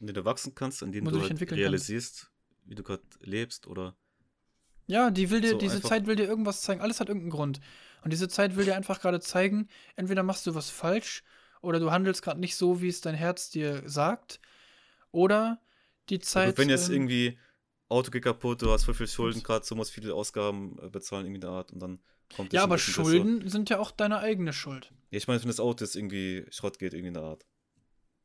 in 0.00 0.06
denen 0.06 0.14
du 0.14 0.24
wachsen 0.24 0.54
kannst, 0.54 0.82
in 0.82 0.92
denen 0.92 1.06
du 1.06 1.12
du 1.12 1.20
dich 1.20 1.30
halt 1.30 1.52
realisierst, 1.52 2.30
wie 2.64 2.74
du 2.74 2.82
gerade 2.82 3.02
lebst 3.20 3.66
oder. 3.66 3.96
Ja, 4.86 5.10
die 5.10 5.30
will 5.30 5.40
dir, 5.40 5.50
So 5.50 5.58
diese 5.58 5.80
Zeit 5.80 6.06
will 6.06 6.16
dir 6.16 6.26
irgendwas 6.26 6.62
zeigen. 6.62 6.80
Alles 6.80 7.00
hat 7.00 7.08
irgendeinen 7.08 7.30
Grund. 7.30 7.60
Und 8.04 8.12
diese 8.12 8.28
Zeit 8.28 8.56
will 8.56 8.64
dir 8.64 8.76
einfach 8.76 9.00
gerade 9.00 9.20
zeigen, 9.20 9.68
entweder 9.96 10.22
machst 10.22 10.46
du 10.46 10.54
was 10.54 10.70
falsch 10.70 11.24
oder 11.60 11.80
du 11.80 11.90
handelst 11.90 12.22
gerade 12.22 12.38
nicht 12.38 12.54
so, 12.54 12.80
wie 12.80 12.88
es 12.88 13.00
dein 13.00 13.14
Herz 13.14 13.50
dir 13.50 13.82
sagt. 13.88 14.40
Oder 15.10 15.60
die 16.08 16.20
Zeit. 16.20 16.50
gut, 16.50 16.58
wenn 16.58 16.68
jetzt 16.68 16.88
ähm, 16.88 16.94
irgendwie 16.94 17.38
Auto 17.88 18.10
geht 18.10 18.24
kaputt, 18.24 18.62
du 18.62 18.70
hast 18.70 18.84
voll 18.84 18.94
viel 18.94 19.08
Schulden 19.08 19.42
gerade, 19.42 19.64
so 19.64 19.74
musst 19.74 19.92
viele 19.92 20.14
Ausgaben 20.14 20.78
äh, 20.80 20.88
bezahlen, 20.88 21.26
irgendwie 21.26 21.40
der 21.40 21.50
Art. 21.50 21.72
Und 21.72 21.80
dann 21.80 21.98
kommt 22.34 22.52
Ja, 22.52 22.60
das 22.60 22.64
aber 22.64 22.78
Schulden 22.78 23.48
sind 23.48 23.70
ja 23.70 23.78
auch 23.78 23.90
deine 23.90 24.18
eigene 24.18 24.52
Schuld. 24.52 24.86
So. 24.86 24.94
Ja, 25.10 25.18
ich 25.18 25.28
meine, 25.28 25.40
wenn 25.40 25.48
das 25.48 25.60
Auto 25.60 25.84
jetzt 25.84 25.96
irgendwie 25.96 26.46
Schrott 26.50 26.78
geht, 26.78 26.92
irgendwie 26.92 27.08
in 27.08 27.14
der 27.14 27.22
Art. 27.22 27.46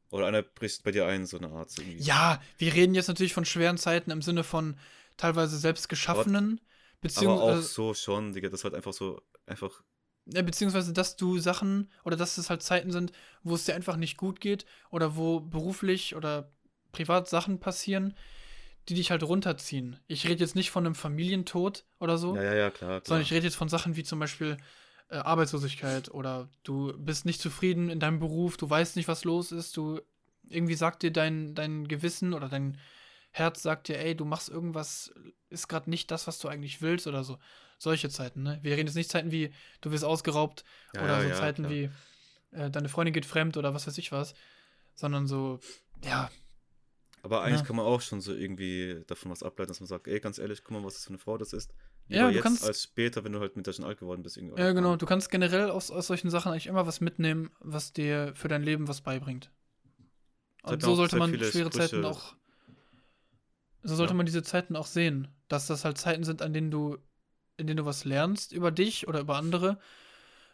Oder 0.09 0.27
einer 0.27 0.41
bricht 0.41 0.83
bei 0.83 0.91
dir 0.91 1.05
ein, 1.05 1.25
so 1.25 1.37
eine 1.37 1.49
Art. 1.49 1.71
So 1.71 1.81
irgendwie. 1.81 2.03
Ja, 2.03 2.41
wir 2.57 2.73
reden 2.73 2.95
jetzt 2.95 3.07
natürlich 3.07 3.33
von 3.33 3.45
schweren 3.45 3.77
Zeiten 3.77 4.11
im 4.11 4.21
Sinne 4.21 4.43
von 4.43 4.77
teilweise 5.17 5.57
selbst 5.57 5.87
geschaffenen, 5.87 6.59
aber 6.59 6.61
auch 6.61 7.01
beziehungsweise, 7.01 7.61
so 7.61 7.93
schon, 7.93 8.33
Digga, 8.33 8.49
das 8.49 8.61
ist 8.61 8.63
halt 8.63 8.73
einfach 8.75 8.93
so, 8.93 9.21
einfach, 9.45 9.83
ja, 10.25 10.41
beziehungsweise, 10.41 10.93
dass 10.93 11.15
du 11.15 11.39
Sachen 11.39 11.89
oder 12.03 12.15
dass 12.15 12.37
es 12.37 12.49
halt 12.49 12.61
Zeiten 12.61 12.91
sind, 12.91 13.11
wo 13.43 13.55
es 13.55 13.65
dir 13.65 13.75
einfach 13.75 13.97
nicht 13.97 14.17
gut 14.17 14.39
geht 14.39 14.65
oder 14.89 15.15
wo 15.15 15.39
beruflich 15.39 16.15
oder 16.15 16.51
privat 16.91 17.29
Sachen 17.29 17.59
passieren, 17.59 18.15
die 18.89 18.95
dich 18.95 19.11
halt 19.11 19.23
runterziehen. 19.23 19.99
Ich 20.07 20.27
rede 20.27 20.39
jetzt 20.41 20.55
nicht 20.55 20.71
von 20.71 20.85
einem 20.85 20.95
Familientod 20.95 21.85
oder 21.99 22.17
so, 22.17 22.35
ja, 22.35 22.43
ja, 22.43 22.53
ja, 22.53 22.69
klar, 22.71 22.89
klar. 22.89 23.01
sondern 23.05 23.23
ich 23.23 23.33
rede 23.33 23.45
jetzt 23.45 23.55
von 23.55 23.69
Sachen 23.69 23.95
wie 23.95 24.03
zum 24.03 24.19
Beispiel 24.19 24.57
äh, 25.09 25.17
Arbeitslosigkeit 25.17 26.09
oder 26.11 26.49
du 26.63 26.93
bist 26.97 27.25
nicht 27.25 27.41
zufrieden 27.41 27.89
in 27.89 27.99
deinem 27.99 28.19
Beruf, 28.19 28.57
du 28.57 28.69
weißt 28.69 28.95
nicht, 28.95 29.07
was 29.07 29.23
los 29.23 29.51
ist, 29.51 29.77
du 29.77 30.01
irgendwie 30.49 30.75
sagt 30.75 31.03
dir 31.03 31.11
dein, 31.11 31.53
dein 31.55 31.87
Gewissen 31.87 32.33
oder 32.33 32.49
dein 32.49 32.77
Herz 33.31 33.61
sagt 33.61 33.87
dir, 33.87 33.97
ey, 33.99 34.15
du 34.15 34.25
machst 34.25 34.49
irgendwas, 34.49 35.13
ist 35.49 35.69
gerade 35.69 35.89
nicht 35.89 36.11
das, 36.11 36.27
was 36.27 36.39
du 36.39 36.49
eigentlich 36.49 36.81
willst 36.81 37.07
oder 37.07 37.23
so. 37.23 37.37
Solche 37.77 38.09
Zeiten, 38.09 38.43
ne? 38.43 38.59
Wir 38.61 38.73
reden 38.73 38.87
jetzt 38.87 38.95
nicht 38.95 39.09
Zeiten 39.09 39.31
wie, 39.31 39.53
du 39.79 39.91
wirst 39.91 40.03
ausgeraubt 40.03 40.63
Ja, 40.93 41.03
oder 41.03 41.17
ja, 41.17 41.21
so 41.21 41.29
ja, 41.29 41.35
Zeiten 41.35 41.63
klar. 41.63 41.71
wie, 41.71 41.89
äh, 42.51 42.69
deine 42.69 42.89
Freundin 42.89 43.13
geht 43.13 43.25
fremd 43.25 43.55
oder 43.57 43.73
was 43.73 43.87
weiß 43.87 43.97
ich 43.97 44.11
was, 44.11 44.33
sondern 44.95 45.27
so, 45.27 45.59
ja, 46.03 46.29
Aber 47.23 47.43
eigentlich 47.43 47.61
Ja. 47.61 47.65
kann 47.67 47.75
man 47.75 47.85
auch 47.85 48.01
schon 48.01 48.19
so 48.21 48.33
irgendwie 48.33 49.03
davon 49.07 49.31
was 49.31 49.43
ableiten, 49.43 49.69
dass 49.69 49.79
man 49.79 49.87
sagt, 49.87 50.07
ey, 50.07 50.19
ganz 50.19 50.39
ehrlich, 50.39 50.63
guck 50.63 50.71
mal, 50.71 50.83
was 50.83 50.95
das 50.95 51.03
für 51.03 51.09
eine 51.09 51.19
Frau 51.19 51.37
das 51.37 51.53
ist. 51.53 51.71
Ja, 52.07 52.17
Lieber 52.17 52.29
du 52.29 52.33
jetzt 52.35 52.43
kannst- 52.43 52.63
als 52.65 52.83
später, 52.83 53.23
wenn 53.23 53.31
du 53.31 53.39
halt 53.39 53.55
mit 53.55 53.67
der 53.67 53.73
schon 53.73 53.85
alt 53.85 53.99
geworden 53.99 54.23
bist. 54.23 54.37
Irgendwie, 54.37 54.59
ja, 54.59 54.71
genau. 54.71 54.95
Du 54.95 55.05
kannst 55.05 55.29
generell 55.29 55.69
aus, 55.69 55.91
aus 55.91 56.07
solchen 56.07 56.29
Sachen 56.31 56.51
eigentlich 56.51 56.67
immer 56.67 56.87
was 56.87 56.99
mitnehmen, 56.99 57.51
was 57.59 57.93
dir 57.93 58.33
für 58.35 58.47
dein 58.47 58.63
Leben 58.63 58.87
was 58.87 59.01
beibringt. 59.01 59.51
Und 60.63 60.81
so 60.81 60.95
sollte 60.95 61.17
man 61.17 61.29
schwere 61.33 61.69
Zeiten 61.69 61.97
Sprüche- 62.03 62.07
auch. 62.07 62.35
So 63.83 63.95
sollte 63.95 64.13
Ja. 64.13 64.17
man 64.17 64.25
diese 64.25 64.43
Zeiten 64.43 64.75
auch 64.75 64.85
sehen, 64.85 65.27
dass 65.47 65.67
das 65.67 65.85
halt 65.85 65.97
Zeiten 65.97 66.23
sind, 66.23 66.41
an 66.41 66.53
denen 66.53 66.69
du, 66.71 66.97
in 67.57 67.67
denen 67.67 67.77
du 67.77 67.85
was 67.85 68.03
lernst 68.05 68.51
über 68.51 68.71
dich 68.71 69.07
oder 69.07 69.19
über 69.21 69.37
andere 69.37 69.79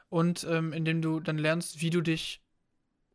und 0.09 0.45
ähm, 0.49 0.73
in 0.73 0.85
denen 0.85 1.01
du 1.01 1.19
dann 1.19 1.37
lernst, 1.37 1.81
wie 1.81 1.89
du 1.89 2.01
dich 2.01 2.41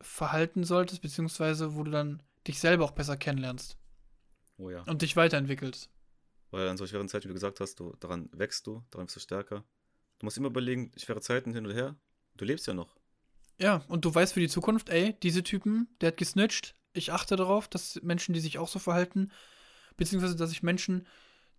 verhalten 0.00 0.64
solltest, 0.64 1.00
beziehungsweise 1.02 1.74
wo 1.76 1.82
du 1.84 1.90
dann 1.90 2.22
dich 2.46 2.58
selber 2.58 2.84
auch 2.84 2.92
besser 2.92 3.16
kennenlernst 3.16 3.76
Oh 4.58 4.70
ja. 4.70 4.82
und 4.82 5.02
dich 5.02 5.16
weiterentwickelst. 5.16 5.90
Weil 6.50 6.68
an 6.68 6.76
so 6.76 6.86
schweren 6.86 7.08
Zeiten, 7.08 7.24
wie 7.24 7.28
du 7.28 7.34
gesagt 7.34 7.60
hast, 7.60 7.80
du, 7.80 7.94
daran 8.00 8.28
wächst 8.32 8.66
du, 8.66 8.84
daran 8.90 9.06
bist 9.06 9.16
du 9.16 9.20
stärker. 9.20 9.64
Du 10.18 10.26
musst 10.26 10.36
immer 10.36 10.48
überlegen, 10.48 10.92
schwere 10.96 11.20
Zeiten 11.20 11.54
hin 11.54 11.66
und 11.66 11.72
her, 11.72 11.96
du 12.36 12.44
lebst 12.44 12.66
ja 12.66 12.74
noch. 12.74 12.96
Ja, 13.58 13.84
und 13.88 14.04
du 14.04 14.14
weißt 14.14 14.34
für 14.34 14.40
die 14.40 14.48
Zukunft, 14.48 14.88
ey, 14.88 15.16
diese 15.22 15.42
Typen, 15.42 15.88
der 16.00 16.08
hat 16.08 16.16
gesnitcht. 16.16 16.74
Ich 16.92 17.12
achte 17.12 17.36
darauf, 17.36 17.68
dass 17.68 18.00
Menschen, 18.02 18.34
die 18.34 18.40
sich 18.40 18.58
auch 18.58 18.68
so 18.68 18.78
verhalten, 18.78 19.30
beziehungsweise 19.96 20.36
dass 20.36 20.52
ich 20.52 20.62
Menschen, 20.62 21.06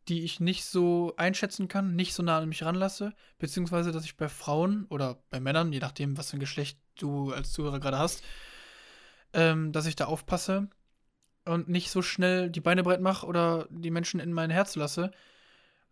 die 0.10 0.24
ich 0.24 0.40
nicht 0.40 0.66
so 0.66 1.14
einschätzen 1.18 1.68
kann, 1.68 1.96
nicht 1.96 2.14
so 2.14 2.24
nah 2.24 2.38
an 2.40 2.50
mich 2.50 2.64
ranlasse, 2.64 3.14
beziehungsweise 3.40 3.92
dass 3.92 4.06
ich 4.06 4.18
bei 4.18 4.28
Frauen 4.28 4.86
oder 4.90 5.24
bei 5.30 5.40
Männern, 5.40 5.72
je 5.72 5.80
nachdem, 5.80 6.18
was 6.18 6.30
für 6.30 6.38
ein 6.38 6.42
Geschlecht 6.42 6.78
du 7.00 7.32
als 7.32 7.52
Zuhörer 7.54 7.80
gerade 7.80 7.98
hast, 7.98 8.22
ähm, 9.34 9.72
dass 9.72 9.86
ich 9.86 9.96
da 9.96 10.06
aufpasse 10.06 10.68
und 11.46 11.68
nicht 11.68 11.90
so 11.90 12.02
schnell 12.02 12.50
die 12.50 12.62
Beine 12.62 12.84
breit 12.84 13.02
mache 13.02 13.26
oder 13.26 13.68
die 13.70 13.92
Menschen 13.92 14.20
in 14.20 14.32
mein 14.34 14.50
Herz 14.50 14.76
lasse, 14.76 15.12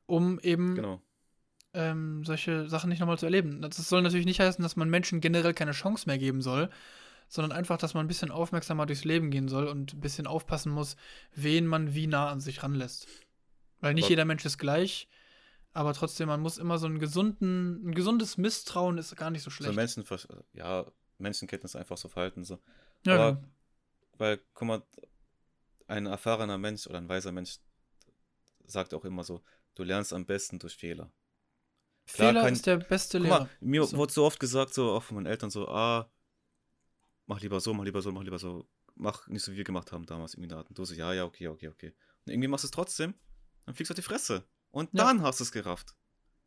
um 0.06 0.40
eben 0.40 0.76
Genau. 0.76 1.02
ähm, 1.74 2.24
solche 2.26 2.68
Sachen 2.70 2.90
nicht 2.90 3.00
nochmal 3.00 3.18
zu 3.20 3.26
erleben. 3.26 3.62
Das 3.62 3.78
soll 3.78 4.02
natürlich 4.02 4.26
nicht 4.26 4.40
heißen, 4.40 4.62
dass 4.64 4.76
man 4.76 4.90
Menschen 4.90 5.22
generell 5.22 5.54
keine 5.54 5.72
Chance 5.72 6.06
mehr 6.08 6.18
geben 6.18 6.42
soll, 6.42 6.70
sondern 7.28 7.52
einfach, 7.58 7.78
dass 7.78 7.94
man 7.94 8.06
ein 8.06 8.08
bisschen 8.10 8.30
aufmerksamer 8.32 8.86
durchs 8.86 9.06
Leben 9.06 9.32
gehen 9.32 9.48
soll 9.48 9.68
und 9.68 9.94
ein 9.94 10.02
bisschen 10.02 10.28
aufpassen 10.28 10.72
muss, 10.72 10.96
wen 11.34 11.66
man 11.66 11.94
wie 11.94 12.08
nah 12.08 12.30
an 12.30 12.42
sich 12.42 12.62
ranlässt. 12.64 13.08
Weil 13.80 13.94
nicht 13.94 14.04
Aber- 14.06 14.10
jeder 14.12 14.26
Mensch 14.26 14.46
ist 14.46 14.58
gleich, 14.58 15.08
aber 15.74 15.94
trotzdem, 15.94 16.28
man 16.28 16.42
muss 16.42 16.58
immer 16.58 16.78
so 16.78 16.88
einen 16.88 17.00
gesunden, 17.00 17.88
ein 17.90 17.96
gesundes 17.96 18.38
Misstrauen 18.38 18.98
ist 18.98 19.16
gar 19.16 19.32
nicht 19.32 19.44
so 19.44 19.50
So 19.50 19.56
schlecht. 19.56 19.76
Menschen, 19.76 20.04
ja, 20.54 20.86
Menschenkenntnis 21.20 21.76
einfach 21.78 21.96
so 21.98 22.10
verhalten. 22.10 22.44
So. 22.44 22.60
Ja, 23.06 23.16
aber- 23.16 23.36
genau. 23.36 23.48
Weil, 24.18 24.40
guck 24.54 24.68
mal, 24.68 24.84
ein 25.88 26.06
erfahrener 26.06 26.58
Mensch 26.58 26.86
oder 26.88 26.98
ein 27.00 27.10
weiser 27.10 27.32
Mensch 27.32 27.58
sagt 28.66 28.94
auch 28.94 29.04
immer 29.06 29.24
so, 29.24 29.42
du 29.76 29.84
lernst 29.84 30.14
am 30.14 30.26
besten 30.26 30.60
durch 30.60 30.76
Fehler. 30.76 31.12
klar 32.06 32.30
Fehler 32.30 32.42
kann- 32.44 32.54
ist 32.54 32.66
der 32.66 32.78
beste 32.78 33.18
Lehrer. 33.18 33.40
mal, 33.42 33.50
mir 33.60 33.84
So. 33.86 33.98
wurde 33.98 34.14
so 34.14 34.26
oft 34.26 34.40
gesagt, 34.40 34.74
so 34.74 34.92
auch 34.92 35.04
von 35.04 35.16
meinen 35.16 35.26
Eltern, 35.28 35.50
so, 35.50 35.68
ah, 35.68 36.12
mach 37.26 37.40
lieber 37.42 37.60
so, 37.60 37.74
mach 37.74 37.84
lieber 37.86 38.02
so, 38.02 38.12
mach 38.12 38.24
lieber 38.24 38.40
so, 38.40 38.68
mach 38.96 39.28
nicht 39.28 39.44
so 39.44 39.52
wie 39.52 39.58
wir 39.58 39.64
gemacht 39.64 39.92
haben 39.92 40.06
damals 40.06 40.34
irgendwie 40.34 40.46
in 40.46 40.50
der 40.50 40.58
Art. 40.60 40.70
Und 40.70 40.78
du 40.78 40.86
so, 40.86 40.94
ja, 40.94 41.14
ja, 41.14 41.26
okay, 41.26 41.48
okay, 41.48 41.68
okay. 41.70 41.94
Und 42.26 42.32
irgendwie 42.34 42.48
machst 42.48 42.64
du 42.64 42.68
es 42.68 42.72
trotzdem, 42.72 43.14
dann 43.66 43.76
fliegst 43.76 43.90
du 43.90 43.94
auf 43.94 43.96
die 43.96 44.02
Fresse. 44.02 44.44
Und 44.72 44.90
Ja. 44.94 45.06
dann 45.06 45.22
hast 45.22 45.40
du 45.40 45.44
es 45.44 45.52
gerafft. 45.52 45.96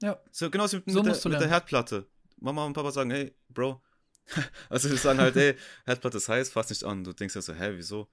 Ja. 0.03 0.21
So 0.31 0.51
genauso 0.51 0.77
mit, 0.79 0.91
So 0.91 1.03
mit, 1.03 1.15
der, 1.25 1.31
mit 1.31 1.41
der. 1.41 1.49
Herdplatte. 1.49 2.09
Mama 2.37 2.65
und 2.65 2.73
Papa 2.75 2.91
sagen, 2.91 3.11
hey, 3.11 3.35
Bro. 3.49 3.83
also 4.71 4.89
sie 4.89 4.97
sagen 4.97 5.19
halt, 5.19 5.35
hey, 5.35 5.57
Herdplatte 5.85 6.17
ist 6.17 6.29
heiß, 6.29 6.51
fass 6.51 6.71
nicht 6.71 6.85
an. 6.85 7.05
Du 7.05 7.13
denkst 7.13 7.35
ja 7.35 7.43
so, 7.43 7.55
hä, 7.55 7.73
wieso? 7.75 8.09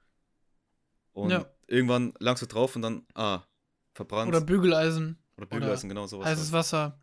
Und 1.14 1.32
Ja. 1.32 1.46
irgendwann 1.68 2.14
langst 2.20 2.42
du 2.42 2.46
drauf 2.48 2.76
und 2.76 2.82
dann, 2.82 3.06
ah, 3.16 3.42
verbrannt. 3.94 4.30
Oder 4.30 4.42
Bügeleisen, 4.42 5.18
oder 5.38 5.46
Bügeleisen, 5.46 5.90
genau 5.90 6.08
sowas. 6.08 6.28
heißes 6.28 6.46
halt. 6.46 6.54
Wasser. 6.54 7.00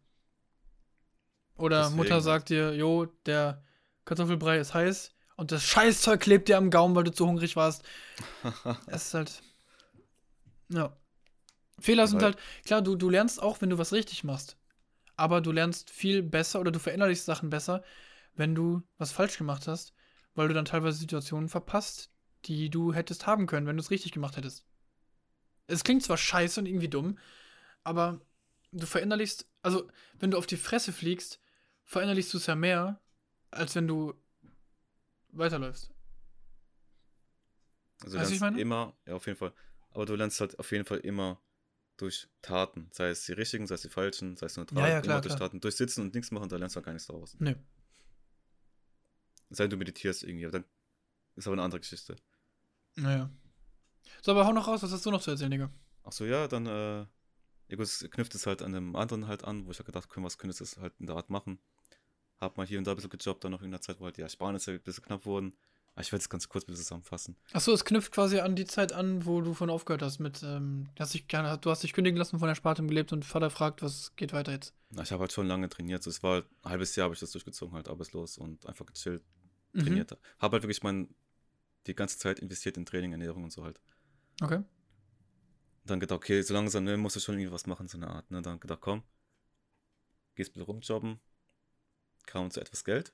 Oder 1.56 1.80
Deswegen 1.80 1.96
Mutter 1.96 2.14
halt. 2.14 2.24
sagt 2.24 2.48
dir, 2.50 2.74
jo, 2.74 3.06
der 3.26 3.62
Kartoffelbrei 4.04 4.58
ist 4.58 4.74
heiß 4.74 5.12
und 5.36 5.52
das 5.52 5.62
Scheißzeug 5.64 6.20
klebt 6.20 6.48
dir 6.48 6.56
am 6.56 6.70
Gaumen, 6.70 6.94
weil 6.94 7.04
du 7.04 7.12
zu 7.12 7.26
hungrig 7.26 7.56
warst. 7.56 7.84
Es 8.86 9.06
ist 9.06 9.14
halt. 9.14 9.42
Ja. 10.68 10.96
Fehler 11.80 12.06
sind 12.08 12.22
halt, 12.22 12.38
klar, 12.64 12.82
du, 12.82 12.96
du 12.96 13.08
lernst 13.10 13.42
auch, 13.42 13.60
wenn 13.60 13.70
du 13.70 13.78
was 13.78 13.92
richtig 13.92 14.24
machst. 14.24 14.56
Aber 15.16 15.40
du 15.40 15.52
lernst 15.52 15.90
viel 15.90 16.22
besser 16.22 16.60
oder 16.60 16.70
du 16.70 16.78
verinnerlichst 16.78 17.24
Sachen 17.24 17.50
besser, 17.50 17.82
wenn 18.38 18.54
du 18.54 18.82
was 18.96 19.12
falsch 19.12 19.36
gemacht 19.36 19.66
hast, 19.66 19.92
weil 20.34 20.48
du 20.48 20.54
dann 20.54 20.64
teilweise 20.64 20.98
Situationen 20.98 21.48
verpasst, 21.48 22.10
die 22.44 22.70
du 22.70 22.94
hättest 22.94 23.26
haben 23.26 23.46
können, 23.46 23.66
wenn 23.66 23.76
du 23.76 23.82
es 23.82 23.90
richtig 23.90 24.12
gemacht 24.12 24.36
hättest. 24.36 24.64
Es 25.66 25.84
klingt 25.84 26.02
zwar 26.02 26.16
scheiße 26.16 26.60
und 26.60 26.66
irgendwie 26.66 26.88
dumm, 26.88 27.18
aber 27.84 28.20
du 28.72 28.86
verinnerlichst, 28.86 29.46
also 29.62 29.90
wenn 30.18 30.30
du 30.30 30.38
auf 30.38 30.46
die 30.46 30.56
Fresse 30.56 30.92
fliegst, 30.92 31.40
verinnerlichst 31.84 32.32
du 32.32 32.38
es 32.38 32.46
ja 32.46 32.54
mehr, 32.54 33.00
als 33.50 33.74
wenn 33.74 33.88
du 33.88 34.14
weiterläufst. 35.30 35.92
Also 38.02 38.16
du 38.16 38.22
Weißt 38.22 38.32
ich 38.32 38.40
lernst 38.40 38.40
meine? 38.40 38.60
immer, 38.60 38.96
ja, 39.06 39.14
auf 39.14 39.26
jeden 39.26 39.38
Fall. 39.38 39.52
Aber 39.90 40.06
du 40.06 40.14
lernst 40.14 40.40
halt 40.40 40.58
auf 40.58 40.70
jeden 40.70 40.84
Fall 40.84 40.98
immer 40.98 41.42
durch 41.96 42.28
Taten. 42.42 42.88
Sei 42.92 43.08
es 43.08 43.26
die 43.26 43.32
richtigen, 43.32 43.66
sei 43.66 43.74
es 43.74 43.82
die 43.82 43.88
falschen, 43.88 44.36
sei 44.36 44.46
es 44.46 44.56
neutral. 44.56 44.82
Ja, 44.82 44.88
ja, 44.88 45.00
klar, 45.00 45.16
immer 45.16 45.22
durch 45.22 45.34
klar. 45.34 45.48
Taten. 45.48 45.60
Durch 45.60 45.76
Sitzen 45.76 46.02
und 46.02 46.14
nichts 46.14 46.30
machen, 46.30 46.48
da 46.48 46.56
lernst 46.56 46.76
du 46.76 46.80
auch 46.80 46.84
gar 46.84 46.92
nichts 46.92 47.08
daraus. 47.08 47.36
Nö. 47.40 47.54
Sei 49.50 49.66
du 49.66 49.76
meditierst 49.76 50.22
irgendwie, 50.24 50.46
aber 50.46 50.60
dann 50.60 50.64
ist 51.36 51.46
aber 51.46 51.54
eine 51.54 51.62
andere 51.62 51.80
Geschichte. 51.80 52.16
Naja. 52.96 53.30
So, 54.22 54.32
aber 54.32 54.44
hau 54.46 54.52
noch 54.52 54.66
raus, 54.68 54.82
was 54.82 54.92
hast 54.92 55.06
du 55.06 55.10
noch 55.10 55.22
zu 55.22 55.30
erzählen, 55.30 55.50
Digga? 55.50 55.70
Ach 56.04 56.12
so, 56.12 56.24
ja, 56.24 56.48
dann, 56.48 56.66
äh, 56.66 57.06
es 57.68 58.06
knüpft 58.10 58.34
es 58.34 58.46
halt 58.46 58.62
an 58.62 58.74
einem 58.74 58.96
anderen 58.96 59.26
halt 59.28 59.44
an, 59.44 59.66
wo 59.66 59.70
ich 59.70 59.78
halt 59.78 59.86
gedacht, 59.86 60.08
können, 60.08 60.26
was 60.26 60.38
könntest 60.38 60.76
du 60.76 60.80
halt 60.80 60.94
in 60.98 61.06
der 61.06 61.16
Art 61.16 61.30
machen. 61.30 61.58
Hab 62.40 62.56
mal 62.56 62.66
hier 62.66 62.78
und 62.78 62.86
da 62.86 62.92
ein 62.92 62.96
bisschen 62.96 63.10
gejobbt, 63.10 63.44
dann 63.44 63.52
noch 63.52 63.62
in 63.62 63.70
der 63.70 63.80
Zeit, 63.80 64.00
wo 64.00 64.04
halt 64.04 64.16
die 64.16 64.22
Ersparnisse 64.22 64.72
ein 64.72 64.80
bisschen 64.80 65.04
knapp 65.04 65.26
wurden. 65.26 65.56
Aber 65.94 66.02
ich 66.02 66.12
werde 66.12 66.20
es 66.22 66.28
ganz 66.28 66.48
kurz 66.48 66.64
ein 66.64 66.68
bisschen 66.68 66.84
zusammenfassen. 66.84 67.36
Achso, 67.52 67.72
es 67.72 67.84
knüpft 67.84 68.12
quasi 68.12 68.38
an 68.38 68.54
die 68.54 68.64
Zeit 68.66 68.92
an, 68.92 69.26
wo 69.26 69.40
du 69.40 69.52
von 69.54 69.68
aufgehört 69.70 70.02
hast 70.02 70.20
mit, 70.20 70.42
ähm, 70.44 70.88
hast 70.98 71.14
dich, 71.14 71.26
gerne- 71.26 71.58
du 71.58 71.70
hast 71.70 71.82
dich 71.82 71.92
kündigen 71.92 72.16
lassen, 72.16 72.38
von 72.38 72.46
der 72.46 72.54
Spartum 72.54 72.86
gelebt 72.86 73.12
und 73.12 73.24
Vater 73.24 73.50
fragt, 73.50 73.82
was 73.82 74.14
geht 74.14 74.32
weiter 74.32 74.52
jetzt? 74.52 74.72
Na, 74.90 75.02
Ich 75.02 75.10
habe 75.10 75.22
halt 75.22 75.32
schon 75.32 75.48
lange 75.48 75.68
trainiert, 75.68 76.02
so, 76.04 76.10
es 76.10 76.22
war 76.22 76.34
halt, 76.34 76.46
ein 76.62 76.70
halbes 76.70 76.94
Jahr 76.94 77.04
habe 77.06 77.14
ich 77.14 77.20
das 77.20 77.32
durchgezogen, 77.32 77.74
halt 77.74 77.88
arbeitslos 77.88 78.38
und 78.38 78.64
einfach 78.66 78.86
gechillt, 78.86 79.24
Mhm. 79.72 79.80
trainiert. 79.80 80.18
Habe 80.38 80.54
halt 80.54 80.62
wirklich 80.62 80.82
mein, 80.82 81.14
die 81.86 81.94
ganze 81.94 82.18
Zeit 82.18 82.38
investiert 82.38 82.76
in 82.76 82.86
Training, 82.86 83.12
Ernährung 83.12 83.44
und 83.44 83.50
so 83.52 83.64
halt. 83.64 83.80
Okay. 84.40 84.62
Dann 85.84 86.00
gedacht, 86.00 86.16
okay, 86.18 86.42
so 86.42 86.52
langsam, 86.54 86.84
ne, 86.84 86.96
musst 86.96 87.16
du 87.16 87.20
schon 87.20 87.36
irgendwie 87.36 87.52
was 87.52 87.66
machen, 87.66 87.88
so 87.88 87.96
eine 87.98 88.08
Art, 88.08 88.30
ne. 88.30 88.42
Dann 88.42 88.60
gedacht, 88.60 88.80
komm, 88.80 89.02
gehst 90.34 90.52
bisschen 90.52 90.66
rumjobben, 90.66 91.18
kam 92.26 92.50
zu 92.50 92.60
etwas 92.60 92.84
Geld. 92.84 93.12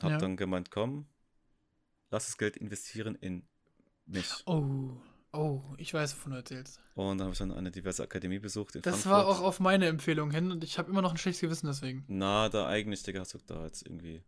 Hab 0.00 0.10
Ja. 0.12 0.18
dann 0.18 0.36
gemeint, 0.36 0.70
komm, 0.70 1.06
lass 2.10 2.26
das 2.26 2.38
Geld 2.38 2.56
investieren 2.56 3.14
in 3.14 3.46
mich. 4.06 4.42
Oh, 4.46 4.90
oh, 5.32 5.62
ich 5.76 5.92
weiß, 5.92 6.16
wovon 6.16 6.32
du 6.32 6.38
erzählst. 6.38 6.80
Und 6.94 7.18
dann 7.18 7.26
habe 7.26 7.32
ich 7.32 7.38
dann 7.38 7.52
eine 7.52 7.70
diverse 7.70 8.02
Akademie 8.02 8.38
besucht 8.38 8.74
Das 8.76 8.82
Frankfurt. 9.02 9.12
war 9.12 9.26
auch 9.28 9.40
auf 9.40 9.60
meine 9.60 9.86
Empfehlung 9.86 10.30
hin 10.30 10.50
und 10.50 10.64
ich 10.64 10.78
habe 10.78 10.90
immer 10.90 11.02
noch 11.02 11.12
ein 11.12 11.18
schlechtes 11.18 11.42
Gewissen 11.42 11.66
deswegen. 11.66 12.04
Na, 12.08 12.48
da 12.48 12.66
eigentlich, 12.66 13.02
Digga, 13.02 13.20
hast 13.20 13.34
du 13.34 13.38
da 13.46 13.64
jetzt 13.66 13.82
irgendwie. 13.86 14.24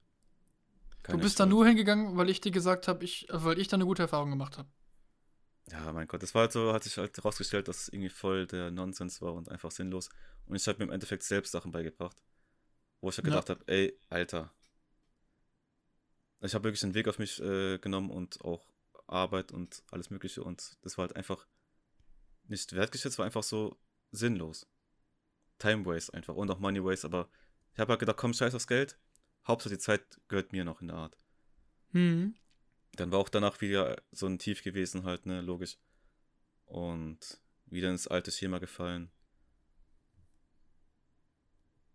Du 1.08 1.18
keine 1.18 1.22
bist 1.22 1.38
da 1.40 1.44
Schuld. 1.44 1.50
nur 1.50 1.66
hingegangen, 1.66 2.16
weil 2.16 2.28
ich 2.30 2.40
dir 2.40 2.50
gesagt 2.52 2.88
habe, 2.88 3.04
ich, 3.04 3.28
äh, 3.30 3.44
weil 3.44 3.58
ich 3.58 3.68
da 3.68 3.76
eine 3.76 3.84
gute 3.86 4.02
Erfahrung 4.02 4.30
gemacht 4.30 4.58
habe. 4.58 4.68
Ja, 5.70 5.92
mein 5.92 6.06
Gott, 6.08 6.22
das 6.22 6.34
war 6.34 6.42
halt 6.42 6.52
so, 6.52 6.72
hat 6.72 6.84
sich 6.84 6.98
halt 6.98 7.16
herausgestellt, 7.16 7.68
dass 7.68 7.82
es 7.82 7.88
irgendwie 7.88 8.10
voll 8.10 8.46
der 8.46 8.70
Nonsens 8.70 9.20
war 9.22 9.32
und 9.34 9.48
einfach 9.50 9.70
sinnlos. 9.70 10.10
Und 10.46 10.56
ich 10.56 10.66
habe 10.68 10.78
mir 10.78 10.84
im 10.84 10.90
Endeffekt 10.90 11.22
selbst 11.22 11.52
Sachen 11.52 11.70
beigebracht, 11.72 12.22
wo 13.00 13.08
ich 13.08 13.16
halt 13.16 13.24
Ja. 13.24 13.30
gedacht 13.30 13.50
habe, 13.50 13.64
ey, 13.66 13.98
Alter. 14.08 14.52
Ich 16.40 16.54
habe 16.54 16.64
wirklich 16.64 16.82
einen 16.84 16.94
Weg 16.94 17.08
auf 17.08 17.18
mich 17.18 17.40
äh, 17.40 17.78
genommen 17.78 18.10
und 18.10 18.44
auch 18.44 18.68
Arbeit 19.06 19.52
und 19.52 19.82
alles 19.90 20.10
Mögliche 20.10 20.42
und 20.42 20.76
das 20.82 20.98
war 20.98 21.06
halt 21.06 21.16
einfach 21.16 21.46
nicht 22.44 22.72
wertgeschätzt, 22.74 23.18
war 23.18 23.26
einfach 23.26 23.42
so 23.42 23.78
sinnlos. 24.10 24.66
Time 25.58 25.86
Waste 25.86 26.12
einfach 26.12 26.34
und 26.34 26.50
auch 26.50 26.58
Money 26.58 26.84
Waste, 26.84 27.06
aber 27.06 27.30
ich 27.72 27.80
habe 27.80 27.92
halt 27.92 28.00
gedacht, 28.00 28.18
komm, 28.18 28.34
scheiß 28.34 28.54
aufs 28.54 28.66
Geld. 28.66 28.98
Hauptsache 29.46 29.74
die 29.74 29.78
Zeit 29.78 30.20
gehört 30.28 30.52
mir 30.52 30.64
noch 30.64 30.80
in 30.80 30.88
der 30.88 30.96
Art. 30.96 31.16
Hm. 31.92 32.34
Dann 32.96 33.12
war 33.12 33.18
auch 33.18 33.28
danach 33.28 33.60
wieder 33.60 34.00
so 34.12 34.26
ein 34.26 34.38
Tief 34.38 34.62
gewesen, 34.62 35.04
halt, 35.04 35.26
ne, 35.26 35.40
logisch. 35.40 35.78
Und 36.66 37.40
wieder 37.66 37.90
ins 37.90 38.06
alte 38.06 38.30
Schema 38.30 38.58
gefallen. 38.58 39.10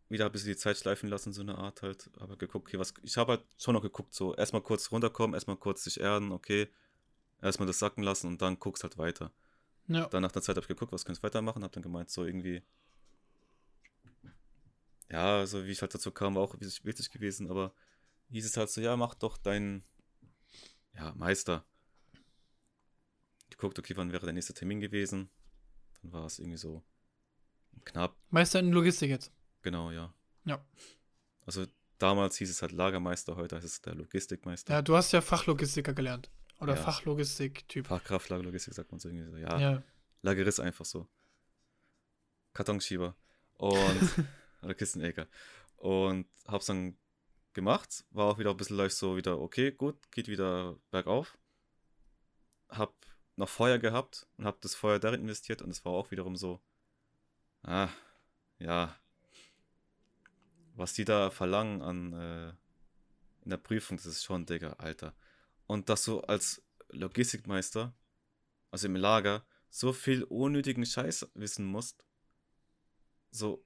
Wieder 0.09 0.25
ein 0.25 0.31
bisschen 0.31 0.49
die 0.49 0.57
Zeit 0.57 0.77
schleifen 0.77 1.09
lassen, 1.09 1.33
so 1.33 1.41
eine 1.41 1.57
Art 1.57 1.81
halt. 1.81 2.09
Aber 2.17 2.35
geguckt, 2.37 2.67
okay, 2.67 2.79
was. 2.79 2.93
Ich 3.03 3.17
habe 3.17 3.33
halt 3.33 3.45
schon 3.57 3.75
noch 3.75 3.81
geguckt, 3.81 4.13
so 4.13 4.35
erstmal 4.35 4.63
kurz 4.63 4.91
runterkommen, 4.91 5.35
erstmal 5.35 5.57
kurz 5.57 5.83
sich 5.83 5.99
erden, 5.99 6.31
okay. 6.31 6.67
Erstmal 7.41 7.67
das 7.67 7.79
sacken 7.79 8.03
lassen 8.03 8.27
und 8.27 8.41
dann 8.41 8.59
guckst 8.59 8.83
halt 8.83 8.97
weiter. 8.97 9.31
Ja. 9.87 10.07
Dann 10.07 10.21
nach 10.21 10.31
der 10.31 10.41
Zeit 10.41 10.55
habe 10.55 10.63
ich 10.63 10.67
geguckt, 10.67 10.91
was 10.91 11.05
könnte 11.05 11.19
ich 11.19 11.23
weitermachen, 11.23 11.63
habe 11.63 11.73
dann 11.73 11.83
gemeint, 11.83 12.09
so 12.09 12.25
irgendwie. 12.25 12.63
Ja, 15.11 15.45
so 15.45 15.65
wie 15.65 15.71
ich 15.71 15.81
halt 15.81 15.93
dazu 15.93 16.11
kam, 16.11 16.35
war 16.35 16.43
auch 16.43 16.55
wichtig 16.59 17.09
gewesen, 17.09 17.49
aber 17.49 17.73
hieß 18.29 18.45
es 18.45 18.57
halt 18.57 18.69
so, 18.69 18.79
ja, 18.81 18.95
mach 18.95 19.15
doch 19.15 19.37
deinen, 19.37 19.83
ja, 20.93 21.13
Meister. 21.15 21.65
Geguckt, 23.49 23.79
okay, 23.79 23.95
wann 23.97 24.11
wäre 24.11 24.25
der 24.25 24.33
nächste 24.33 24.53
Termin 24.53 24.79
gewesen? 24.79 25.29
Dann 26.01 26.11
war 26.13 26.25
es 26.25 26.39
irgendwie 26.39 26.57
so 26.57 26.83
knapp, 27.85 28.15
Meister 28.29 28.59
in 28.59 28.71
Logistik 28.71 29.09
jetzt. 29.09 29.31
genau, 29.63 29.91
ja. 29.91 30.13
Ja. 30.45 30.63
Also 31.45 31.65
damals 31.97 32.37
hieß 32.37 32.49
es 32.49 32.61
halt 32.61 32.71
Lagermeister, 32.71 33.35
heute 33.35 33.55
heißt 33.55 33.65
es 33.65 33.81
der 33.81 33.95
Logistikmeister. 33.95 34.71
Ja, 34.73 34.81
du 34.81 34.95
hast 34.95 35.11
ja 35.11 35.21
Fachlogistiker 35.21 35.93
gelernt. 35.93 36.29
Oder 36.59 36.75
Ja. 36.75 36.81
Fachlogistik-Typ. 36.81 37.87
Fachkraft, 37.87 38.29
Lagerlogistik 38.29 38.73
sagt 38.73 38.91
man 38.91 38.99
so 38.99 39.09
irgendwie 39.09 39.31
so, 39.31 39.37
ja. 39.37 39.57
Ja. 39.59 39.83
Lagerist 40.21 40.59
einfach 40.59 40.85
so. 40.85 41.07
Kartonschieber. 42.53 43.15
Und. 43.55 43.79
oder 44.61 44.73
Kistenäger. 44.73 45.27
Und 45.77 46.27
hab's 46.45 46.67
dann 46.67 46.97
gemacht. 47.53 48.05
War 48.11 48.25
auch 48.25 48.37
wieder 48.39 48.51
ein 48.51 48.57
bisschen 48.57 48.77
leicht 48.77 48.95
so 48.95 49.17
wieder, 49.17 49.39
okay, 49.39 49.71
gut, 49.71 50.11
geht 50.11 50.27
wieder 50.27 50.77
bergauf. 50.91 51.37
Hab 52.69 52.93
noch 53.35 53.49
Feuer 53.49 53.79
gehabt 53.79 54.27
und 54.37 54.45
hab 54.45 54.61
das 54.61 54.75
Feuer 54.75 54.99
darin 54.99 55.21
investiert 55.21 55.61
und 55.61 55.69
es 55.69 55.83
war 55.85 55.93
auch 55.93 56.11
wiederum 56.11 56.35
so, 56.35 56.61
ah, 57.63 57.89
ja. 58.59 58.95
Was 60.75 60.93
die 60.93 61.05
da 61.05 61.29
verlangen 61.29 61.81
an 61.81 62.13
äh, 62.13 62.49
in 63.43 63.49
der 63.49 63.57
Prüfung, 63.57 63.97
das 63.97 64.05
ist 64.05 64.23
schon, 64.23 64.45
Digga, 64.45 64.73
Alter. 64.73 65.15
Und 65.65 65.89
dass 65.89 66.03
du 66.05 66.21
als 66.21 66.61
Logistikmeister, 66.89 67.93
also 68.71 68.87
im 68.87 68.95
Lager, 68.95 69.45
so 69.69 69.93
viel 69.93 70.23
unnötigen 70.23 70.85
Scheiß 70.85 71.29
wissen 71.33 71.65
musst. 71.65 72.05
So, 73.31 73.63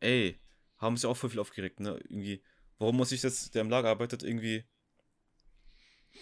ey, 0.00 0.38
haben 0.78 0.96
sich 0.96 1.06
auch 1.06 1.16
voll 1.16 1.30
viel 1.30 1.40
aufgeregt, 1.40 1.80
ne? 1.80 1.98
Irgendwie, 2.08 2.42
warum 2.78 2.96
muss 2.96 3.12
ich 3.12 3.22
jetzt, 3.22 3.54
der 3.54 3.62
im 3.62 3.70
Lager 3.70 3.88
arbeitet, 3.88 4.22
irgendwie 4.22 4.64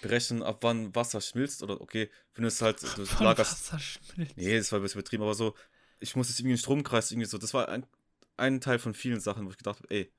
berechnen, 0.01 0.43
ab 0.43 0.59
wann 0.63 0.95
Wasser 0.95 1.21
schmilzt? 1.21 1.63
Oder 1.63 1.81
okay, 1.81 2.11
wenn 2.35 2.43
du 2.43 2.49
es 2.49 2.61
halt, 2.63 2.83
du 2.83 3.03
lagerst. 3.23 3.73
Wasser 3.73 3.79
schmilzt. 3.79 4.37
Nee, 4.37 4.57
das 4.57 4.71
war 4.73 4.79
ein 4.79 4.83
bisschen 4.83 5.01
übertrieben, 5.01 5.23
aber 5.23 5.35
so, 5.35 5.55
ich 6.01 6.15
muss 6.17 6.29
jetzt 6.29 6.41
irgendwie 6.41 6.53
einen 6.55 6.59
Stromkreis 6.59 7.11
irgendwie 7.11 7.29
so. 7.29 7.39
Das 7.39 7.55
war 7.55 7.69
ein, 7.69 7.87
ein 8.37 8.61
Teil 8.61 8.79
von 8.79 8.95
vielen 8.95 9.21
Sachen, 9.21 9.47
wo 9.47 9.51
ich 9.51 9.57
gedacht 9.57 9.79
habe, 9.79 9.91
ey, 9.95 10.13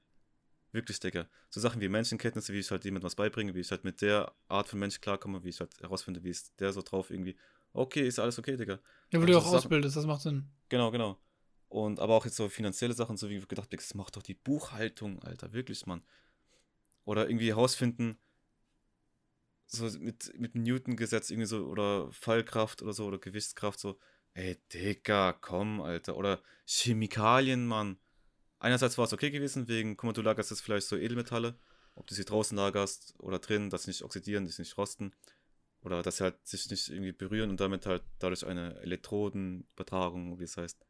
wirklich, 0.71 0.99
Digga. 0.99 1.27
So 1.49 1.59
Sachen 1.61 1.79
wie 1.81 1.87
Menschenkenntnisse, 1.89 2.53
wie 2.53 2.59
ich 2.59 2.71
halt 2.71 2.83
jemandem 2.83 3.05
was 3.05 3.15
beibringe, 3.15 3.53
wie 3.55 3.59
ich 3.61 3.71
halt 3.71 3.83
mit 3.83 4.01
der 4.01 4.33
Art 4.47 4.67
von 4.67 4.79
Mensch 4.79 4.99
klarkomme, 4.99 5.43
wie 5.43 5.49
ich 5.49 5.59
halt 5.59 5.79
herausfinde, 5.79 6.23
wie 6.23 6.29
ist 6.29 6.59
der 6.59 6.73
so 6.73 6.81
drauf 6.81 7.11
irgendwie. 7.11 7.37
Okay, 7.73 8.07
ist 8.07 8.19
alles 8.19 8.39
okay, 8.39 8.55
Digga. 8.57 8.79
Ja, 9.11 9.19
weil 9.19 9.27
du 9.27 9.35
Also 9.35 9.39
auch 9.39 9.43
Sachen- 9.51 9.57
ausbildest, 9.57 9.95
das 9.97 10.05
macht 10.05 10.21
Sinn. 10.21 10.49
Genau, 10.69 10.91
genau. 10.91 11.19
Und 11.67 11.99
aber 11.99 12.13
auch 12.15 12.25
jetzt 12.25 12.37
so 12.37 12.47
finanzielle 12.49 12.93
Sachen, 12.93 13.17
so 13.17 13.29
wie 13.29 13.37
ich 13.37 13.47
gedacht, 13.47 13.73
das 13.73 13.95
macht 13.95 14.15
doch 14.15 14.23
die 14.23 14.33
Buchhaltung, 14.33 15.21
Alter, 15.23 15.53
wirklich, 15.53 15.85
Mann. 15.85 16.03
Oder 17.03 17.27
irgendwie 17.29 17.49
herausfinden, 17.49 18.17
so 19.67 19.85
mit, 19.99 20.31
mit 20.39 20.55
Newton-Gesetz 20.55 21.31
irgendwie 21.31 21.47
so, 21.47 21.65
oder 21.65 22.11
Fallkraft 22.11 22.81
oder 22.81 22.93
so, 22.93 23.05
oder 23.05 23.17
Gewichtskraft, 23.17 23.79
so, 23.79 23.99
ey, 24.33 24.57
Digga, 24.73 25.33
komm, 25.33 25.81
Alter. 25.81 26.15
Oder 26.17 26.41
Chemikalien, 26.65 27.65
Mann. 27.65 27.97
Einerseits 28.59 28.97
war 28.97 29.05
es 29.05 29.13
okay 29.13 29.31
gewesen, 29.31 29.67
wegen, 29.67 29.97
guck 29.97 30.05
mal, 30.05 30.13
du 30.13 30.21
lagerst 30.21 30.51
jetzt 30.51 30.61
vielleicht 30.61 30.87
so 30.87 30.95
Edelmetalle, 30.95 31.57
ob 31.95 32.07
du 32.07 32.15
sie 32.15 32.25
draußen 32.25 32.57
lagerst 32.57 33.15
oder 33.19 33.39
drin, 33.39 33.69
dass 33.69 33.83
sie 33.83 33.91
nicht 33.91 34.03
oxidieren, 34.03 34.45
dass 34.45 34.55
sie 34.57 34.61
nicht 34.63 34.77
rosten. 34.77 35.13
Oder 35.81 36.01
dass 36.01 36.17
sie 36.17 36.23
halt 36.23 36.47
sich 36.47 36.69
nicht 36.69 36.89
irgendwie 36.89 37.11
berühren 37.11 37.51
und 37.51 37.59
damit 37.59 37.85
halt 37.85 38.03
dadurch 38.19 38.45
eine 38.45 38.75
Elektrodenübertragung, 38.79 40.39
wie 40.39 40.43
es 40.43 40.57
heißt, 40.57 40.83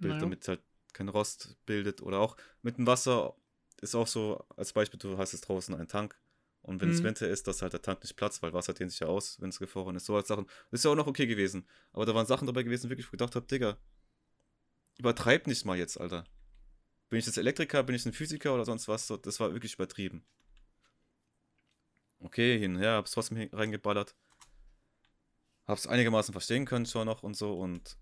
bildet, 0.00 0.22
Naja. 0.22 0.22
damit 0.22 0.46
halt 0.48 0.62
kein 0.92 1.08
Rost 1.08 1.56
bildet. 1.66 2.02
Oder 2.02 2.18
auch 2.20 2.36
mit 2.62 2.78
dem 2.78 2.86
Wasser 2.86 3.36
ist 3.80 3.94
auch 3.94 4.06
so, 4.06 4.44
als 4.56 4.72
Beispiel, 4.72 4.98
du 4.98 5.18
hast 5.18 5.32
jetzt 5.32 5.48
draußen 5.48 5.74
einen 5.74 5.88
Tank 5.88 6.18
und 6.62 6.80
wenn 6.80 6.90
es 6.90 7.02
Mhm. 7.02 7.04
Winter 7.04 7.28
ist, 7.28 7.46
dass 7.48 7.62
halt 7.62 7.72
der 7.72 7.82
Tank 7.82 8.02
nicht 8.02 8.16
platzt, 8.16 8.42
weil 8.42 8.52
Wasser 8.52 8.74
dehnt 8.74 8.90
sich 8.92 9.00
ja 9.00 9.08
aus, 9.08 9.40
wenn 9.40 9.50
es 9.50 9.58
gefroren 9.58 9.96
ist. 9.96 10.06
So 10.06 10.16
als 10.16 10.28
Sachen. 10.28 10.46
Das 10.70 10.80
ist 10.80 10.84
ja 10.84 10.90
auch 10.90 10.96
noch 10.96 11.06
okay 11.08 11.26
gewesen. 11.26 11.66
Aber 11.92 12.06
da 12.06 12.14
waren 12.14 12.26
Sachen 12.26 12.46
dabei 12.46 12.62
gewesen, 12.62 12.90
wirklich, 12.90 13.06
wo 13.06 13.08
ich 13.08 13.12
gedacht 13.12 13.34
habe, 13.36 13.46
Digga, 13.46 13.78
übertreib 14.98 15.46
nicht 15.46 15.64
mal 15.66 15.76
jetzt, 15.76 16.00
Alter. 16.00 16.24
Bin 17.10 17.18
ich 17.18 17.26
jetzt 17.26 17.38
Elektriker, 17.38 17.82
bin 17.82 17.94
ich 17.96 18.06
ein 18.06 18.12
Physiker 18.12 18.54
oder 18.54 18.64
sonst 18.64 18.88
was? 18.88 19.06
Das 19.22 19.40
war 19.40 19.52
wirklich 19.52 19.74
übertrieben. 19.74 20.24
Okay, 22.20 22.58
hin, 22.58 22.78
ja, 22.80 22.96
hab's 22.96 23.10
trotzdem 23.12 23.48
reingeballert. 23.52 24.14
Hab's 25.66 25.86
einigermaßen 25.88 26.32
verstehen 26.32 26.66
können 26.66 26.86
schon 26.86 27.06
noch 27.06 27.22
und 27.22 27.34
so 27.36 27.58
und 27.58 27.96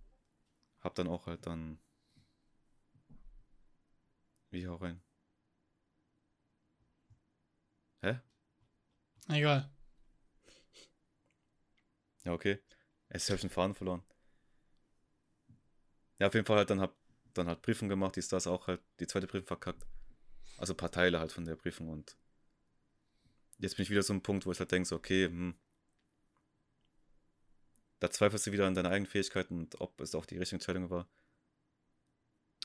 hab 0.80 0.94
dann 0.94 1.08
auch 1.08 1.26
halt 1.26 1.46
dann. 1.46 1.78
Wie 4.50 4.66
hau 4.66 4.76
rein? 4.76 5.00
Hä? 8.02 8.18
Egal. 9.28 9.70
Ja, 12.24 12.32
okay. 12.32 12.58
Jetzt 13.12 13.28
habe 13.28 13.36
ich 13.36 13.40
den 13.42 13.50
Faden 13.50 13.74
verloren. 13.74 14.02
Ja, 16.18 16.26
auf 16.26 16.34
jeden 16.34 16.46
Fall 16.46 16.58
halt 16.58 16.70
dann 16.70 16.80
hab 16.80 16.94
dann 17.34 17.46
halt 17.46 17.62
Prüfung 17.62 17.88
gemacht, 17.88 18.16
die 18.16 18.20
ist 18.20 18.32
das 18.32 18.46
auch 18.46 18.66
halt 18.66 18.80
die 18.98 19.06
zweite 19.06 19.26
Prüfung 19.26 19.46
verkackt. 19.46 19.86
Also 20.58 20.74
ein 20.74 20.76
paar 20.76 20.90
Teile 20.90 21.18
halt 21.20 21.32
von 21.32 21.44
der 21.44 21.56
Prüfung 21.56 21.88
und 21.88 22.16
jetzt 23.58 23.76
bin 23.76 23.84
ich 23.84 23.90
wieder 23.90 24.02
so 24.02 24.12
ein 24.12 24.22
Punkt, 24.22 24.46
wo 24.46 24.52
ich 24.52 24.58
halt 24.58 24.72
denke, 24.72 24.88
so, 24.88 24.96
okay, 24.96 25.26
hm, 25.26 25.54
da 28.00 28.10
zweifelst 28.10 28.46
du 28.46 28.52
wieder 28.52 28.66
an 28.66 28.74
deine 28.74 28.90
eigenen 28.90 29.10
Fähigkeiten 29.10 29.58
und 29.58 29.80
ob 29.80 30.00
es 30.00 30.14
auch 30.14 30.26
die 30.26 30.38
richtige 30.38 30.56
Entscheidung 30.56 30.90
war. 30.90 31.08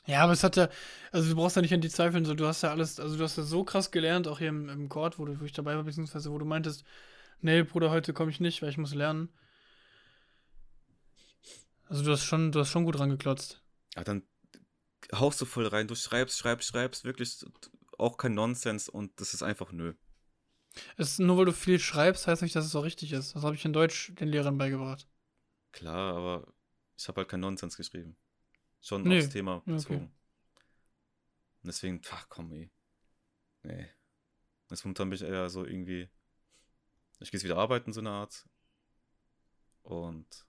Ja, 0.06 0.22
aber 0.22 0.32
es 0.32 0.44
hat 0.44 0.56
ja, 0.56 0.68
also 1.10 1.28
du 1.28 1.36
brauchst 1.36 1.56
ja 1.56 1.62
nicht 1.62 1.74
an 1.74 1.80
die 1.80 1.88
zweifeln, 1.88 2.24
so 2.24 2.34
du 2.34 2.46
hast 2.46 2.62
ja 2.62 2.70
alles, 2.70 3.00
also 3.00 3.16
du 3.16 3.24
hast 3.24 3.36
ja 3.36 3.42
so 3.42 3.64
krass 3.64 3.90
gelernt, 3.90 4.28
auch 4.28 4.38
hier 4.38 4.48
im, 4.48 4.68
im 4.68 4.88
Court, 4.88 5.18
wo, 5.18 5.24
du, 5.24 5.40
wo 5.40 5.44
ich 5.44 5.52
dabei 5.52 5.76
war, 5.76 5.82
beziehungsweise 5.82 6.30
wo 6.30 6.38
du 6.38 6.44
meintest, 6.44 6.84
nee, 7.40 7.62
Bruder, 7.62 7.90
heute 7.90 8.12
komme 8.12 8.30
ich 8.30 8.38
nicht, 8.38 8.62
weil 8.62 8.70
ich 8.70 8.78
muss 8.78 8.94
lernen. 8.94 9.28
Also 11.88 12.04
du 12.04 12.12
hast 12.12 12.24
schon, 12.24 12.52
du 12.52 12.60
hast 12.60 12.70
schon 12.70 12.84
gut 12.84 12.98
rangeklotzt. 12.98 13.62
Ja, 13.96 14.04
dann 14.04 14.22
haust 15.12 15.40
du 15.40 15.44
voll 15.44 15.66
rein, 15.66 15.88
du 15.88 15.94
schreibst, 15.96 16.38
schreibst, 16.38 16.68
schreibst, 16.68 17.04
wirklich 17.04 17.44
auch 17.98 18.16
kein 18.16 18.34
Nonsens 18.34 18.88
und 18.88 19.20
das 19.20 19.34
ist 19.34 19.42
einfach 19.42 19.72
nö. 19.72 19.94
Es, 20.96 21.18
nur 21.18 21.38
weil 21.38 21.46
du 21.46 21.52
viel 21.52 21.78
schreibst, 21.78 22.26
heißt 22.26 22.42
nicht, 22.42 22.54
dass 22.54 22.66
es 22.66 22.76
auch 22.76 22.84
richtig 22.84 23.12
ist. 23.12 23.34
Das 23.34 23.42
habe 23.42 23.54
ich 23.54 23.64
in 23.64 23.72
Deutsch 23.72 24.12
den 24.14 24.28
Lehrern 24.28 24.58
beigebracht. 24.58 25.08
Klar, 25.76 26.16
aber 26.16 26.54
ich 26.96 27.06
habe 27.06 27.20
halt 27.20 27.28
keinen 27.28 27.40
Nonsens 27.40 27.76
geschrieben. 27.76 28.16
Schon 28.80 29.02
Nee, 29.02 29.18
aufs 29.18 29.28
Thema 29.28 29.56
okay. 29.56 29.72
bezogen. 29.72 30.04
Und 30.04 31.66
deswegen, 31.66 32.00
ach 32.10 32.26
komm, 32.30 32.50
ey. 32.52 32.70
Nee. 33.62 33.86
Jetzt 34.70 34.84
momentan 34.86 35.10
bin 35.10 35.16
ich 35.16 35.22
eher 35.22 35.50
so 35.50 35.66
irgendwie. 35.66 36.08
Ich 37.20 37.30
gehe 37.30 37.38
jetzt 37.38 37.44
wieder 37.44 37.58
arbeiten, 37.58 37.92
so 37.92 38.00
eine 38.00 38.08
Art. 38.08 38.48
Und. 39.82 40.46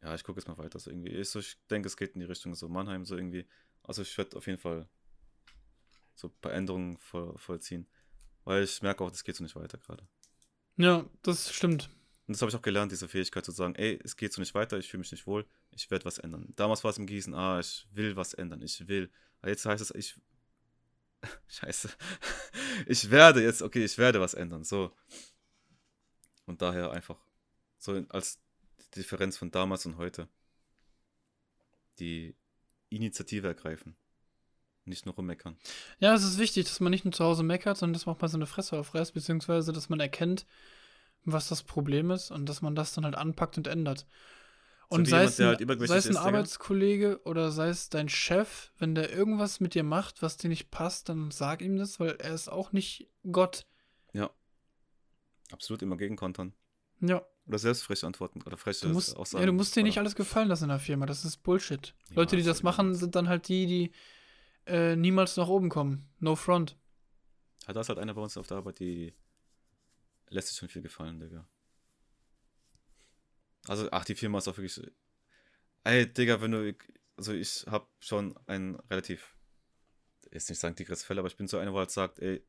Ja, 0.00 0.14
ich 0.14 0.22
gucke 0.22 0.38
jetzt 0.38 0.46
mal 0.46 0.58
weiter. 0.58 0.78
So 0.78 0.92
irgendwie. 0.92 1.10
Ich, 1.10 1.30
so, 1.30 1.40
ich 1.40 1.58
denke, 1.66 1.88
es 1.88 1.96
geht 1.96 2.14
in 2.14 2.20
die 2.20 2.26
Richtung 2.26 2.54
so 2.54 2.68
Mannheim, 2.68 3.04
so 3.04 3.16
irgendwie. 3.16 3.48
Also 3.82 4.02
ich 4.02 4.16
werde 4.16 4.36
auf 4.36 4.46
jeden 4.46 4.60
Fall 4.60 4.88
so 6.14 6.28
ein 6.28 6.40
paar 6.40 6.52
Änderungen 6.52 6.98
voll, 6.98 7.36
vollziehen. 7.36 7.88
Weil 8.44 8.62
ich 8.62 8.80
merke 8.80 9.02
auch, 9.02 9.10
das 9.10 9.24
geht 9.24 9.34
so 9.34 9.42
nicht 9.42 9.56
weiter 9.56 9.78
gerade. 9.78 10.06
Ja, 10.76 11.04
das 11.22 11.52
stimmt. 11.52 11.90
Und 12.30 12.34
das 12.34 12.42
habe 12.42 12.50
ich 12.50 12.56
auch 12.56 12.62
gelernt, 12.62 12.92
diese 12.92 13.08
Fähigkeit 13.08 13.44
zu 13.44 13.50
sagen, 13.50 13.74
ey, 13.74 13.98
es 14.04 14.16
geht 14.16 14.32
so 14.32 14.40
nicht 14.40 14.54
weiter, 14.54 14.78
ich 14.78 14.88
fühle 14.88 15.00
mich 15.00 15.10
nicht 15.10 15.26
wohl, 15.26 15.44
ich 15.72 15.90
werde 15.90 16.04
was 16.04 16.18
ändern. 16.18 16.52
Damals 16.54 16.84
war 16.84 16.92
es 16.92 16.98
im 16.98 17.08
Gießen, 17.08 17.34
ah, 17.34 17.58
ich 17.58 17.88
will 17.90 18.14
was 18.14 18.34
ändern, 18.34 18.62
ich 18.62 18.86
will. 18.86 19.10
Aber 19.40 19.50
jetzt 19.50 19.66
heißt 19.66 19.82
es, 19.82 19.92
ich. 19.92 20.14
Scheiße. 21.48 21.90
Ich 22.86 23.10
werde 23.10 23.42
jetzt, 23.42 23.62
okay, 23.62 23.84
ich 23.84 23.98
werde 23.98 24.20
was 24.20 24.34
ändern, 24.34 24.62
so. 24.62 24.96
Und 26.46 26.62
daher 26.62 26.92
einfach 26.92 27.18
So 27.78 28.00
als 28.10 28.38
Differenz 28.94 29.36
von 29.36 29.50
damals 29.50 29.84
und 29.86 29.96
heute. 29.96 30.28
Die 31.98 32.36
Initiative 32.90 33.48
ergreifen. 33.48 33.96
Nicht 34.84 35.04
nur 35.04 35.16
rummeckern. 35.16 35.58
Ja, 35.98 36.14
es 36.14 36.22
ist 36.22 36.38
wichtig, 36.38 36.66
dass 36.66 36.78
man 36.78 36.92
nicht 36.92 37.04
nur 37.04 37.12
zu 37.12 37.24
Hause 37.24 37.42
meckert, 37.42 37.76
sondern 37.76 37.94
dass 37.94 38.06
man 38.06 38.14
auch 38.14 38.20
mal 38.20 38.28
seine 38.28 38.46
Fresse 38.46 38.78
aufreißt, 38.78 39.14
beziehungsweise 39.14 39.72
dass 39.72 39.88
man 39.88 39.98
erkennt, 39.98 40.46
was 41.24 41.48
das 41.48 41.62
Problem 41.62 42.10
ist 42.10 42.30
und 42.30 42.46
dass 42.48 42.62
man 42.62 42.74
das 42.74 42.94
dann 42.94 43.04
halt 43.04 43.14
anpackt 43.14 43.56
und 43.58 43.66
ändert. 43.66 44.06
So 44.88 44.96
Und 44.96 45.06
wie 45.06 45.10
sei 45.10 45.24
jemand, 45.26 45.30
es, 45.30 45.40
ein, 45.40 45.68
halt 45.68 45.88
sei 45.88 45.96
es 45.96 46.06
ein 46.06 46.10
ist. 46.12 46.16
Arbeitskollege 46.16 47.20
oder 47.24 47.50
sei 47.52 47.68
es 47.68 47.90
dein 47.90 48.08
Chef, 48.08 48.72
wenn 48.78 48.94
der 48.94 49.12
irgendwas 49.12 49.60
mit 49.60 49.74
dir 49.74 49.84
macht, 49.84 50.22
was 50.22 50.36
dir 50.36 50.48
nicht 50.48 50.70
passt, 50.70 51.08
dann 51.08 51.30
sag 51.30 51.62
ihm 51.62 51.76
das, 51.76 52.00
weil 52.00 52.16
er 52.18 52.34
ist 52.34 52.48
auch 52.48 52.72
nicht 52.72 53.08
Gott. 53.30 53.66
Ja. 54.12 54.30
Absolut 55.52 55.82
immer 55.82 55.96
gegenkontern. 55.96 56.54
Ja, 57.00 57.22
Oder 57.46 57.58
selbst 57.58 57.82
frech 57.84 58.04
antworten. 58.04 58.42
Oder 58.42 58.56
frech 58.56 58.84
musst, 58.84 59.16
Aussagen. 59.16 59.42
ja, 59.42 59.46
du 59.46 59.52
musst 59.52 59.74
dir 59.74 59.82
nicht 59.82 59.98
alles 59.98 60.14
gefallen 60.14 60.48
lassen 60.48 60.64
in 60.64 60.70
der 60.70 60.78
Firma. 60.78 61.06
Das 61.06 61.24
ist 61.24 61.38
Bullshit. 61.38 61.94
Ja, 62.10 62.16
Leute, 62.16 62.36
die 62.36 62.42
das 62.42 62.62
machen, 62.62 62.94
sind 62.94 63.14
dann 63.14 63.28
halt 63.28 63.48
die, 63.48 63.66
die 63.66 63.92
äh, 64.66 64.96
niemals 64.96 65.36
nach 65.36 65.48
oben 65.48 65.68
kommen. 65.70 66.08
No 66.18 66.36
front. 66.36 66.76
Ja, 67.66 67.72
da 67.72 67.80
ist 67.80 67.88
halt 67.88 67.98
einer 67.98 68.14
bei 68.14 68.20
uns 68.20 68.36
auf 68.36 68.46
der 68.46 68.58
Arbeit, 68.58 68.80
die 68.80 69.14
lässt 70.30 70.48
sich 70.48 70.56
schon 70.58 70.68
viel 70.68 70.82
gefallen, 70.82 71.20
Digga. 71.20 71.46
Also, 73.68 73.88
ach, 73.92 74.04
die 74.04 74.14
Firma 74.14 74.38
ist 74.38 74.48
auch 74.48 74.56
wirklich. 74.56 74.80
Ey, 75.84 76.12
Digga, 76.12 76.40
wenn 76.40 76.52
du. 76.52 76.74
Also, 77.16 77.32
ich 77.32 77.64
hab 77.66 77.88
schon 78.00 78.38
ein 78.46 78.76
relativ. 78.90 79.36
Jetzt 80.32 80.48
nicht 80.48 80.58
sagen 80.58 80.74
dickes 80.76 81.04
Fell, 81.04 81.18
aber 81.18 81.28
ich 81.28 81.36
bin 81.36 81.48
so 81.48 81.58
einer, 81.58 81.72
wo 81.72 81.78
halt 81.78 81.90
sagt, 81.90 82.18
ey, 82.20 82.44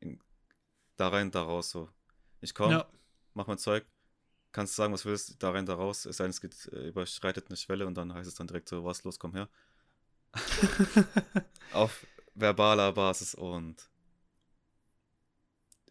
da 0.97 1.07
rein, 1.09 1.31
da 1.31 1.41
raus, 1.41 1.71
so. 1.71 1.89
Ich 2.39 2.53
komm, 2.53 2.71
Ja. 2.71 2.87
mach 3.33 3.47
mein 3.47 3.57
Zeug, 3.57 3.85
kannst 4.51 4.75
sagen, 4.75 4.93
was 4.93 5.01
du 5.03 5.09
willst, 5.09 5.41
da 5.41 5.49
rein, 5.51 5.65
da 5.65 5.73
raus. 5.73 6.05
Es 6.05 6.17
sei 6.17 6.25
denn, 6.25 6.29
es 6.31 6.41
geht, 6.41 6.67
äh, 6.73 6.89
überschreitet 6.89 7.47
eine 7.47 7.57
Schwelle 7.57 7.87
und 7.87 7.95
dann 7.95 8.13
heißt 8.13 8.27
es 8.27 8.35
dann 8.35 8.47
direkt 8.47 8.69
so, 8.69 8.83
was 8.85 9.03
los, 9.03 9.17
komm 9.19 9.33
her. 9.33 9.49
Auf 11.73 12.05
verbaler 12.35 12.93
Basis 12.93 13.35
und 13.35 13.89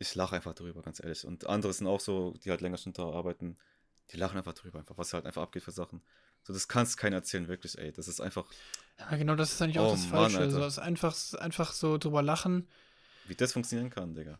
ich 0.01 0.17
lache 0.17 0.37
einfach 0.37 0.55
drüber, 0.55 0.83
ganz 0.83 1.01
ehrlich. 1.01 1.27
Und 1.27 1.47
andere 1.49 1.73
sind 1.75 1.89
auch 1.89 2.01
so, 2.01 2.35
die 2.45 2.51
halt 2.51 2.63
länger 2.63 2.79
schon 2.79 2.95
da 2.95 3.05
arbeiten, 3.05 3.59
die 4.13 4.19
lachen 4.19 4.39
einfach 4.39 4.55
drüber, 4.55 4.81
einfach, 4.81 4.99
was 4.99 5.15
halt 5.15 5.27
einfach 5.27 5.43
abgeht 5.43 5.65
für 5.65 5.73
Sachen. 5.73 6.03
So, 6.45 6.55
das 6.55 6.69
kannst 6.69 6.99
keiner 6.99 7.19
erzählen, 7.19 7.49
wirklich, 7.49 7.79
ey. 7.79 7.93
Das 7.93 8.09
ist 8.09 8.21
einfach, 8.21 8.47
Ja, 8.99 9.17
genau, 9.17 9.35
das 9.37 9.53
ist 9.53 9.63
eigentlich 9.63 9.79
auch 9.79 9.89
Oh 9.89 9.93
das 9.93 10.07
Mann, 10.07 10.37
Falsche. 10.37 10.39
Alter. 10.39 10.51
so, 10.51 10.65
es 10.65 10.75
ist 10.75 10.79
einfach, 10.79 11.17
einfach 11.41 11.73
so 11.73 11.99
drüber 11.99 12.23
lachen, 12.23 12.69
wie 13.25 13.35
das 13.35 13.53
funktionieren 13.55 13.89
kann, 13.91 14.15
Digga. 14.15 14.39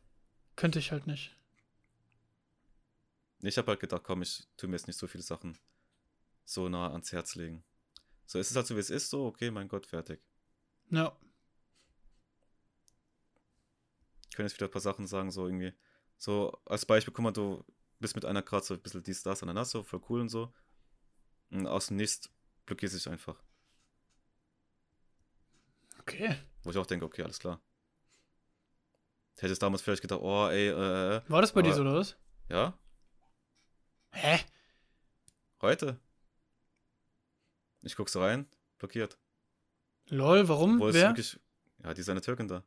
könnte 0.57 0.79
ich 0.79 0.93
halt 0.93 1.07
nicht. 1.09 1.35
Ich 3.43 3.59
habe 3.59 3.69
halt 3.73 3.81
gedacht, 3.81 4.03
komm, 4.05 4.23
ich 4.23 4.47
tu 4.57 4.67
mir 4.69 4.77
jetzt 4.77 4.87
nicht 4.87 4.99
so 4.99 5.07
viele 5.07 5.23
Sachen 5.25 5.59
so 6.45 6.69
nah 6.71 6.93
ans 6.93 7.13
Herz 7.13 7.35
legen. 7.37 7.65
So, 8.27 8.39
es 8.41 8.51
ist 8.51 8.57
halt 8.57 8.67
so, 8.69 8.77
wie 8.77 8.81
es 8.81 8.91
ist, 8.91 9.11
so, 9.11 9.27
okay, 9.27 9.51
mein 9.53 9.69
Gott, 9.69 9.87
fertig. 9.87 10.21
Ja. 10.91 11.13
Ich 14.31 14.37
kann 14.37 14.47
jetzt 14.47 14.55
wieder 14.55 14.67
ein 14.67 14.71
paar 14.71 14.81
Sachen 14.81 15.07
sagen, 15.07 15.31
so 15.31 15.47
irgendwie. 15.47 15.75
So, 16.17 16.59
als 16.65 16.87
Beispiel, 16.87 17.13
guck 17.13 17.23
mal, 17.23 17.33
du 17.33 17.65
bist 17.99 18.15
mit 18.15 18.25
einer 18.25 18.43
gerade 18.43 18.65
so 18.65 18.75
ein 18.75 18.81
bisschen 18.81 19.03
dies, 19.03 19.23
das, 19.23 19.43
ananas, 19.43 19.71
so, 19.71 19.83
voll 19.83 20.01
cool 20.09 20.21
und 20.21 20.29
so. 20.29 20.53
Und 21.51 21.67
aus 21.67 21.89
dem 21.89 21.97
Nichts 21.97 22.31
blockierst 22.67 22.95
du 22.95 22.99
dich 22.99 23.09
einfach. 23.09 23.43
Okay. 26.01 26.37
Wo 26.63 26.71
ich 26.71 26.79
auch 26.79 26.87
denke, 26.87 27.05
okay, 27.05 27.23
alles 27.23 27.39
klar. 27.39 27.61
Hättest 29.39 29.63
damals 29.63 29.83
vielleicht 29.83 30.03
gedacht, 30.03 30.21
oh, 30.23 30.49
ey, 30.49 30.69
äh, 30.69 31.17
äh, 31.17 31.23
War 31.29 31.41
das 31.41 31.53
bei 31.53 31.63
dir 31.63 31.73
so, 31.73 31.81
oder 31.81 31.95
was? 31.95 32.17
ja, 32.49 32.79
Hä? 34.13 34.39
heute. 35.63 35.99
Ich 37.83 37.97
guck 37.97 38.11
so 38.11 38.21
rein, 38.21 38.47
blockiert. 38.79 39.17
Lol, 40.09 40.47
warum? 40.49 40.79
Wo 40.79 40.89
ist 40.89 40.95
Wer? 40.95 41.09
wirklich, 41.09 41.41
ja, 41.83 41.95
die 41.95 42.01
ist 42.03 42.09
eine 42.11 42.21
Türkin 42.21 42.49
da. 42.49 42.65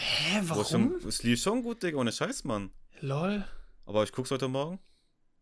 Hä, 0.00 0.40
warum? 0.44 0.94
Es 1.06 1.22
lief 1.22 1.42
schon 1.42 1.62
gut, 1.62 1.82
Digga, 1.82 1.98
ohne 1.98 2.12
Scheiß, 2.12 2.44
Mann. 2.44 2.70
Lol. 3.00 3.44
Aber 3.84 4.04
ich 4.04 4.12
guck's 4.12 4.30
heute 4.30 4.46
Morgen, 4.46 4.78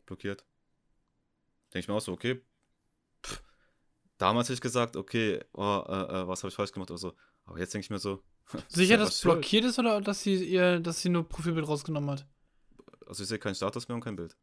blockiert. 0.06 0.46
Denke 1.74 1.80
ich 1.80 1.88
mir 1.88 1.94
auch 1.94 2.00
so, 2.00 2.12
okay. 2.12 2.40
Pff. 3.22 3.42
Damals 4.18 4.48
hätte 4.48 4.54
ich 4.54 4.60
gesagt, 4.60 4.96
okay, 4.96 5.44
oh, 5.52 5.84
äh, 5.86 5.92
äh, 5.92 6.28
was 6.28 6.42
habe 6.42 6.48
ich 6.48 6.54
falsch 6.54 6.72
gemacht 6.72 6.90
oder 6.90 6.98
so. 6.98 7.14
Aber 7.44 7.58
jetzt 7.58 7.74
denke 7.74 7.84
ich 7.84 7.90
mir 7.90 7.98
so. 7.98 8.22
Sicher, 8.68 8.94
ja 8.94 8.96
dass 8.96 9.20
blockiert 9.20 9.64
ist 9.64 9.78
oder 9.78 10.00
dass 10.00 10.22
sie 10.22 10.42
ihr, 10.42 10.80
dass 10.80 11.02
sie 11.02 11.10
nur 11.10 11.28
Profilbild 11.28 11.68
rausgenommen 11.68 12.10
hat? 12.10 12.26
Also 13.06 13.24
ich 13.24 13.28
sehe 13.28 13.38
keinen 13.38 13.54
Status 13.54 13.88
mehr 13.88 13.96
und 13.96 14.04
kein 14.04 14.16
Bild. 14.16 14.36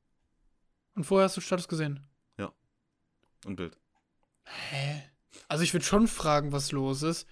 Und 0.96 1.06
vorher 1.06 1.26
hast 1.26 1.38
du 1.38 1.42
Status 1.42 1.68
gesehen. 1.68 2.06
Und 3.46 3.56
Bild. 3.56 3.78
Hä? 4.46 5.04
Also 5.48 5.64
ich 5.64 5.74
würde 5.74 5.86
schon 5.86 6.08
fragen, 6.08 6.52
was 6.52 6.72
los 6.72 7.04
ist. 7.04 7.28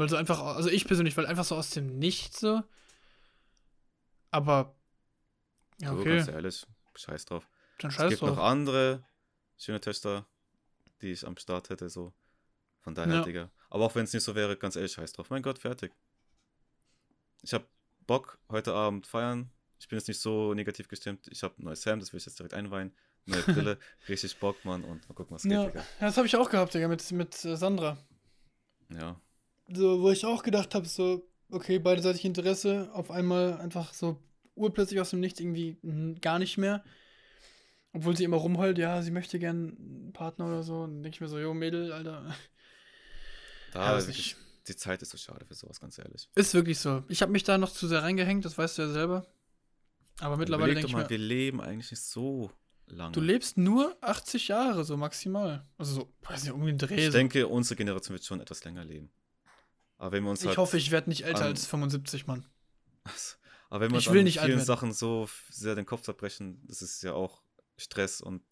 Weil 0.00 0.08
so 0.08 0.16
einfach, 0.16 0.40
also 0.40 0.70
ich 0.70 0.86
persönlich, 0.86 1.14
weil 1.18 1.26
einfach 1.26 1.44
so 1.44 1.54
aus 1.56 1.68
dem 1.70 1.98
Nichts 1.98 2.40
so. 2.40 2.62
Aber. 4.30 4.74
Ja, 5.78 5.90
So, 5.90 5.98
okay. 6.00 6.16
ganz 6.16 6.28
ehrlich, 6.28 6.66
scheiß 6.94 7.26
drauf. 7.26 7.46
Dann 7.78 7.90
Es 7.90 7.96
scheiß 7.96 8.08
gibt 8.08 8.22
noch 8.22 8.28
drauf. 8.36 8.38
andere 8.38 9.04
schöne 9.58 9.78
Töchter, 9.78 10.26
die 11.02 11.12
ich 11.12 11.26
am 11.26 11.36
Start 11.36 11.68
hätte, 11.68 11.90
so. 11.90 12.14
Von 12.80 12.94
daher, 12.94 13.16
Ja. 13.16 13.22
Digga. 13.24 13.50
Aber 13.68 13.84
auch 13.84 13.94
wenn 13.94 14.04
es 14.04 14.12
nicht 14.14 14.24
so 14.24 14.34
wäre, 14.34 14.56
ganz 14.56 14.74
ehrlich, 14.76 14.92
scheiß 14.92 15.12
drauf. 15.12 15.28
Mein 15.28 15.42
Gott, 15.42 15.58
fertig. 15.58 15.92
Ich 17.42 17.52
hab 17.52 17.66
Bock, 18.06 18.38
heute 18.48 18.72
Abend 18.72 19.06
feiern. 19.06 19.50
Ich 19.78 19.88
bin 19.88 19.98
jetzt 19.98 20.08
nicht 20.08 20.20
so 20.20 20.54
negativ 20.54 20.88
gestimmt. 20.88 21.28
Ich 21.28 21.42
hab 21.42 21.58
ein 21.58 21.64
neues 21.64 21.84
Hemd, 21.84 22.00
das 22.00 22.14
will 22.14 22.18
ich 22.20 22.24
jetzt 22.26 22.38
direkt 22.38 22.54
einweihen. 22.54 22.94
Neue 23.26 23.42
Brille, 23.42 23.78
richtig 24.08 24.38
Bock, 24.38 24.64
Mann. 24.64 24.82
Und 24.82 25.06
mal 25.10 25.14
gucken, 25.14 25.34
was 25.34 25.42
geht, 25.42 25.52
Ja, 25.52 25.66
Digga. 25.66 25.84
das 26.00 26.16
habe 26.16 26.26
ich 26.26 26.36
auch 26.36 26.48
gehabt, 26.48 26.72
Digga, 26.72 26.88
mit, 26.88 27.12
mit 27.12 27.44
äh, 27.44 27.54
Sandra. 27.56 27.98
Ja. 28.88 29.20
So, 29.72 30.00
wo 30.00 30.10
ich 30.10 30.24
auch 30.24 30.42
gedacht 30.42 30.74
habe, 30.74 30.86
so, 30.86 31.28
okay, 31.50 31.78
beiderseitig 31.78 32.24
Interesse, 32.24 32.90
auf 32.92 33.10
einmal 33.10 33.58
einfach 33.58 33.94
so 33.94 34.20
urplötzlich 34.54 35.00
aus 35.00 35.10
dem 35.10 35.20
Nichts 35.20 35.40
irgendwie 35.40 35.78
gar 36.20 36.38
nicht 36.38 36.58
mehr. 36.58 36.84
Obwohl 37.92 38.16
sie 38.16 38.24
immer 38.24 38.36
rumheult, 38.36 38.78
ja, 38.78 39.02
sie 39.02 39.10
möchte 39.10 39.38
gern 39.38 39.76
einen 39.78 40.12
Partner 40.12 40.46
oder 40.46 40.62
so. 40.62 40.82
Und 40.82 40.94
dann 40.94 41.02
denke 41.02 41.16
ich 41.16 41.20
mir 41.20 41.28
so, 41.28 41.38
jo, 41.38 41.54
Mädel, 41.54 41.92
Alter. 41.92 42.34
Da 43.72 43.96
Ja, 43.96 43.98
wirklich, 43.98 44.36
die 44.68 44.76
Zeit 44.76 45.02
ist 45.02 45.10
so 45.10 45.18
schade 45.18 45.44
für 45.46 45.54
sowas, 45.54 45.80
ganz 45.80 45.98
ehrlich. 45.98 46.28
Ist 46.34 46.54
wirklich 46.54 46.78
so. 46.78 47.04
Ich 47.08 47.22
habe 47.22 47.32
mich 47.32 47.44
da 47.44 47.58
noch 47.58 47.72
zu 47.72 47.86
sehr 47.88 48.02
reingehängt, 48.02 48.44
das 48.44 48.58
weißt 48.58 48.78
du 48.78 48.82
ja 48.82 48.88
selber. 48.88 49.26
Aber 50.20 50.36
mittlerweile 50.36 50.74
denke 50.74 50.88
ich 50.88 50.92
mal, 50.92 51.04
mir, 51.04 51.10
wir 51.10 51.18
leben 51.18 51.60
eigentlich 51.60 51.90
nicht 51.90 52.02
so 52.02 52.50
lange. 52.86 53.12
du 53.12 53.20
lebst 53.20 53.56
nur 53.56 53.96
80 54.00 54.48
Jahre, 54.48 54.84
so 54.84 54.96
maximal. 54.96 55.66
Also 55.78 55.94
so, 55.94 56.12
weiß 56.22 56.44
nicht, 56.44 56.52
um 56.52 56.64
den 56.66 56.78
Dreh. 56.78 56.96
ich 56.96 57.06
so. 57.06 57.12
denke, 57.12 57.46
unsere 57.46 57.76
Generation 57.76 58.14
wird 58.14 58.24
schon 58.24 58.40
etwas 58.40 58.64
länger 58.64 58.84
leben. 58.84 59.10
Aber 60.00 60.12
wenn 60.12 60.24
wir 60.24 60.30
uns 60.30 60.40
ich 60.40 60.48
halt, 60.48 60.56
hoffe, 60.58 60.78
ich 60.78 60.90
werde 60.90 61.10
nicht 61.10 61.24
älter 61.24 61.40
an- 61.42 61.46
als 61.48 61.66
75, 61.66 62.26
Mann. 62.26 62.46
aber 63.68 63.80
wenn 63.80 63.90
wir 63.92 63.98
ich 63.98 64.06
uns 64.08 64.14
will 64.14 64.24
nicht 64.24 64.40
vielen. 64.40 64.58
Sachen 64.60 64.92
so 64.94 65.28
sehr 65.50 65.74
den 65.74 65.84
Kopf 65.84 66.00
zerbrechen, 66.02 66.64
das 66.66 66.80
ist 66.80 67.02
ja 67.02 67.12
auch 67.12 67.42
Stress 67.76 68.20
und 68.22 68.42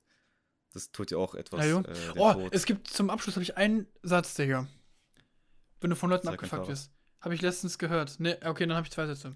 das 0.74 0.90
tut 0.92 1.10
ja 1.10 1.16
auch 1.16 1.34
etwas. 1.34 1.64
Ja, 1.64 1.80
äh, 1.80 1.94
Oh, 2.16 2.32
Tod. 2.34 2.54
es 2.54 2.66
gibt 2.66 2.88
zum 2.88 3.08
Abschluss 3.08 3.34
habe 3.36 3.42
ich 3.42 3.56
einen 3.56 3.86
Satz, 4.02 4.34
Digga. 4.34 4.68
Wenn 5.80 5.88
du 5.90 5.96
von 5.96 6.10
Leuten 6.10 6.26
Sag 6.26 6.34
abgefuckt 6.34 6.68
wirst. 6.68 6.90
Habe 7.20 7.34
ich 7.34 7.40
letztens 7.40 7.78
gehört. 7.78 8.20
Ne, 8.20 8.38
okay, 8.44 8.66
dann 8.66 8.76
habe 8.76 8.86
ich 8.86 8.92
zwei 8.92 9.06
Sätze. 9.06 9.34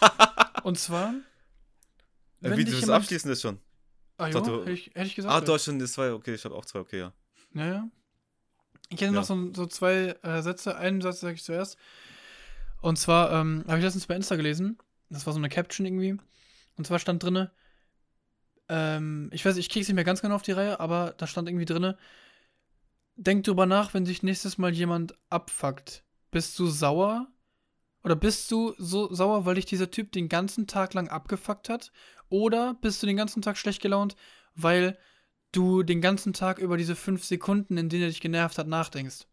Und 0.62 0.78
zwar. 0.78 1.10
äh, 1.10 1.14
wenn 2.40 2.56
wie 2.58 2.64
du 2.64 2.70
das 2.72 2.80
jemand- 2.82 3.02
abschließen 3.02 3.30
ist 3.30 3.42
schon. 3.42 3.58
Ah, 4.18 4.28
jo, 4.28 4.34
dachte, 4.38 4.60
hätte 4.60 4.72
ich, 4.72 4.86
hätte 4.94 5.06
ich 5.06 5.16
gesagt. 5.16 5.48
Ah, 5.48 5.58
schon 5.58 5.78
die 5.78 5.86
zwei, 5.86 6.12
okay, 6.12 6.34
ich 6.34 6.44
habe 6.44 6.54
auch 6.54 6.64
zwei, 6.64 6.78
okay, 6.80 6.98
ja. 7.00 7.12
Ja, 7.54 7.66
ja. 7.66 7.88
Ich 8.90 9.00
hätte 9.00 9.06
Ja. 9.06 9.20
noch 9.20 9.24
so, 9.24 9.52
so 9.54 9.66
zwei 9.66 10.16
äh, 10.22 10.42
Sätze. 10.42 10.76
Einen 10.76 11.00
Satz 11.00 11.20
sage 11.20 11.34
ich 11.34 11.44
zuerst. 11.44 11.78
Und 12.80 12.98
zwar 12.98 13.32
ähm, 13.32 13.64
habe 13.68 13.78
ich 13.78 13.84
letztens 13.84 14.06
bei 14.06 14.16
Insta 14.16 14.36
gelesen. 14.36 14.78
Das 15.10 15.26
war 15.26 15.32
so 15.32 15.38
eine 15.38 15.48
Caption 15.48 15.86
irgendwie. 15.86 16.16
Und 16.76 16.86
zwar 16.86 16.98
stand 16.98 17.22
drinne, 17.22 17.50
ähm, 18.68 19.30
ich 19.32 19.44
weiß, 19.44 19.56
ich 19.56 19.68
krieg's 19.68 19.88
nicht 19.88 19.94
mehr 19.96 20.04
ganz 20.04 20.22
genau 20.22 20.36
auf 20.36 20.42
die 20.42 20.52
Reihe, 20.52 20.80
aber 20.80 21.14
da 21.18 21.26
stand 21.26 21.48
irgendwie 21.48 21.64
drinne, 21.66 21.98
denk 23.16 23.44
drüber 23.44 23.66
nach, 23.66 23.92
wenn 23.94 24.06
sich 24.06 24.22
nächstes 24.22 24.58
Mal 24.58 24.72
jemand 24.72 25.14
abfuckt. 25.28 26.04
Bist 26.30 26.58
du 26.58 26.66
sauer? 26.66 27.26
Oder 28.02 28.16
bist 28.16 28.50
du 28.50 28.74
so 28.78 29.12
sauer, 29.12 29.44
weil 29.44 29.56
dich 29.56 29.66
dieser 29.66 29.90
Typ 29.90 30.12
den 30.12 30.28
ganzen 30.28 30.66
Tag 30.66 30.94
lang 30.94 31.08
abgefuckt 31.08 31.68
hat? 31.68 31.92
Oder 32.30 32.74
bist 32.74 33.02
du 33.02 33.06
den 33.06 33.16
ganzen 33.16 33.42
Tag 33.42 33.58
schlecht 33.58 33.82
gelaunt, 33.82 34.16
weil 34.54 34.96
du 35.52 35.82
den 35.82 36.00
ganzen 36.00 36.32
Tag 36.32 36.58
über 36.58 36.76
diese 36.76 36.96
fünf 36.96 37.24
Sekunden, 37.24 37.76
in 37.76 37.88
denen 37.88 38.04
er 38.04 38.08
dich 38.08 38.20
genervt 38.20 38.58
hat, 38.58 38.66
nachdenkst? 38.66 39.26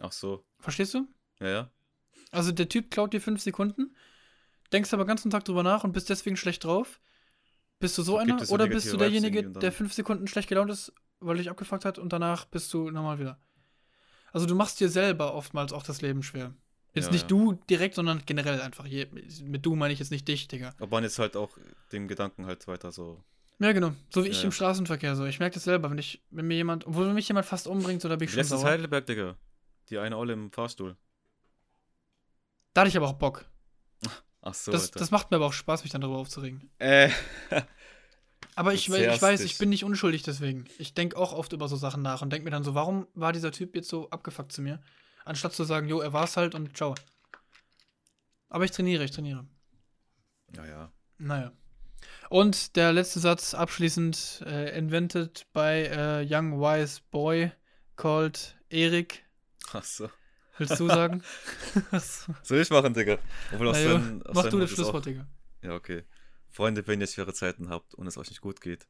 Ach 0.00 0.12
so. 0.12 0.44
Verstehst 0.58 0.94
du? 0.94 1.08
Ja, 1.40 1.48
ja. 1.48 1.70
Also 2.30 2.52
der 2.52 2.68
Typ 2.68 2.90
klaut 2.90 3.12
dir 3.12 3.20
fünf 3.20 3.40
Sekunden, 3.40 3.94
denkst 4.72 4.92
aber 4.92 5.04
den 5.04 5.08
ganzen 5.08 5.30
Tag 5.30 5.44
drüber 5.44 5.62
nach 5.62 5.84
und 5.84 5.92
bist 5.92 6.10
deswegen 6.10 6.36
schlecht 6.36 6.64
drauf. 6.64 7.00
Bist 7.78 7.96
du 7.98 8.02
so 8.02 8.18
Gibt 8.18 8.30
einer? 8.32 8.50
oder 8.50 8.66
bist 8.66 8.92
du 8.92 8.96
derjenige, 8.96 9.50
der 9.50 9.72
fünf 9.72 9.92
Sekunden 9.92 10.26
schlecht 10.26 10.48
gelaunt 10.48 10.70
ist, 10.70 10.92
weil 11.20 11.36
er 11.36 11.38
dich 11.38 11.50
abgefuckt 11.50 11.84
hat 11.84 11.98
und 11.98 12.12
danach 12.12 12.46
bist 12.46 12.72
du 12.72 12.90
normal 12.90 13.18
wieder? 13.18 13.38
Also 14.32 14.46
du 14.46 14.54
machst 14.54 14.80
dir 14.80 14.88
selber 14.88 15.34
oftmals 15.34 15.72
auch 15.72 15.82
das 15.82 16.02
Leben 16.02 16.22
schwer. 16.22 16.54
Jetzt 16.94 17.06
Ja, 17.06 17.12
nicht 17.12 17.22
ja. 17.22 17.28
du 17.28 17.52
direkt, 17.68 17.94
sondern 17.94 18.22
generell 18.24 18.60
einfach. 18.60 18.86
Je, 18.86 19.06
mit 19.42 19.64
du 19.64 19.76
meine 19.76 19.92
ich 19.92 19.98
jetzt 19.98 20.10
nicht 20.10 20.26
dich, 20.26 20.48
Digga. 20.48 20.74
Aber 20.78 20.88
man 20.88 21.04
jetzt 21.04 21.18
halt 21.18 21.36
auch 21.36 21.56
dem 21.92 22.08
Gedanken 22.08 22.46
halt 22.46 22.66
weiter 22.66 22.90
so. 22.92 23.22
Ja, 23.58 23.72
genau. 23.72 23.92
So 24.10 24.24
wie 24.24 24.28
ich 24.28 24.38
Ja, 24.38 24.44
im 24.44 24.50
ja. 24.50 24.52
Straßenverkehr 24.52 25.16
so. 25.16 25.24
Ich 25.24 25.38
merke 25.38 25.54
das 25.54 25.64
selber, 25.64 25.90
wenn 25.90 25.98
ich, 25.98 26.22
wenn 26.30 26.46
mir 26.46 26.56
jemand, 26.56 26.86
obwohl 26.86 27.12
mich 27.14 27.28
jemand 27.28 27.46
fast 27.46 27.66
umbringt, 27.66 28.02
so 28.02 28.08
da 28.08 28.16
bin 28.16 28.26
ich 28.26 28.32
schon 28.32 28.38
Letztes 28.38 28.60
sauer. 28.60 28.70
Heidelberg, 28.70 29.06
Digga. 29.06 29.36
Die 29.88 29.98
eine 29.98 30.16
Olle 30.16 30.34
im 30.34 30.50
Fahrstuhl. 30.50 30.96
Da 32.74 32.82
hatte 32.82 32.88
ich 32.88 32.96
aber 32.96 33.08
auch 33.08 33.14
Bock. 33.14 33.46
Ach 34.42 34.54
so, 34.54 34.70
das, 34.70 34.90
das 34.90 35.10
macht 35.10 35.30
mir 35.30 35.38
aber 35.38 35.46
auch 35.46 35.52
Spaß, 35.52 35.82
mich 35.82 35.92
dann 35.92 36.02
darüber 36.02 36.18
aufzuregen. 36.18 36.70
äh. 36.78 37.10
Aber 38.54 38.72
ich, 38.72 38.88
ich 38.88 39.22
weiß, 39.22 39.42
dich. 39.42 39.52
ich 39.52 39.58
bin 39.58 39.68
nicht 39.68 39.84
unschuldig 39.84 40.22
deswegen. 40.22 40.64
Ich 40.78 40.94
denke 40.94 41.18
auch 41.18 41.34
oft 41.34 41.52
über 41.52 41.68
so 41.68 41.76
Sachen 41.76 42.00
nach 42.00 42.22
und 42.22 42.32
denke 42.32 42.44
mir 42.44 42.50
dann 42.50 42.64
so, 42.64 42.74
warum 42.74 43.06
war 43.12 43.34
dieser 43.34 43.52
Typ 43.52 43.76
jetzt 43.76 43.88
so 43.88 44.08
abgefuckt 44.08 44.50
zu 44.50 44.62
mir? 44.62 44.80
Anstatt 45.26 45.52
zu 45.52 45.64
sagen, 45.64 45.88
jo, 45.88 46.00
er 46.00 46.14
war's 46.14 46.38
halt 46.38 46.54
und 46.54 46.74
ciao. 46.74 46.94
Aber 48.48 48.64
ich 48.64 48.70
trainiere, 48.70 49.04
ich 49.04 49.10
trainiere. 49.10 49.46
Ja, 50.54 50.64
ja. 50.64 50.92
Naja. 51.18 51.52
Und 52.30 52.76
der 52.76 52.92
letzte 52.92 53.20
Satz 53.20 53.54
abschließend, 53.54 54.42
äh, 54.46 54.76
invented 54.76 55.46
by 55.52 55.88
a 55.90 56.20
young 56.22 56.60
wise 56.60 57.00
boy 57.10 57.52
called 57.96 58.56
Erik. 58.68 59.24
Ach 59.72 59.84
so. 59.84 60.10
Willst 60.58 60.80
du 60.80 60.88
sagen? 60.88 61.22
Achso. 61.90 62.34
Soll 62.42 62.58
ich 62.60 62.70
machen, 62.70 62.94
Digga? 62.94 63.18
Obwohl 63.52 63.68
aus 63.68 63.76
Na 63.76 63.82
jo, 63.82 63.98
deinem- 63.98 64.22
aus 64.22 64.34
Mach 64.34 64.48
du 64.48 64.58
das 64.58 64.70
ist 64.72 64.78
auch- 64.78 64.84
Schlusswort, 64.84 65.06
Digga. 65.06 65.26
Ja, 65.62 65.74
okay. 65.74 66.04
Freunde, 66.50 66.86
wenn 66.86 67.00
ihr 67.00 67.06
schwere 67.06 67.34
Zeiten 67.34 67.68
habt 67.68 67.94
und 67.94 68.06
es 68.06 68.16
euch 68.16 68.30
nicht 68.30 68.40
gut 68.40 68.60
geht, 68.60 68.86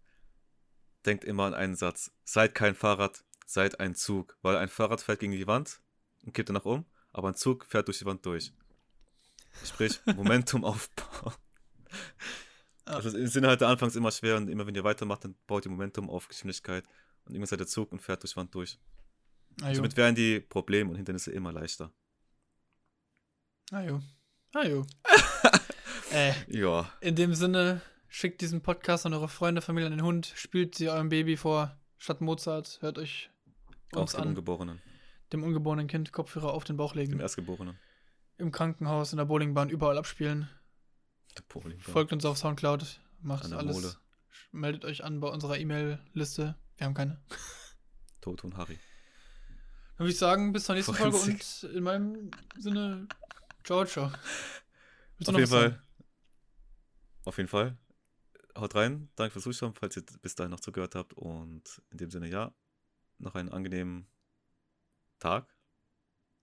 denkt 1.05 1.25
immer 1.25 1.45
an 1.45 1.55
einen 1.55 1.75
Satz. 1.75 2.13
Seid 2.25 2.55
kein 2.55 2.75
Fahrrad, 2.77 3.25
seid 3.47 3.81
ein 3.81 3.95
Zug. 3.97 4.39
Weil 4.43 4.57
ein 4.57 4.69
Fahrrad 4.69 5.01
fährt 5.01 5.19
gegen 5.21 5.33
die 5.33 5.47
Wand 5.47 5.81
und 6.25 6.33
kippt 6.33 6.49
danach 6.49 6.65
um, 6.65 6.85
aber 7.13 7.29
ein 7.29 7.35
Zug 7.35 7.67
fährt 7.67 7.89
durch 7.89 7.99
die 7.99 8.07
Wand 8.07 8.25
durch. 8.25 8.53
Sprich, 9.65 10.01
Momentum 10.15 10.65
aufbauen. 10.65 11.35
Ah. 12.87 12.95
Also 12.95 13.17
im 13.17 13.27
Sinne 13.27 13.49
halt 13.49 13.61
der 13.61 13.69
Anfangs 13.69 13.97
immer 13.97 14.11
schwer 14.13 14.37
und 14.37 14.49
immer 14.49 14.67
wenn 14.67 14.75
ihr 14.75 14.85
weitermacht, 14.85 15.25
dann 15.25 15.35
baut 15.47 15.67
ihr 15.67 15.71
Momentum 15.71 16.09
auf 16.09 16.29
Geschwindigkeit 16.29 16.85
und 17.25 17.35
irgendwann 17.35 17.49
seid 17.49 17.61
der 17.61 17.67
Zug 17.67 17.93
und 17.93 18.01
fährt 18.01 18.23
durch 18.23 18.37
Wand 18.37 18.55
durch. 18.55 18.79
Ah. 19.63 19.75
Somit 19.75 19.97
werden 19.97 20.15
die 20.15 20.41
Probleme 20.41 20.91
und 20.91 20.97
Hindernisse 20.97 21.33
immer 21.33 21.53
leichter. 21.53 21.93
Ah, 23.73 23.83
jo. 23.83 24.01
Ah, 24.55 24.65
jo. 24.65 24.87
äh, 26.13 26.33
Ja, 26.49 26.91
in 27.01 27.17
dem 27.17 27.35
Sinne, 27.35 27.81
schickt 28.09 28.41
diesen 28.41 28.63
Podcast 28.63 29.05
an 29.05 29.15
eure 29.15 29.29
Freunde, 29.29 29.61
Familie, 29.61 29.87
an 29.87 29.97
den 29.97 30.05
Hund, 30.05 30.33
spielt 30.37 30.77
sie 30.77 30.89
eurem 30.89 31.09
Baby 31.09 31.37
vor, 31.37 31.77
statt 31.99 32.21
Mozart, 32.21 32.79
hört 32.81 32.99
euch 32.99 33.31
auch 33.93 34.03
uns 34.03 34.13
dem 34.13 34.23
an, 34.23 34.29
Ungeborenen, 34.29 34.81
dem 35.33 35.43
ungeborenen 35.43 35.89
Kind 35.89 36.13
Kopfhörer 36.13 36.53
auf 36.53 36.65
den 36.65 36.77
Bauch 36.77 36.93
dem 36.93 37.01
legen, 37.01 37.21
Erstgeborenen. 37.21 37.77
im 38.39 38.53
Krankenhaus, 38.53 39.13
in 39.13 39.19
der 39.19 39.25
Bowlingbahn, 39.25 39.69
überall 39.69 39.99
abspielen. 39.99 40.49
Folgt 41.81 42.13
uns 42.13 42.25
auf 42.25 42.39
Soundcloud, 42.39 43.01
macht 43.21 43.53
alles. 43.53 43.75
Mole. 43.75 43.97
Meldet 44.53 44.85
euch 44.85 45.05
an 45.05 45.21
bei 45.21 45.29
unserer 45.29 45.59
E-Mail-Liste. 45.59 46.57
Wir 46.77 46.87
haben 46.87 46.95
keine. 46.95 47.21
Toto 48.21 48.47
und 48.47 48.57
Harry. 48.57 48.79
Dann 49.97 50.05
würde 50.05 50.13
ich 50.13 50.19
sagen, 50.19 50.53
bis 50.53 50.65
zur 50.65 50.75
nächsten 50.75 50.95
Folge 50.95 51.17
Forensik. 51.17 51.71
und 51.71 51.77
in 51.77 51.83
meinem 51.85 52.31
Sinne, 52.59 53.09
ciao, 53.65 53.85
ciao. 53.85 54.13
Willst 55.19 55.31
Auf 55.31 55.37
jeden 55.37 55.47
sagen? 55.47 55.73
Fall. 55.73 55.83
Auf 57.25 57.37
jeden 57.39 57.49
Fall. 57.49 57.79
Haut 58.57 58.75
rein. 58.75 59.09
Danke 59.17 59.33
fürs 59.33 59.45
Zuschauen, 59.45 59.75
falls 59.75 59.97
ihr 59.97 60.05
bis 60.23 60.35
dahin 60.35 60.51
noch 60.51 60.61
zugehört 60.61 60.95
habt. 60.95 61.15
Und 61.15 61.83
in 61.91 61.99
dem 61.99 62.11
Sinne, 62.11 62.29
ja, 62.29 62.53
noch 63.19 63.35
einen 63.35 63.51
angenehmen 63.51 64.07
Tag. 65.19 65.55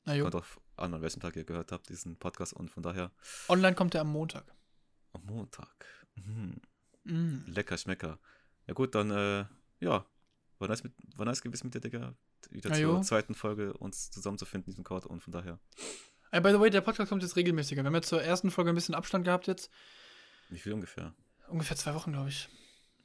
Na 0.05 0.15
jo. 0.15 0.23
Kommt 0.23 0.35
auf 0.35 0.59
an, 0.75 0.93
an 0.93 1.01
welchem 1.01 1.19
Tag 1.19 1.35
ihr 1.35 1.43
gehört 1.43 1.71
habt, 1.71 1.89
diesen 1.89 2.17
Podcast. 2.17 2.53
Und 2.53 2.69
von 2.69 2.83
daher 2.83 3.11
Online 3.49 3.75
kommt 3.75 3.95
er 3.95 4.01
am 4.01 4.11
Montag. 4.11 4.45
Montag. 5.23 5.85
Mhm. 6.15 6.61
Mm. 7.03 7.43
Lecker, 7.47 7.77
schmecker. 7.77 8.19
Ja 8.67 8.73
gut, 8.73 8.95
dann, 8.95 9.11
äh, 9.11 9.45
ja. 9.79 10.05
War 10.59 10.67
nice, 10.67 10.83
mit, 10.83 10.93
war 11.17 11.25
nice 11.25 11.41
gewesen 11.41 11.67
mit 11.67 11.73
dir, 11.75 11.81
Digga. 11.81 12.15
Wieder 12.49 12.69
Ja, 12.69 12.75
zur 12.75 12.83
jo. 12.83 13.01
zweiten 13.01 13.35
Folge 13.35 13.73
uns 13.73 14.11
zusammenzufinden, 14.11 14.65
diesen 14.71 14.83
Code. 14.83 15.07
Und 15.07 15.21
von 15.21 15.33
daher, 15.33 15.59
Ey, 16.31 16.41
by 16.41 16.51
the 16.51 16.59
way, 16.59 16.69
der 16.69 16.81
Podcast 16.81 17.09
kommt 17.09 17.21
jetzt 17.21 17.35
regelmäßiger. 17.35 17.83
Wir 17.83 17.87
haben 17.87 17.95
jetzt 17.95 18.09
zur 18.09 18.23
ersten 18.23 18.49
Folge 18.51 18.71
ein 18.71 18.75
bisschen 18.75 18.95
Abstand 18.95 19.25
gehabt 19.25 19.47
jetzt. 19.47 19.69
wie 20.49 20.57
viel 20.59 20.73
ungefähr? 20.73 21.13
Ungefähr 21.47 21.77
zwei 21.77 21.93
Wochen, 21.93 22.11
glaube 22.13 22.29
ich. 22.29 22.49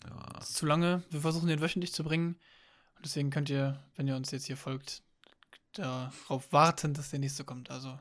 Ja, 0.04 0.16
Das 0.34 0.50
ist 0.50 0.56
zu 0.56 0.66
lange. 0.66 1.02
Wir 1.10 1.20
versuchen 1.20 1.48
den 1.48 1.60
wöchentlich 1.60 1.92
zu 1.92 2.04
bringen. 2.04 2.38
Und 2.96 3.04
deswegen 3.04 3.30
könnt 3.30 3.50
ihr, 3.50 3.84
wenn 3.96 4.08
ihr 4.08 4.16
uns 4.16 4.30
jetzt 4.30 4.46
hier 4.46 4.56
folgt, 4.56 5.02
darauf 5.72 6.52
warten, 6.52 6.94
dass 6.94 7.10
der 7.10 7.18
nächste 7.18 7.44
kommt. 7.44 7.70
Also 7.70 7.98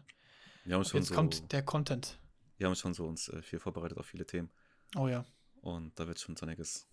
schon 0.66 0.84
jetzt 1.00 1.08
so, 1.10 1.16
kommt 1.16 1.52
der 1.52 1.64
Content. 1.64 2.18
Wir 2.58 2.68
haben 2.68 2.76
schon 2.76 2.94
so 2.94 3.06
uns 3.08 3.30
äh, 3.30 3.42
viel 3.42 3.60
vorbereitet 3.60 3.98
auf 3.98 4.06
viele 4.06 4.26
Themen. 4.26 4.50
Oh 4.96 5.08
ja. 5.08 5.26
Und 5.62 5.98
da 6.00 6.08
wird 6.08 6.20
schon 6.20 6.36
so 6.36 6.46
einiges. 6.46 6.88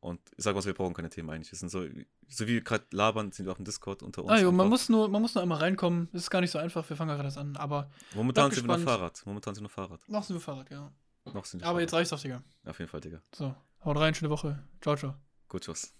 Und 0.00 0.20
ich 0.36 0.42
sag 0.42 0.54
mal 0.54 0.62
so, 0.62 0.66
wir 0.66 0.74
brauchen 0.74 0.94
keine 0.94 1.10
Themen 1.10 1.30
eigentlich. 1.30 1.52
Wir 1.52 1.58
sind 1.58 1.68
so, 1.68 1.84
so 2.28 2.46
wie 2.46 2.54
wir 2.54 2.60
gerade 2.62 2.84
labern, 2.90 3.30
sind 3.30 3.46
wir 3.46 3.52
auf 3.52 3.58
dem 3.58 3.64
Discord 3.64 4.02
unter 4.02 4.22
uns. 4.24 4.32
Ah, 4.32 4.38
jo, 4.38 4.50
man 4.50 4.68
muss 4.68 4.88
nur, 4.88 5.08
man 5.08 5.22
muss 5.22 5.34
nur 5.34 5.42
einmal 5.42 5.58
reinkommen. 5.58 6.08
Das 6.12 6.22
ist 6.22 6.30
gar 6.30 6.40
nicht 6.40 6.50
so 6.50 6.58
einfach. 6.58 6.88
Wir 6.88 6.96
fangen 6.96 7.10
gerade 7.10 7.24
erst 7.28 7.38
an. 7.38 7.56
Aber 7.56 7.88
Momentan 8.14 8.50
sind 8.50 8.64
wir 8.64 8.68
noch 8.68 8.74
gespannt. 8.76 8.98
Fahrrad. 8.98 9.22
Momentan 9.26 9.54
sind 9.54 9.62
wir 9.62 9.66
noch 9.68 9.70
Fahrrad. 9.70 10.08
noch 10.08 10.24
sind 10.24 10.36
wir 10.36 10.40
Fahrrad, 10.40 10.70
ja. 10.70 10.92
Noch 11.32 11.44
sind 11.44 11.60
wir 11.62 11.68
Aber 11.68 11.80
jetzt 11.80 11.90
Fahrrad. 11.90 12.00
reicht's 12.00 12.12
auch, 12.12 12.20
Digga. 12.20 12.42
Auf 12.64 12.78
jeden 12.80 12.90
Fall, 12.90 13.00
Digga. 13.00 13.22
So, 13.32 13.54
haut 13.84 13.96
rein, 13.96 14.12
schöne 14.14 14.30
Woche. 14.30 14.62
Ciao, 14.80 14.96
ciao. 14.96 15.14
Gut, 15.48 15.62
tschüss. 15.62 15.94